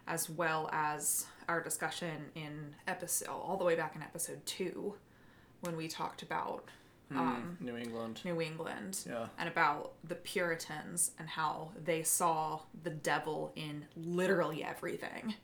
as 0.08 0.30
well 0.30 0.70
as 0.72 1.26
our 1.50 1.62
discussion 1.62 2.30
in 2.36 2.76
episode 2.88 3.28
all 3.30 3.58
the 3.58 3.66
way 3.66 3.76
back 3.76 3.96
in 3.96 4.02
episode 4.02 4.46
two, 4.46 4.94
when 5.62 5.76
we 5.78 5.88
talked 5.88 6.22
about 6.24 6.66
um, 7.14 7.58
New 7.60 7.76
England. 7.76 8.22
New 8.24 8.40
England 8.42 9.00
Yeah. 9.08 9.28
and 9.38 9.50
about 9.50 9.94
the 10.04 10.16
Puritans 10.16 11.12
and 11.20 11.28
how 11.28 11.72
they 11.84 12.04
saw 12.04 12.62
the 12.84 12.90
devil 12.90 13.52
in 13.56 13.86
literally 13.98 14.64
everything. 14.64 15.36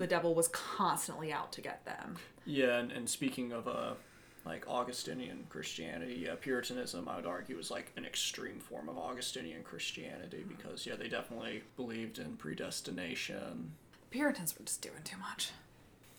The 0.00 0.06
devil 0.08 0.34
was 0.34 0.48
constantly 0.48 1.32
out 1.32 1.52
to 1.52 1.60
get 1.60 1.84
them. 1.84 2.16
Yeah, 2.44 2.78
and, 2.78 2.90
and 2.90 3.08
speaking 3.08 3.52
of 3.52 3.68
uh, 3.68 3.92
like 4.44 4.66
Augustinian 4.66 5.44
Christianity, 5.48 6.22
yeah, 6.24 6.34
Puritanism, 6.40 7.08
I 7.08 7.16
would 7.16 7.26
argue, 7.26 7.56
is 7.58 7.70
like 7.70 7.92
an 7.96 8.04
extreme 8.04 8.58
form 8.58 8.88
of 8.88 8.98
Augustinian 8.98 9.62
Christianity 9.62 10.44
because 10.48 10.86
yeah, 10.86 10.96
they 10.96 11.08
definitely 11.08 11.62
believed 11.76 12.18
in 12.18 12.36
predestination. 12.36 13.72
Puritans 14.10 14.58
were 14.58 14.64
just 14.64 14.82
doing 14.82 15.02
too 15.04 15.18
much. 15.18 15.50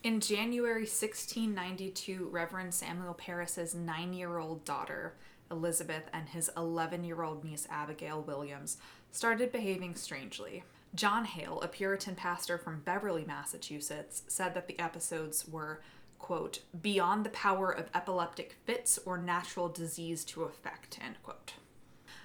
In 0.04 0.20
January 0.20 0.82
1692, 0.82 2.30
Reverend 2.32 2.74
Samuel 2.74 3.14
Parris's 3.14 3.76
nine 3.76 4.14
year 4.14 4.40
old 4.40 4.66
daughter, 4.66 5.14
Elizabeth, 5.52 6.06
and 6.12 6.28
his 6.28 6.50
11 6.58 7.04
year 7.04 7.22
old 7.22 7.44
niece, 7.44 7.68
Abigail 7.70 8.24
Williams, 8.24 8.78
started 9.12 9.52
behaving 9.52 9.94
strangely. 9.94 10.64
John 10.96 11.26
Hale, 11.26 11.62
a 11.62 11.68
Puritan 11.68 12.16
pastor 12.16 12.58
from 12.58 12.82
Beverly, 12.82 13.26
Massachusetts, 13.26 14.24
said 14.28 14.56
that 14.56 14.68
the 14.68 14.80
episodes 14.80 15.48
were, 15.48 15.82
quote, 16.18 16.62
beyond 16.82 17.24
the 17.24 17.30
power 17.30 17.70
of 17.70 17.92
epileptic 17.94 18.56
fits 18.66 18.98
or 19.06 19.20
natural 19.20 19.70
disease 19.70 20.26
to 20.26 20.46
affect, 20.46 20.98
end 21.00 21.18
quote. 21.22 21.54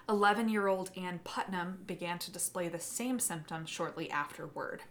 11 0.08 0.48
year 0.48 0.66
old 0.66 0.92
Ann 0.96 1.20
Putnam 1.24 1.80
began 1.86 2.18
to 2.20 2.32
display 2.32 2.68
the 2.68 2.78
same 2.78 3.18
symptoms 3.18 3.68
shortly 3.68 4.10
afterward. 4.10 4.84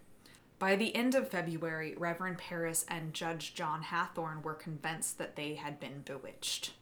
By 0.58 0.74
the 0.76 0.94
end 0.96 1.14
of 1.14 1.28
February, 1.28 1.94
Reverend 1.96 2.38
Parris 2.38 2.86
and 2.88 3.12
Judge 3.12 3.54
John 3.54 3.82
Hathorne 3.82 4.42
were 4.42 4.54
convinced 4.54 5.18
that 5.18 5.36
they 5.36 5.54
had 5.54 5.78
been 5.78 6.02
bewitched. 6.04 6.72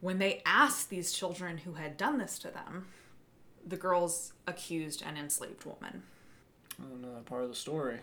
When 0.00 0.18
they 0.18 0.42
asked 0.46 0.88
these 0.88 1.12
children 1.12 1.58
who 1.58 1.74
had 1.74 1.96
done 1.96 2.18
this 2.18 2.38
to 2.40 2.48
them, 2.48 2.86
the 3.66 3.76
girls 3.76 4.34
accused 4.46 5.02
an 5.02 5.16
enslaved 5.16 5.64
woman. 5.64 6.04
I 6.78 6.88
don't 6.88 7.02
know 7.02 7.14
that 7.14 7.24
part 7.24 7.42
of 7.42 7.48
the 7.48 7.56
story. 7.56 8.00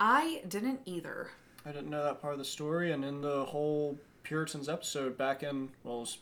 I 0.00 0.42
didn't 0.48 0.80
either. 0.86 1.30
I 1.64 1.70
didn't 1.72 1.90
know 1.90 2.02
that 2.02 2.20
part 2.20 2.32
of 2.32 2.38
the 2.38 2.44
story, 2.44 2.90
and 2.90 3.04
in 3.04 3.20
the 3.20 3.44
whole 3.44 3.96
Puritans 4.22 4.68
episode 4.68 5.16
back 5.16 5.42
in 5.42 5.68
well, 5.84 5.98
it 5.98 6.00
was 6.00 6.18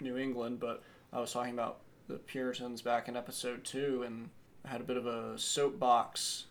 New 0.00 0.16
England, 0.16 0.60
but 0.60 0.82
I 1.12 1.20
was 1.20 1.32
talking 1.32 1.52
about 1.52 1.78
the 2.08 2.14
Puritans 2.14 2.82
back 2.82 3.08
in 3.08 3.16
episode 3.16 3.64
two, 3.64 4.04
and 4.06 4.30
I 4.64 4.68
had 4.68 4.80
a 4.80 4.84
bit 4.84 4.96
of 4.96 5.06
a 5.06 5.38
soapbox 5.38 6.44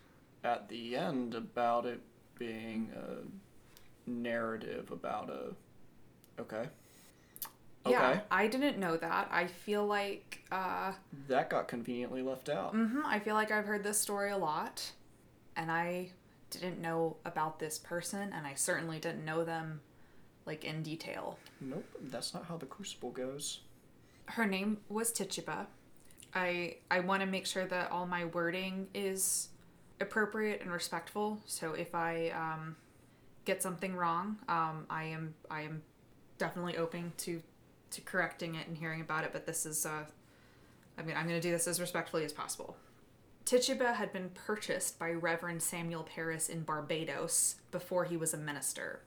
at 0.46 0.68
the 0.68 0.96
end 0.96 1.34
about 1.34 1.86
it 1.86 2.00
being 2.38 2.90
a 2.94 4.10
narrative 4.10 4.90
about 4.90 5.28
a. 5.28 6.40
Okay. 6.40 6.68
Okay. 7.84 7.92
Yeah, 7.92 8.20
I 8.30 8.48
didn't 8.48 8.78
know 8.78 8.96
that. 8.96 9.28
I 9.30 9.46
feel 9.46 9.86
like 9.86 10.44
uh, 10.50 10.92
That 11.28 11.50
got 11.50 11.68
conveniently 11.68 12.22
left 12.22 12.48
out. 12.48 12.74
Mm-hmm, 12.74 13.02
I 13.04 13.20
feel 13.20 13.34
like 13.34 13.52
I've 13.52 13.64
heard 13.64 13.84
this 13.84 13.98
story 13.98 14.30
a 14.32 14.36
lot, 14.36 14.90
and 15.56 15.70
I 15.70 16.10
didn't 16.50 16.80
know 16.80 17.16
about 17.24 17.58
this 17.60 17.78
person, 17.78 18.32
and 18.32 18.46
I 18.46 18.54
certainly 18.54 18.98
didn't 18.98 19.24
know 19.24 19.44
them 19.44 19.80
like 20.46 20.64
in 20.64 20.82
detail. 20.82 21.38
Nope, 21.60 21.84
that's 22.00 22.34
not 22.34 22.46
how 22.46 22.56
the 22.56 22.66
Crucible 22.66 23.10
goes. 23.10 23.60
Her 24.26 24.46
name 24.46 24.78
was 24.88 25.12
Tituba. 25.12 25.66
I 26.34 26.78
I 26.90 27.00
want 27.00 27.20
to 27.20 27.26
make 27.26 27.46
sure 27.46 27.66
that 27.66 27.90
all 27.92 28.06
my 28.06 28.24
wording 28.24 28.88
is 28.94 29.48
appropriate 30.00 30.60
and 30.60 30.70
respectful. 30.70 31.40
So 31.46 31.72
if 31.72 31.94
I 31.94 32.30
um, 32.30 32.76
get 33.44 33.62
something 33.62 33.94
wrong, 33.94 34.38
um, 34.48 34.86
I 34.90 35.04
am 35.04 35.34
I 35.50 35.62
am 35.62 35.82
definitely 36.38 36.76
open 36.76 37.12
to 37.18 37.42
to 37.90 38.00
correcting 38.02 38.54
it 38.56 38.66
and 38.66 38.76
hearing 38.76 39.00
about 39.00 39.24
it. 39.24 39.32
But 39.32 39.46
this 39.46 39.66
is 39.66 39.86
uh, 39.86 40.04
I 40.98 41.02
mean 41.02 41.16
I'm 41.16 41.26
going 41.26 41.40
to 41.40 41.48
do 41.48 41.52
this 41.52 41.66
as 41.66 41.80
respectfully 41.80 42.24
as 42.24 42.32
possible. 42.32 42.76
Tituba 43.44 43.94
had 43.94 44.12
been 44.12 44.30
purchased 44.30 44.98
by 44.98 45.12
Reverend 45.12 45.62
Samuel 45.62 46.02
Parris 46.02 46.48
in 46.48 46.62
Barbados 46.62 47.56
before 47.70 48.04
he 48.04 48.16
was 48.16 48.34
a 48.34 48.38
minister, 48.38 49.02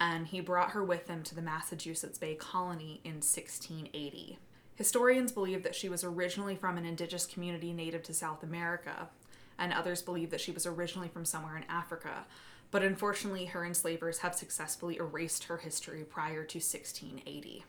and 0.00 0.26
he 0.26 0.40
brought 0.40 0.70
her 0.70 0.82
with 0.82 1.08
him 1.08 1.22
to 1.24 1.34
the 1.34 1.42
Massachusetts 1.42 2.16
Bay 2.16 2.34
Colony 2.34 3.02
in 3.04 3.16
1680. 3.16 4.38
Historians 4.76 5.30
believe 5.30 5.62
that 5.62 5.74
she 5.74 5.90
was 5.90 6.02
originally 6.02 6.56
from 6.56 6.78
an 6.78 6.86
indigenous 6.86 7.26
community 7.26 7.74
native 7.74 8.02
to 8.04 8.14
South 8.14 8.42
America, 8.42 9.10
and 9.58 9.72
others 9.72 10.02
believe 10.02 10.30
that 10.30 10.40
she 10.40 10.52
was 10.52 10.66
originally 10.66 11.08
from 11.08 11.24
somewhere 11.24 11.56
in 11.56 11.64
Africa. 11.68 12.26
But 12.70 12.82
unfortunately, 12.82 13.46
her 13.46 13.64
enslavers 13.64 14.18
have 14.18 14.34
successfully 14.34 14.96
erased 14.96 15.44
her 15.44 15.58
history 15.58 16.04
prior 16.04 16.44
to 16.44 16.58
1680. 16.58 17.64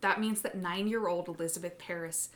That 0.00 0.20
means 0.20 0.42
that 0.42 0.56
nine 0.56 0.88
year 0.88 1.08
old 1.08 1.28
Elizabeth 1.28 1.78
Parris 1.78 2.30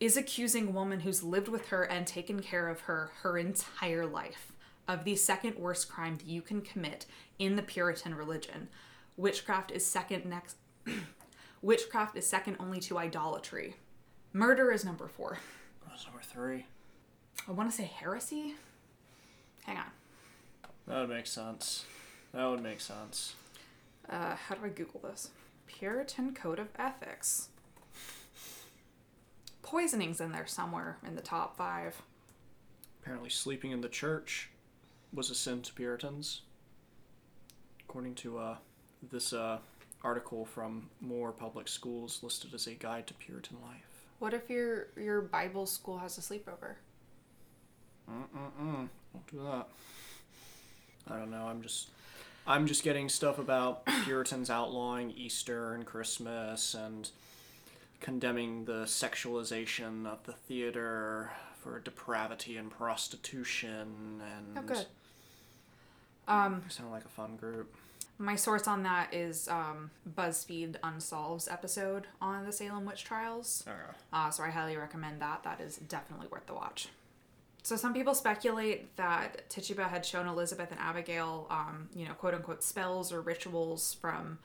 is 0.00 0.16
accusing 0.16 0.68
a 0.68 0.72
woman 0.72 1.00
who's 1.00 1.22
lived 1.22 1.48
with 1.48 1.68
her 1.68 1.84
and 1.84 2.06
taken 2.06 2.40
care 2.40 2.68
of 2.68 2.80
her 2.82 3.12
her 3.22 3.36
entire 3.36 4.06
life 4.06 4.52
of 4.88 5.04
the 5.04 5.14
second 5.14 5.56
worst 5.56 5.88
crime 5.90 6.16
that 6.16 6.26
you 6.26 6.42
can 6.42 6.62
commit 6.62 7.06
in 7.38 7.56
the 7.56 7.62
Puritan 7.62 8.14
religion. 8.14 8.68
Witchcraft 9.16 9.70
is 9.70 9.84
second 9.84 10.24
next 10.24 10.56
witchcraft 11.62 12.16
is 12.16 12.26
second 12.26 12.56
only 12.58 12.80
to 12.80 12.98
idolatry. 12.98 13.76
Murder 14.32 14.72
is 14.72 14.84
number 14.84 15.08
4. 15.08 15.38
What's 15.84 16.06
number 16.06 16.22
three? 16.22 16.66
I 17.48 17.52
want 17.52 17.70
to 17.70 17.76
say 17.76 17.84
heresy. 17.84 18.54
Hang 19.64 19.78
on. 19.78 19.84
That 20.86 21.00
would 21.00 21.16
make 21.16 21.26
sense. 21.26 21.84
That 22.32 22.46
would 22.46 22.62
make 22.62 22.80
sense. 22.80 23.34
Uh, 24.08 24.34
how 24.34 24.54
do 24.54 24.64
I 24.64 24.68
Google 24.68 25.00
this? 25.00 25.30
Puritan 25.66 26.34
Code 26.34 26.58
of 26.58 26.68
Ethics. 26.78 27.48
Poisoning's 29.62 30.20
in 30.20 30.32
there 30.32 30.46
somewhere 30.46 30.98
in 31.06 31.14
the 31.14 31.22
top 31.22 31.56
five. 31.56 32.02
Apparently, 33.02 33.30
sleeping 33.30 33.70
in 33.70 33.80
the 33.80 33.88
church 33.88 34.50
was 35.12 35.30
a 35.30 35.34
sin 35.34 35.62
to 35.62 35.72
Puritans. 35.72 36.42
According 37.88 38.14
to 38.16 38.38
uh, 38.38 38.56
this 39.10 39.32
uh, 39.32 39.58
article 40.02 40.44
from 40.44 40.88
More 41.00 41.32
Public 41.32 41.68
Schools, 41.68 42.20
listed 42.22 42.54
as 42.54 42.66
a 42.66 42.74
guide 42.74 43.06
to 43.08 43.14
Puritan 43.14 43.58
life. 43.62 44.06
What 44.18 44.34
if 44.34 44.50
your 44.50 44.88
your 44.96 45.22
Bible 45.22 45.66
school 45.66 45.98
has 45.98 46.18
a 46.18 46.20
sleepover? 46.20 46.74
Mm-mm-mm. 48.10 48.88
Don't 49.12 49.26
do 49.30 49.42
that. 49.44 49.68
I 51.12 51.18
don't 51.18 51.30
know. 51.30 51.46
I'm 51.46 51.62
just, 51.62 51.88
I'm 52.46 52.66
just 52.66 52.82
getting 52.82 53.08
stuff 53.08 53.38
about 53.38 53.84
Puritans 54.04 54.50
outlawing 54.50 55.10
Easter 55.12 55.74
and 55.74 55.84
Christmas 55.86 56.74
and 56.74 57.08
condemning 58.00 58.64
the 58.64 58.84
sexualization 58.84 60.06
of 60.06 60.24
the 60.24 60.32
theater 60.32 61.30
for 61.62 61.80
depravity 61.80 62.56
and 62.56 62.70
prostitution 62.70 64.20
and. 64.36 64.58
Oh, 64.58 64.62
good. 64.62 64.86
Um, 66.28 66.62
sound 66.68 66.92
like 66.92 67.04
a 67.04 67.08
fun 67.08 67.36
group. 67.36 67.74
my 68.18 68.36
source 68.36 68.68
on 68.68 68.84
that 68.84 69.12
is 69.12 69.48
um, 69.48 69.90
BuzzFeed 70.16 70.76
Unsolved's 70.84 71.48
episode 71.48 72.06
on 72.20 72.46
the 72.46 72.52
Salem 72.52 72.84
witch 72.84 73.02
trials. 73.02 73.64
Okay. 73.66 73.76
Uh, 74.12 74.30
so 74.30 74.44
I 74.44 74.50
highly 74.50 74.76
recommend 74.76 75.20
that. 75.20 75.42
That 75.42 75.60
is 75.60 75.76
definitely 75.78 76.28
worth 76.30 76.46
the 76.46 76.54
watch. 76.54 76.88
So 77.62 77.76
some 77.76 77.92
people 77.92 78.14
speculate 78.14 78.96
that 78.96 79.48
Tituba 79.50 79.84
had 79.84 80.04
shown 80.04 80.26
Elizabeth 80.26 80.70
and 80.70 80.80
Abigail, 80.80 81.46
um, 81.50 81.88
you 81.94 82.06
know, 82.06 82.14
quote 82.14 82.34
unquote 82.34 82.62
spells 82.62 83.12
or 83.12 83.20
rituals 83.20 83.94
from 84.00 84.38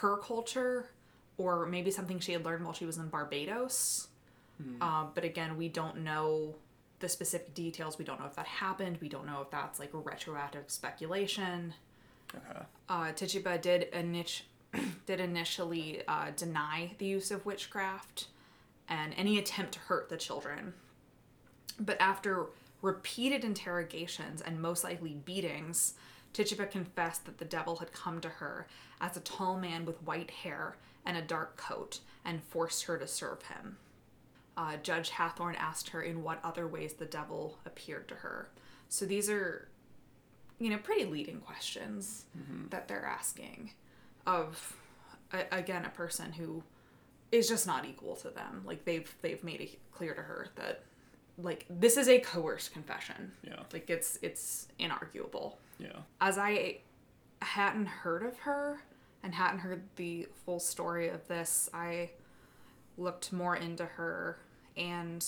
her 0.00 0.16
culture, 0.16 0.88
or 1.36 1.66
maybe 1.66 1.90
something 1.90 2.18
she 2.18 2.32
had 2.32 2.44
learned 2.44 2.64
while 2.64 2.72
she 2.72 2.86
was 2.86 2.96
in 2.96 3.08
Barbados. 3.08 4.08
Uh, 4.80 5.06
but 5.14 5.24
again, 5.24 5.56
we 5.56 5.68
don't 5.68 5.98
know 5.98 6.54
the 7.00 7.08
specific 7.08 7.54
details. 7.54 7.98
We 7.98 8.04
don't 8.04 8.20
know 8.20 8.26
if 8.26 8.36
that 8.36 8.46
happened. 8.46 8.98
We 9.00 9.08
don't 9.08 9.26
know 9.26 9.42
if 9.42 9.50
that's 9.50 9.78
like 9.78 9.90
retroactive 9.92 10.70
speculation. 10.70 11.74
Okay. 12.34 12.60
Uh, 12.88 13.12
Tituba 13.12 13.58
did 13.58 13.90
init- 13.92 14.42
did 15.06 15.20
initially 15.20 16.02
uh, 16.08 16.30
deny 16.36 16.92
the 16.98 17.06
use 17.06 17.30
of 17.30 17.44
witchcraft 17.44 18.28
and 18.88 19.12
any 19.16 19.38
attempt 19.38 19.72
to 19.72 19.80
hurt 19.80 20.08
the 20.08 20.16
children. 20.16 20.74
But 21.78 22.00
after 22.00 22.46
repeated 22.82 23.44
interrogations 23.44 24.40
and 24.40 24.60
most 24.60 24.84
likely 24.84 25.14
beatings, 25.14 25.94
Tituba 26.32 26.66
confessed 26.66 27.24
that 27.24 27.38
the 27.38 27.44
devil 27.44 27.76
had 27.76 27.92
come 27.92 28.20
to 28.20 28.28
her 28.28 28.66
as 29.00 29.16
a 29.16 29.20
tall 29.20 29.58
man 29.58 29.84
with 29.84 30.02
white 30.02 30.30
hair 30.30 30.76
and 31.06 31.16
a 31.16 31.22
dark 31.22 31.56
coat 31.56 32.00
and 32.24 32.42
forced 32.42 32.84
her 32.84 32.98
to 32.98 33.06
serve 33.06 33.42
him. 33.42 33.76
Uh, 34.56 34.76
Judge 34.76 35.10
Hathorne 35.10 35.56
asked 35.58 35.88
her 35.90 36.02
in 36.02 36.22
what 36.22 36.38
other 36.44 36.66
ways 36.66 36.94
the 36.94 37.06
devil 37.06 37.58
appeared 37.66 38.08
to 38.08 38.14
her. 38.16 38.48
So 38.88 39.04
these 39.04 39.28
are, 39.28 39.68
you 40.60 40.70
know, 40.70 40.78
pretty 40.78 41.04
leading 41.04 41.40
questions 41.40 42.26
that 42.70 42.86
they're 42.86 43.04
asking 43.04 43.72
of, 44.26 44.76
a, 45.32 45.44
again, 45.50 45.84
a 45.84 45.90
person 45.90 46.32
who 46.32 46.62
is 47.32 47.48
just 47.48 47.66
not 47.66 47.84
equal 47.84 48.14
to 48.16 48.30
them. 48.30 48.62
Like 48.64 48.84
they've 48.84 49.12
they've 49.22 49.42
made 49.42 49.60
it 49.60 49.78
clear 49.90 50.14
to 50.14 50.22
her 50.22 50.48
that, 50.54 50.84
like 51.38 51.66
this 51.68 51.96
is 51.96 52.08
a 52.08 52.18
coerced 52.20 52.72
confession. 52.72 53.32
Yeah. 53.42 53.60
Like 53.72 53.90
it's 53.90 54.18
it's 54.22 54.68
inarguable 54.78 55.54
Yeah. 55.78 55.96
as 56.20 56.38
I 56.38 56.78
hadn't 57.42 57.86
heard 57.86 58.22
of 58.22 58.38
her 58.40 58.80
and 59.22 59.34
hadn't 59.34 59.60
heard 59.60 59.82
the 59.96 60.28
full 60.44 60.60
story 60.60 61.08
of 61.08 61.26
this, 61.28 61.68
I 61.74 62.10
looked 62.96 63.32
more 63.32 63.56
into 63.56 63.84
her 63.84 64.38
and 64.76 65.26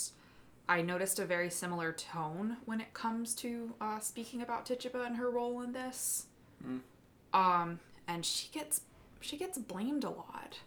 I 0.69 0.83
noticed 0.83 1.19
a 1.19 1.25
very 1.25 1.51
similar 1.51 1.93
tone 1.93 2.57
when 2.65 2.81
it 2.81 2.93
comes 2.95 3.35
to 3.37 3.75
uh, 3.81 3.99
speaking 4.01 4.43
about 4.43 4.67
Tituba 4.67 5.03
and 5.03 5.17
her 5.17 5.31
role 5.31 5.61
in 5.63 5.73
this. 5.73 6.27
Um, 7.33 7.81
and 8.09 8.25
she 8.25 8.49
gets 8.53 8.81
she 9.21 9.37
gets 9.37 9.59
blamed 9.59 10.05
a 10.05 10.11
lot 10.11 10.61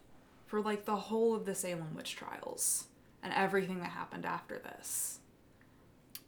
for 0.46 0.62
like 0.62 0.86
the 0.86 0.96
whole 0.96 1.36
of 1.36 1.46
the 1.46 1.56
Salem 1.56 1.96
witch 1.96 2.16
trials 2.16 2.86
and 3.24 3.34
everything 3.34 3.80
that 3.80 3.90
happened 3.90 4.26
after 4.26 4.58
this. 4.60 5.19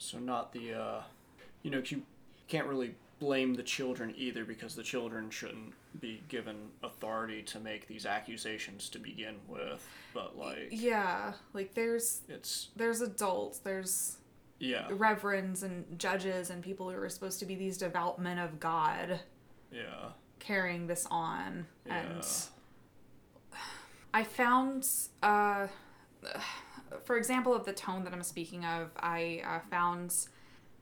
So 0.01 0.17
not 0.17 0.51
the, 0.51 0.73
uh, 0.73 1.01
you 1.61 1.69
know, 1.69 1.81
you 1.85 2.01
can't 2.47 2.65
really 2.65 2.95
blame 3.19 3.53
the 3.53 3.61
children 3.61 4.13
either 4.17 4.43
because 4.43 4.75
the 4.75 4.81
children 4.81 5.29
shouldn't 5.29 5.73
be 5.99 6.23
given 6.27 6.55
authority 6.81 7.43
to 7.43 7.59
make 7.59 7.87
these 7.87 8.07
accusations 8.07 8.89
to 8.89 8.99
begin 8.99 9.35
with. 9.47 9.87
But 10.13 10.35
like, 10.35 10.69
Yeah, 10.71 11.33
like 11.53 11.75
there's 11.75 12.21
it's 12.27 12.69
there's 12.75 13.01
adults, 13.01 13.59
there's 13.59 14.17
yeah, 14.57 14.87
reverends 14.89 15.61
and 15.61 15.85
judges 15.99 16.49
and 16.49 16.63
people 16.63 16.89
who 16.89 16.97
are 16.97 17.09
supposed 17.09 17.39
to 17.39 17.45
be 17.45 17.53
these 17.53 17.77
devout 17.77 18.19
men 18.19 18.39
of 18.39 18.59
God 18.59 19.19
yeah, 19.71 20.09
carrying 20.39 20.87
this 20.87 21.07
on. 21.11 21.67
And. 21.85 22.25
I 24.13 24.23
found, 24.25 24.85
uh, 25.23 25.67
for 27.03 27.17
example, 27.17 27.53
of 27.53 27.65
the 27.65 27.73
tone 27.73 28.03
that 28.03 28.13
I'm 28.13 28.23
speaking 28.23 28.65
of, 28.65 28.89
I 28.97 29.41
uh, 29.45 29.59
found 29.69 30.13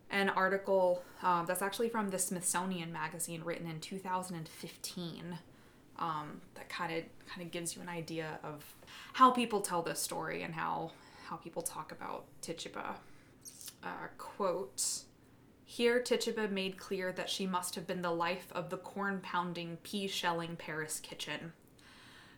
an 0.10 0.30
article 0.30 1.03
um, 1.22 1.45
that's 1.45 1.61
actually 1.61 1.90
from 1.90 2.10
the 2.10 2.19
Smithsonian 2.19 2.91
magazine 2.91 3.41
written 3.44 3.69
in 3.69 3.80
2015 3.80 5.38
um, 5.99 6.41
that 6.56 6.69
kind 6.69 6.94
of 6.94 7.03
kind 7.30 7.41
of 7.45 7.52
gives 7.52 7.76
you 7.76 7.81
an 7.81 7.90
idea 7.90 8.40
of 8.44 8.64
how 9.14 9.31
people 9.31 9.61
tell 9.61 9.81
this 9.81 9.99
story 9.99 10.44
and 10.44 10.53
how 10.53 10.91
how 11.26 11.36
people 11.36 11.61
talk 11.61 11.91
about 11.91 12.26
Tituba. 12.41 12.95
Uh, 13.84 14.07
quote. 14.18 15.03
Here, 15.64 16.02
Tituba 16.02 16.48
made 16.48 16.77
clear 16.77 17.11
that 17.11 17.30
she 17.30 17.45
must 17.45 17.76
have 17.76 17.86
been 17.86 18.02
the 18.02 18.11
life 18.11 18.48
of 18.53 18.72
the 18.72 18.77
corn 18.77 19.19
pounding, 19.22 19.77
pea 19.84 20.07
shelling 20.07 20.56
Parris 20.56 20.99
kitchen. 20.99 21.53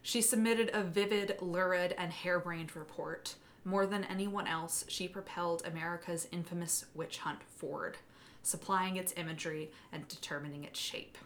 She 0.02 0.22
submitted 0.22 0.70
a 0.74 0.84
vivid, 0.84 1.38
lurid, 1.40 1.96
and 1.98 2.12
harebrained 2.12 2.76
report. 2.76 3.36
More 3.64 3.86
than 3.86 4.04
anyone 4.06 4.48
else, 4.48 4.86
she 4.88 5.08
propelled 5.08 5.64
America's 5.66 6.28
infamous 6.32 6.86
witch 6.96 7.20
hunt 7.20 7.44
forward, 7.44 7.98
supplying 8.42 8.98
its 8.98 9.14
imagery 9.16 9.72
and 9.92 10.08
determining 10.08 10.64
its 10.64 10.80
shape. 10.80 11.18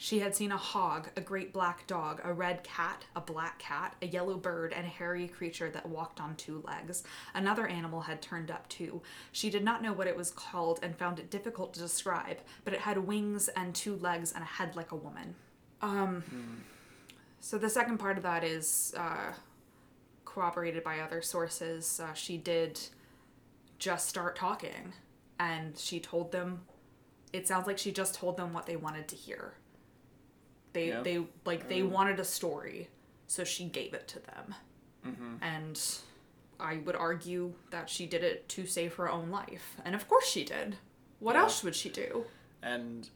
She 0.00 0.20
had 0.20 0.36
seen 0.36 0.52
a 0.52 0.56
hog, 0.56 1.08
a 1.16 1.20
great 1.20 1.52
black 1.52 1.84
dog, 1.88 2.20
a 2.22 2.32
red 2.32 2.62
cat, 2.62 3.04
a 3.16 3.20
black 3.20 3.58
cat, 3.58 3.96
a 4.00 4.06
yellow 4.06 4.36
bird, 4.36 4.72
and 4.72 4.86
a 4.86 4.88
hairy 4.88 5.26
creature 5.26 5.70
that 5.70 5.88
walked 5.88 6.20
on 6.20 6.36
two 6.36 6.62
legs. 6.64 7.02
Another 7.34 7.66
animal 7.66 8.02
had 8.02 8.22
turned 8.22 8.48
up 8.48 8.68
too. 8.68 9.02
She 9.32 9.50
did 9.50 9.64
not 9.64 9.82
know 9.82 9.92
what 9.92 10.06
it 10.06 10.16
was 10.16 10.30
called 10.30 10.78
and 10.84 10.96
found 10.96 11.18
it 11.18 11.30
difficult 11.30 11.74
to 11.74 11.80
describe, 11.80 12.38
but 12.64 12.74
it 12.74 12.80
had 12.80 12.98
wings 12.98 13.48
and 13.48 13.74
two 13.74 13.96
legs 13.96 14.30
and 14.30 14.44
a 14.44 14.46
head 14.46 14.76
like 14.76 14.92
a 14.92 14.96
woman. 14.96 15.34
Um, 15.82 16.22
so 17.40 17.58
the 17.58 17.68
second 17.68 17.98
part 17.98 18.16
of 18.16 18.22
that 18.22 18.44
is 18.44 18.94
uh, 18.96 19.32
corroborated 20.42 20.84
by 20.84 21.00
other 21.00 21.20
sources. 21.20 22.00
Uh, 22.00 22.12
she 22.14 22.36
did 22.36 22.78
just 23.78 24.08
start 24.08 24.36
talking, 24.36 24.92
and 25.40 25.76
she 25.76 25.98
told 26.00 26.32
them. 26.32 26.62
It 27.32 27.46
sounds 27.46 27.66
like 27.66 27.76
she 27.76 27.92
just 27.92 28.14
told 28.14 28.36
them 28.38 28.52
what 28.54 28.64
they 28.66 28.76
wanted 28.76 29.06
to 29.08 29.16
hear. 29.16 29.54
They 30.72 30.88
Yeah. 30.88 31.02
they 31.02 31.26
like 31.44 31.68
they 31.68 31.82
wanted 31.82 32.18
a 32.20 32.24
story, 32.24 32.88
so 33.26 33.44
she 33.44 33.64
gave 33.66 33.92
it 33.94 34.08
to 34.08 34.20
them. 34.20 34.54
And 35.40 35.80
I 36.60 36.76
would 36.78 36.94
argue 36.96 37.54
that 37.70 37.88
she 37.88 38.04
did 38.06 38.22
it 38.22 38.46
to 38.50 38.66
save 38.66 38.94
her 38.96 39.10
own 39.10 39.30
life, 39.30 39.76
and 39.84 39.94
of 39.94 40.06
course 40.08 40.26
she 40.28 40.44
did. 40.44 40.76
What 41.18 41.34
Yeah. 41.34 41.42
else 41.42 41.62
would 41.64 41.74
she 41.76 41.88
do? 41.90 42.26
and 42.60 43.08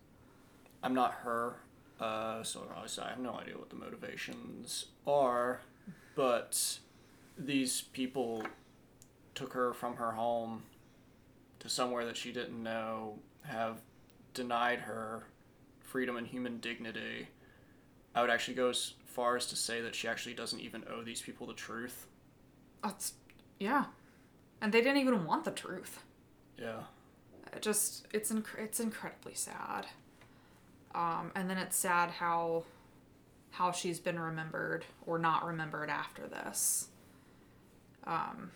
I'm 0.85 0.95
not 0.95 1.13
her, 1.15 1.57
uh, 1.99 2.45
so 2.45 2.69
obviously 2.77 3.03
I 3.05 3.09
have 3.11 3.19
no 3.19 3.35
idea 3.35 3.59
what 3.59 3.71
the 3.71 3.77
motivations 3.77 4.87
are, 5.05 5.61
but 6.15 6.79
these 7.39 7.81
people 7.81 8.45
took 9.35 9.53
her 9.53 9.73
from 9.73 9.97
her 9.97 10.13
home 10.13 10.63
to 11.61 11.69
somewhere 11.69 12.05
that 12.05 12.17
she 12.17 12.33
didn't 12.33 12.63
know, 12.63 13.19
have 13.43 13.81
denied 14.35 14.81
her 14.81 15.25
freedom 15.81 16.17
and 16.17 16.27
human 16.27 16.59
dignity. 16.59 17.29
I 18.15 18.21
would 18.21 18.31
actually 18.31 18.55
go 18.55 18.71
as 18.71 18.95
far 19.07 19.37
as 19.37 19.47
to 19.47 19.57
say 19.57 19.81
that 19.81 19.95
she 19.95 20.09
actually 20.09 20.35
doesn't 20.35 20.61
even 20.61 20.85
owe 20.91 21.03
these 21.03 21.23
people 21.23 21.47
the 21.47 21.55
truth. 21.55 22.07
That's 22.83 23.15
yeah, 23.59 23.85
and 24.61 24.73
they 24.73 24.81
didn't 24.81 24.99
even 24.99 25.25
want 25.25 25.45
the 25.45 25.51
truth. 25.51 26.03
Yeah. 26.59 26.83
It 27.53 27.63
just 27.63 28.07
it's 28.13 28.33
inc- 28.33 28.59
it's 28.59 28.81
incredibly 28.81 29.35
sad. 29.35 29.87
Um, 30.95 31.31
and 31.35 31.49
then 31.49 31.59
it's 31.59 31.77
sad 31.77 32.11
how 32.11 32.65
how 33.51 33.71
she's 33.71 34.01
been 34.01 34.19
remembered 34.19 34.85
or 35.07 35.19
not 35.19 35.47
remembered 35.47 35.91
after 35.91 36.27
this. 36.27 36.89
Um, 38.07 38.51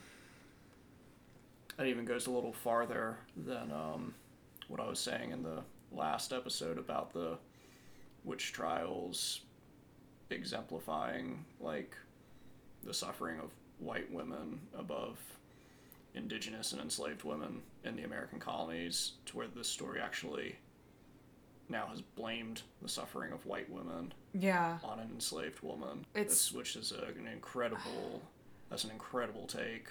That 1.76 1.86
even 1.86 2.04
goes 2.04 2.26
a 2.26 2.30
little 2.30 2.52
farther 2.52 3.16
than 3.36 3.70
um, 3.70 4.14
what 4.68 4.80
I 4.80 4.88
was 4.88 4.98
saying 4.98 5.30
in 5.30 5.42
the 5.42 5.62
last 5.92 6.32
episode 6.32 6.78
about 6.78 7.12
the 7.12 7.38
witch 8.24 8.52
trials 8.52 9.40
exemplifying 10.30 11.44
like 11.60 11.96
the 12.82 12.92
suffering 12.92 13.38
of 13.38 13.50
white 13.78 14.10
women 14.12 14.60
above 14.76 15.18
indigenous 16.14 16.72
and 16.72 16.80
enslaved 16.80 17.22
women 17.24 17.60
in 17.84 17.94
the 17.94 18.02
American 18.04 18.40
colonies 18.40 19.12
to 19.26 19.36
where 19.36 19.46
this 19.46 19.68
story 19.68 20.00
actually 20.00 20.56
now 21.68 21.86
has 21.86 22.00
blamed 22.00 22.62
the 22.82 22.88
suffering 22.88 23.32
of 23.32 23.44
white 23.46 23.70
women 23.70 24.12
yeah, 24.32 24.78
on 24.82 24.98
an 24.98 25.10
enslaved 25.14 25.60
woman. 25.62 26.04
It's- 26.14 26.28
This- 26.30 26.52
which 26.52 26.74
is 26.76 26.92
a, 26.92 27.04
an 27.18 27.28
incredible 27.32 28.22
that's 28.70 28.84
an 28.84 28.90
incredible 28.90 29.46
take. 29.46 29.88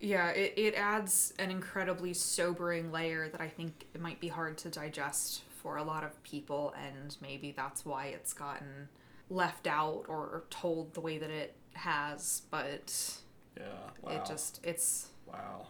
yeah. 0.00 0.28
It 0.30 0.54
it 0.56 0.74
adds 0.74 1.32
an 1.38 1.50
incredibly 1.50 2.12
sobering 2.14 2.92
layer 2.92 3.28
that 3.28 3.40
I 3.40 3.48
think 3.48 3.86
it 3.94 4.00
might 4.00 4.20
be 4.20 4.28
hard 4.28 4.58
to 4.58 4.68
digest 4.68 5.42
for 5.62 5.76
a 5.76 5.82
lot 5.84 6.04
of 6.04 6.22
people, 6.22 6.74
and 6.86 7.16
maybe 7.20 7.52
that's 7.56 7.84
why 7.84 8.06
it's 8.06 8.32
gotten 8.32 8.88
left 9.30 9.66
out 9.66 10.04
or 10.08 10.44
told 10.50 10.94
the 10.94 11.00
way 11.00 11.18
that 11.18 11.30
it 11.30 11.54
has. 11.74 12.42
But 12.50 13.18
Yeah. 13.56 13.64
Wow. 14.02 14.10
it 14.12 14.24
just 14.26 14.60
it's 14.62 15.08
wow. 15.26 15.68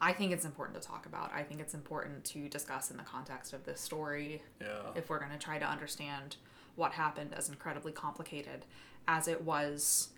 I 0.00 0.12
think 0.12 0.30
it's 0.32 0.44
important 0.44 0.80
to 0.80 0.86
talk 0.88 1.06
about. 1.06 1.32
I 1.32 1.42
think 1.42 1.60
it's 1.60 1.74
important 1.74 2.24
to 2.26 2.48
discuss 2.48 2.90
in 2.92 2.96
the 2.96 3.02
context 3.02 3.52
of 3.52 3.64
this 3.64 3.80
story 3.80 4.42
Yeah. 4.60 4.92
if 4.94 5.08
we're 5.10 5.18
going 5.18 5.32
to 5.32 5.38
try 5.38 5.58
to 5.58 5.66
understand 5.68 6.36
what 6.76 6.92
happened 6.92 7.34
as 7.34 7.48
incredibly 7.48 7.90
complicated 7.90 8.64
as 9.08 9.26
it 9.26 9.42
was. 9.42 10.10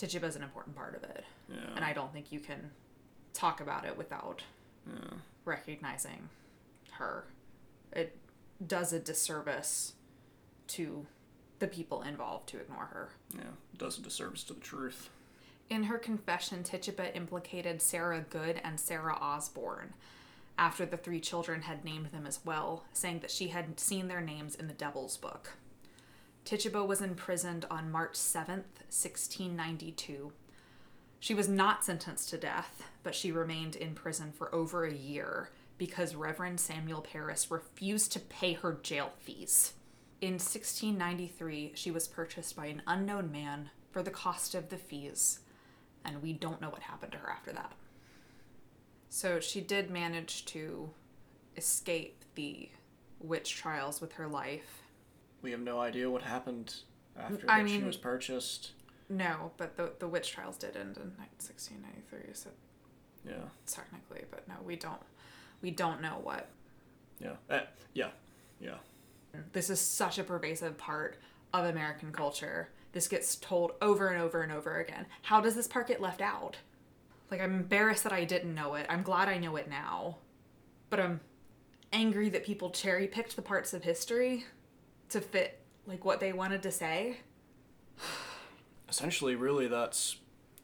Tituba 0.00 0.26
is 0.26 0.36
an 0.36 0.42
important 0.42 0.74
part 0.74 0.94
of 0.96 1.04
it, 1.04 1.24
Yeah. 1.48 1.56
and 1.76 1.84
I 1.84 1.92
don't 1.92 2.12
think 2.12 2.32
you 2.32 2.40
can 2.40 2.70
talk 3.34 3.60
about 3.60 3.84
it 3.84 3.96
without 3.98 4.42
yeah. 4.86 5.18
recognizing 5.44 6.30
her. 6.92 7.24
It 7.92 8.16
does 8.66 8.92
a 8.94 8.98
disservice 8.98 9.92
to 10.68 11.06
the 11.58 11.66
people 11.66 12.00
involved 12.02 12.48
to 12.48 12.58
ignore 12.58 12.86
her. 12.86 13.10
Yeah. 13.34 13.42
Does 13.76 13.98
a 13.98 14.02
disservice 14.02 14.42
to 14.44 14.54
the 14.54 14.60
truth. 14.60 15.10
In 15.68 15.84
her 15.84 15.98
confession, 15.98 16.62
Tituba 16.62 17.14
implicated 17.14 17.82
Sarah 17.82 18.24
Good 18.28 18.60
and 18.64 18.80
Sarah 18.80 19.18
Osborne 19.20 19.92
after 20.58 20.86
the 20.86 20.96
three 20.96 21.20
children 21.20 21.62
had 21.62 21.84
named 21.84 22.06
them 22.06 22.26
as 22.26 22.40
well, 22.44 22.84
saying 22.94 23.20
that 23.20 23.30
she 23.30 23.48
had 23.48 23.78
seen 23.78 24.08
their 24.08 24.20
names 24.20 24.54
in 24.54 24.66
the 24.66 24.72
Devil's 24.74 25.16
Book. 25.18 25.52
Tituba 26.44 26.84
was 26.84 27.00
imprisoned 27.00 27.66
on 27.70 27.92
March 27.92 28.14
7th, 28.14 28.80
1692. 28.88 30.32
She 31.20 31.34
was 31.34 31.48
not 31.48 31.84
sentenced 31.84 32.30
to 32.30 32.38
death, 32.38 32.84
but 33.02 33.14
she 33.14 33.30
remained 33.30 33.76
in 33.76 33.94
prison 33.94 34.32
for 34.32 34.54
over 34.54 34.84
a 34.84 34.92
year 34.92 35.50
because 35.76 36.14
Reverend 36.14 36.60
Samuel 36.60 37.02
Parris 37.02 37.50
refused 37.50 38.12
to 38.12 38.20
pay 38.20 38.54
her 38.54 38.78
jail 38.82 39.12
fees. 39.18 39.74
In 40.20 40.34
1693, 40.34 41.72
she 41.74 41.90
was 41.90 42.08
purchased 42.08 42.56
by 42.56 42.66
an 42.66 42.82
unknown 42.86 43.32
man 43.32 43.70
for 43.90 44.02
the 44.02 44.10
cost 44.10 44.54
of 44.54 44.68
the 44.68 44.76
fees, 44.76 45.40
and 46.04 46.22
we 46.22 46.32
don't 46.32 46.60
know 46.60 46.70
what 46.70 46.82
happened 46.82 47.12
to 47.12 47.18
her 47.18 47.30
after 47.30 47.52
that. 47.52 47.72
So 49.08 49.40
she 49.40 49.60
did 49.60 49.90
manage 49.90 50.44
to 50.46 50.90
escape 51.56 52.24
the 52.34 52.68
witch 53.18 53.56
trials 53.56 54.00
with 54.00 54.12
her 54.12 54.28
life. 54.28 54.82
We 55.42 55.50
have 55.52 55.60
no 55.60 55.80
idea 55.80 56.10
what 56.10 56.22
happened 56.22 56.74
after 57.18 57.44
I 57.48 57.62
that 57.62 57.70
she 57.70 57.82
was 57.82 57.96
purchased. 57.96 58.72
No, 59.08 59.52
but 59.56 59.76
the 59.76 59.92
the 59.98 60.08
witch 60.08 60.30
trials 60.32 60.56
did 60.56 60.76
end 60.76 60.96
in 60.96 61.12
1693, 61.18 62.32
so 62.34 62.50
Yeah. 63.26 63.48
technically, 63.66 64.24
but 64.30 64.46
no, 64.48 64.54
we 64.64 64.76
don't 64.76 65.02
we 65.62 65.70
don't 65.70 66.00
know 66.00 66.20
what. 66.22 66.48
Yeah. 67.18 67.36
Eh, 67.50 67.60
yeah. 67.94 68.10
Yeah. 68.60 68.78
This 69.52 69.70
is 69.70 69.80
such 69.80 70.18
a 70.18 70.24
pervasive 70.24 70.76
part 70.78 71.18
of 71.52 71.64
American 71.66 72.12
culture. 72.12 72.70
This 72.92 73.08
gets 73.08 73.36
told 73.36 73.72
over 73.82 74.08
and 74.08 74.20
over 74.20 74.42
and 74.42 74.50
over 74.52 74.78
again. 74.78 75.06
How 75.22 75.40
does 75.40 75.54
this 75.54 75.68
part 75.68 75.86
get 75.88 76.00
left 76.00 76.20
out? 76.20 76.56
Like 77.30 77.40
I'm 77.40 77.54
embarrassed 77.54 78.04
that 78.04 78.12
I 78.12 78.24
didn't 78.24 78.54
know 78.54 78.74
it. 78.74 78.86
I'm 78.88 79.02
glad 79.02 79.28
I 79.28 79.38
know 79.38 79.56
it 79.56 79.68
now. 79.68 80.18
But 80.88 81.00
I'm 81.00 81.20
angry 81.92 82.28
that 82.30 82.44
people 82.44 82.70
cherry 82.70 83.06
picked 83.06 83.36
the 83.36 83.42
parts 83.42 83.72
of 83.74 83.84
history 83.84 84.44
to 85.10 85.20
fit 85.20 85.60
like 85.86 86.04
what 86.04 86.20
they 86.20 86.32
wanted 86.32 86.62
to 86.62 86.70
say. 86.70 87.18
Essentially, 88.88 89.34
really, 89.34 89.68
that's 89.68 90.16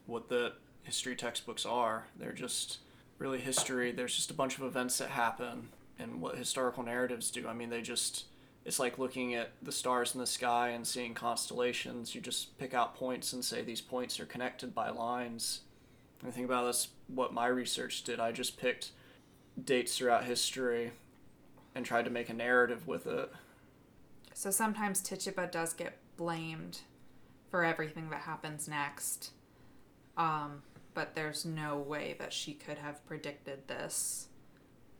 what 0.07 0.29
the 0.29 0.55
history 0.83 1.17
textbooks 1.17 1.67
are. 1.67 2.07
They're 2.19 2.33
just 2.33 2.79
really 3.19 3.39
history. 3.39 3.93
There's 3.93 4.15
just 4.15 4.31
a 4.31 4.35
bunch 4.35 4.59
of 4.59 4.65
events 4.65 4.99
that 4.99 5.11
happen, 5.11 5.69
and 5.99 6.21
what 6.21 6.37
historical 6.37 6.83
narratives 6.83 7.31
do. 7.31 7.47
I 7.47 7.53
mean, 7.53 7.71
they 7.71 7.83
just. 7.83 8.25
It's 8.65 8.81
like 8.81 8.99
looking 8.99 9.37
at 9.37 9.53
the 9.63 9.71
stars 9.71 10.13
in 10.15 10.21
the 10.21 10.27
sky 10.27 10.71
and 10.71 10.85
seeing 10.85 11.15
constellations. 11.15 12.17
You 12.17 12.21
just 12.21 12.59
pick 12.59 12.75
out 12.75 12.97
points 12.97 13.33
and 13.33 13.45
say 13.45 13.63
these 13.63 13.81
points 13.81 14.19
are 14.19 14.27
connected 14.27 14.75
by 14.75 14.91
lines. 14.91 15.61
And 16.25 16.35
think 16.35 16.47
about 16.47 16.65
that's 16.65 16.89
what 17.07 17.33
my 17.33 17.47
research 17.47 18.03
did. 18.03 18.19
I 18.19 18.33
just 18.33 18.59
picked 18.59 18.91
dates 19.63 19.97
throughout 19.97 20.25
history 20.25 20.91
and 21.77 21.87
tried 21.87 22.07
to 22.07 22.11
make 22.11 22.29
a 22.29 22.35
narrative 22.35 22.89
with 22.89 23.07
it. 23.07 23.31
So 24.37 24.51
sometimes 24.51 25.01
Tituba 25.01 25.47
does 25.51 25.73
get 25.73 25.97
blamed 26.19 26.81
for 27.51 27.65
everything 27.65 28.11
that 28.11 28.21
happens 28.21 28.69
next. 28.69 29.31
Um, 30.19 30.63
but 30.93 31.15
there's 31.15 31.47
no 31.47 31.79
way 31.79 32.17
that 32.19 32.35
she 32.35 32.53
could 32.53 32.77
have 32.77 33.05
predicted 33.07 33.67
this. 33.67 34.27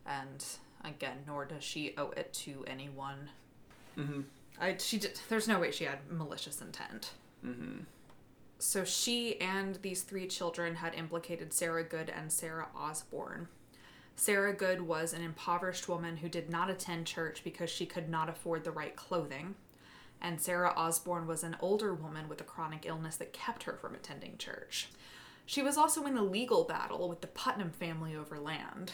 And 0.07 0.43
again, 0.83 1.17
nor 1.27 1.45
does 1.45 1.63
she 1.63 1.93
owe 1.99 2.09
it 2.17 2.33
to 2.33 2.65
anyone. 2.65 3.29
Mm-hmm. 3.95 4.21
I, 4.59 4.75
she 4.79 4.97
did, 4.97 5.21
there's 5.29 5.47
no 5.47 5.59
way 5.59 5.69
she 5.69 5.83
had 5.83 5.99
malicious 6.09 6.59
intent. 6.59 7.11
Mm-hmm. 7.45 7.81
So 8.57 8.83
she 8.83 9.39
and 9.39 9.75
these 9.83 10.01
three 10.01 10.25
children 10.25 10.73
had 10.73 10.95
implicated 10.95 11.53
Sarah 11.53 11.83
Good 11.83 12.09
and 12.09 12.31
Sarah 12.31 12.69
Osborne. 12.75 13.49
Sarah 14.19 14.53
Good 14.53 14.81
was 14.81 15.13
an 15.13 15.21
impoverished 15.21 15.87
woman 15.87 16.17
who 16.17 16.27
did 16.27 16.49
not 16.49 16.71
attend 16.71 17.05
church 17.05 17.43
because 17.43 17.69
she 17.69 17.85
could 17.85 18.09
not 18.09 18.29
afford 18.29 18.63
the 18.63 18.71
right 18.71 18.95
clothing. 18.95 19.53
And 20.19 20.41
Sarah 20.41 20.73
Osborne 20.75 21.27
was 21.27 21.43
an 21.43 21.55
older 21.61 21.93
woman 21.93 22.27
with 22.27 22.41
a 22.41 22.43
chronic 22.43 22.87
illness 22.87 23.15
that 23.17 23.31
kept 23.31 23.63
her 23.63 23.73
from 23.73 23.93
attending 23.93 24.39
church. 24.39 24.89
She 25.45 25.61
was 25.61 25.77
also 25.77 26.05
in 26.07 26.17
a 26.17 26.23
legal 26.23 26.63
battle 26.63 27.07
with 27.07 27.21
the 27.21 27.27
Putnam 27.27 27.69
family 27.69 28.15
over 28.15 28.39
land. 28.39 28.93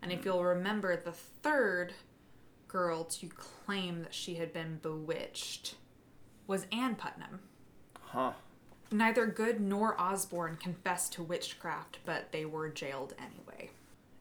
And 0.00 0.10
if 0.10 0.24
you'll 0.24 0.42
remember, 0.42 0.96
the 0.96 1.12
third 1.12 1.92
girl 2.66 3.04
to 3.04 3.28
claim 3.28 4.02
that 4.02 4.14
she 4.14 4.36
had 4.36 4.54
been 4.54 4.78
bewitched 4.80 5.74
was 6.46 6.66
Anne 6.72 6.94
Putnam. 6.94 7.40
Huh. 8.00 8.32
Neither 8.90 9.26
Good 9.26 9.60
nor 9.60 10.00
Osborne 10.00 10.56
confessed 10.56 11.12
to 11.12 11.22
witchcraft, 11.22 11.98
but 12.06 12.32
they 12.32 12.46
were 12.46 12.70
jailed 12.70 13.12
anyway. 13.18 13.70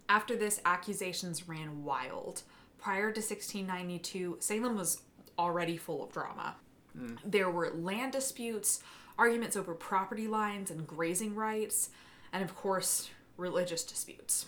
After 0.09 0.35
this, 0.35 0.59
accusations 0.65 1.47
ran 1.47 1.83
wild. 1.83 2.41
Prior 2.79 3.11
to 3.11 3.19
1692, 3.21 4.37
Salem 4.39 4.75
was 4.75 5.03
already 5.37 5.77
full 5.77 6.03
of 6.03 6.11
drama. 6.11 6.55
Mm. 6.97 7.19
There 7.23 7.49
were 7.49 7.69
land 7.69 8.13
disputes, 8.13 8.81
arguments 9.17 9.55
over 9.55 9.75
property 9.75 10.27
lines 10.27 10.71
and 10.71 10.87
grazing 10.87 11.35
rights, 11.35 11.91
and 12.33 12.43
of 12.43 12.55
course, 12.55 13.11
religious 13.37 13.83
disputes. 13.83 14.47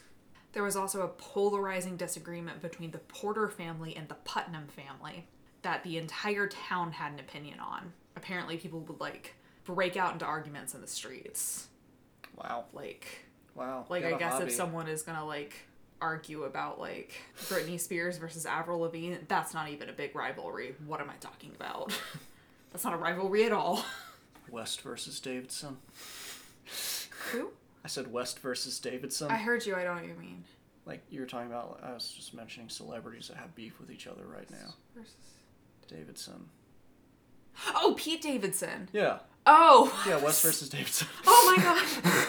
There 0.54 0.64
was 0.64 0.76
also 0.76 1.02
a 1.02 1.08
polarizing 1.08 1.96
disagreement 1.96 2.62
between 2.62 2.92
the 2.92 2.98
Porter 2.98 3.48
family 3.48 3.96
and 3.96 4.10
the 4.10 4.16
Putnam 4.16 4.68
family 4.68 5.28
that 5.62 5.84
the 5.84 5.98
entire 5.98 6.48
town 6.48 6.92
had 6.92 7.14
an 7.14 7.20
opinion 7.20 7.60
on. 7.60 7.94
Apparently, 8.16 8.58
people 8.58 8.80
would 8.82 9.00
like 9.00 9.36
break 9.64 9.96
out 9.96 10.14
into 10.14 10.26
arguments 10.26 10.74
in 10.74 10.82
the 10.82 10.88
streets. 10.88 11.68
Wow. 12.36 12.66
Like, 12.74 13.26
Wow. 13.56 13.86
like 13.90 14.06
I 14.06 14.18
guess 14.18 14.34
hobby. 14.34 14.46
if 14.46 14.52
someone 14.52 14.88
is 14.88 15.04
gonna 15.04 15.26
like 15.26 15.54
argue 16.02 16.44
about 16.44 16.80
like 16.80 17.14
Britney 17.44 17.80
Spears 17.80 18.18
versus 18.18 18.46
Avril 18.46 18.80
Lavigne, 18.80 19.18
that's 19.28 19.54
not 19.54 19.70
even 19.70 19.90
a 19.90 19.94
big 19.94 20.16
rivalry. 20.16 20.76
What 20.86 21.00
am 21.00 21.10
I 21.10 21.16
talking 21.20 21.52
about? 21.56 21.94
that's 22.72 22.84
not 22.84 22.94
a 22.94 22.98
rivalry 22.98 23.46
at 23.46 23.52
all. 23.52 23.86
West 24.50 24.82
versus 24.82 25.20
Davidson. 25.20 25.78
Who? 27.32 27.50
I 27.84 27.88
said 27.88 28.12
West 28.12 28.40
versus 28.40 28.80
Davidson. 28.80 29.32
I 29.32 29.38
heard 29.38 29.66
you. 29.66 29.76
I 29.76 29.84
don't 29.84 29.96
know 29.96 30.02
what 30.02 30.10
you 30.10 30.20
mean. 30.20 30.44
Like 30.86 31.04
you 31.10 31.20
were 31.20 31.28
talking 31.28 31.48
about, 31.48 31.80
I 31.84 31.94
was 31.94 32.12
just 32.12 32.34
mentioning 32.34 32.70
celebrities 32.70 33.28
that 33.28 33.38
have 33.38 33.56
beef 33.56 33.80
with 33.80 33.92
each 33.92 34.08
other 34.08 34.24
right 34.26 34.50
now. 34.50 34.74
Versus. 34.96 35.14
Davidson. 35.88 36.50
Oh, 37.76 37.96
Pete 37.98 38.22
Davidson. 38.22 38.90
Yeah, 38.94 39.20
Oh. 39.46 40.04
yeah, 40.08 40.18
West 40.18 40.44
versus 40.44 40.70
Davidson. 40.70 41.08
Oh 41.26 41.54
my 41.56 41.64
god. 41.64 42.28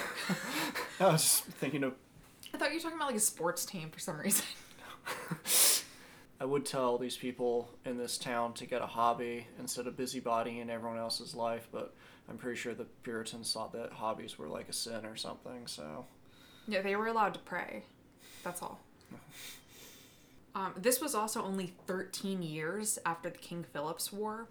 I 1.01 1.13
was 1.13 1.23
just 1.23 1.45
thinking 1.45 1.85
of. 1.85 1.95
I 2.55 2.59
thought 2.59 2.71
you 2.71 2.77
were 2.77 2.83
talking 2.83 2.97
about 2.97 3.09
like 3.09 3.17
a 3.17 3.21
sports 3.21 3.65
team 3.65 3.91
for 3.91 3.99
some 3.99 4.19
reason. 4.19 4.45
I 6.41 6.45
would 6.45 6.67
tell 6.67 6.99
these 6.99 7.17
people 7.17 7.71
in 7.85 7.99
this 7.99 8.19
town 8.19 8.53
to 8.55 8.67
get 8.67 8.83
a 8.83 8.87
hobby 8.87 9.47
instead 9.59 9.87
of 9.87 9.97
busybodying 9.97 10.69
everyone 10.71 10.99
else's 10.99 11.35
life, 11.35 11.69
but 11.71 11.95
I'm 12.29 12.37
pretty 12.37 12.57
sure 12.57 12.75
the 12.75 12.87
Puritans 13.03 13.53
thought 13.53 13.73
that 13.73 13.93
hobbies 13.93 14.39
were 14.39 14.49
like 14.49 14.69
a 14.69 14.73
sin 14.73 15.05
or 15.05 15.17
something. 15.17 15.67
So 15.67 16.05
Yeah, 16.67 16.83
they 16.83 16.97
were 16.97 17.07
allowed 17.07 17.35
to 17.35 17.41
pray. 17.41 17.85
That's 18.43 18.63
all. 18.63 18.81
Um, 20.55 20.75
this 20.77 21.01
was 21.01 21.15
also 21.15 21.43
only 21.43 21.75
13 21.87 22.43
years 22.43 22.99
after 23.07 23.31
the 23.31 23.39
King 23.39 23.65
Philip's 23.73 24.13
War, 24.13 24.49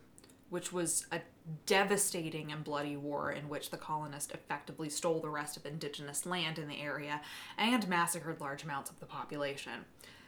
which 0.51 0.71
was 0.71 1.07
a 1.11 1.21
devastating 1.65 2.51
and 2.51 2.63
bloody 2.63 2.97
war 2.97 3.31
in 3.31 3.47
which 3.47 3.71
the 3.71 3.77
colonists 3.77 4.33
effectively 4.33 4.89
stole 4.89 5.21
the 5.21 5.29
rest 5.29 5.55
of 5.55 5.65
indigenous 5.65 6.25
land 6.25 6.59
in 6.59 6.67
the 6.67 6.81
area 6.81 7.21
and 7.57 7.87
massacred 7.87 8.39
large 8.41 8.63
amounts 8.63 8.91
of 8.91 8.99
the 8.99 9.05
population. 9.05 9.85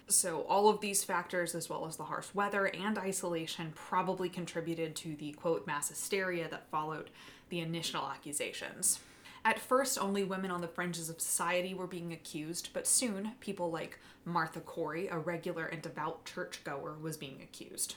So, 0.07 0.41
all 0.43 0.69
of 0.69 0.79
these 0.79 1.03
factors, 1.03 1.53
as 1.55 1.69
well 1.69 1.85
as 1.85 1.97
the 1.97 2.03
harsh 2.05 2.27
weather 2.33 2.67
and 2.67 2.97
isolation, 2.97 3.73
probably 3.75 4.29
contributed 4.29 4.95
to 4.97 5.15
the 5.15 5.33
quote 5.33 5.67
mass 5.67 5.89
hysteria 5.89 6.49
that 6.49 6.69
followed 6.69 7.09
the 7.49 7.59
initial 7.59 8.05
accusations. 8.09 8.99
At 9.45 9.59
first, 9.59 9.99
only 9.99 10.23
women 10.23 10.51
on 10.51 10.61
the 10.61 10.69
fringes 10.69 11.09
of 11.09 11.19
society 11.19 11.73
were 11.73 11.87
being 11.87 12.13
accused, 12.13 12.69
but 12.73 12.87
soon, 12.87 13.33
people 13.41 13.71
like 13.71 13.99
Martha 14.23 14.61
Corey, 14.61 15.09
a 15.09 15.17
regular 15.17 15.65
and 15.65 15.81
devout 15.81 16.23
churchgoer, 16.23 16.95
was 17.01 17.17
being 17.17 17.41
accused. 17.41 17.95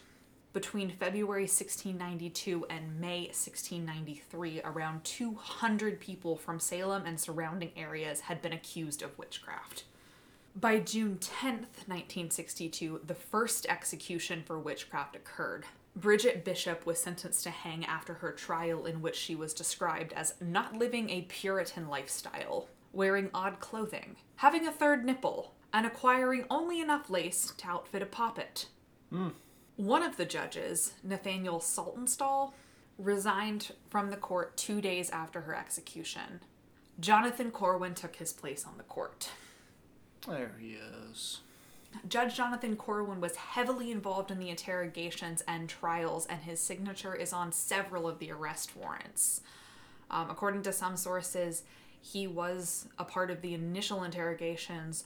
Between 0.56 0.88
February 0.88 1.42
1692 1.42 2.64
and 2.70 2.98
May 2.98 3.24
1693, 3.26 4.62
around 4.64 5.04
200 5.04 6.00
people 6.00 6.34
from 6.34 6.58
Salem 6.58 7.02
and 7.04 7.20
surrounding 7.20 7.72
areas 7.76 8.20
had 8.20 8.40
been 8.40 8.54
accused 8.54 9.02
of 9.02 9.18
witchcraft. 9.18 9.84
By 10.58 10.78
June 10.78 11.18
10th, 11.20 11.84
1962, 11.84 13.02
the 13.06 13.14
first 13.14 13.66
execution 13.66 14.42
for 14.46 14.58
witchcraft 14.58 15.14
occurred. 15.14 15.66
Bridget 15.94 16.42
Bishop 16.42 16.86
was 16.86 16.98
sentenced 16.98 17.42
to 17.42 17.50
hang 17.50 17.84
after 17.84 18.14
her 18.14 18.32
trial, 18.32 18.86
in 18.86 19.02
which 19.02 19.16
she 19.16 19.34
was 19.34 19.52
described 19.52 20.14
as 20.14 20.36
not 20.40 20.74
living 20.74 21.10
a 21.10 21.26
Puritan 21.28 21.86
lifestyle, 21.90 22.68
wearing 22.94 23.28
odd 23.34 23.60
clothing, 23.60 24.16
having 24.36 24.66
a 24.66 24.72
third 24.72 25.04
nipple, 25.04 25.52
and 25.74 25.84
acquiring 25.84 26.46
only 26.48 26.80
enough 26.80 27.10
lace 27.10 27.52
to 27.58 27.68
outfit 27.68 28.00
a 28.00 28.06
poppet. 28.06 28.68
Hmm. 29.10 29.28
One 29.76 30.02
of 30.02 30.16
the 30.16 30.24
judges, 30.24 30.94
Nathaniel 31.02 31.60
Saltonstall, 31.60 32.52
resigned 32.98 33.72
from 33.90 34.10
the 34.10 34.16
court 34.16 34.56
two 34.56 34.80
days 34.80 35.10
after 35.10 35.42
her 35.42 35.54
execution. 35.54 36.40
Jonathan 36.98 37.50
Corwin 37.50 37.94
took 37.94 38.16
his 38.16 38.32
place 38.32 38.64
on 38.66 38.78
the 38.78 38.82
court. 38.84 39.30
there 40.26 40.52
he 40.58 40.78
is. 41.10 41.40
Judge 42.08 42.34
Jonathan 42.34 42.76
Corwin 42.76 43.20
was 43.20 43.36
heavily 43.36 43.90
involved 43.90 44.30
in 44.30 44.38
the 44.38 44.48
interrogations 44.48 45.42
and 45.46 45.68
trials, 45.68 46.26
and 46.26 46.40
his 46.42 46.60
signature 46.60 47.14
is 47.14 47.32
on 47.32 47.52
several 47.52 48.08
of 48.08 48.18
the 48.18 48.30
arrest 48.30 48.76
warrants. 48.76 49.42
Um, 50.10 50.30
according 50.30 50.62
to 50.62 50.72
some 50.72 50.96
sources, 50.96 51.64
he 52.00 52.26
was 52.26 52.86
a 52.98 53.04
part 53.04 53.30
of 53.30 53.42
the 53.42 53.54
initial 53.54 54.04
interrogations 54.04 55.04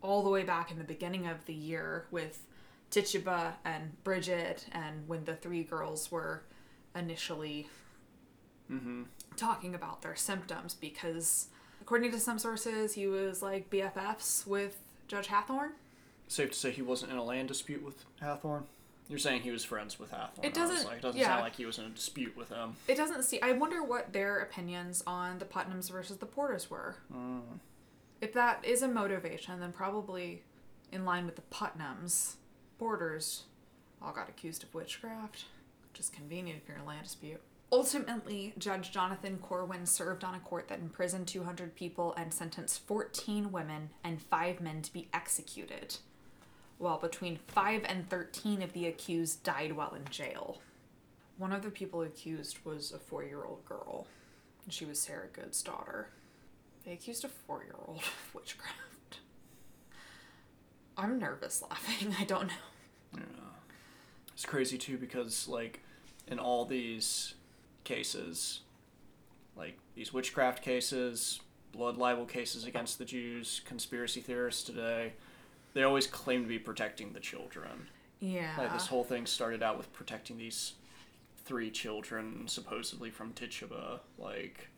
all 0.00 0.22
the 0.22 0.30
way 0.30 0.42
back 0.42 0.70
in 0.70 0.78
the 0.78 0.84
beginning 0.84 1.26
of 1.26 1.44
the 1.46 1.54
year 1.54 2.06
with 2.10 2.46
Tituba 2.92 3.54
and 3.64 4.02
Bridget, 4.04 4.66
and 4.70 5.08
when 5.08 5.24
the 5.24 5.34
three 5.34 5.64
girls 5.64 6.12
were 6.12 6.42
initially 6.94 7.68
mm-hmm. 8.70 9.04
talking 9.34 9.74
about 9.74 10.02
their 10.02 10.14
symptoms, 10.14 10.74
because 10.74 11.48
according 11.80 12.12
to 12.12 12.20
some 12.20 12.38
sources, 12.38 12.92
he 12.92 13.06
was 13.06 13.42
like 13.42 13.70
BFFs 13.70 14.46
with 14.46 14.78
Judge 15.08 15.28
Hathorne. 15.28 15.72
Safe 16.28 16.50
to 16.50 16.56
say 16.56 16.70
he 16.70 16.82
wasn't 16.82 17.12
in 17.12 17.18
a 17.18 17.24
land 17.24 17.48
dispute 17.48 17.82
with 17.82 18.04
Hathorne. 18.20 18.64
You're 19.08 19.18
saying 19.18 19.42
he 19.42 19.50
was 19.50 19.64
friends 19.64 19.98
with 19.98 20.12
Hathorne. 20.12 20.44
It 20.44 20.54
doesn't- 20.54 20.86
Like, 20.86 20.98
it 20.98 21.02
doesn't 21.02 21.20
yeah. 21.20 21.28
sound 21.28 21.42
like 21.42 21.56
he 21.56 21.66
was 21.66 21.78
in 21.78 21.86
a 21.86 21.90
dispute 21.90 22.36
with 22.36 22.50
him. 22.50 22.76
It 22.88 22.96
doesn't 22.96 23.22
see. 23.24 23.40
I 23.40 23.52
wonder 23.52 23.82
what 23.82 24.12
their 24.12 24.38
opinions 24.38 25.02
on 25.06 25.38
the 25.38 25.44
Putnams 25.46 25.90
versus 25.90 26.18
the 26.18 26.26
Porters 26.26 26.70
were. 26.70 26.96
Mm. 27.12 27.58
If 28.20 28.32
that 28.34 28.64
is 28.64 28.82
a 28.82 28.88
motivation, 28.88 29.60
then 29.60 29.72
probably 29.72 30.42
in 30.92 31.04
line 31.04 31.26
with 31.26 31.36
the 31.36 31.42
Putnams, 31.50 32.34
All 34.02 34.12
got 34.12 34.28
accused 34.28 34.64
of 34.64 34.74
witchcraft, 34.74 35.44
which 35.88 36.00
is 36.00 36.08
convenient 36.08 36.60
if 36.60 36.68
you're 36.68 36.76
in 36.76 36.82
a 36.82 36.86
land 36.86 37.04
dispute. 37.04 37.40
Ultimately, 37.70 38.52
Judge 38.58 38.90
Jonathan 38.90 39.38
Corwin 39.38 39.86
served 39.86 40.24
on 40.24 40.34
a 40.34 40.40
court 40.40 40.66
that 40.68 40.80
imprisoned 40.80 41.28
200 41.28 41.76
people 41.76 42.12
and 42.16 42.34
sentenced 42.34 42.84
14 42.86 43.52
women 43.52 43.90
and 44.02 44.20
5 44.20 44.60
men 44.60 44.82
to 44.82 44.92
be 44.92 45.08
executed, 45.14 45.96
while 46.78 46.98
between 46.98 47.38
5 47.46 47.82
and 47.84 48.10
13 48.10 48.62
of 48.62 48.72
the 48.72 48.86
accused 48.88 49.44
died 49.44 49.72
while 49.72 49.94
in 49.94 50.04
jail. 50.10 50.58
One 51.38 51.52
of 51.52 51.62
the 51.62 51.70
people 51.70 52.02
accused 52.02 52.58
was 52.64 52.90
a 52.90 52.98
four 52.98 53.22
year 53.22 53.44
old 53.44 53.64
girl, 53.64 54.08
and 54.64 54.72
she 54.72 54.84
was 54.84 55.00
Sarah 55.00 55.28
Good's 55.32 55.62
daughter. 55.62 56.08
They 56.84 56.92
accused 56.92 57.24
a 57.24 57.28
four 57.28 57.62
year 57.62 57.76
old 57.86 57.98
of 57.98 58.34
witchcraft. 58.34 59.20
I'm 60.96 61.18
nervous 61.18 61.62
laughing. 61.62 62.14
I 62.20 62.24
don't 62.24 62.48
know. 62.48 62.71
It's 64.34 64.44
crazy 64.46 64.78
too 64.78 64.98
because 64.98 65.46
like 65.48 65.80
in 66.26 66.38
all 66.38 66.64
these 66.64 67.34
cases, 67.84 68.60
like 69.56 69.78
these 69.94 70.12
witchcraft 70.12 70.62
cases, 70.62 71.40
blood 71.72 71.96
libel 71.96 72.24
cases 72.24 72.64
against 72.64 72.98
the 72.98 73.04
Jews, 73.04 73.60
conspiracy 73.64 74.20
theorists 74.20 74.62
today, 74.62 75.12
they 75.74 75.82
always 75.82 76.06
claim 76.06 76.42
to 76.42 76.48
be 76.48 76.58
protecting 76.58 77.12
the 77.12 77.20
children. 77.20 77.88
Yeah. 78.20 78.54
Like 78.56 78.72
this 78.72 78.86
whole 78.86 79.04
thing 79.04 79.26
started 79.26 79.62
out 79.62 79.76
with 79.76 79.92
protecting 79.92 80.38
these 80.38 80.74
three 81.44 81.70
children 81.70 82.44
supposedly 82.46 83.10
from 83.10 83.32
Tituba. 83.32 84.00
Like 84.18 84.68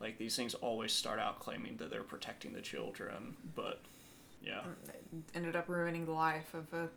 like 0.00 0.18
these 0.18 0.36
things 0.36 0.54
always 0.54 0.92
start 0.92 1.18
out 1.18 1.40
claiming 1.40 1.76
that 1.78 1.90
they're 1.90 2.02
protecting 2.02 2.52
the 2.52 2.60
children, 2.60 3.36
but 3.54 3.80
yeah. 4.42 4.60
It 4.88 5.22
ended 5.34 5.56
up 5.56 5.68
ruining 5.68 6.04
the 6.04 6.12
life 6.12 6.54
of 6.54 6.72
a 6.72 6.88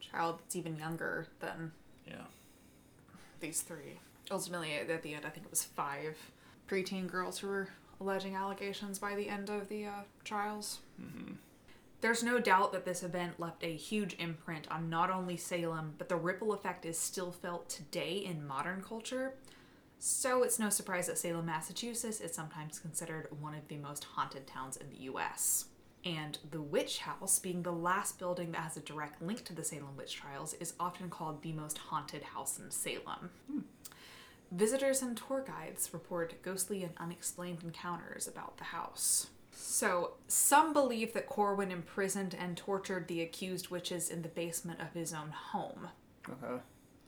child 0.00 0.38
that's 0.40 0.56
even 0.56 0.76
younger 0.76 1.26
than 1.40 1.72
Yeah. 2.06 2.26
these 3.40 3.62
three. 3.62 4.00
Ultimately, 4.30 4.74
at 4.74 5.02
the 5.02 5.14
end, 5.14 5.26
I 5.26 5.30
think 5.30 5.46
it 5.46 5.50
was 5.50 5.64
five 5.64 6.16
preteen 6.68 7.06
girls 7.06 7.38
who 7.38 7.48
were 7.48 7.68
alleging 8.00 8.34
allegations 8.34 8.98
by 8.98 9.14
the 9.14 9.28
end 9.28 9.50
of 9.50 9.68
the 9.68 9.86
uh, 9.86 10.02
trials. 10.24 10.80
There's 12.00 12.22
no 12.22 12.38
doubt 12.38 12.72
that 12.72 12.84
this 12.84 13.02
event 13.02 13.40
left 13.40 13.64
a 13.64 13.74
huge 13.74 14.14
imprint 14.18 14.70
on 14.70 14.90
not 14.90 15.10
only 15.10 15.36
Salem, 15.38 15.94
but 15.96 16.08
the 16.10 16.16
ripple 16.16 16.52
effect 16.52 16.84
is 16.84 16.98
still 16.98 17.32
felt 17.32 17.68
today 17.70 18.16
in 18.18 18.46
modern 18.46 18.82
culture. 18.82 19.34
So 19.98 20.42
it's 20.42 20.58
no 20.58 20.68
surprise 20.68 21.06
that 21.06 21.16
Salem, 21.16 21.46
Massachusetts 21.46 22.20
is 22.20 22.34
sometimes 22.34 22.78
considered 22.78 23.28
one 23.40 23.54
of 23.54 23.66
the 23.68 23.78
most 23.78 24.04
haunted 24.04 24.46
towns 24.46 24.76
in 24.76 24.90
the 24.90 25.04
US. 25.04 25.66
And 26.04 26.38
the 26.50 26.60
Witch 26.60 26.98
House, 26.98 27.38
being 27.38 27.62
the 27.62 27.72
last 27.72 28.18
building 28.18 28.52
that 28.52 28.60
has 28.60 28.76
a 28.76 28.80
direct 28.80 29.22
link 29.22 29.44
to 29.44 29.54
the 29.54 29.64
Salem 29.64 29.96
witch 29.96 30.14
trials, 30.14 30.52
is 30.54 30.74
often 30.78 31.08
called 31.08 31.42
the 31.42 31.52
most 31.52 31.78
haunted 31.78 32.22
house 32.22 32.58
in 32.58 32.70
Salem. 32.70 33.30
Visitors 34.52 35.00
and 35.00 35.16
tour 35.16 35.42
guides 35.46 35.90
report 35.92 36.42
ghostly 36.42 36.84
and 36.84 36.92
unexplained 36.98 37.62
encounters 37.64 38.28
about 38.28 38.58
the 38.58 38.64
house. 38.64 39.28
So, 39.52 40.14
some 40.28 40.72
believe 40.72 41.14
that 41.14 41.26
Corwin 41.26 41.70
imprisoned 41.70 42.36
and 42.38 42.56
tortured 42.56 43.08
the 43.08 43.22
accused 43.22 43.70
witches 43.70 44.10
in 44.10 44.22
the 44.22 44.28
basement 44.28 44.80
of 44.80 44.92
his 44.92 45.14
own 45.14 45.30
home. 45.30 45.88
Okay. 46.28 46.60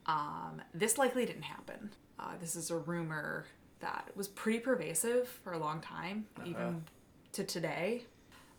Um, 0.06 0.62
this 0.72 0.96
likely 0.96 1.26
didn't 1.26 1.42
happen. 1.42 1.90
Uh, 2.18 2.32
this 2.40 2.56
is 2.56 2.70
a 2.70 2.76
rumor 2.76 3.44
that 3.80 4.10
was 4.14 4.28
pretty 4.28 4.60
pervasive 4.60 5.28
for 5.28 5.52
a 5.52 5.58
long 5.58 5.80
time, 5.80 6.26
even 6.44 6.84
to 7.32 7.44
today. 7.44 8.04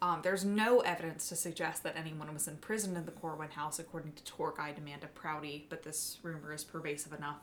Um, 0.02 0.20
there's 0.22 0.46
no 0.46 0.82
evidence 0.82 1.28
to 1.30 1.36
suggest 1.36 1.84
that 1.84 1.98
anyone 1.98 2.32
was 2.34 2.48
imprisoned 2.48 2.98
in 2.98 3.06
the 3.06 3.12
Corwin 3.12 3.50
house, 3.50 3.80
according 3.80 4.14
to 4.14 4.24
tour 4.24 4.54
guide 4.56 4.78
Amanda 4.78 5.08
Prouty, 5.08 5.66
but 5.70 5.84
this 5.84 6.20
rumor 6.22 6.54
is 6.54 6.64
pervasive 6.64 7.14
enough 7.14 7.40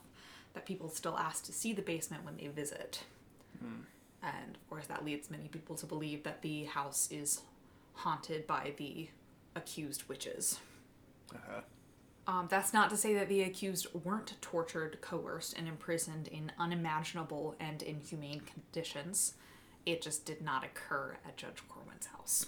that 0.55 0.65
people 0.65 0.89
still 0.89 1.19
ask 1.19 1.45
to 1.47 1.53
see 1.53 1.73
the 1.73 1.83
basement 1.83 2.25
when 2.25 2.37
they 2.37 2.47
visit. 2.47 3.03
And 4.23 4.55
of 4.55 4.71
course, 4.71 4.87
that 4.87 5.05
leads 5.05 5.31
many 5.31 5.49
people 5.49 5.77
to 5.77 5.87
believe 5.87 6.23
that 6.23 6.43
the 6.43 6.65
house 6.65 7.09
is 7.11 7.43
haunted 7.95 8.47
by 8.47 8.73
the 8.77 9.09
accused 9.57 10.09
witches. 10.09 10.61
Okay. 11.33 11.61
Um, 12.27 12.47
that's 12.49 12.73
not 12.73 12.89
to 12.91 12.97
say 12.97 13.15
that 13.15 13.29
the 13.29 13.43
accused 13.43 13.89
weren't 14.05 14.41
tortured, 14.41 15.01
coerced, 15.01 15.59
and 15.59 15.69
imprisoned 15.69 16.29
in 16.29 16.53
unimaginable 16.59 17.55
and 17.61 17.83
inhumane 17.83 18.41
conditions. 18.41 19.35
It 19.85 20.01
just 20.01 20.25
did 20.25 20.41
not 20.41 20.65
occur 20.65 21.19
at 21.27 21.37
Judge 21.37 21.63
Corwin's 22.05 22.07
house. 22.07 22.47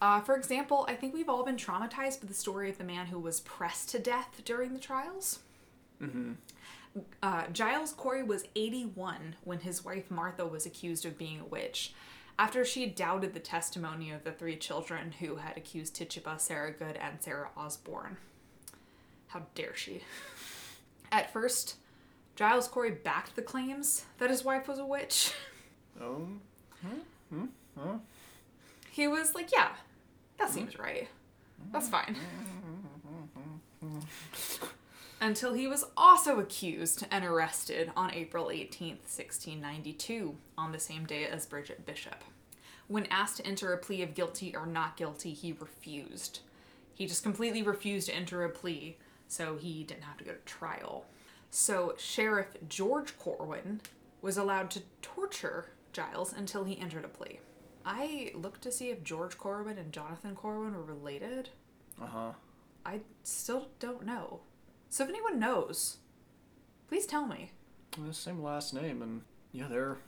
Uh, 0.00 0.20
for 0.20 0.36
example, 0.36 0.84
I 0.88 0.94
think 0.94 1.14
we've 1.14 1.28
all 1.28 1.44
been 1.44 1.56
traumatized 1.56 2.20
by 2.20 2.26
the 2.28 2.34
story 2.34 2.68
of 2.68 2.78
the 2.78 2.84
man 2.84 3.06
who 3.06 3.18
was 3.18 3.40
pressed 3.40 3.88
to 3.90 3.98
death 3.98 4.42
during 4.44 4.74
the 4.74 4.78
trials. 4.78 5.38
Uh, 7.22 7.46
Giles 7.52 7.92
Corey 7.92 8.22
was 8.22 8.44
81 8.54 9.36
when 9.44 9.60
his 9.60 9.84
wife 9.84 10.10
Martha 10.10 10.46
was 10.46 10.66
accused 10.66 11.06
of 11.06 11.16
being 11.16 11.40
a 11.40 11.44
witch. 11.44 11.94
After 12.38 12.64
she 12.64 12.86
doubted 12.86 13.32
the 13.32 13.40
testimony 13.40 14.10
of 14.10 14.24
the 14.24 14.32
three 14.32 14.56
children 14.56 15.12
who 15.20 15.36
had 15.36 15.56
accused 15.56 15.94
Tituba, 15.94 16.38
Sarah 16.38 16.72
Good, 16.72 16.96
and 16.96 17.22
Sarah 17.22 17.50
Osborne. 17.56 18.16
How 19.28 19.46
dare 19.54 19.74
she? 19.74 20.02
At 21.10 21.32
first, 21.32 21.76
Giles 22.36 22.68
Corey 22.68 22.90
backed 22.90 23.36
the 23.36 23.42
claims 23.42 24.04
that 24.18 24.30
his 24.30 24.44
wife 24.44 24.68
was 24.68 24.78
a 24.78 24.86
witch. 24.86 25.32
Oh. 26.00 26.26
He 28.90 29.08
was 29.08 29.34
like, 29.34 29.52
yeah, 29.52 29.70
that 30.38 30.50
seems 30.50 30.78
right. 30.78 31.08
That's 31.72 31.88
fine. 31.88 32.16
Until 35.20 35.54
he 35.54 35.66
was 35.66 35.84
also 35.96 36.38
accused 36.38 37.06
and 37.10 37.24
arrested 37.24 37.90
on 37.96 38.12
April 38.12 38.46
18th, 38.46 39.06
1692, 39.08 40.36
on 40.58 40.72
the 40.72 40.78
same 40.78 41.06
day 41.06 41.24
as 41.26 41.46
Bridget 41.46 41.86
Bishop. 41.86 42.22
When 42.88 43.06
asked 43.06 43.38
to 43.38 43.46
enter 43.46 43.72
a 43.72 43.78
plea 43.78 44.02
of 44.02 44.14
guilty 44.14 44.54
or 44.54 44.66
not 44.66 44.96
guilty, 44.96 45.32
he 45.32 45.52
refused. 45.52 46.40
He 46.94 47.06
just 47.06 47.22
completely 47.22 47.62
refused 47.62 48.08
to 48.08 48.14
enter 48.14 48.44
a 48.44 48.50
plea, 48.50 48.98
so 49.26 49.56
he 49.56 49.82
didn't 49.82 50.04
have 50.04 50.18
to 50.18 50.24
go 50.24 50.32
to 50.32 50.38
trial. 50.44 51.06
So 51.50 51.94
Sheriff 51.96 52.56
George 52.68 53.16
Corwin 53.18 53.80
was 54.20 54.36
allowed 54.36 54.70
to 54.72 54.82
torture 55.00 55.70
Giles 55.94 56.34
until 56.36 56.64
he 56.64 56.78
entered 56.78 57.04
a 57.04 57.08
plea. 57.08 57.40
I 57.86 58.32
looked 58.34 58.62
to 58.62 58.72
see 58.72 58.90
if 58.90 59.02
George 59.02 59.38
Corwin 59.38 59.78
and 59.78 59.92
Jonathan 59.92 60.34
Corwin 60.34 60.74
were 60.74 60.82
related. 60.82 61.50
Uh 62.00 62.06
huh. 62.06 62.32
I 62.84 63.00
still 63.22 63.68
don't 63.78 64.04
know. 64.04 64.40
So 64.90 65.04
if 65.04 65.10
anyone 65.10 65.38
knows, 65.38 65.98
please 66.88 67.06
tell 67.06 67.26
me. 67.26 67.52
The 68.06 68.12
same 68.12 68.42
last 68.42 68.74
name, 68.74 69.00
and 69.00 69.22
yeah, 69.52 69.68
they're 69.68 69.98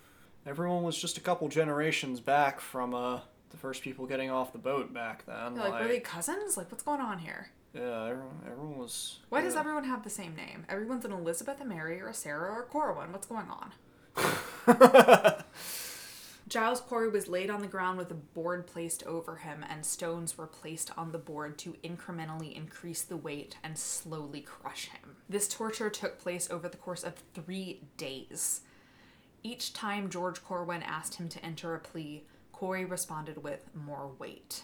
everyone 0.45 0.83
was 0.83 0.99
just 0.99 1.17
a 1.17 1.21
couple 1.21 1.49
generations 1.49 2.21
back 2.21 2.61
from 2.61 2.95
uh 2.95 3.21
the 3.51 3.57
first 3.57 3.83
people 3.83 4.07
getting 4.07 4.31
off 4.31 4.53
the 4.53 4.59
boat 4.59 4.93
back 4.93 5.25
then. 5.25 5.55
Like, 5.55 5.81
were 5.81 5.89
they 5.89 6.01
cousins? 6.01 6.57
Like, 6.57 6.71
what's 6.71 6.83
going 6.83 7.01
on 7.01 7.19
here? 7.19 7.51
yeah, 7.75 8.07
everyone, 8.07 8.41
everyone 8.47 8.79
was. 8.79 9.19
Why 9.29 9.41
does 9.43 9.55
everyone 9.55 9.85
have 9.85 10.03
the 10.03 10.11
same 10.11 10.35
name? 10.35 10.65
Everyone's 10.69 11.05
an 11.05 11.13
Elizabeth, 11.13 11.61
a 11.61 11.65
Mary, 11.65 12.01
or 12.01 12.09
a 12.09 12.15
Sarah, 12.15 12.51
or 12.53 12.63
a 12.63 12.67
Corwin. 12.67 13.13
What's 13.13 13.27
going 13.27 13.49
on? 13.49 13.73
Giles 16.49 16.81
Corey 16.81 17.09
was 17.09 17.27
laid 17.29 17.51
on 17.51 17.61
the 17.61 17.67
ground 17.67 17.99
with 17.99 18.11
a 18.11 18.15
board 18.15 18.67
placed 18.67 19.03
over 19.05 19.37
him, 19.37 19.65
and 19.69 19.85
stones 19.85 20.39
were 20.39 20.47
placed 20.47 20.91
on 20.97 21.11
the 21.13 21.19
board 21.19 21.59
to 21.59 21.75
incrementally 21.85 22.55
increase 22.55 23.03
the 23.03 23.17
weight 23.17 23.57
and 23.65 23.77
slowly 23.77 24.41
crush 24.41 24.87
him. 24.87 25.17
This 25.29 25.49
torture 25.49 25.91
took 25.91 26.19
place 26.19 26.49
over 26.51 26.69
the 26.69 26.77
course 26.77 27.03
of 27.03 27.15
three 27.35 27.83
days. 27.97 28.61
Each 29.43 29.73
time 29.73 30.09
George 30.09 30.43
Corwin 30.45 30.83
asked 30.83 31.17
him 31.17 31.29
to 31.31 31.45
enter 31.45 31.75
a 31.75 31.81
plea, 31.81 32.25
Corey 32.53 32.85
responded 32.85 33.43
with 33.43 33.69
more 33.75 34.11
weight. 34.19 34.63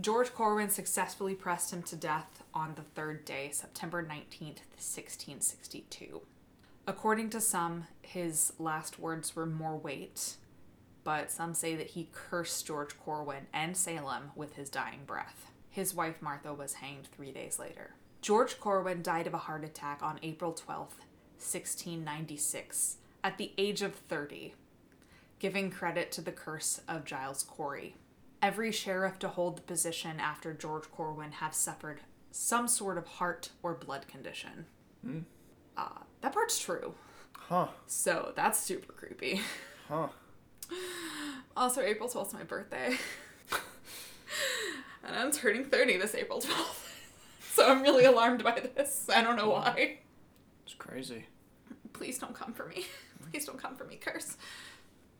George 0.00 0.32
Corwin 0.32 0.70
successfully 0.70 1.34
pressed 1.34 1.72
him 1.72 1.82
to 1.82 1.96
death 1.96 2.42
on 2.54 2.74
the 2.74 2.82
third 2.82 3.24
day, 3.24 3.50
September 3.52 4.02
19th, 4.02 4.62
1662. 4.78 6.22
According 6.86 7.30
to 7.30 7.40
some, 7.40 7.86
his 8.02 8.52
last 8.58 8.98
words 8.98 9.36
were 9.36 9.46
more 9.46 9.76
weight, 9.76 10.36
but 11.04 11.30
some 11.30 11.54
say 11.54 11.76
that 11.76 11.90
he 11.90 12.10
cursed 12.12 12.66
George 12.66 12.98
Corwin 12.98 13.46
and 13.52 13.76
Salem 13.76 14.32
with 14.34 14.56
his 14.56 14.68
dying 14.68 15.00
breath. 15.06 15.46
His 15.70 15.94
wife 15.94 16.20
Martha 16.20 16.52
was 16.52 16.74
hanged 16.74 17.06
three 17.06 17.30
days 17.30 17.58
later. 17.58 17.94
George 18.20 18.58
Corwin 18.58 19.02
died 19.02 19.26
of 19.26 19.34
a 19.34 19.38
heart 19.38 19.64
attack 19.64 20.02
on 20.02 20.18
April 20.22 20.52
12th, 20.52 20.98
1696, 21.38 22.96
at 23.22 23.38
the 23.38 23.52
age 23.56 23.82
of 23.82 23.94
30, 23.94 24.54
giving 25.38 25.70
credit 25.70 26.10
to 26.12 26.20
the 26.20 26.32
curse 26.32 26.80
of 26.88 27.04
Giles 27.04 27.44
Corey. 27.44 27.96
Every 28.40 28.72
sheriff 28.72 29.20
to 29.20 29.28
hold 29.28 29.56
the 29.56 29.62
position 29.62 30.18
after 30.18 30.52
George 30.52 30.90
Corwin 30.90 31.32
have 31.32 31.54
suffered 31.54 32.00
some 32.32 32.66
sort 32.66 32.98
of 32.98 33.06
heart 33.06 33.50
or 33.62 33.74
blood 33.74 34.08
condition. 34.08 34.66
Uh, 35.76 36.00
that 36.22 36.32
part's 36.32 36.58
true. 36.58 36.94
Huh. 37.36 37.68
So 37.86 38.32
that's 38.34 38.58
super 38.58 38.92
creepy. 38.92 39.40
Huh. 39.88 40.08
Also, 41.54 41.82
April 41.82 42.08
12th 42.08 42.28
is 42.28 42.32
my 42.32 42.44
birthday. 42.44 42.96
and 45.04 45.14
I'm 45.14 45.30
turning 45.30 45.66
30 45.66 45.98
this 45.98 46.14
April 46.14 46.40
12th. 46.40 46.88
so 47.52 47.70
I'm 47.70 47.82
really 47.82 48.06
alarmed 48.06 48.42
by 48.42 48.58
this. 48.74 49.06
I 49.14 49.20
don't 49.20 49.36
know 49.36 49.50
why. 49.50 49.98
It's 50.64 50.74
crazy. 50.74 51.26
Please 51.92 52.18
don't 52.18 52.34
come 52.34 52.54
for 52.54 52.64
me. 52.64 52.86
Please 53.30 53.44
don't 53.44 53.58
come 53.58 53.76
for 53.76 53.84
me, 53.84 53.96
curse. 53.96 54.38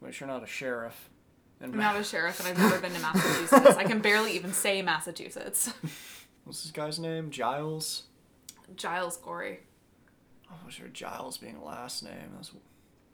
Wish 0.00 0.20
you're 0.20 0.28
not 0.28 0.42
a 0.42 0.46
sheriff. 0.46 1.10
I'm 1.62 1.76
not 1.76 1.96
a 1.96 2.02
sheriff 2.02 2.40
and 2.40 2.48
I've 2.48 2.58
never 2.58 2.80
been 2.80 2.94
to 2.94 3.00
Massachusetts. 3.00 3.76
I 3.76 3.84
can 3.84 4.00
barely 4.00 4.32
even 4.32 4.54
say 4.54 4.80
Massachusetts. 4.80 5.72
what's 6.44 6.62
this 6.62 6.72
guy's 6.72 6.98
name? 6.98 7.30
Giles. 7.30 8.04
Giles 8.74 9.18
Corey. 9.18 9.60
I 10.60 10.64
was 10.66 10.74
sure 10.74 10.88
Giles 10.88 11.38
being 11.38 11.56
a 11.56 11.64
last 11.64 12.02
name. 12.02 12.32
That's 12.34 12.52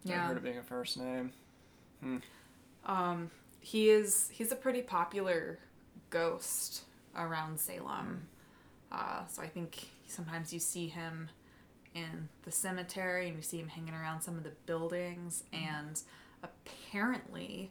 never 0.05 0.19
Yeah. 0.21 0.27
heard 0.29 0.37
it 0.39 0.43
being 0.43 0.59
a 0.59 0.63
first 0.63 0.97
name. 0.99 1.33
Um, 2.85 3.31
he 3.61 3.91
is 3.91 4.29
he's 4.31 4.53
a 4.53 4.57
pretty 4.57 4.83
popular 4.83 5.59
ghost 6.11 6.83
around 7.17 7.59
Salem. 7.59 8.29
Uh, 8.91 9.27
so 9.27 9.43
I 9.43 9.49
think 9.49 9.89
sometimes 10.07 10.53
you 10.53 10.61
see 10.61 10.89
him 10.89 11.29
in 11.95 12.29
the 12.45 12.51
cemetery 12.51 13.27
and 13.29 13.37
you 13.37 13.43
see 13.43 13.59
him 13.59 13.69
hanging 13.69 13.95
around 13.95 14.23
some 14.23 14.37
of 14.37 14.45
the 14.45 14.53
buildings 14.67 15.43
and 15.53 16.01
apparently 16.43 17.71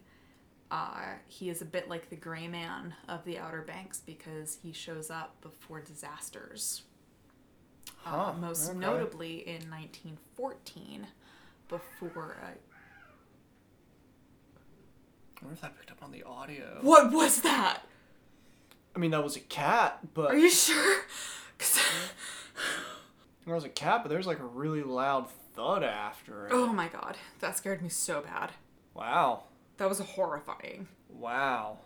uh, 0.70 1.14
he 1.28 1.50
is 1.50 1.62
a 1.62 1.66
bit 1.66 1.88
like 1.88 2.10
the 2.10 2.16
gray 2.16 2.48
man 2.48 2.94
of 3.08 3.24
the 3.24 3.38
outer 3.40 3.62
banks 3.62 4.02
because 4.06 4.58
he 4.62 4.74
shows 4.74 5.10
up 5.10 5.40
before 5.42 5.80
disasters 5.82 6.82
uh, 8.06 8.10
Huh, 8.10 8.34
most 8.34 8.70
okay. 8.70 8.80
notably 8.80 9.48
in 9.48 9.70
1914 9.70 11.08
before 11.68 12.38
uh, 12.42 12.48
I 15.40 15.46
wonder 15.46 15.54
if 15.54 15.62
that 15.62 15.78
picked 15.78 15.92
up 15.92 16.02
on 16.02 16.12
the 16.12 16.24
audio. 16.24 16.80
what 16.82 17.12
was 17.12 17.42
that 17.42 17.82
I 18.96 19.00
mean, 19.00 19.12
that 19.12 19.24
was 19.24 19.36
a 19.36 19.42
cat, 19.42 20.00
but 20.16 20.32
Are 20.32 20.38
you 20.38 20.50
sure? 20.50 21.02
Cause... 21.60 21.80
there 23.46 23.54
was 23.54 23.64
a 23.64 23.70
cat, 23.70 24.00
but 24.02 24.10
there's 24.10 24.26
like 24.26 24.40
a 24.40 24.46
really 24.46 24.82
loud 24.82 25.30
thud 25.56 25.84
after 25.84 26.48
it. 26.48 26.52
oh 26.52 26.74
my 26.74 26.88
god, 26.88 27.16
that 27.40 27.56
scared 27.56 27.84
me 27.84 27.90
so 27.90 28.22
bad. 28.22 28.54
Wow. 28.96 29.44
That 29.78 29.88
was 29.88 30.00
horrifying. 30.00 30.88
Wow. 31.10 31.78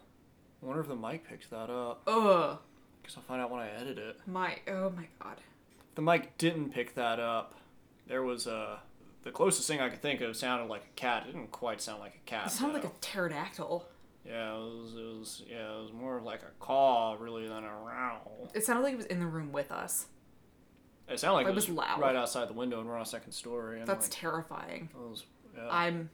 I 0.63 0.65
wonder 0.65 0.81
if 0.81 0.87
the 0.87 0.95
mic 0.95 1.27
picked 1.27 1.49
that 1.49 1.69
up. 1.69 2.01
Ugh. 2.07 2.57
Guess 3.03 3.17
I'll 3.17 3.23
find 3.23 3.41
out 3.41 3.51
when 3.51 3.59
I 3.59 3.69
edit 3.71 3.97
it. 3.97 4.17
My 4.25 4.59
oh 4.69 4.89
my 4.91 5.07
god. 5.21 5.41
The 5.95 6.01
mic 6.01 6.37
didn't 6.37 6.71
pick 6.73 6.95
that 6.95 7.19
up, 7.19 7.55
there 8.07 8.23
was 8.23 8.47
a. 8.47 8.79
The 9.23 9.31
closest 9.31 9.67
thing 9.67 9.79
I 9.79 9.89
could 9.89 10.01
think 10.01 10.19
of 10.21 10.35
sounded 10.35 10.65
like 10.67 10.81
a 10.83 10.95
cat. 10.95 11.25
It 11.27 11.33
didn't 11.33 11.51
quite 11.51 11.79
sound 11.79 11.99
like 11.99 12.15
a 12.15 12.25
cat. 12.29 12.47
It 12.47 12.51
sounded 12.51 12.73
like 12.73 12.85
a 12.85 12.91
pterodactyl. 13.01 13.85
Yeah, 14.25 14.55
it 14.55 14.59
was, 14.59 14.93
it 14.95 15.19
was. 15.19 15.43
Yeah, 15.47 15.77
it 15.77 15.81
was 15.83 15.91
more 15.93 16.17
of 16.17 16.23
like 16.23 16.41
a 16.41 16.51
caw, 16.59 17.15
really, 17.19 17.47
than 17.47 17.63
a 17.63 17.71
row. 17.71 18.49
It 18.55 18.65
sounded 18.65 18.81
like 18.83 18.93
it 18.93 18.97
was 18.97 19.05
in 19.07 19.19
the 19.19 19.27
room 19.27 19.51
with 19.51 19.71
us. 19.71 20.07
It 21.07 21.19
sounded 21.19 21.35
like 21.35 21.45
It 21.47 21.49
it 21.49 21.55
was, 21.55 21.67
was 21.67 21.77
loud. 21.77 21.99
right 21.99 22.15
outside 22.15 22.47
the 22.49 22.53
window, 22.53 22.79
and 22.79 22.87
we're 22.89 22.95
on 22.95 23.01
a 23.01 23.05
second 23.05 23.31
story. 23.33 23.79
And 23.79 23.87
That's 23.87 24.05
like, 24.09 24.19
terrifying. 24.19 24.89
was, 24.95 25.25
yeah. 25.55 25.67
I'm 25.69 26.09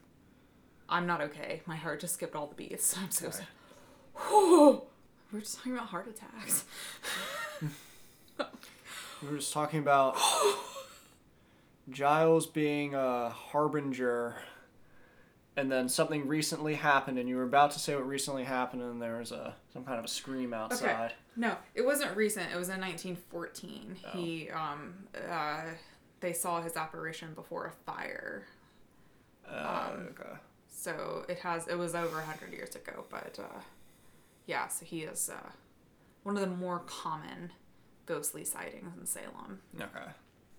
I'm 0.88 1.06
not 1.06 1.20
okay. 1.22 1.62
My 1.66 1.76
heart 1.76 2.00
just 2.00 2.14
skipped 2.14 2.34
all 2.34 2.46
the 2.46 2.54
beats. 2.56 2.94
I'm 3.02 3.10
so 3.10 3.30
Sorry. 3.30 3.44
sad. 4.16 4.80
We're 5.32 5.40
just 5.40 5.56
talking 5.58 5.72
about 5.74 5.86
heart 5.88 6.08
attacks. 6.08 6.64
We 9.22 9.28
were 9.28 9.36
just 9.38 9.52
talking 9.52 9.80
about 9.80 10.16
Giles 11.90 12.46
being 12.46 12.94
a 12.94 13.30
harbinger, 13.30 14.36
and 15.56 15.70
then 15.72 15.88
something 15.88 16.28
recently 16.28 16.74
happened, 16.74 17.18
and 17.18 17.28
you 17.28 17.36
were 17.36 17.42
about 17.44 17.72
to 17.72 17.78
say 17.78 17.94
what 17.94 18.06
recently 18.06 18.44
happened, 18.44 18.82
and 18.82 19.00
there 19.02 19.18
was 19.18 19.32
a 19.32 19.54
some 19.72 19.84
kind 19.84 19.98
of 19.98 20.04
a 20.04 20.08
scream 20.08 20.52
outside. 20.54 20.88
Okay. 21.06 21.14
No, 21.36 21.56
it 21.74 21.84
wasn't 21.84 22.16
recent. 22.16 22.46
It 22.52 22.56
was 22.56 22.68
in 22.68 22.80
1914. 22.80 23.96
He 24.12 24.50
um 24.50 24.94
uh 25.28 25.62
they 26.20 26.32
saw 26.32 26.60
his 26.60 26.76
apparition 26.76 27.32
before 27.34 27.66
a 27.66 27.72
fire. 27.90 28.44
Uh, 29.48 29.90
Um, 29.94 30.08
okay. 30.10 30.36
So 30.68 31.24
it 31.28 31.38
has 31.40 31.66
it 31.68 31.76
was 31.78 31.94
over 31.94 32.16
100 32.16 32.52
years 32.52 32.76
ago, 32.76 33.04
but 33.10 33.38
uh 33.40 33.60
yeah, 34.46 34.68
so 34.68 34.84
he 34.84 35.02
is 35.02 35.30
uh 35.32 35.50
one 36.22 36.36
of 36.36 36.40
the 36.42 36.54
more 36.56 36.80
common 36.80 37.52
ghostly 38.08 38.44
sightings 38.44 38.96
in 38.98 39.04
Salem. 39.06 39.60
Okay. 39.76 40.10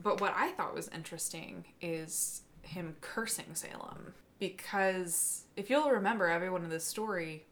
But 0.02 0.22
what 0.22 0.34
I 0.38 0.52
thought 0.52 0.74
was 0.76 0.88
interesting 0.90 1.66
is 1.82 2.44
him 2.62 2.96
cursing 3.02 3.54
Salem. 3.56 4.14
because 4.38 5.44
if 5.58 5.70
you'll 5.70 5.90
remember, 5.90 6.28
everyone 6.28 6.64
in 6.64 6.70
this 6.70 6.86
story 6.86 7.46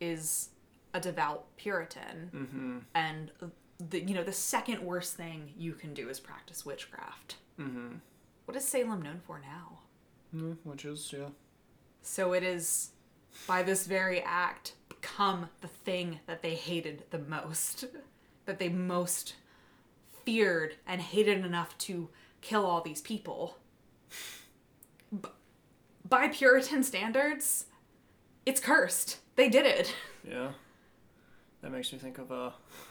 is 0.00 0.50
a 0.92 1.00
devout 1.00 1.44
Puritan, 1.56 2.30
Mm-hmm. 2.34 2.78
and 2.94 3.30
the 3.90 4.00
you 4.00 4.14
know 4.14 4.24
the 4.24 4.32
second 4.32 4.80
worst 4.82 5.14
thing 5.14 5.52
you 5.56 5.72
can 5.74 5.92
do 5.94 6.08
is 6.08 6.18
practice 6.20 6.64
witchcraft. 6.66 7.36
Mm-hmm. 7.60 7.96
What 8.46 8.56
is 8.56 8.64
Salem 8.66 9.02
known 9.02 9.20
for 9.26 9.38
now? 9.40 9.78
Mm, 10.34 10.56
which 10.64 10.84
is 10.84 11.12
yeah. 11.16 11.28
So 12.02 12.32
it 12.32 12.42
is 12.42 12.90
by 13.46 13.62
this 13.62 13.86
very 13.86 14.20
act 14.22 14.74
become 14.88 15.48
the 15.60 15.68
thing 15.68 16.20
that 16.26 16.42
they 16.42 16.54
hated 16.54 17.04
the 17.10 17.18
most, 17.18 17.84
that 18.46 18.58
they 18.58 18.68
most 18.68 19.34
feared 20.24 20.76
and 20.86 21.00
hated 21.00 21.44
enough 21.44 21.76
to 21.78 22.08
kill 22.40 22.64
all 22.64 22.80
these 22.80 23.00
people. 23.00 23.58
B- 25.12 25.28
by 26.08 26.28
Puritan 26.28 26.82
standards, 26.82 27.66
it's 28.44 28.60
cursed. 28.60 29.18
They 29.36 29.48
did 29.48 29.66
it. 29.66 29.94
Yeah. 30.28 30.50
That 31.62 31.70
makes 31.70 31.92
me 31.92 32.00
think 32.00 32.18
of 32.18 32.32
uh 32.32 32.50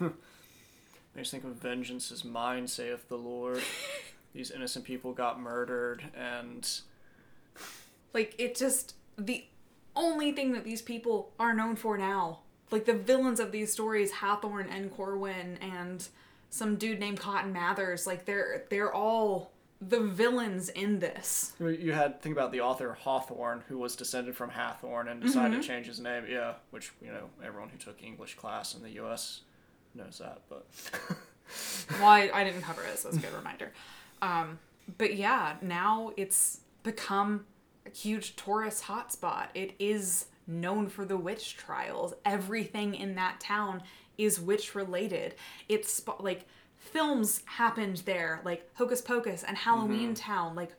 makes 1.14 1.30
me 1.32 1.38
think 1.40 1.44
of 1.44 1.56
vengeance 1.60 2.10
is 2.10 2.24
mine, 2.24 2.66
saith 2.66 3.08
the 3.10 3.18
Lord. 3.18 3.62
These 4.32 4.50
innocent 4.50 4.86
people 4.86 5.12
got 5.12 5.38
murdered 5.38 6.02
and 6.16 6.66
Like 8.14 8.34
it 8.38 8.56
just 8.56 8.94
the 9.18 9.44
only 9.94 10.32
thing 10.32 10.52
that 10.52 10.64
these 10.64 10.80
people 10.80 11.32
are 11.38 11.52
known 11.54 11.76
for 11.76 11.98
now. 11.98 12.40
Like 12.70 12.84
the 12.84 12.94
villains 12.94 13.38
of 13.40 13.52
these 13.52 13.72
stories, 13.72 14.12
Hathorne 14.12 14.68
and 14.70 14.92
Corwin 14.94 15.58
and 15.60 16.06
some 16.50 16.76
dude 16.76 16.98
named 17.00 17.20
Cotton 17.20 17.52
Mathers, 17.52 18.06
like 18.06 18.24
they're 18.24 18.64
they're 18.70 18.92
all 18.92 19.52
the 19.80 20.00
villains 20.00 20.68
in 20.70 20.98
this. 21.00 21.52
You- 21.60 21.92
had 21.92 22.20
think 22.22 22.34
about 22.34 22.50
the 22.50 22.60
author 22.62 22.94
Hawthorne, 22.94 23.62
who 23.68 23.78
was 23.78 23.94
descended 23.94 24.36
from 24.36 24.50
Hathorne 24.50 25.08
and 25.10 25.20
decided 25.20 25.60
to 25.60 25.66
change 25.68 25.86
his 25.86 26.00
name. 26.00 26.24
Yeah, 26.28 26.54
which 26.70 26.92
you 27.00 27.08
know 27.08 27.28
everyone 27.44 27.68
who 27.68 27.78
took 27.78 28.02
English 28.02 28.34
class 28.36 28.74
in 28.74 28.82
the 28.82 28.90
U.S. 28.92 29.40
knows 29.94 30.18
that. 30.18 30.40
But 30.48 30.66
Well, 32.00 32.08
I, 32.08 32.30
I 32.32 32.44
didn't 32.44 32.62
cover 32.62 32.82
it, 32.82 32.98
so 32.98 33.08
it's 33.08 33.18
a 33.18 33.20
good 33.20 33.32
reminder. 33.34 33.72
Um, 34.22 34.58
but 34.98 35.14
yeah, 35.14 35.56
now 35.62 36.12
it's 36.16 36.60
become 36.82 37.44
a 37.86 37.90
huge 37.90 38.34
tourist 38.36 38.84
hotspot. 38.84 39.48
It 39.54 39.74
is 39.78 40.26
known 40.46 40.88
for 40.88 41.04
the 41.04 41.16
witch 41.16 41.56
trials. 41.56 42.14
Everything 42.24 42.94
in 42.94 43.14
that 43.16 43.40
town 43.40 43.82
is 44.18 44.40
witch 44.40 44.74
related. 44.74 45.34
It's 45.68 46.02
like 46.20 46.46
films 46.76 47.42
happened 47.44 47.98
there, 48.06 48.40
like 48.44 48.68
Hocus 48.74 49.00
Pocus 49.00 49.42
and 49.42 49.56
Halloween 49.56 50.14
Town, 50.14 50.54
like 50.54 50.74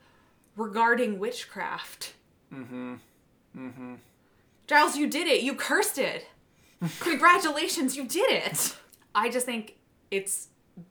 regarding 0.56 1.20
witchcraft. 1.20 2.14
Mm-hmm. 2.54 2.96
Mm-hmm. 3.58 3.96
Giles, 4.68 4.98
you 4.98 5.08
did 5.08 5.28
it. 5.28 5.42
You 5.42 5.56
cursed 5.56 5.98
it. 5.98 6.28
Congratulations, 7.00 7.96
you 7.96 8.06
did 8.06 8.30
it. 8.30 8.76
I 9.16 9.30
just 9.30 9.46
think 9.46 9.78
it's 10.12 10.50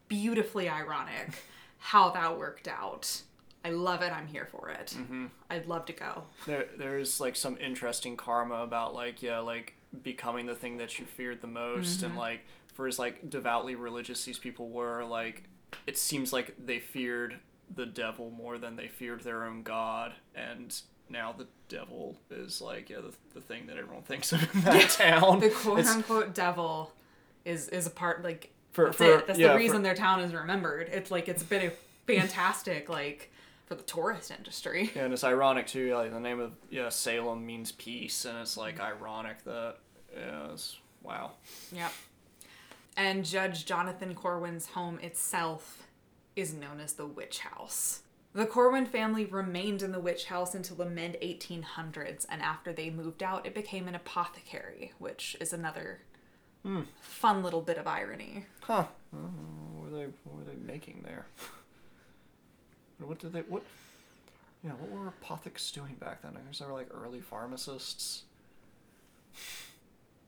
beautifully 0.08 0.68
ironic 0.68 1.30
how 1.78 2.10
that 2.10 2.38
worked 2.38 2.66
out. 2.66 3.22
I 3.66 3.70
love 3.70 4.00
it. 4.02 4.12
I'm 4.12 4.28
here 4.28 4.46
for 4.50 4.68
it. 4.70 4.94
Mm-hmm. 4.96 5.26
I'd 5.50 5.66
love 5.66 5.86
to 5.86 5.92
go. 5.92 6.22
there 6.46 6.66
there's 6.78 7.20
like 7.20 7.34
some 7.34 7.56
interesting 7.58 8.16
karma 8.16 8.56
about 8.62 8.94
like 8.94 9.22
yeah 9.22 9.38
like 9.40 9.74
becoming 10.02 10.46
the 10.46 10.54
thing 10.54 10.76
that 10.76 10.98
you 10.98 11.04
feared 11.04 11.40
the 11.40 11.46
most 11.48 12.02
and 12.02 12.12
mm-hmm. 12.12 12.20
like 12.20 12.40
for 12.74 12.86
as 12.86 12.98
like 12.98 13.28
devoutly 13.30 13.74
religious 13.74 14.24
these 14.24 14.38
people 14.38 14.68
were 14.68 15.02
like 15.04 15.44
it 15.86 15.96
seems 15.98 16.32
like 16.32 16.54
they 16.64 16.78
feared 16.78 17.38
the 17.74 17.86
devil 17.86 18.30
more 18.30 18.58
than 18.58 18.76
they 18.76 18.88
feared 18.88 19.22
their 19.22 19.44
own 19.44 19.62
god 19.62 20.12
and 20.34 20.82
now 21.08 21.32
the 21.36 21.46
devil 21.68 22.16
is 22.30 22.60
like 22.60 22.90
yeah 22.90 23.00
the, 23.00 23.12
the 23.34 23.40
thing 23.40 23.66
that 23.66 23.76
everyone 23.78 24.02
thinks 24.02 24.32
of 24.32 24.42
in 24.54 24.60
that 24.62 24.90
town 25.04 25.40
The 25.40 25.48
quote 25.50 25.78
It's- 25.80 25.94
unquote 25.94 26.34
devil 26.34 26.92
is 27.44 27.68
is 27.70 27.86
a 27.86 27.90
part 27.90 28.22
like 28.22 28.52
For- 28.72 28.86
that's 28.86 28.96
for-. 28.98 29.24
That's 29.26 29.38
yeah, 29.38 29.48
the 29.48 29.52
for- 29.54 29.58
reason 29.58 29.82
their 29.82 29.94
town 29.94 30.20
is 30.20 30.34
remembered. 30.34 30.88
It's 30.92 31.10
like 31.10 31.28
it's 31.28 31.42
been 31.42 31.70
a 31.70 31.72
fantastic 32.06 32.88
like 32.88 33.32
for 33.66 33.74
the 33.74 33.82
tourist 33.82 34.30
industry. 34.30 34.90
Yeah, 34.94 35.04
and 35.04 35.12
it's 35.12 35.24
ironic 35.24 35.66
too. 35.66 35.94
Like 35.94 36.12
the 36.12 36.20
name 36.20 36.40
of 36.40 36.52
yeah 36.70 36.88
Salem 36.88 37.44
means 37.44 37.72
peace, 37.72 38.24
and 38.24 38.38
it's 38.38 38.56
like 38.56 38.76
mm-hmm. 38.76 39.02
ironic 39.02 39.44
that 39.44 39.76
yeah, 40.16 40.52
it's, 40.52 40.78
wow. 41.02 41.32
Yep. 41.72 41.92
And 42.96 43.24
Judge 43.24 43.66
Jonathan 43.66 44.14
Corwin's 44.14 44.68
home 44.68 44.98
itself 45.00 45.86
is 46.34 46.54
known 46.54 46.80
as 46.80 46.94
the 46.94 47.06
Witch 47.06 47.40
House. 47.40 48.02
The 48.32 48.46
Corwin 48.46 48.84
family 48.84 49.24
remained 49.24 49.80
in 49.80 49.92
the 49.92 49.98
witch 49.98 50.26
house 50.26 50.54
until 50.54 50.76
the 50.76 50.84
mid 50.84 51.18
1800s, 51.22 52.26
and 52.28 52.42
after 52.42 52.70
they 52.70 52.90
moved 52.90 53.22
out, 53.22 53.46
it 53.46 53.54
became 53.54 53.88
an 53.88 53.94
apothecary, 53.94 54.92
which 54.98 55.38
is 55.40 55.54
another 55.54 56.00
hmm. 56.62 56.82
fun 57.00 57.42
little 57.42 57.62
bit 57.62 57.78
of 57.78 57.86
irony. 57.86 58.44
Huh? 58.60 58.84
Know, 59.10 59.30
What 59.72 59.90
were 59.90 59.98
they 59.98 60.04
what 60.24 60.36
were 60.36 60.44
they 60.44 60.56
making 60.56 61.02
there? 61.06 61.26
what 62.98 63.18
did 63.18 63.32
they 63.32 63.40
what? 63.40 63.62
Yeah, 64.64 64.72
what 64.72 64.90
were 64.90 65.12
apothecs 65.22 65.72
doing 65.72 65.96
back 66.00 66.22
then? 66.22 66.32
I 66.36 66.40
guess 66.46 66.58
they 66.58 66.66
were 66.66 66.72
like 66.72 66.88
early 66.92 67.20
pharmacists. 67.20 68.22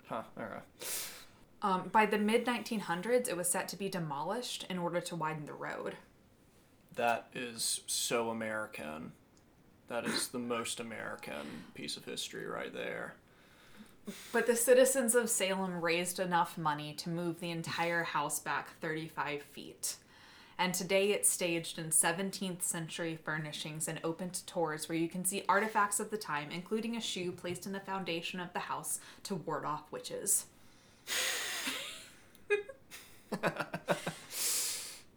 Huh. 0.07 0.23
Alright. 0.39 0.63
Um, 1.61 1.89
by 1.91 2.07
the 2.07 2.19
mid 2.19 2.47
1900s, 2.47 3.29
it 3.29 3.37
was 3.37 3.49
set 3.49 3.69
to 3.69 3.77
be 3.77 3.89
demolished 3.89 4.65
in 4.71 4.79
order 4.79 5.01
to 5.01 5.17
widen 5.17 5.47
the 5.47 5.53
road. 5.53 5.97
That 6.95 7.29
is 7.35 7.81
so 7.87 8.31
American. 8.31 9.13
That 9.89 10.05
is 10.05 10.29
the 10.29 10.39
most 10.39 10.81
American 10.81 11.65
piece 11.75 11.97
of 11.97 12.05
history 12.05 12.47
right 12.47 12.73
there. 12.73 13.15
But 14.33 14.47
the 14.47 14.57
citizens 14.57 15.15
of 15.15 15.29
Salem 15.29 15.81
raised 15.81 16.19
enough 16.19 16.57
money 16.57 16.95
to 16.95 17.11
move 17.11 17.41
the 17.41 17.51
entire 17.51 18.05
house 18.05 18.39
back 18.41 18.69
35 18.81 19.43
feet. 19.43 19.97
And 20.59 20.75
today 20.75 21.13
it's 21.13 21.31
staged 21.31 21.79
in 21.79 21.91
17th 21.91 22.63
century 22.63 23.17
furnishings 23.25 23.87
and 23.87 24.01
open 24.03 24.31
to 24.31 24.45
tours 24.45 24.89
where 24.89 24.99
you 24.99 25.09
can 25.09 25.25
see 25.25 25.45
artifacts 25.49 26.01
of 26.01 26.11
the 26.11 26.17
time, 26.17 26.51
including 26.51 26.97
a 26.97 27.01
shoe 27.01 27.31
placed 27.31 27.65
in 27.65 27.73
the 27.73 27.79
foundation 27.79 28.41
of 28.41 28.53
the 28.53 28.59
house 28.59 28.99
to 29.23 29.37
ward 29.37 29.65
off 29.65 29.93
witches. 29.93 30.47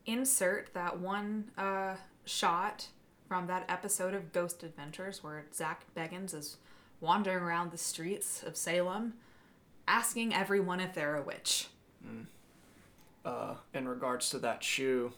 Insert 0.06 0.74
that 0.74 1.00
one 1.00 1.46
uh, 1.58 1.96
shot 2.26 2.88
from 3.28 3.48
that 3.48 3.66
episode 3.68 4.14
of 4.14 4.32
Ghost 4.32 4.62
Adventures 4.62 5.24
where 5.24 5.46
Zak 5.54 5.86
Bagans 5.96 6.36
is 6.36 6.58
wandering 7.00 7.44
around 7.44 7.72
the 7.72 7.78
streets 7.78 8.44
of 8.44 8.56
Salem 8.56 9.14
asking 9.88 10.36
everyone 10.36 10.80
if 10.80 10.94
they're 10.94 11.16
a 11.16 11.22
witch. 11.24 11.68
uh, 13.26 13.56
in 13.74 13.88
regards 13.88 14.30
to 14.32 14.40
that 14.40 14.64
shoe, 14.64 15.14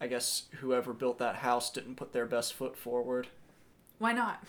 I 0.00 0.06
guess 0.06 0.44
whoever 0.60 0.92
built 0.92 1.18
that 1.18 1.36
house 1.36 1.70
didn't 1.70 1.96
put 1.96 2.12
their 2.12 2.26
best 2.26 2.54
foot 2.54 2.76
forward. 2.76 3.28
Why 3.98 4.12
not? 4.12 4.42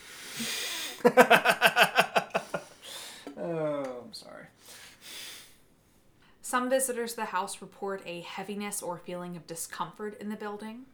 Oh, 3.39 4.03
I'm 4.05 4.13
sorry. 4.13 4.45
Some 6.41 6.69
visitors 6.69 7.11
to 7.11 7.17
the 7.17 7.25
house 7.25 7.61
report 7.61 8.01
a 8.05 8.21
heaviness 8.21 8.81
or 8.81 8.97
feeling 8.97 9.35
of 9.35 9.45
discomfort 9.45 10.19
in 10.19 10.29
the 10.29 10.35
building, 10.35 10.85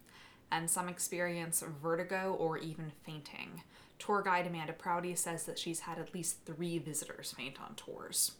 and 0.52 0.70
some 0.70 0.90
experience 0.90 1.64
vertigo 1.82 2.36
or 2.38 2.58
even 2.58 2.92
fainting. 3.06 3.64
Tour 4.00 4.22
guide 4.24 4.48
Amanda 4.48 4.74
Prouty 4.74 5.16
says 5.16 5.46
that 5.46 5.58
she's 5.58 5.82
had 5.82 6.00
at 6.00 6.14
least 6.14 6.46
three 6.46 6.80
visitors 6.80 7.34
faint 7.38 7.62
on 7.62 7.76
tours. 7.76 8.34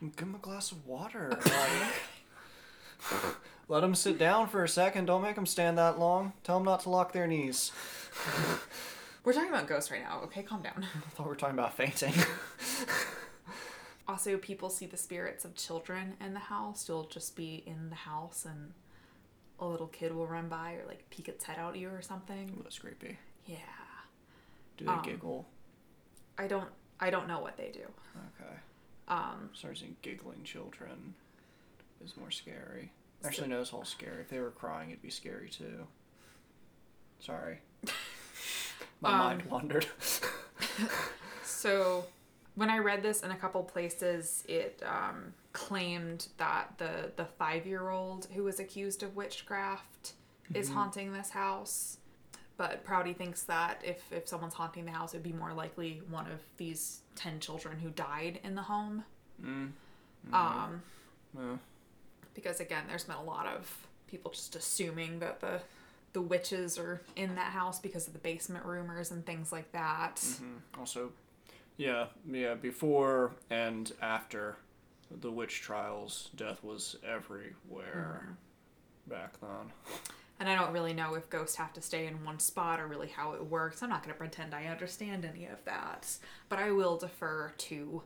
Give 0.00 0.28
him 0.28 0.34
a 0.34 0.38
glass 0.38 0.72
of 0.72 0.86
water. 0.86 1.38
Let 3.68 3.80
them 3.80 3.94
sit 3.94 4.18
down 4.18 4.48
for 4.48 4.64
a 4.64 4.68
second. 4.68 5.04
Don't 5.06 5.22
make 5.22 5.36
them 5.36 5.46
stand 5.46 5.78
that 5.78 5.98
long. 5.98 6.32
Tell 6.42 6.56
them 6.58 6.64
not 6.64 6.80
to 6.80 6.90
lock 6.90 7.12
their 7.12 7.26
knees. 7.26 7.70
We're 9.24 9.32
talking 9.32 9.50
about 9.50 9.68
ghosts 9.68 9.90
right 9.90 10.02
now, 10.02 10.20
okay? 10.24 10.42
Calm 10.42 10.62
down. 10.62 10.84
I 10.96 11.10
thought 11.10 11.26
we 11.26 11.30
were 11.30 11.36
talking 11.36 11.58
about 11.58 11.76
fainting. 11.76 12.12
Also, 14.08 14.36
people 14.38 14.70
see 14.70 14.86
the 14.86 14.96
spirits 14.96 15.44
of 15.44 15.54
children 15.54 16.14
in 16.20 16.34
the 16.34 16.40
house. 16.40 16.88
You'll 16.88 17.04
just 17.04 17.36
be 17.36 17.62
in 17.66 17.90
the 17.90 17.94
house 17.96 18.44
and 18.44 18.72
a 19.60 19.66
little 19.66 19.86
kid 19.86 20.12
will 20.14 20.26
run 20.26 20.48
by 20.48 20.72
or 20.72 20.84
like 20.88 21.08
peek 21.10 21.28
its 21.28 21.44
head 21.44 21.58
out 21.58 21.74
at 21.74 21.78
you 21.80 21.90
or 21.90 22.02
something. 22.02 22.56
Ooh, 22.58 22.62
that's 22.62 22.78
creepy. 22.78 23.18
Yeah. 23.46 23.56
Do 24.78 24.86
they 24.86 24.90
Um, 24.90 25.02
giggle? 25.02 25.46
I 26.38 26.48
don't 26.48 26.68
I 26.98 27.10
don't 27.10 27.28
know 27.28 27.38
what 27.40 27.56
they 27.56 27.70
do. 27.72 27.86
Okay. 28.40 28.54
Um 29.06 29.50
Starting 29.52 29.78
seeing 29.80 29.96
giggling 30.02 30.42
children 30.42 31.14
is 32.04 32.16
more 32.16 32.30
scary. 32.30 32.92
Actually, 33.24 33.48
no, 33.48 33.60
it's 33.60 33.72
all 33.72 33.84
scary. 33.84 34.22
If 34.22 34.30
they 34.30 34.40
were 34.40 34.50
crying, 34.50 34.90
it'd 34.90 35.02
be 35.02 35.10
scary 35.10 35.48
too. 35.48 35.86
Sorry. 37.20 37.60
My 39.00 39.10
Um, 39.12 39.18
mind 39.18 39.42
wandered. 39.42 39.86
so 41.44 42.04
when 42.54 42.70
I 42.70 42.78
read 42.78 43.02
this 43.02 43.22
in 43.22 43.30
a 43.30 43.36
couple 43.36 43.62
places, 43.62 44.44
it 44.48 44.82
um, 44.86 45.34
claimed 45.52 46.28
that 46.38 46.74
the 46.78 47.12
the 47.16 47.24
five 47.24 47.66
year 47.66 47.90
old 47.90 48.26
who 48.34 48.44
was 48.44 48.58
accused 48.60 49.02
of 49.02 49.16
witchcraft 49.16 50.14
is 50.54 50.68
haunting 50.70 51.12
this 51.12 51.30
house. 51.30 51.98
But 52.56 52.84
Prouty 52.84 53.14
thinks 53.14 53.44
that 53.44 53.80
if, 53.84 54.12
if 54.12 54.28
someone's 54.28 54.52
haunting 54.52 54.84
the 54.84 54.90
house, 54.92 55.14
it 55.14 55.18
would 55.18 55.22
be 55.22 55.32
more 55.32 55.54
likely 55.54 56.02
one 56.10 56.26
of 56.26 56.40
these 56.58 57.00
10 57.16 57.40
children 57.40 57.78
who 57.78 57.88
died 57.90 58.38
in 58.44 58.54
the 58.54 58.60
home. 58.62 59.04
Mm. 59.42 59.70
Um, 60.32 60.82
Yeah. 61.34 61.56
Because 62.34 62.60
again, 62.60 62.84
there's 62.88 63.04
been 63.04 63.16
a 63.16 63.22
lot 63.22 63.46
of 63.46 63.70
people 64.06 64.30
just 64.30 64.56
assuming 64.56 65.20
that 65.20 65.40
the 65.40 65.60
the 66.12 66.20
witches 66.20 66.78
are 66.78 67.00
in 67.16 67.36
that 67.36 67.52
house 67.52 67.78
because 67.78 68.06
of 68.06 68.12
the 68.12 68.18
basement 68.18 68.64
rumors 68.64 69.10
and 69.10 69.24
things 69.24 69.52
like 69.52 69.70
that. 69.72 70.16
Mm-hmm. 70.16 70.80
Also, 70.80 71.12
yeah, 71.76 72.06
yeah. 72.28 72.54
Before 72.54 73.32
and 73.48 73.92
after 74.02 74.56
the 75.20 75.30
witch 75.30 75.60
trials, 75.60 76.30
death 76.36 76.62
was 76.64 76.96
everywhere 77.06 78.36
back 79.06 79.40
then. 79.40 79.72
And 80.40 80.48
I 80.48 80.54
don't 80.54 80.72
really 80.72 80.94
know 80.94 81.14
if 81.14 81.28
ghosts 81.28 81.56
have 81.56 81.72
to 81.74 81.82
stay 81.82 82.06
in 82.06 82.24
one 82.24 82.38
spot 82.38 82.80
or 82.80 82.86
really 82.86 83.08
how 83.08 83.34
it 83.34 83.44
works. 83.44 83.82
I'm 83.82 83.90
not 83.90 84.02
going 84.02 84.14
to 84.14 84.18
pretend 84.18 84.54
I 84.54 84.66
understand 84.66 85.26
any 85.26 85.46
of 85.46 85.62
that, 85.66 86.08
but 86.48 86.58
I 86.58 86.70
will 86.70 86.96
defer 86.96 87.52
to 87.56 88.02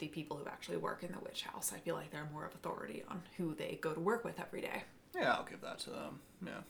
the 0.00 0.08
people 0.08 0.36
who 0.36 0.46
actually 0.48 0.78
work 0.78 1.02
in 1.04 1.12
the 1.12 1.20
witch 1.20 1.42
house. 1.42 1.72
I 1.74 1.78
feel 1.78 1.94
like 1.94 2.10
they're 2.10 2.28
more 2.32 2.44
of 2.44 2.54
authority 2.54 3.04
on 3.08 3.22
who 3.36 3.54
they 3.54 3.78
go 3.80 3.92
to 3.92 4.00
work 4.00 4.24
with 4.24 4.40
every 4.40 4.60
day. 4.62 4.82
Yeah, 5.14 5.32
I'll 5.34 5.44
give 5.44 5.60
that 5.60 5.78
to 5.80 5.90
them. 5.90 6.18
Yeah. 6.44 6.60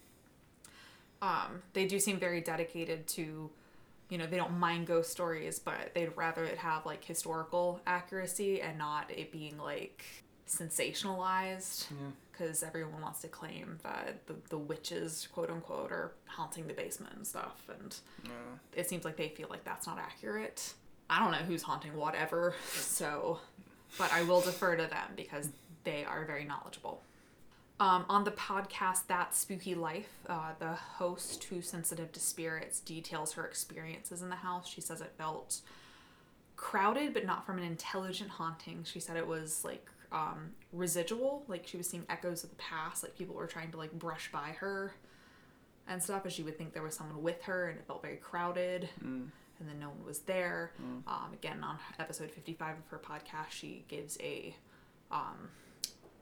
um, 1.23 1.63
they 1.73 1.87
do 1.87 1.99
seem 1.99 2.19
very 2.19 2.41
dedicated 2.41 3.07
to 3.09 3.51
you 4.09 4.19
know 4.19 4.27
they 4.27 4.37
don't 4.37 4.59
mind 4.59 4.87
ghost 4.89 5.11
stories 5.13 5.59
but 5.61 5.93
they'd 5.95 6.11
rather 6.17 6.43
it 6.45 6.59
have 6.59 6.85
like 6.85 7.05
historical 7.05 7.81
accuracy 7.87 8.61
and 8.61 8.77
not 8.77 9.09
it 9.11 9.31
being 9.31 9.57
like 9.59 10.05
sensationalized 10.49 11.87
Yeah. 11.91 11.97
because 12.33 12.63
everyone 12.63 13.01
wants 13.03 13.21
to 13.21 13.29
claim 13.29 13.79
that 13.85 14.27
the, 14.27 14.35
the 14.49 14.59
witches 14.59 15.29
quote 15.33 15.51
unquote 15.51 15.93
are 15.93 16.13
haunting 16.27 16.67
the 16.67 16.75
basement 16.75 17.15
and 17.15 17.27
stuff 17.27 17.69
and 17.79 17.97
Yeah. 18.25 18.31
it 18.75 18.89
seems 18.89 19.05
like 19.05 19.17
they 19.17 19.29
feel 19.29 19.47
like 19.49 19.63
that's 19.65 19.87
not 19.87 19.99
accurate 19.99 20.75
i 21.11 21.19
don't 21.19 21.33
know 21.33 21.39
who's 21.39 21.63
haunting 21.63 21.95
whatever 21.97 22.55
so 22.73 23.39
but 23.99 24.11
i 24.13 24.23
will 24.23 24.41
defer 24.41 24.77
to 24.77 24.87
them 24.87 25.11
because 25.17 25.51
they 25.85 26.05
are 26.05 26.25
very 26.25 26.45
knowledgeable. 26.45 27.03
Um, 27.79 28.05
on 28.11 28.25
the 28.25 28.31
podcast 28.31 29.07
that 29.07 29.35
spooky 29.35 29.75
life 29.75 30.11
uh, 30.29 30.53
the 30.59 30.73
host 30.73 31.43
who's 31.45 31.67
sensitive 31.69 32.13
to 32.13 32.21
spirits 32.21 32.81
details 32.81 33.33
her 33.33 33.47
experiences 33.47 34.21
in 34.21 34.29
the 34.29 34.37
house. 34.37 34.69
She 34.69 34.83
says 34.83 35.01
it 35.01 35.13
felt 35.17 35.61
crowded 36.57 37.15
but 37.15 37.25
not 37.25 37.47
from 37.47 37.57
an 37.57 37.65
intelligent 37.65 38.31
haunting. 38.31 38.85
She 38.85 39.01
said 39.01 39.17
it 39.17 39.27
was 39.27 39.65
like 39.65 39.87
um, 40.13 40.51
residual 40.75 41.43
like 41.49 41.67
she 41.67 41.79
was 41.79 41.89
seeing 41.89 42.05
echoes 42.11 42.45
of 42.45 42.51
the 42.51 42.57
past 42.57 43.03
like 43.03 43.17
people 43.17 43.35
were 43.35 43.47
trying 43.47 43.71
to 43.71 43.79
like 43.79 43.93
brush 43.93 44.31
by 44.31 44.51
her 44.59 44.93
and 45.89 46.03
stuff 46.03 46.27
as 46.27 46.35
she 46.35 46.43
would 46.43 46.59
think 46.59 46.75
there 46.75 46.83
was 46.83 46.95
someone 46.95 47.23
with 47.23 47.43
her 47.45 47.71
and 47.71 47.79
it 47.79 47.87
felt 47.87 48.03
very 48.03 48.17
crowded. 48.17 48.91
Mm. 49.03 49.29
And 49.61 49.69
then 49.69 49.79
no 49.79 49.89
one 49.89 50.05
was 50.05 50.21
there 50.21 50.73
um, 51.07 51.33
again 51.33 51.63
on 51.63 51.79
episode 51.99 52.31
55 52.31 52.77
of 52.79 52.87
her 52.89 52.99
podcast 52.99 53.51
she 53.51 53.85
gives 53.89 54.19
a 54.21 54.55
um, 55.11 55.49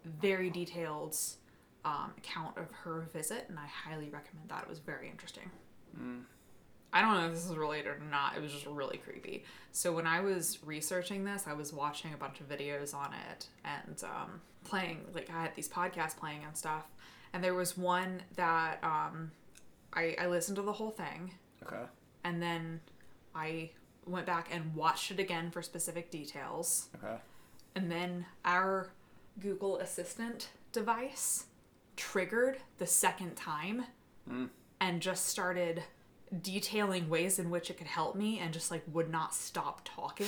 very 0.05 0.51
detailed 0.51 1.16
um, 1.85 2.12
account 2.19 2.56
of 2.59 2.70
her 2.82 3.09
visit 3.12 3.47
and 3.48 3.59
i 3.59 3.66
highly 3.66 4.06
recommend 4.10 4.48
that 4.48 4.62
it 4.65 4.69
was 4.69 4.78
very 4.78 5.09
interesting 5.09 5.51
Mm. 5.98 6.20
I 6.93 7.01
don't 7.01 7.15
know 7.15 7.27
if 7.27 7.32
this 7.35 7.47
is 7.47 7.56
related 7.56 7.86
or 7.89 7.98
not. 8.10 8.36
It 8.36 8.43
was 8.43 8.52
just 8.52 8.66
really 8.66 8.98
creepy. 8.98 9.44
So 9.73 9.93
when 9.93 10.06
I 10.06 10.20
was 10.20 10.59
researching 10.65 11.24
this, 11.24 11.47
I 11.47 11.52
was 11.55 11.73
watching 11.73 12.15
a 12.15 12.16
bunch 12.16 12.40
of 12.40 12.48
videos 12.48 12.94
on 12.94 13.12
it 13.31 13.47
and 13.65 14.02
um, 14.05 14.40
playing. 14.65 15.01
Like 15.15 15.28
I 15.31 15.43
had 15.43 15.55
these 15.55 15.69
podcasts 15.69 16.16
playing 16.16 16.44
and 16.47 16.56
stuff, 16.56 16.85
and 17.32 17.43
there 17.43 17.55
was 17.55 17.77
one 17.77 18.23
that 18.36 18.78
um, 18.82 19.32
I 19.93 20.15
I 20.19 20.27
listened 20.28 20.56
to 20.56 20.62
the 20.62 20.73
whole 20.73 20.90
thing, 20.90 21.32
Okay. 21.66 21.85
and 22.24 22.40
then 22.43 22.81
I 23.34 23.70
went 24.06 24.26
back 24.26 24.48
and 24.50 24.74
watched 24.74 25.10
it 25.10 25.18
again 25.20 25.50
for 25.50 25.62
specific 25.62 26.10
details, 26.10 26.88
Okay. 26.96 27.16
and 27.74 27.90
then 27.90 28.26
our 28.44 28.88
Google 29.40 29.76
Assistant 29.78 30.48
device 30.72 31.44
triggered 31.96 32.59
the 32.78 32.86
second 32.86 33.36
time 33.36 33.84
Mm. 34.28 34.50
and 34.80 35.00
just 35.00 35.26
started 35.26 35.82
detailing 36.42 37.09
ways 37.09 37.38
in 37.38 37.48
which 37.50 37.70
it 37.70 37.78
could 37.78 37.86
help 37.86 38.14
me 38.14 38.38
and 38.38 38.52
just 38.52 38.70
like 38.70 38.82
would 38.92 39.10
not 39.10 39.34
stop 39.34 39.80
talking. 39.84 40.26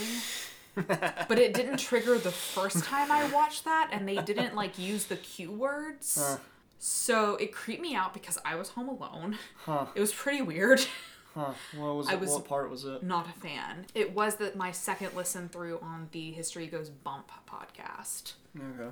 but 0.74 1.38
it 1.38 1.52
didn't 1.52 1.76
trigger 1.78 2.16
the 2.18 2.30
first 2.30 2.84
time 2.84 3.10
I 3.12 3.30
watched 3.32 3.64
that 3.64 3.90
and 3.92 4.08
they 4.08 4.16
didn't 4.22 4.54
like 4.54 4.78
use 4.78 5.04
the 5.06 5.16
cue 5.16 5.50
words. 5.52 6.18
Huh. 6.20 6.38
So 6.78 7.34
it 7.36 7.52
creeped 7.52 7.82
me 7.82 7.94
out 7.94 8.14
because 8.14 8.38
I 8.44 8.54
was 8.54 8.70
home 8.70 8.88
alone. 8.88 9.36
Huh. 9.66 9.86
It 9.94 10.00
was 10.00 10.12
pretty 10.12 10.40
weird. 10.42 10.80
Huh. 11.34 11.52
What 11.76 11.94
was 11.96 12.08
I 12.08 12.14
was- 12.16 12.30
what 12.30 12.44
part 12.44 12.70
was 12.70 12.84
it? 12.84 13.02
Not 13.02 13.28
a 13.28 13.32
fan. 13.32 13.86
It 13.94 14.14
was 14.14 14.36
that 14.36 14.56
my 14.56 14.72
second 14.72 15.14
listen 15.14 15.48
through 15.48 15.78
on 15.80 16.08
the 16.12 16.32
History 16.32 16.66
Goes 16.66 16.90
Bump 16.90 17.30
podcast. 17.48 18.32
Okay. 18.58 18.90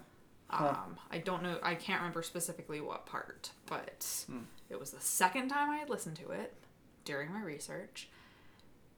Um, 0.50 0.96
I 1.10 1.18
don't 1.18 1.42
know. 1.42 1.58
I 1.62 1.74
can't 1.74 2.00
remember 2.00 2.22
specifically 2.22 2.80
what 2.80 3.04
part, 3.06 3.50
but 3.66 4.24
Hmm. 4.28 4.42
it 4.70 4.78
was 4.80 4.92
the 4.92 5.00
second 5.00 5.48
time 5.48 5.68
I 5.68 5.76
had 5.78 5.90
listened 5.90 6.16
to 6.18 6.30
it 6.30 6.54
during 7.04 7.32
my 7.32 7.42
research, 7.42 8.08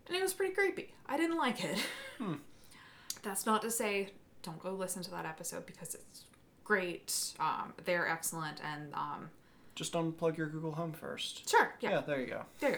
and 0.07 0.17
it 0.17 0.23
was 0.23 0.33
pretty 0.35 0.55
creepy. 0.55 0.95
I 1.07 1.17
didn't 1.17 1.39
like 1.39 1.65
it. 1.65 1.79
Hmm. 2.19 2.35
That's 3.23 3.47
not 3.47 3.62
to 3.62 3.71
say 3.71 4.11
don't 4.43 4.59
go 4.62 4.71
listen 4.73 5.03
to 5.03 5.11
that 5.11 5.27
episode 5.27 5.67
because 5.67 5.95
it's 5.95 6.25
great. 6.65 7.35
Um, 7.41 7.73
they're 7.85 8.07
excellent, 8.09 8.61
and 8.65 8.95
um, 8.95 9.31
Just 9.75 9.93
unplug 9.95 10.37
your 10.37 10.49
Google 10.49 10.73
Home 10.73 10.93
first. 10.93 11.49
sure, 11.49 11.75
Yeah. 11.81 11.91
yeah, 11.93 12.01
there 12.01 12.21
you 12.21 12.27
go. 12.27 12.43
there 12.59 12.71
you 12.71 12.77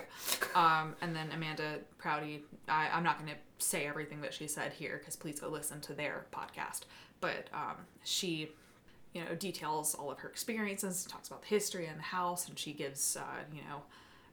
go. 0.54 0.60
Um, 0.60 0.94
and 1.00 1.16
then 1.16 1.30
Amanda 1.32 1.78
Prouty, 1.98 2.42
I, 2.68 2.88
I'm 2.92 3.02
not 3.02 3.18
going 3.18 3.30
to 3.30 3.64
say 3.64 3.86
everything 3.86 4.20
that 4.20 4.32
she 4.34 4.46
said 4.46 4.72
here 4.72 4.98
because 4.98 5.16
please 5.16 5.40
go 5.40 5.48
listen 5.48 5.80
to 5.82 5.94
their 5.94 6.26
podcast. 6.32 6.82
But 7.20 7.48
um, 7.54 7.76
she, 8.04 8.50
you 9.14 9.24
know, 9.24 9.34
details 9.34 9.94
all 9.94 10.10
of 10.10 10.18
her 10.20 10.28
experiences, 10.28 11.04
talks 11.06 11.28
about 11.28 11.42
the 11.42 11.48
history 11.48 11.86
and 11.86 11.98
the 11.98 12.02
house, 12.04 12.48
and 12.48 12.58
she 12.58 12.72
gives, 12.72 13.16
uh, 13.16 13.22
you 13.52 13.62
know, 13.62 13.82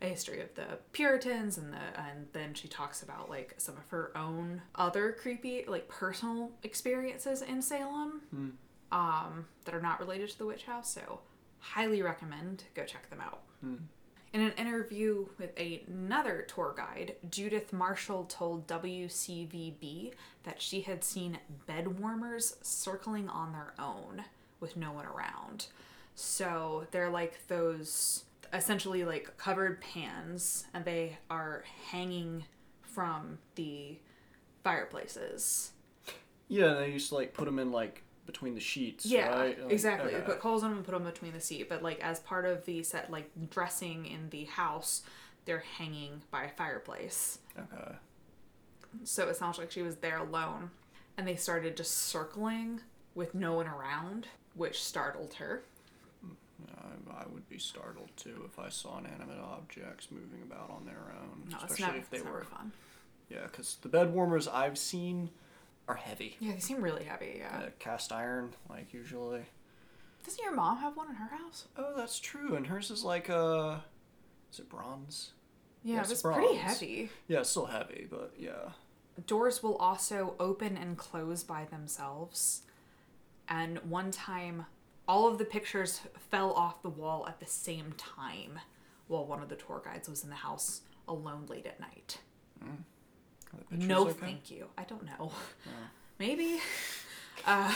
a 0.02 0.06
history 0.08 0.42
of 0.42 0.54
the 0.56 0.66
Puritans, 0.94 1.58
and 1.58 1.74
the 1.74 2.00
and 2.00 2.28
then 2.34 2.54
she 2.54 2.68
talks 2.68 3.04
about 3.04 3.30
like 3.30 3.54
some 3.58 3.76
of 3.76 3.84
her 3.90 4.12
own 4.18 4.62
other 4.76 5.12
creepy, 5.20 5.66
like 5.68 5.88
personal 5.90 6.52
experiences 6.64 7.42
in 7.42 7.62
Salem, 7.62 8.22
Hmm. 8.32 8.50
um, 8.92 9.48
that 9.66 9.74
are 9.76 9.82
not 9.82 10.00
related 10.00 10.30
to 10.30 10.38
the 10.38 10.46
witch 10.46 10.64
house. 10.64 10.90
So, 10.94 11.20
highly 11.60 12.02
recommend 12.02 12.64
go 12.74 12.84
check 12.84 13.10
them 13.10 13.22
out. 13.22 13.42
Hmm. 13.62 13.76
In 14.32 14.42
an 14.42 14.52
interview 14.52 15.26
with 15.40 15.60
another 15.60 16.46
tour 16.48 16.76
guide, 16.78 17.16
Judith 17.32 17.74
Marshall 17.74 18.26
told 18.26 18.68
WCVB 18.68 20.14
that 20.44 20.62
she 20.62 20.82
had 20.82 21.04
seen 21.04 21.40
bed 21.66 22.00
warmers 22.00 22.56
circling 22.62 23.28
on 23.28 23.54
their 23.54 23.74
own 23.80 24.24
with 24.60 24.78
no 24.78 24.92
one 24.92 25.08
around. 25.08 25.68
So 26.14 26.86
they're 26.92 27.10
like 27.10 27.48
those 27.48 28.26
essentially 28.54 29.04
like 29.04 29.36
covered 29.38 29.82
pans, 29.82 30.66
and 30.76 30.86
they 30.86 31.18
are 31.32 31.64
hanging 31.90 32.46
from 32.82 33.40
the 33.56 33.98
fireplaces. 34.64 35.72
Yeah, 36.48 36.72
and 36.72 36.80
they 36.80 36.92
used 36.92 37.10
to 37.10 37.16
like 37.16 37.34
put 37.34 37.46
them 37.46 37.58
in 37.58 37.72
like 37.72 38.04
between 38.32 38.54
the 38.54 38.60
sheets. 38.62 39.08
Yeah, 39.08 39.30
right? 39.30 39.60
Like, 39.60 39.72
exactly. 39.72 40.12
They 40.12 40.18
okay. 40.18 40.26
put 40.26 40.40
coals 40.40 40.64
on 40.64 40.70
them 40.70 40.78
and 40.78 40.86
put 40.86 40.92
them 40.92 41.04
between 41.04 41.34
the 41.34 41.42
seat. 41.42 41.68
But 41.68 41.82
like 41.82 42.00
as 42.02 42.20
part 42.20 42.46
of 42.46 42.64
the 42.66 42.84
set, 42.84 43.10
like 43.10 43.32
dressing 43.50 44.06
in 44.06 44.30
the 44.30 44.44
house, 44.46 45.02
they're 45.46 45.64
hanging 45.78 46.22
by 46.30 46.44
a 46.44 46.50
fireplace. 46.50 47.40
Okay. 47.58 47.96
So 49.04 49.28
it 49.28 49.36
sounds 49.36 49.58
like 49.58 49.72
she 49.72 49.82
was 49.82 49.98
there 49.98 50.20
alone, 50.20 50.70
and 51.18 51.28
they 51.28 51.36
started 51.36 51.76
just 51.76 51.92
circling 52.08 52.82
with 53.16 53.34
no 53.34 53.54
one 53.54 53.68
around, 53.68 54.28
which 54.54 54.84
startled 54.84 55.34
her. 55.36 55.64
Mm, 56.26 56.36
I, 57.12 57.24
I 57.24 57.26
would 57.34 57.48
be 57.50 57.58
startled 57.58 58.10
too 58.16 58.44
if 58.46 58.60
I 58.60 58.70
saw 58.70 59.00
inanimate 59.00 59.40
objects 59.40 60.10
moving 60.12 60.42
about 60.44 60.70
on 60.70 60.86
their 60.86 61.14
own, 61.20 61.50
No, 61.50 61.58
especially 61.58 61.86
never, 61.86 61.98
if 61.98 62.10
they 62.12 62.22
were. 62.22 62.44
fun. 62.44 62.72
Yeah, 63.30 63.44
because 63.44 63.78
the 63.82 63.90
bed 63.90 64.14
warmers 64.14 64.48
I've 64.48 64.78
seen 64.78 65.30
are 65.90 65.96
heavy. 65.96 66.38
Yeah, 66.40 66.54
they 66.54 66.60
seem 66.60 66.82
really 66.82 67.04
heavy. 67.04 67.38
Yeah. 67.40 67.58
Uh, 67.66 67.70
cast 67.80 68.14
iron, 68.14 68.54
like 68.70 68.94
usually. 68.94 69.42
Doesn't 70.24 70.44
your 70.44 70.54
mom 70.54 70.78
have 70.78 70.96
one 70.96 71.10
in 71.10 71.16
her 71.16 71.36
house? 71.36 71.66
Oh, 71.76 71.94
that's 71.98 72.20
true. 72.20 72.56
And 72.56 72.68
hers 72.68 72.92
is 72.92 73.04
like 73.04 73.30
uh, 73.30 73.78
is 74.54 74.60
it 74.60 74.70
bronze? 74.70 75.32
Yeah, 75.84 75.96
Yes, 75.96 76.12
it's 76.12 76.22
pretty 76.22 76.56
heavy. 76.56 77.10
Yeah, 77.28 77.40
it's 77.40 77.50
still 77.50 77.66
heavy, 77.66 78.06
but 78.10 78.34
yeah. 78.38 78.72
Doors 79.26 79.64
will 79.64 79.76
also 79.78 80.36
open 80.40 80.78
and 80.78 80.98
close 80.98 81.44
by 81.44 81.66
themselves. 81.66 82.62
And 83.48 83.80
one 83.80 84.12
time, 84.12 84.66
all 85.08 85.28
of 85.28 85.38
the 85.40 85.46
pictures 85.46 86.02
fell 86.30 86.54
off 86.54 86.84
the 86.84 86.90
wall 86.90 87.26
at 87.28 87.40
the 87.40 87.46
same 87.46 87.94
time 87.98 88.60
while 89.08 89.26
one 89.26 89.42
of 89.42 89.50
the 89.50 89.56
tour 89.56 89.82
guides 89.84 90.08
was 90.08 90.24
in 90.24 90.30
the 90.30 90.36
house 90.36 90.82
alone 91.08 91.46
late 91.48 91.66
at 91.66 91.80
night. 91.80 92.20
Pictures 92.62 92.78
no, 93.72 94.08
okay? 94.08 94.14
thank 94.14 94.52
you. 94.52 94.68
I 94.78 94.84
don't 94.84 95.06
know. 95.06 95.32
Maybe. 96.18 96.60
Uh, 97.46 97.74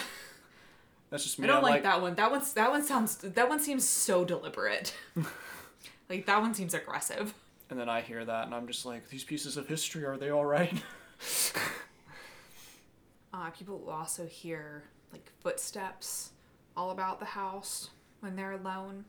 That's 1.10 1.24
just 1.24 1.40
me. 1.40 1.48
I 1.48 1.52
don't 1.52 1.64
like, 1.64 1.72
like 1.72 1.84
that 1.84 2.02
one. 2.02 2.16
That 2.16 2.30
one's 2.30 2.52
that 2.52 2.70
one 2.70 2.84
sounds 2.84 3.16
that 3.16 3.48
one 3.48 3.62
seems 3.62 3.88
so 3.88 4.26
deliberate. 4.26 4.94
like 6.10 6.26
that 6.26 6.42
one 6.42 6.54
seems 6.54 6.74
aggressive. 6.74 7.34
And 7.70 7.80
then 7.80 7.88
I 7.88 8.02
hear 8.02 8.26
that, 8.26 8.46
and 8.46 8.54
I'm 8.54 8.68
just 8.68 8.86
like, 8.86 9.08
these 9.08 9.24
pieces 9.24 9.56
of 9.56 9.68
history, 9.68 10.04
are 10.04 10.18
they 10.18 10.30
all 10.32 10.46
right? 10.46 10.84
Uh, 13.34 13.50
people 13.50 13.84
also 13.90 14.28
hear 14.28 14.84
like 15.12 15.32
footsteps 15.42 16.30
all 16.78 16.92
about 16.92 17.20
the 17.20 17.26
house 17.26 17.90
when 18.20 18.36
they're 18.36 18.52
alone, 18.52 19.06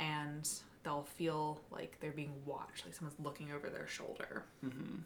and 0.00 0.48
they'll 0.82 1.04
feel 1.04 1.60
like 1.70 1.96
they're 2.00 2.10
being 2.10 2.32
watched, 2.44 2.84
like 2.84 2.94
someone's 2.94 3.18
looking 3.20 3.52
over 3.52 3.70
their 3.70 3.86
shoulder. 3.86 4.42
Mm-hmm. 4.64 4.96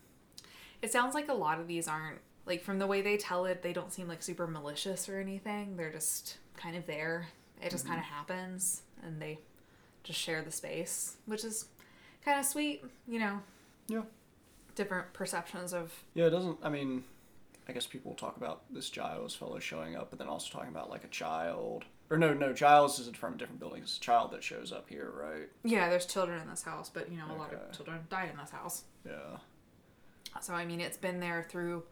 It 0.82 0.92
sounds 0.92 1.14
like 1.14 1.28
a 1.28 1.34
lot 1.34 1.60
of 1.60 1.68
these 1.68 1.88
aren't 1.88 2.18
like 2.46 2.62
from 2.62 2.78
the 2.78 2.86
way 2.86 3.00
they 3.02 3.16
tell 3.16 3.46
it, 3.46 3.62
they 3.62 3.72
don't 3.72 3.92
seem 3.92 4.08
like 4.08 4.22
super 4.22 4.46
malicious 4.46 5.08
or 5.08 5.20
anything. 5.20 5.76
They're 5.76 5.92
just 5.92 6.38
kind 6.56 6.76
of 6.76 6.86
there. 6.86 7.28
It 7.62 7.70
just 7.70 7.84
mm-hmm. 7.84 7.94
kind 7.94 8.04
of 8.04 8.10
happens, 8.10 8.82
and 9.02 9.22
they 9.22 9.38
just 10.02 10.18
share 10.18 10.42
the 10.42 10.50
space, 10.50 11.16
which 11.26 11.44
is 11.44 11.66
kind 12.24 12.38
of 12.38 12.44
sweet, 12.44 12.84
you 13.06 13.20
know. 13.20 13.40
yeah. 13.88 14.02
Different 14.74 15.12
perceptions 15.12 15.72
of 15.72 15.92
Yeah, 16.14 16.26
it 16.26 16.30
doesn't. 16.30 16.58
I 16.62 16.70
mean, 16.70 17.04
I 17.68 17.72
guess 17.72 17.86
people 17.86 18.14
talk 18.14 18.36
about 18.36 18.62
this 18.70 18.90
Giles 18.90 19.34
fellow 19.34 19.58
showing 19.58 19.96
up, 19.96 20.10
but 20.10 20.18
then 20.18 20.28
also 20.28 20.50
talking 20.50 20.70
about 20.70 20.90
like 20.90 21.04
a 21.04 21.08
child. 21.08 21.84
Or 22.10 22.18
no, 22.18 22.34
no, 22.34 22.52
Giles 22.52 22.98
is 22.98 23.08
from 23.14 23.34
a 23.34 23.36
different 23.36 23.60
building. 23.60 23.82
It's 23.82 23.96
a 23.96 24.00
child 24.00 24.32
that 24.32 24.42
shows 24.42 24.72
up 24.72 24.88
here, 24.88 25.10
right? 25.14 25.48
yeah. 25.62 25.88
There's 25.88 26.06
children 26.06 26.40
in 26.40 26.48
this 26.48 26.62
house, 26.62 26.90
but 26.92 27.10
you 27.10 27.18
know 27.18 27.26
a 27.30 27.38
lot 27.38 27.52
of 27.52 27.76
children 27.76 28.00
died 28.10 28.30
in 28.30 28.38
this 28.38 28.50
house. 28.50 28.84
Yeah. 29.06 29.38
So 30.40 30.54
I 30.54 30.64
mean, 30.64 30.80
it's 30.80 30.96
been 30.96 31.20
there 31.20 31.44
through 31.48 31.84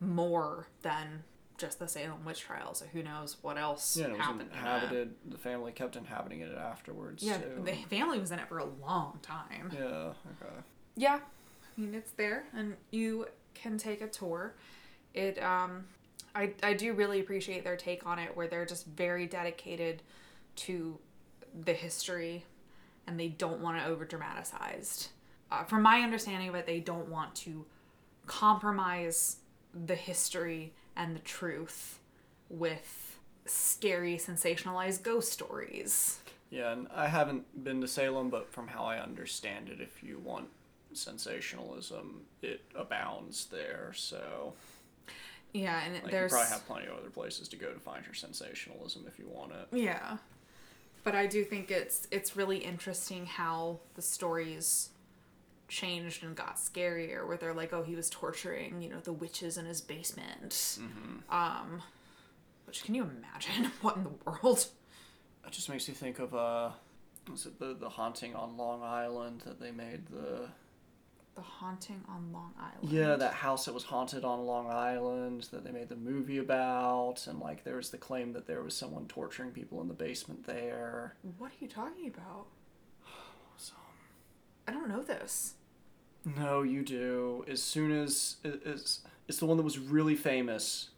more 0.00 0.66
than 0.82 1.22
just 1.58 1.78
the 1.78 1.88
Salem 1.88 2.24
witch 2.24 2.40
trials. 2.40 2.78
So 2.80 2.86
who 2.92 3.02
knows 3.02 3.36
what 3.42 3.56
else 3.58 3.96
Yeah, 3.96 4.06
it 4.06 4.12
was 4.12 4.20
happened? 4.20 4.40
in 4.52 4.58
inhabited. 4.58 5.14
The 5.28 5.38
family 5.38 5.72
kept 5.72 5.96
inhabiting 5.96 6.40
it 6.40 6.52
afterwards. 6.56 7.22
Yeah, 7.22 7.38
too. 7.38 7.62
the 7.64 7.72
family 7.88 8.18
was 8.18 8.30
in 8.30 8.38
it 8.38 8.48
for 8.48 8.58
a 8.58 8.66
long 8.66 9.18
time. 9.22 9.70
Yeah. 9.74 9.82
Okay. 10.42 10.54
Yeah, 10.96 11.18
I 11.76 11.80
mean 11.80 11.94
it's 11.94 12.10
there, 12.12 12.44
and 12.54 12.74
you 12.90 13.26
can 13.54 13.78
take 13.78 14.00
a 14.00 14.08
tour. 14.08 14.54
It 15.14 15.42
um, 15.42 15.84
I 16.34 16.52
I 16.62 16.74
do 16.74 16.92
really 16.92 17.20
appreciate 17.20 17.64
their 17.64 17.76
take 17.76 18.06
on 18.06 18.18
it, 18.18 18.36
where 18.36 18.48
they're 18.48 18.66
just 18.66 18.86
very 18.86 19.26
dedicated 19.26 20.02
to 20.56 20.98
the 21.64 21.72
history, 21.72 22.44
and 23.06 23.18
they 23.18 23.28
don't 23.28 23.60
want 23.60 23.78
to 23.78 23.86
over 23.86 24.04
dramatized. 24.04 25.08
Uh, 25.56 25.64
from 25.64 25.82
my 25.82 26.00
understanding 26.00 26.48
of 26.48 26.54
it, 26.54 26.66
they 26.66 26.80
don't 26.80 27.08
want 27.08 27.34
to 27.34 27.64
compromise 28.26 29.36
the 29.86 29.94
history 29.94 30.72
and 30.96 31.14
the 31.14 31.20
truth 31.20 31.98
with 32.48 33.18
scary, 33.46 34.16
sensationalized 34.16 35.02
ghost 35.02 35.32
stories. 35.32 36.18
Yeah, 36.50 36.72
and 36.72 36.88
I 36.94 37.08
haven't 37.08 37.64
been 37.64 37.80
to 37.80 37.88
Salem, 37.88 38.30
but 38.30 38.52
from 38.52 38.68
how 38.68 38.84
I 38.84 38.98
understand 38.98 39.68
it, 39.68 39.80
if 39.80 40.02
you 40.02 40.18
want 40.18 40.48
sensationalism, 40.92 42.22
it 42.42 42.62
abounds 42.74 43.46
there. 43.46 43.92
So 43.94 44.54
Yeah, 45.52 45.80
and 45.84 45.94
like, 46.02 46.10
there's 46.10 46.32
you 46.32 46.36
probably 46.36 46.52
have 46.52 46.66
plenty 46.66 46.86
of 46.86 46.98
other 46.98 47.10
places 47.10 47.48
to 47.48 47.56
go 47.56 47.72
to 47.72 47.80
find 47.80 48.04
your 48.04 48.14
sensationalism 48.14 49.04
if 49.06 49.18
you 49.18 49.26
want 49.28 49.52
it. 49.52 49.76
Yeah. 49.76 50.18
But 51.04 51.14
I 51.14 51.26
do 51.26 51.44
think 51.44 51.70
it's 51.70 52.08
it's 52.10 52.36
really 52.36 52.58
interesting 52.58 53.26
how 53.26 53.78
the 53.94 54.02
stories 54.02 54.90
changed 55.68 56.22
and 56.22 56.36
got 56.36 56.56
scarier 56.56 57.26
where 57.26 57.36
they're 57.36 57.54
like, 57.54 57.72
oh, 57.72 57.82
he 57.82 57.94
was 57.96 58.08
torturing, 58.10 58.80
you 58.82 58.88
know, 58.88 59.00
the 59.00 59.12
witches 59.12 59.56
in 59.58 59.66
his 59.66 59.80
basement. 59.80 60.78
Um 61.30 61.82
which 62.66 62.82
can 62.84 62.94
you 62.94 63.02
imagine 63.04 63.70
what 63.80 63.96
in 63.96 64.04
the 64.04 64.10
world? 64.24 64.66
It 65.46 65.52
just 65.52 65.68
makes 65.68 65.86
you 65.86 65.94
think 65.94 66.18
of 66.18 66.34
uh, 66.34 66.70
was 67.30 67.46
it 67.46 67.58
the 67.58 67.74
the 67.74 67.88
haunting 67.88 68.34
on 68.34 68.56
Long 68.56 68.82
Island 68.82 69.42
that 69.46 69.60
they 69.60 69.70
made 69.70 70.06
the 70.08 70.48
The 71.36 71.42
haunting 71.42 72.02
on 72.08 72.32
Long 72.32 72.52
Island. 72.58 72.90
yeah 72.92 73.14
that 73.16 73.34
house 73.34 73.66
that 73.66 73.74
was 73.74 73.84
haunted 73.84 74.24
on 74.24 74.46
Long 74.46 74.68
Island 74.70 75.46
that 75.52 75.62
they 75.64 75.70
made 75.70 75.88
the 75.88 75.96
movie 75.96 76.38
about, 76.38 77.26
and 77.28 77.38
like 77.38 77.62
there 77.62 77.76
was 77.76 77.90
the 77.90 77.98
claim 77.98 78.32
that 78.32 78.46
there 78.48 78.62
was 78.62 78.74
someone 78.76 79.06
torturing 79.06 79.50
people 79.52 79.80
in 79.80 79.86
the 79.88 79.94
basement 79.94 80.44
there. 80.46 81.14
What 81.38 81.52
are 81.52 81.60
you 81.60 81.68
talking 81.68 82.08
about? 82.08 82.46
I 84.66 84.72
don't 84.72 84.88
know 84.88 85.02
this. 85.02 85.54
No, 86.36 86.62
you 86.62 86.82
do. 86.82 87.44
As 87.48 87.62
soon 87.62 87.92
as 87.92 88.36
is 88.44 89.00
it's 89.28 89.38
the 89.38 89.46
one 89.46 89.56
that 89.56 89.62
was 89.62 89.78
really 89.78 90.16
famous, 90.16 90.90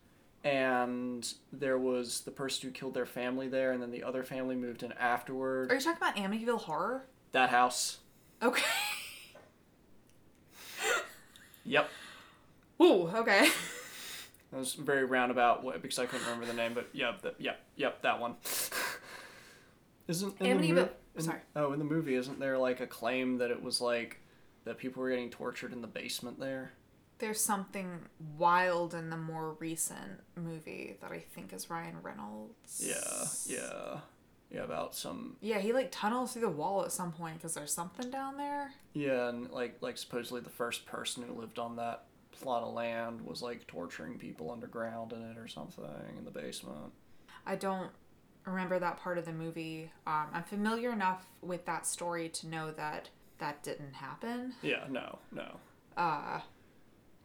and 0.45 1.31
there 1.53 1.79
was 1.79 2.21
the 2.23 2.31
person 2.31 2.69
who 2.69 2.73
killed 2.73 2.95
their 2.95 3.07
family 3.07 3.49
there, 3.49 3.73
and 3.73 3.83
then 3.83 3.91
the 3.91 4.03
other 4.03 4.25
family 4.25 4.57
moved 4.57 4.83
in 4.83 4.93
afterward. 4.93 5.71
Are 5.71 5.75
you 5.75 5.81
talking 5.81 5.99
about 6.03 6.17
Amityville 6.17 6.63
Horror? 6.63 7.05
That 7.33 7.51
house. 7.51 7.99
Okay. 8.43 8.63
Yep. 11.65 11.91
Ooh, 12.81 13.09
okay. 13.09 13.51
That 14.51 14.59
was 14.59 14.73
very 14.75 15.05
roundabout 15.05 15.63
way 15.63 15.77
because 15.81 15.99
I 15.99 16.07
couldn't 16.07 16.25
remember 16.27 16.47
the 16.47 16.55
name, 16.55 16.73
but 16.73 16.89
yep, 16.95 17.21
that, 17.23 17.35
yep, 17.39 17.61
yep, 17.77 18.01
that 18.01 18.19
one. 18.19 18.37
Isn't 20.09 20.41
in 20.41 20.59
the 20.63 20.69
Amityville- 20.73 20.89
in- 21.19 21.25
sorry. 21.25 21.41
Oh, 21.57 21.73
in 21.73 21.79
the 21.79 21.85
movie, 21.85 22.15
isn't 22.15 22.39
there 22.41 22.59
like 22.59 22.81
a 22.81 22.87
claim 22.87 23.39
that 23.39 23.51
it 23.51 23.63
was 23.63 23.81
like 23.81 24.21
that 24.65 24.79
people 24.79 25.03
were 25.03 25.11
getting 25.11 25.31
tortured 25.31 25.73
in 25.73 25.81
the 25.81 25.87
basement 25.89 26.39
there? 26.41 26.73
There's 27.19 27.41
something 27.41 28.03
wild 28.37 28.95
in 28.95 29.11
the 29.11 29.17
more 29.17 29.57
recent 29.59 30.21
movie 30.37 30.97
that 31.01 31.11
I 31.11 31.19
think 31.19 31.53
is 31.53 31.69
Ryan 31.69 31.97
Reynolds. 32.03 32.81
Yeah, 32.85 33.57
yeah, 33.57 34.01
yeah. 34.51 34.63
About 34.65 34.95
some 34.95 35.37
Yeah, 35.41 35.59
he 35.59 35.73
like 35.73 35.91
tunnels 35.91 36.33
through 36.33 36.43
the 36.43 36.49
wall 36.49 36.85
at 36.85 36.93
some 36.93 37.11
point 37.13 37.35
because 37.37 37.55
there's 37.55 37.73
something 37.73 38.11
down 38.11 38.37
there. 38.37 38.71
Yeah, 38.93 39.29
and 39.31 39.51
like 39.51 39.79
like 39.81 39.99
supposedly 39.99 40.41
the 40.43 40.51
first 40.51 40.87
person 40.87 41.25
who 41.25 41.35
lived 41.35 41.59
on 41.59 41.75
that 41.77 42.05
plot 42.31 42.63
of 42.63 42.73
land 42.73 43.21
was 43.23 43.43
like 43.43 43.67
torturing 43.67 44.17
people 44.17 44.53
underground 44.53 45.13
in 45.13 45.23
it 45.23 45.39
or 45.39 45.49
something 45.49 45.85
in 46.17 46.25
the 46.25 46.31
basement. 46.31 46.93
I 47.45 47.57
don't 47.57 47.91
remember 48.51 48.79
that 48.79 48.99
part 48.99 49.19
of 49.19 49.25
the 49.25 49.33
movie. 49.33 49.91
Um, 50.07 50.27
I'm 50.33 50.43
familiar 50.45 50.91
enough 50.93 51.27
with 51.43 51.65
that 51.67 51.87
story 51.87 52.29
to 52.31 52.49
know 52.49 52.71
that 52.73 53.09
that 53.39 53.63
didn't 53.63 53.95
happen. 53.95 54.55
Yeah, 54.63 54.85
no, 54.89 55.19
no. 55.33 55.57
Uh, 55.97 56.41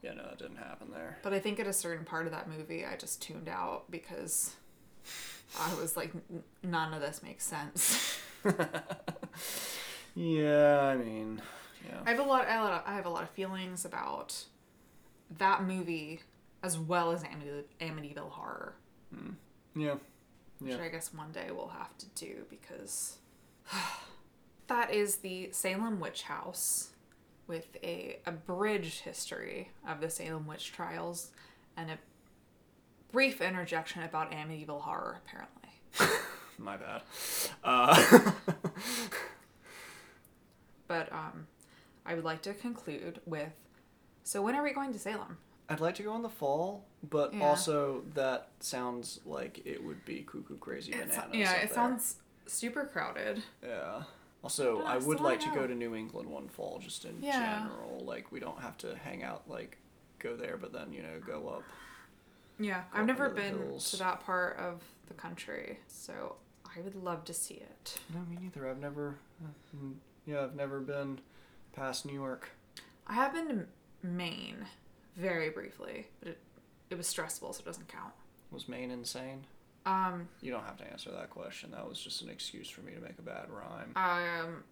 Yeah, 0.02 0.14
no, 0.14 0.24
that 0.24 0.38
didn't 0.38 0.58
happen 0.58 0.90
there. 0.92 1.18
but 1.24 1.34
I 1.34 1.40
think 1.40 1.60
at 1.60 1.68
a 1.68 1.74
certain 1.74 2.06
part 2.06 2.26
of 2.26 2.32
that 2.34 2.50
movie, 2.50 2.86
I 2.86 2.96
just 2.98 3.22
tuned 3.22 3.48
out 3.50 3.90
because 3.90 4.56
I 5.60 5.74
was 5.76 5.96
like, 5.98 6.14
"N- 6.32 6.44
none 6.64 6.94
of 6.94 7.02
this 7.02 7.22
makes 7.24 7.46
sense. 7.46 8.20
Yeah, 10.16 10.82
I 10.84 10.96
mean, 10.96 11.42
yeah. 11.88 12.02
I 12.06 12.12
have 12.12 12.20
a 12.20 12.24
lot. 12.24 12.46
I 12.48 12.52
have 12.52 12.62
a 12.64 12.68
lot- 12.70 12.84
I 12.88 12.94
have 12.96 13.06
a 13.08 13.10
lot 13.10 13.24
of 13.24 13.30
feelings 13.32 13.84
about 13.84 14.46
that 15.40 15.64
movie 15.64 16.22
as 16.62 16.78
well 16.78 17.12
as 17.12 17.24
Amity, 17.24 17.64
Amityville 17.82 18.30
Horror, 18.30 18.76
Yeah. 19.76 19.96
Which 20.60 20.74
Yeah. 20.74 20.84
I 20.84 20.90
guess 20.90 21.14
one 21.14 21.32
day 21.32 21.50
we'll 21.52 21.68
have 21.70 21.98
to 22.00 22.06
do 22.16 22.46
because 22.50 23.18
that 24.68 24.94
is 24.94 25.18
the 25.18 25.50
Salem 25.52 26.00
Witch 26.00 26.24
House 26.24 26.90
with 27.48 27.78
a 27.84 28.20
abridged 28.26 29.02
history 29.02 29.72
of 29.88 30.00
the 30.00 30.10
Salem 30.10 30.48
witch 30.48 30.72
trials 30.72 31.32
and 31.76 31.92
a 31.92 31.98
brief 33.12 33.42
interjection 33.42 34.02
about 34.04 34.32
Amityville 34.32 34.82
Horror, 34.82 35.20
apparently. 35.26 35.70
My 36.58 36.78
bad. 36.78 37.02
Uh, 37.64 38.32
But 40.88 41.12
um, 41.12 41.48
I 42.06 42.14
would 42.14 42.24
like 42.24 42.42
to 42.44 42.54
conclude 42.54 43.20
with 43.26 43.50
so 44.24 44.42
when 44.42 44.56
are 44.56 44.64
we 44.64 44.72
going 44.74 44.94
to 44.94 45.00
Salem? 45.00 45.38
I'd 45.70 45.80
like 45.80 45.96
to 45.96 46.04
go 46.04 46.16
in 46.16 46.22
the 46.22 46.30
fall, 46.30 46.86
but 47.10 47.34
Yeah. 47.34 47.44
also 47.48 48.04
that 48.14 48.50
sounds 48.60 49.20
like 49.26 49.66
it 49.66 49.84
would 49.84 50.04
be 50.06 50.24
cuckoo 50.24 50.58
crazy 50.58 50.92
It's- 50.92 51.16
bananas. 51.16 51.36
yeah, 51.38 51.52
up 51.52 51.58
it 51.58 51.60
there. 51.68 51.76
sounds 51.76 52.18
super 52.46 52.86
crowded. 52.86 53.44
Yeah. 53.62 54.04
Also, 54.44 54.82
I 54.84 54.96
I 54.96 54.98
would 54.98 55.22
like 55.22 55.40
to 55.40 55.50
go 55.56 55.66
to 55.66 55.74
New 55.74 55.96
England 55.96 56.30
one 56.30 56.50
fall, 56.50 56.80
just 56.80 57.06
in 57.06 57.22
Yeah. 57.24 57.60
general. 57.64 58.04
Like, 58.04 58.30
we 58.32 58.42
don't 58.42 58.60
have 58.60 58.78
to 58.80 58.94
hang 58.98 59.24
out, 59.24 59.50
like, 59.50 59.78
go 60.20 60.36
there, 60.36 60.58
but 60.58 60.74
then, 60.74 60.92
you 60.92 61.02
know, 61.02 61.20
go 61.22 61.48
up. 61.48 61.64
Yeah, 62.60 62.82
Go 62.82 62.88
I've 62.94 63.00
up 63.02 63.08
never 63.08 63.30
been 63.30 63.58
hills. 63.58 63.90
to 63.92 63.98
that 63.98 64.20
part 64.20 64.58
of 64.58 64.84
the 65.08 65.14
country, 65.14 65.80
so 65.88 66.36
I 66.76 66.82
would 66.82 66.94
love 66.96 67.24
to 67.26 67.34
see 67.34 67.56
it. 67.56 68.00
No, 68.14 68.20
me 68.22 68.38
neither. 68.42 68.68
I've 68.70 68.80
never, 68.80 69.16
uh, 69.42 69.48
mm, 69.78 69.96
yeah, 70.26 70.44
I've 70.44 70.56
never 70.56 70.82
been 70.82 71.22
past 71.72 72.06
New 72.06 72.14
York. 72.14 72.50
I 73.08 73.14
have 73.14 73.32
been 73.34 73.48
to 73.48 73.68
Maine 74.06 74.68
very 75.16 75.50
briefly, 75.50 76.08
but 76.20 76.30
it, 76.30 76.38
it 76.90 76.98
was 76.98 77.08
stressful, 77.08 77.54
so 77.54 77.60
it 77.62 77.66
doesn't 77.66 77.88
count. 77.88 78.14
Was 78.52 78.68
Maine 78.70 78.92
insane? 78.92 79.46
Um, 79.86 80.28
You 80.42 80.52
don't 80.52 80.64
have 80.66 80.78
to 80.78 80.90
answer 80.90 81.12
that 81.12 81.30
question. 81.30 81.72
That 81.72 81.88
was 81.88 82.00
just 82.00 82.22
an 82.22 82.30
excuse 82.30 82.70
for 82.70 82.82
me 82.82 82.94
to 82.94 83.00
make 83.02 83.18
a 83.20 83.22
bad 83.22 83.48
rhyme. 83.50 83.92
um, 83.96 84.64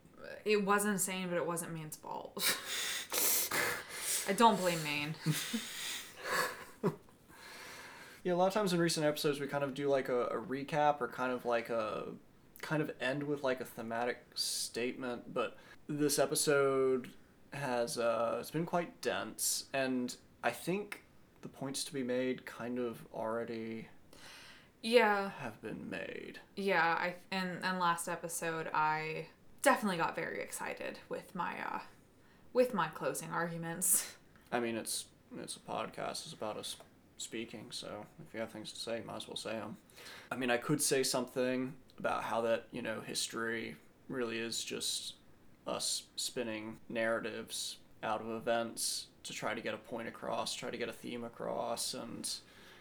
it 0.45 0.63
was 0.63 0.85
insane, 0.85 1.27
but 1.29 1.35
it 1.37 1.45
wasn't 1.45 1.73
Maine's 1.73 1.95
fault. 1.97 2.37
I 4.29 4.33
don't 4.33 4.59
blame 4.59 4.81
Maine. 4.83 5.15
Yeah, 8.23 8.33
a 8.33 8.35
lot 8.35 8.45
of 8.45 8.53
times 8.53 8.71
in 8.71 8.79
recent 8.79 9.03
episodes, 9.03 9.39
we 9.39 9.47
kind 9.47 9.63
of 9.63 9.73
do 9.73 9.89
like 9.89 10.07
a, 10.07 10.25
a 10.27 10.37
recap 10.39 11.01
or 11.01 11.07
kind 11.07 11.31
of 11.31 11.43
like 11.43 11.71
a 11.71 12.03
kind 12.61 12.79
of 12.83 12.91
end 13.01 13.23
with 13.23 13.41
like 13.43 13.59
a 13.61 13.65
thematic 13.65 14.19
statement, 14.35 15.33
but 15.33 15.57
this 15.89 16.19
episode 16.19 17.09
has 17.51 17.97
uh, 17.97 18.37
it's 18.39 18.51
been 18.51 18.67
quite 18.67 19.01
dense, 19.01 19.65
and 19.73 20.15
I 20.43 20.51
think 20.51 21.03
the 21.41 21.47
points 21.47 21.83
to 21.85 21.93
be 21.93 22.03
made 22.03 22.45
kind 22.45 22.79
of 22.79 23.03
already 23.13 23.87
Yeah, 24.81 25.29
have 25.39 25.61
been 25.61 25.89
made. 25.89 26.39
yeah. 26.55 26.83
I 26.99 27.15
and 27.31 27.59
and 27.63 27.79
last 27.79 28.07
episode 28.07 28.69
I 28.73 29.27
definitely 29.61 29.97
got 29.97 30.15
very 30.15 30.41
excited 30.41 30.99
with 31.09 31.33
my 31.35 31.53
uh 31.71 31.79
with 32.53 32.73
my 32.73 32.87
closing 32.87 33.29
arguments. 33.31 34.13
I 34.51 34.59
mean, 34.59 34.75
it's 34.75 35.05
it's 35.39 35.55
a 35.55 35.59
podcast. 35.59 36.25
It's 36.25 36.33
about 36.33 36.57
us 36.57 36.75
speaking. 37.17 37.67
So 37.69 38.05
if 38.27 38.33
you 38.33 38.39
have 38.39 38.49
things 38.49 38.71
to 38.73 38.79
say, 38.79 38.97
you 38.99 39.03
might 39.05 39.17
as 39.17 39.27
well 39.27 39.37
say 39.37 39.51
them. 39.53 39.77
I 40.31 40.35
mean, 40.35 40.49
I 40.49 40.57
could 40.57 40.81
say 40.81 41.03
something 41.03 41.73
about 41.99 42.23
how 42.23 42.41
that 42.41 42.65
you 42.71 42.81
know 42.81 43.01
history 43.01 43.75
really 44.09 44.39
is 44.39 44.63
just 44.63 45.13
us 45.67 46.03
spinning 46.15 46.77
narratives 46.89 47.77
out 48.03 48.19
of 48.19 48.29
events 48.31 49.07
to 49.23 49.33
try 49.33 49.53
to 49.53 49.61
get 49.61 49.73
a 49.73 49.77
point 49.77 50.07
across, 50.07 50.53
try 50.55 50.69
to 50.69 50.77
get 50.77 50.89
a 50.89 50.93
theme 50.93 51.23
across, 51.23 51.93
and 51.93 52.29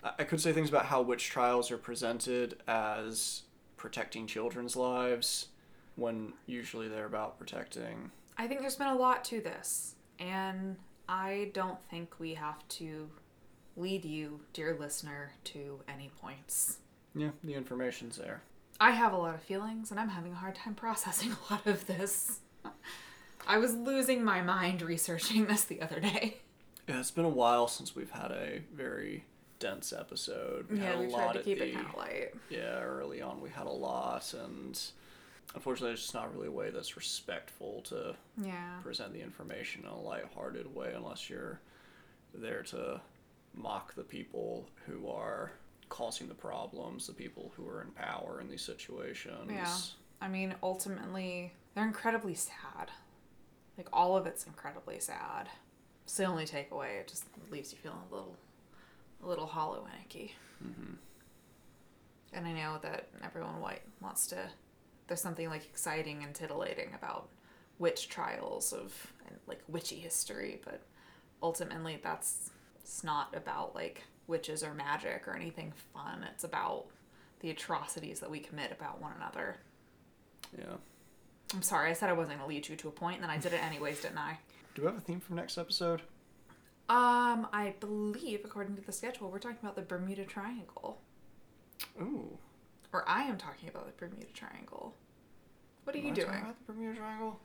I- 0.03 0.25
could 0.25 0.41
say 0.41 0.53
things 0.53 0.69
about 0.71 0.87
how 0.87 1.03
witch 1.03 1.29
trials 1.29 1.71
are 1.71 1.77
presented 1.79 2.61
as 2.67 3.43
protecting 3.77 4.27
children's 4.27 4.77
lives 4.77 5.49
when 5.97 6.33
usually 6.47 6.89
they're 6.89 7.07
about 7.07 7.39
protecting 7.39 8.11
I 8.39 8.47
think 8.49 8.61
there's 8.63 8.77
been 8.77 8.87
a 8.87 8.95
lot 8.97 9.23
to 9.27 9.41
this, 9.43 9.97
and 10.19 10.77
I 11.09 11.51
don't 11.53 11.79
think 11.91 12.19
we 12.19 12.33
have 12.35 12.67
to 12.69 13.11
lead 13.77 14.05
you, 14.07 14.41
dear 14.55 14.75
listener, 14.79 15.33
to 15.45 15.81
any 15.89 16.11
points. 16.21 16.79
yeah 17.15 17.31
the 17.45 17.53
information's 17.55 18.17
there. 18.17 18.43
I 18.83 18.93
have 18.93 19.13
a 19.13 19.17
lot 19.19 19.35
of 19.35 19.43
feelings, 19.43 19.91
and 19.91 20.01
I'm 20.01 20.09
having 20.09 20.33
a 20.33 20.37
hard 20.37 20.55
time 20.55 20.75
processing 20.75 21.33
a 21.51 21.53
lot 21.53 21.67
of 21.67 21.87
this. 21.87 22.41
I 23.51 23.59
was 23.59 23.75
losing 23.75 24.23
my 24.23 24.43
mind 24.43 24.81
researching 24.81 25.47
this 25.47 25.65
the 25.65 25.83
other 25.83 25.99
day. 25.99 26.37
Yeah, 26.89 27.01
it's 27.01 27.11
been 27.11 27.25
a 27.25 27.29
while 27.29 27.67
since 27.67 27.97
we've 27.97 28.11
had 28.13 28.31
a 28.31 28.63
very 28.73 29.25
dense 29.59 29.93
episode. 29.93 30.67
We 30.71 30.79
had 30.79 30.95
Yeah, 30.95 30.99
a 30.99 31.01
we 31.01 31.07
lot 31.09 31.19
tried 31.25 31.33
to 31.33 31.43
keep 31.43 31.59
the, 31.59 31.65
it 31.69 31.75
kind 31.75 31.87
of 31.89 31.97
light. 31.97 32.29
Yeah, 32.49 32.81
early 32.81 33.21
on 33.21 33.41
we 33.41 33.51
had 33.51 33.67
a 33.67 33.71
lot, 33.73 34.33
and 34.35 34.81
unfortunately, 35.53 35.93
it's 35.95 36.03
just 36.03 36.15
not 36.15 36.33
really 36.33 36.47
a 36.47 36.53
way 36.53 36.71
that's 36.71 36.97
respectful 36.97 37.83
to 37.89 38.15
Yeah. 38.41 38.79
present 38.85 39.13
the 39.13 39.21
information 39.21 39.83
in 39.83 39.89
a 39.89 39.99
lighthearted 40.01 40.73
way, 40.73 40.93
unless 40.95 41.29
you're 41.29 41.61
there 42.33 42.63
to 42.63 43.01
mock 43.53 43.95
the 43.95 44.05
people 44.05 44.65
who 44.87 45.09
are 45.09 45.51
causing 45.89 46.29
the 46.29 46.35
problems, 46.35 47.09
the 47.09 47.13
people 47.13 47.53
who 47.57 47.69
are 47.69 47.83
in 47.83 47.91
power 47.91 48.41
in 48.41 48.49
these 48.49 48.63
situations. 48.63 49.51
Yeah. 49.51 49.75
I 50.21 50.29
mean, 50.29 50.55
ultimately, 50.63 51.53
they're 51.75 51.85
incredibly 51.87 52.37
sad. 52.37 52.91
Like, 53.81 53.89
all 53.95 54.15
of 54.15 54.27
it's 54.27 54.47
incredibly 54.47 55.01
sad. 55.01 55.49
It's 56.05 56.15
the 56.15 56.25
only 56.25 56.45
takeaway. 56.45 57.01
It 57.01 57.09
just 57.09 57.25
leaves 57.51 57.73
you 57.73 57.79
feeling 57.79 57.97
a 58.11 58.15
little, 58.15 58.37
a 59.25 59.27
little 59.27 59.47
hollow 59.47 59.87
and 59.91 60.05
icky. 60.05 60.35
hmm 60.63 60.97
And 62.35 62.47
I 62.47 62.53
know 62.53 62.77
that 62.83 63.09
everyone 63.25 63.59
white 63.59 63.81
wants 64.03 64.27
to. 64.27 64.37
There's 65.07 65.23
something 65.23 65.49
like 65.49 65.65
exciting 65.65 66.23
and 66.23 66.35
titillating 66.35 66.91
about 66.95 67.31
witch 67.79 68.11
trials 68.11 68.75
of 68.75 69.15
and 69.27 69.39
like 69.47 69.63
witchy 69.67 69.97
history, 69.97 70.61
but 70.63 70.83
ultimately 71.43 71.99
that's 72.03 72.51
it's 72.83 73.03
not 73.03 73.35
about 73.35 73.75
like 73.75 74.03
witches 74.27 74.63
or 74.63 74.75
magic 74.75 75.27
or 75.27 75.35
anything 75.35 75.73
fun. 75.95 76.27
It's 76.35 76.45
about 76.45 76.85
the 77.41 77.49
atrocities 77.49 78.21
that 78.21 78.31
we 78.31 78.41
commit 78.41 78.73
about 78.73 79.01
one 79.01 79.13
another. 79.17 79.57
Yeah. 80.59 80.77
I'm 81.53 81.63
sorry, 81.63 81.91
I 81.91 81.95
said 81.95 82.09
I 82.09 82.13
wasn't 82.13 82.39
gonna 82.39 82.49
lead 82.49 82.69
you 82.69 82.77
to 82.77 82.89
a 82.89 82.93
point, 82.93 83.17
and 83.17 83.25
then 83.25 83.31
I 83.31 83.39
did 83.39 83.53
it 83.53 83.63
anyways, 83.63 84.03
didn't 84.03 84.19
I? 84.19 84.39
Do 84.75 84.83
we 84.83 84.87
have 84.87 84.97
a 84.97 85.01
theme 85.01 85.21
for 85.21 85.35
next 85.35 85.59
episode? 85.59 86.03
Um, 86.89 87.47
I 87.53 87.75
believe 87.81 88.41
according 88.45 88.77
to 88.77 88.83
the 88.83 88.93
schedule, 88.93 89.31
we're 89.31 89.39
talking 89.39 89.59
about 89.63 89.77
the 89.77 89.83
Bermuda 89.83 90.25
Triangle, 90.25 91.01
Ooh. 92.01 92.39
or 92.93 93.09
I 93.09 93.23
am 93.25 93.37
talking 93.39 93.69
about 93.69 93.87
the 93.87 93.93
Bermuda 93.93 94.27
Triangle. 94.33 94.95
What 95.85 95.95
are 95.97 95.99
Am 95.99 96.05
you 96.05 96.11
I 96.13 96.15
talking 96.15 96.31
doing? 96.31 96.43
about 96.43 96.67
the 96.67 96.73
Bermuda 96.73 96.99
Triangle? 96.99 97.41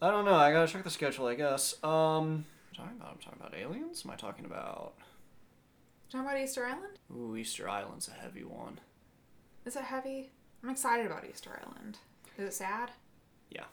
I 0.00 0.10
don't 0.10 0.24
know. 0.24 0.34
I 0.34 0.50
gotta 0.52 0.70
check 0.70 0.84
the 0.84 0.90
schedule, 0.90 1.26
I 1.26 1.34
guess. 1.34 1.74
Um, 1.84 2.44
what 2.76 2.80
am 2.80 2.86
talking 2.86 2.96
about? 3.00 3.10
I'm 3.12 3.18
talking 3.18 3.40
about 3.40 3.54
aliens. 3.54 4.02
Am 4.04 4.10
I 4.10 4.16
talking 4.16 4.44
about? 4.44 4.94
Talking 6.10 6.26
about 6.26 6.38
Easter 6.40 6.66
Island? 6.66 6.98
Ooh, 7.14 7.36
Easter 7.36 7.68
Island's 7.68 8.08
a 8.08 8.12
heavy 8.12 8.44
one. 8.44 8.80
Is 9.64 9.76
it 9.76 9.84
heavy? 9.84 10.30
I'm 10.62 10.70
excited 10.70 11.06
about 11.06 11.24
Easter 11.28 11.58
Island. 11.64 11.98
Is 12.36 12.48
it 12.48 12.54
sad? 12.54 12.90
Yeah. 13.54 13.64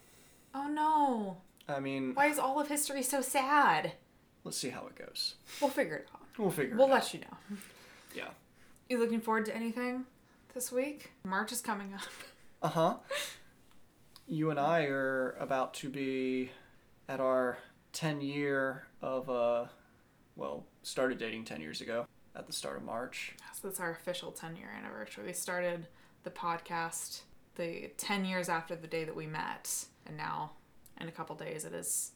Oh 0.53 0.67
no! 0.67 1.37
I 1.73 1.79
mean, 1.79 2.13
Why 2.15 2.27
is 2.27 2.37
all 2.39 2.59
of 2.59 2.67
history 2.67 3.01
so 3.03 3.21
sad? 3.21 3.93
let's 4.43 4.57
see 4.57 4.69
how 4.69 4.87
it 4.87 4.95
goes. 4.95 5.35
We'll 5.61 5.69
figure 5.69 5.95
it 5.97 6.07
out. 6.13 6.21
We'll 6.37 6.49
figure 6.51 6.75
We'll 6.75 6.87
it 6.87 6.91
out. 6.91 6.93
let 6.95 7.13
you 7.13 7.19
know. 7.21 7.57
Yeah. 8.15 8.29
You 8.89 8.97
looking 8.97 9.21
forward 9.21 9.45
to 9.45 9.55
anything 9.55 10.05
this 10.55 10.71
week? 10.71 11.11
March 11.23 11.51
is 11.51 11.61
coming 11.61 11.93
up. 11.93 12.01
Uh 12.61 12.67
huh. 12.67 12.95
You 14.27 14.49
and 14.51 14.59
I 14.59 14.83
are 14.85 15.31
about 15.39 15.73
to 15.75 15.89
be 15.89 16.51
at 17.07 17.19
our 17.21 17.57
10 17.93 18.19
year 18.21 18.83
of, 19.01 19.29
uh, 19.29 19.65
well, 20.35 20.65
started 20.83 21.17
dating 21.19 21.45
10 21.45 21.61
years 21.61 21.79
ago 21.81 22.05
at 22.35 22.47
the 22.47 22.53
start 22.53 22.75
of 22.77 22.83
March. 22.83 23.33
So 23.53 23.67
that's 23.69 23.79
our 23.79 23.91
official 23.91 24.31
10 24.33 24.55
year 24.57 24.69
anniversary. 24.77 25.25
We 25.27 25.33
started 25.33 25.87
the 26.23 26.29
podcast 26.31 27.21
the 27.59 27.91
10 27.97 28.25
years 28.25 28.49
after 28.49 28.75
the 28.75 28.87
day 28.87 29.03
that 29.03 29.15
we 29.15 29.27
met, 29.27 29.85
and 30.07 30.17
now 30.17 30.51
in 30.99 31.07
a 31.07 31.11
couple 31.11 31.35
days 31.35 31.65
it 31.65 31.73
is 31.73 32.11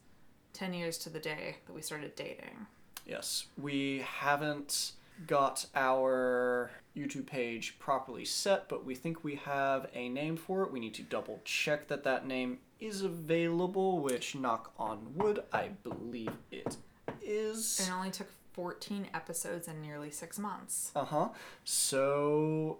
10 0.53 0.74
years 0.74 0.98
to 0.99 1.10
the 1.10 1.20
day 1.20 1.57
that 1.65 1.74
we 1.74 1.82
started 1.82 2.15
dating. 2.15 2.65
Yes, 3.06 3.48
we 3.61 4.06
haven't 4.07 4.94
got 5.28 5.65
our 5.76 6.72
YouTube 6.95 7.26
page 7.26 7.78
properly 7.78 8.24
set, 8.24 8.70
but 8.70 8.86
we 8.86 8.95
think 8.95 9.24
we 9.24 9.36
have 9.36 9.88
a 9.94 10.07
name 10.07 10.38
for 10.38 10.64
it. 10.64 10.72
We 10.72 10.80
need 10.80 10.94
to 10.95 11.03
double 11.03 11.41
check 11.44 11.90
that 11.90 12.06
that 12.06 12.26
name 12.26 12.60
is 12.80 13.02
available, 13.02 13.99
which, 13.99 14.36
knock 14.36 14.74
on 14.80 15.14
wood, 15.15 15.44
I 15.52 15.72
believe 15.84 16.32
it 16.52 16.78
is. 17.22 17.82
It 17.82 17.91
only 17.91 18.11
took 18.11 18.30
14 18.53 19.07
episodes 19.14 19.68
in 19.68 19.82
nearly 19.82 20.10
six 20.10 20.40
months. 20.40 20.91
Uh 20.95 21.03
huh. 21.03 21.30
So 21.65 22.80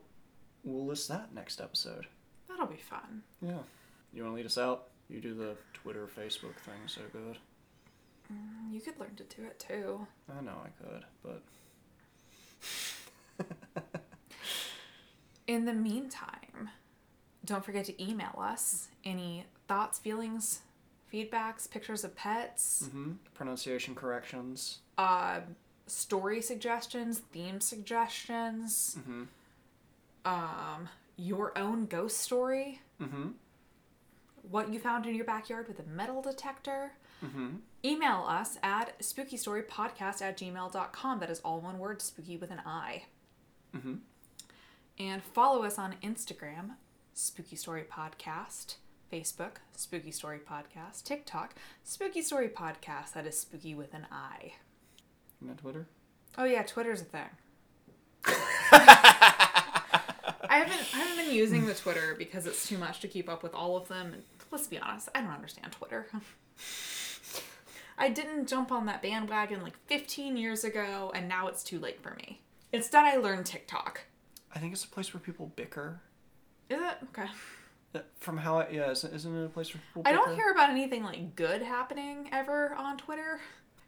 we'll 0.64 0.86
list 0.86 1.10
that 1.10 1.34
next 1.34 1.60
episode. 1.60 2.08
That'll 2.54 2.68
be 2.68 2.78
fun. 2.82 3.24
Yeah. 3.42 3.54
You 4.14 4.24
want 4.24 4.34
to 4.34 4.38
lead 4.38 4.46
us 4.46 4.58
out? 4.60 4.90
You 5.10 5.20
do 5.20 5.34
the 5.34 5.56
Twitter, 5.74 6.08
Facebook 6.08 6.56
thing 6.66 6.76
so 6.88 7.02
good. 7.12 7.38
You 8.72 8.80
could 8.80 9.00
learn 9.00 9.16
to 9.16 9.24
do 9.24 9.44
it 9.46 9.60
too. 9.60 10.08
I 10.38 10.42
know 10.42 10.54
I 10.64 10.70
could, 10.84 11.04
but 11.24 11.42
In 15.46 15.66
the 15.66 15.74
meantime, 15.74 16.70
don't 17.44 17.64
forget 17.66 17.86
to 17.86 18.04
email 18.04 18.34
us 18.40 18.88
any 19.04 19.46
thoughts, 19.68 20.00
feelings, 20.00 20.62
feedbacks, 21.14 21.70
pictures 21.70 22.04
of 22.06 22.16
pets, 22.16 22.88
hmm 22.92 23.14
pronunciation 23.34 23.94
corrections. 23.94 24.80
uh, 24.98 25.42
story 25.88 26.42
suggestions, 26.42 27.20
theme 27.20 27.60
suggestions, 27.60 28.96
Mm-hmm. 29.00 29.24
um, 30.26 30.88
your 31.18 31.58
own 31.58 31.86
ghost 31.86 32.20
story, 32.20 32.82
Mm-hmm. 33.02 33.30
what 34.50 34.72
you 34.74 34.80
found 34.80 35.06
in 35.06 35.16
your 35.16 35.26
backyard 35.26 35.68
with 35.68 35.80
a 35.80 35.84
metal 35.90 36.22
detector. 36.22 36.94
Mm-hmm. 37.26 37.48
Email 37.84 38.26
us 38.28 38.58
at 38.64 38.98
spookystorypodcast 39.00 40.22
at 40.22 40.38
gmail.com. 40.38 41.20
That 41.20 41.30
is 41.30 41.40
all 41.42 41.60
one 41.62 41.80
word, 41.80 42.02
spooky 42.02 42.38
with 42.38 42.52
an 42.52 42.62
I. 42.66 43.04
Mm-hmm. 43.76 43.96
And 45.00 45.24
follow 45.24 45.64
us 45.64 45.78
on 45.80 45.96
Instagram, 46.04 46.72
Spooky 47.14 47.56
Story 47.56 47.84
Podcast, 47.92 48.76
Facebook, 49.12 49.58
Spooky 49.76 50.12
Story 50.12 50.40
Podcast, 50.40 51.04
TikTok, 51.04 51.56
Spooky 51.84 52.22
Story 52.22 52.48
Podcast. 52.50 53.14
That 53.14 53.26
is 53.26 53.40
spooky 53.40 53.76
with 53.76 53.94
an 53.94 54.06
I. 54.12 54.54
And 55.42 55.58
Twitter? 55.58 55.88
Oh 56.38 56.46
yeah, 56.46 56.64
Twitter's 56.64 57.02
a 57.02 57.06
thing. 57.06 57.30
I 60.54 60.58
haven't 60.58 60.86
I 60.94 60.98
haven't 61.00 61.26
been 61.26 61.34
using 61.34 61.66
the 61.66 61.74
Twitter 61.74 62.14
because 62.16 62.46
it's 62.46 62.68
too 62.68 62.78
much 62.78 63.00
to 63.00 63.08
keep 63.08 63.28
up 63.28 63.42
with 63.42 63.56
all 63.56 63.76
of 63.76 63.88
them. 63.88 64.14
And 64.14 64.22
let's 64.52 64.68
be 64.68 64.78
honest, 64.78 65.10
I 65.16 65.22
don't 65.22 65.32
understand 65.32 65.72
Twitter. 65.72 66.06
I 67.98 68.10
didn't 68.10 68.48
jump 68.48 68.72
on 68.72 68.86
that 68.86 69.02
bandwagon 69.02 69.64
like 69.64 69.76
15 69.88 70.38
years 70.38 70.64
ago, 70.64 71.12
and 71.16 71.28
now 71.28 71.48
it's 71.48 71.64
too 71.64 71.80
late 71.80 72.02
for 72.04 72.14
me. 72.16 72.42
Instead, 72.72 73.04
I 73.04 73.18
learned 73.18 73.48
TikTok. 73.48 74.02
I 74.54 74.60
think 74.60 74.74
it's 74.74 74.84
a 74.84 74.88
place 74.88 75.12
where 75.12 75.22
people 75.22 75.52
bicker. 75.56 76.02
Is 76.70 76.80
it 76.80 76.98
okay? 77.06 77.30
Uh, 77.96 78.00
From 78.20 78.38
how 78.38 78.60
I, 78.60 78.70
yeah, 78.70 78.92
isn't, 78.92 79.12
isn't 79.12 79.36
it 79.36 79.46
a 79.46 79.50
place 79.50 79.74
where 79.74 79.82
people 79.88 80.04
I 80.06 80.12
bicker? 80.12 80.24
don't 80.24 80.36
hear 80.36 80.52
about 80.52 80.70
anything 80.70 81.04
like 81.04 81.36
good 81.36 81.64
happening 81.64 82.30
ever 82.32 82.76
on 82.76 82.98
Twitter. 82.98 83.40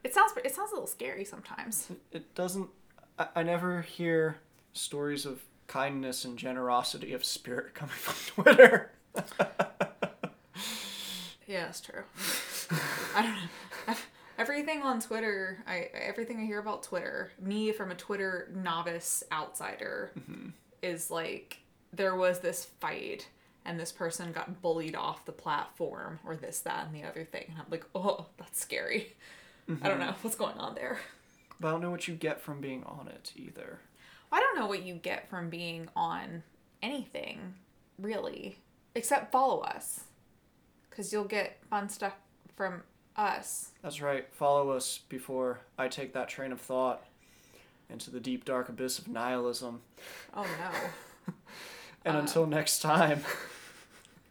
It 0.04 0.16
sounds 0.16 0.34
it 0.44 0.56
sounds 0.56 0.72
a 0.72 0.74
little 0.74 0.88
scary 0.88 1.26
sometimes. 1.26 1.90
It 2.12 2.34
doesn't. 2.34 2.70
I, 3.20 3.28
I 3.36 3.44
never 3.44 3.82
hear 3.84 4.38
stories 4.74 5.26
of 5.28 5.44
kindness 5.68 6.26
and 6.26 6.38
generosity 6.38 7.14
of 7.14 7.26
spirit 7.26 7.74
coming 7.74 7.96
from 7.96 8.44
Twitter. 8.44 8.92
Yeah, 11.48 11.68
it's 11.68 11.82
true. 11.82 12.04
I 13.16 13.22
don't 13.22 13.36
know. 13.36 13.96
Everything 14.38 14.82
on 14.82 15.00
Twitter, 15.00 15.64
I 15.66 15.88
everything 15.94 16.42
I 16.42 16.46
hear 16.46 16.60
about 16.60 16.84
Twitter, 16.84 17.32
me 17.40 17.72
from 17.72 17.92
a 17.92 17.96
Twitter 17.96 18.52
novice 18.54 19.24
outsider, 19.32 20.12
mm-hmm. 20.20 20.50
is 20.82 21.10
like 21.10 21.60
there 21.94 22.18
was 22.18 22.40
this 22.40 22.66
fight 22.66 23.30
and 23.64 23.80
this 23.80 23.94
person 23.94 24.34
got 24.34 24.62
bullied 24.62 24.96
off 24.96 25.24
the 25.24 25.32
platform 25.32 26.20
or 26.26 26.36
this, 26.36 26.60
that, 26.62 26.86
and 26.86 26.94
the 26.94 27.08
other 27.08 27.24
thing. 27.24 27.46
And 27.50 27.60
I'm 27.60 27.66
like, 27.72 27.86
oh, 27.96 28.26
that's 28.38 28.60
scary. 28.60 29.14
I 29.70 29.72
don't 29.72 29.80
mm-hmm. 29.80 30.00
know 30.02 30.16
what's 30.22 30.36
going 30.36 30.58
on 30.58 30.76
there. 30.76 31.00
But 31.60 31.70
I 31.70 31.72
don't 31.72 31.82
know 31.82 31.92
what 31.92 32.08
you 32.08 32.16
get 32.16 32.42
from 32.42 32.60
being 32.60 32.84
on 32.84 33.08
it 33.08 33.32
either. 33.38 33.80
I 34.32 34.40
don't 34.40 34.58
know 34.58 34.68
what 34.68 34.84
you 34.84 34.96
get 34.96 35.30
from 35.30 35.50
being 35.50 35.90
on 35.96 36.44
anything, 36.82 37.56
really, 38.00 38.58
except 38.96 39.32
follow 39.32 39.62
us. 39.62 40.02
Because 40.90 41.12
you'll 41.12 41.26
get 41.26 41.60
fun 41.70 41.90
stuff 41.90 42.14
from 42.56 42.84
us. 43.18 43.72
That's 43.82 44.02
right. 44.02 44.28
Follow 44.34 44.72
us 44.72 45.00
before 45.10 45.60
I 45.78 45.88
take 45.88 46.14
that 46.14 46.30
train 46.30 46.52
of 46.52 46.62
thought 46.62 47.04
into 47.90 48.10
the 48.10 48.20
deep 48.20 48.46
dark 48.46 48.70
abyss 48.70 49.00
of 49.00 49.08
nihilism. 49.08 49.82
Oh 50.34 50.44
no. 50.44 51.34
And 52.08 52.16
uh. 52.16 52.20
until 52.20 52.46
next 52.46 52.84
time, 52.84 53.24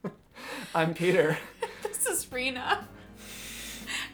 I'm 0.76 0.94
Peter. 0.94 1.36
this 1.82 2.06
is 2.06 2.30
Rena. 2.30 2.86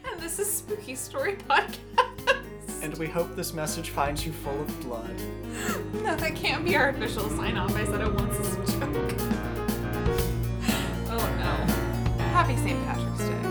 And 0.03 0.19
this 0.19 0.39
is 0.39 0.51
Spooky 0.51 0.95
Story 0.95 1.35
Podcast. 1.35 2.07
And 2.81 2.97
we 2.97 3.07
hope 3.07 3.35
this 3.35 3.53
message 3.53 3.91
finds 3.91 4.25
you 4.25 4.31
full 4.31 4.59
of 4.61 4.81
blood. 4.81 5.15
No, 6.01 6.15
that 6.15 6.35
can't 6.35 6.65
be 6.65 6.75
our 6.75 6.89
official 6.89 7.29
sign 7.29 7.55
off. 7.57 7.75
I 7.75 7.85
said 7.85 8.01
it 8.01 8.11
once 8.13 8.39
as 8.39 8.53
a 8.55 8.79
joke. 8.79 9.13
Oh 11.13 11.17
no. 11.37 12.23
Happy 12.31 12.55
St. 12.55 12.83
Patrick's 12.85 13.19
Day. 13.19 13.50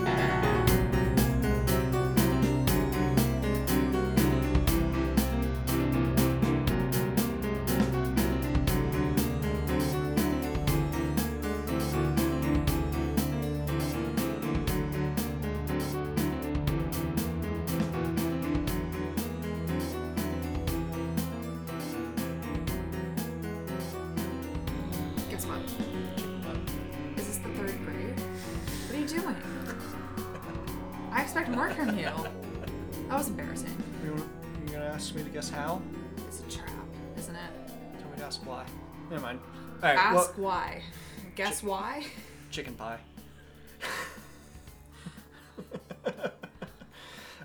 Guess 41.61 41.69
why? 41.69 42.07
chicken 42.51 42.73
pie. 42.73 42.99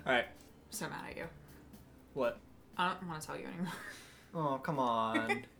Alright, 0.06 0.24
so 0.70 0.88
mad 0.88 1.10
at 1.10 1.16
you. 1.18 1.24
what? 2.14 2.38
I 2.78 2.94
don't 2.94 3.08
want 3.08 3.20
to 3.20 3.26
tell 3.26 3.36
you 3.38 3.46
anymore. 3.46 3.72
Oh, 4.34 4.58
come 4.62 4.78
on. 4.78 5.44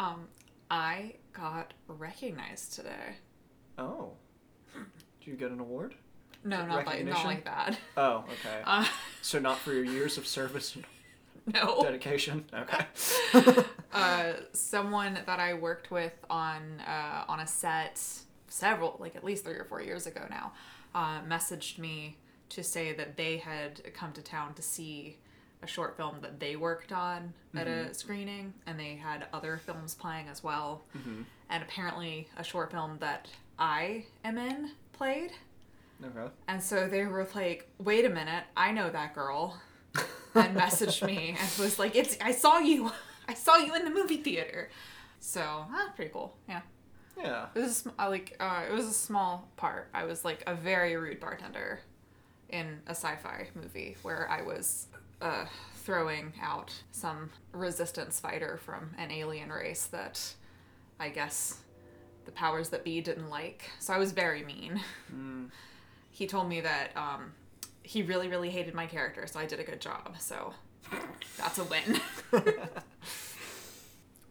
Um, 0.00 0.28
I 0.70 1.14
got 1.34 1.74
recognized 1.86 2.72
today. 2.72 3.16
oh. 3.78 4.12
Did 4.74 5.26
you 5.26 5.34
get 5.34 5.50
an 5.50 5.60
award? 5.60 5.94
No, 6.42 6.64
not 6.64 6.86
like 6.86 7.04
not 7.04 7.24
like 7.26 7.44
that. 7.44 7.78
Oh, 7.98 8.24
okay. 8.26 8.62
Uh, 8.64 8.86
So 9.20 9.38
not 9.38 9.58
for 9.58 9.74
your 9.74 9.84
years 9.84 10.16
of 10.16 10.26
service 10.26 10.76
no. 11.54 11.82
dedication? 11.82 12.44
Okay. 12.52 13.64
uh, 13.92 14.32
someone 14.52 15.18
that 15.26 15.40
I 15.40 15.54
worked 15.54 15.90
with 15.90 16.12
on 16.28 16.80
uh, 16.86 17.24
on 17.28 17.40
a 17.40 17.46
set 17.46 18.00
several, 18.48 18.96
like 18.98 19.16
at 19.16 19.24
least 19.24 19.44
three 19.44 19.54
or 19.54 19.64
four 19.64 19.80
years 19.80 20.06
ago 20.06 20.22
now, 20.28 20.52
uh, 20.94 21.20
messaged 21.22 21.78
me 21.78 22.16
to 22.50 22.62
say 22.62 22.92
that 22.92 23.16
they 23.16 23.36
had 23.38 23.80
come 23.94 24.12
to 24.12 24.22
town 24.22 24.54
to 24.54 24.62
see 24.62 25.16
a 25.62 25.66
short 25.66 25.96
film 25.96 26.16
that 26.22 26.40
they 26.40 26.56
worked 26.56 26.90
on 26.90 27.32
at 27.54 27.68
a 27.68 27.92
screening, 27.92 28.54
and 28.66 28.80
they 28.80 28.96
had 28.96 29.26
other 29.32 29.60
films 29.64 29.94
playing 29.94 30.26
as 30.28 30.42
well. 30.42 30.82
And 31.50 31.62
apparently, 31.62 32.28
a 32.38 32.44
short 32.44 32.70
film 32.70 32.96
that 33.00 33.28
I 33.58 34.06
am 34.24 34.38
in 34.38 34.70
played. 34.92 35.32
Okay. 36.02 36.32
And 36.48 36.62
so 36.62 36.88
they 36.88 37.04
were 37.04 37.28
like, 37.34 37.68
"Wait 37.78 38.04
a 38.04 38.08
minute, 38.08 38.44
I 38.56 38.72
know 38.72 38.88
that 38.90 39.14
girl," 39.14 39.60
and 40.34 40.56
messaged 40.56 41.04
me 41.06 41.36
and 41.40 41.58
was 41.58 41.78
like, 41.78 41.96
"It's 41.96 42.16
I 42.20 42.32
saw 42.32 42.58
you, 42.58 42.90
I 43.28 43.34
saw 43.34 43.56
you 43.56 43.74
in 43.74 43.84
the 43.84 43.90
movie 43.90 44.18
theater." 44.18 44.70
So 45.20 45.66
that's 45.72 45.94
pretty 45.96 46.10
cool. 46.12 46.36
Yeah, 46.48 46.60
Yeah. 47.18 47.46
it 47.54 47.58
was 47.60 47.86
a 47.98 48.08
like 48.08 48.36
uh, 48.40 48.62
it 48.68 48.72
was 48.72 48.86
a 48.86 48.92
small 48.94 49.48
part. 49.56 49.88
I 49.94 50.04
was 50.04 50.24
like 50.24 50.42
a 50.46 50.54
very 50.54 50.96
rude 50.96 51.20
bartender 51.20 51.80
in 52.48 52.80
a 52.86 52.90
sci-fi 52.90 53.48
movie 53.54 53.96
where 54.02 54.28
I 54.30 54.42
was 54.42 54.86
uh, 55.22 55.44
throwing 55.84 56.32
out 56.42 56.72
some 56.90 57.30
resistance 57.52 58.18
fighter 58.18 58.58
from 58.64 58.90
an 58.98 59.10
alien 59.10 59.50
race 59.50 59.86
that 59.86 60.20
I 60.98 61.10
guess 61.10 61.58
the 62.24 62.32
powers 62.32 62.70
that 62.70 62.82
be 62.84 63.00
didn't 63.00 63.30
like. 63.30 63.70
So 63.78 63.92
I 63.94 63.98
was 63.98 64.12
very 64.12 64.42
mean 64.44 64.80
he 66.10 66.26
told 66.26 66.48
me 66.48 66.60
that 66.60 66.90
um, 66.96 67.32
he 67.82 68.02
really, 68.02 68.28
really 68.28 68.50
hated 68.50 68.74
my 68.74 68.86
character, 68.86 69.26
so 69.26 69.40
I 69.40 69.46
did 69.46 69.60
a 69.60 69.64
good 69.64 69.80
job. 69.80 70.16
So 70.18 70.54
that's 71.38 71.58
a 71.58 71.64
win. 71.64 72.00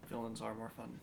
Villains 0.09 0.41
are 0.41 0.53
more 0.55 0.71
fun. 0.75 0.99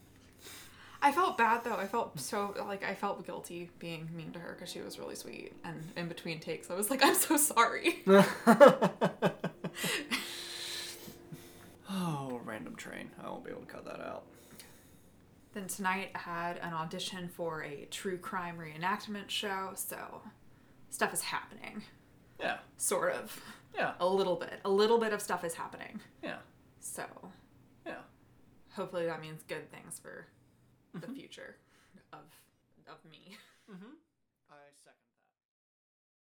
I 1.02 1.12
felt 1.12 1.36
bad 1.38 1.62
though. 1.62 1.76
I 1.76 1.86
felt 1.86 2.18
so 2.18 2.54
like 2.66 2.82
I 2.84 2.94
felt 2.94 3.24
guilty 3.26 3.70
being 3.78 4.08
mean 4.14 4.32
to 4.32 4.38
her 4.38 4.54
because 4.54 4.70
she 4.72 4.80
was 4.80 4.98
really 4.98 5.14
sweet. 5.14 5.52
And 5.64 5.82
in 5.96 6.08
between 6.08 6.40
takes, 6.40 6.70
I 6.70 6.74
was 6.74 6.90
like, 6.90 7.04
I'm 7.04 7.14
so 7.14 7.36
sorry. 7.36 8.02
Oh, 11.88 12.40
random 12.44 12.74
train. 12.76 13.10
I 13.22 13.28
won't 13.28 13.44
be 13.44 13.50
able 13.50 13.60
to 13.62 13.66
cut 13.66 13.84
that 13.84 14.00
out. 14.00 14.24
then 15.54 15.66
tonight 15.68 16.10
I 16.14 16.18
had 16.18 16.58
an 16.58 16.72
audition 16.72 17.28
for 17.28 17.62
a 17.62 17.86
true 17.90 18.18
crime 18.18 18.56
reenactment 18.58 19.28
show, 19.30 19.70
so 19.74 20.20
stuff 20.90 21.14
is 21.14 21.22
happening. 21.22 21.82
Yeah. 22.40 22.58
Sort 22.76 23.12
of. 23.14 23.40
Yeah. 23.74 23.92
A 24.00 24.06
little 24.06 24.36
bit. 24.36 24.60
A 24.64 24.70
little 24.70 24.98
bit 24.98 25.12
of 25.12 25.20
stuff 25.20 25.44
is 25.44 25.54
happening. 25.54 26.00
Yeah. 26.22 26.38
So 26.80 27.04
Yeah. 27.84 28.02
hopefully 28.72 29.06
that 29.06 29.20
means 29.20 29.42
good 29.48 29.70
things 29.70 29.98
for 29.98 30.26
the 30.94 31.06
mm-hmm. 31.06 31.14
future 31.14 31.56
of 32.12 32.20
of 32.88 32.98
me. 33.10 33.36
That. 33.68 34.05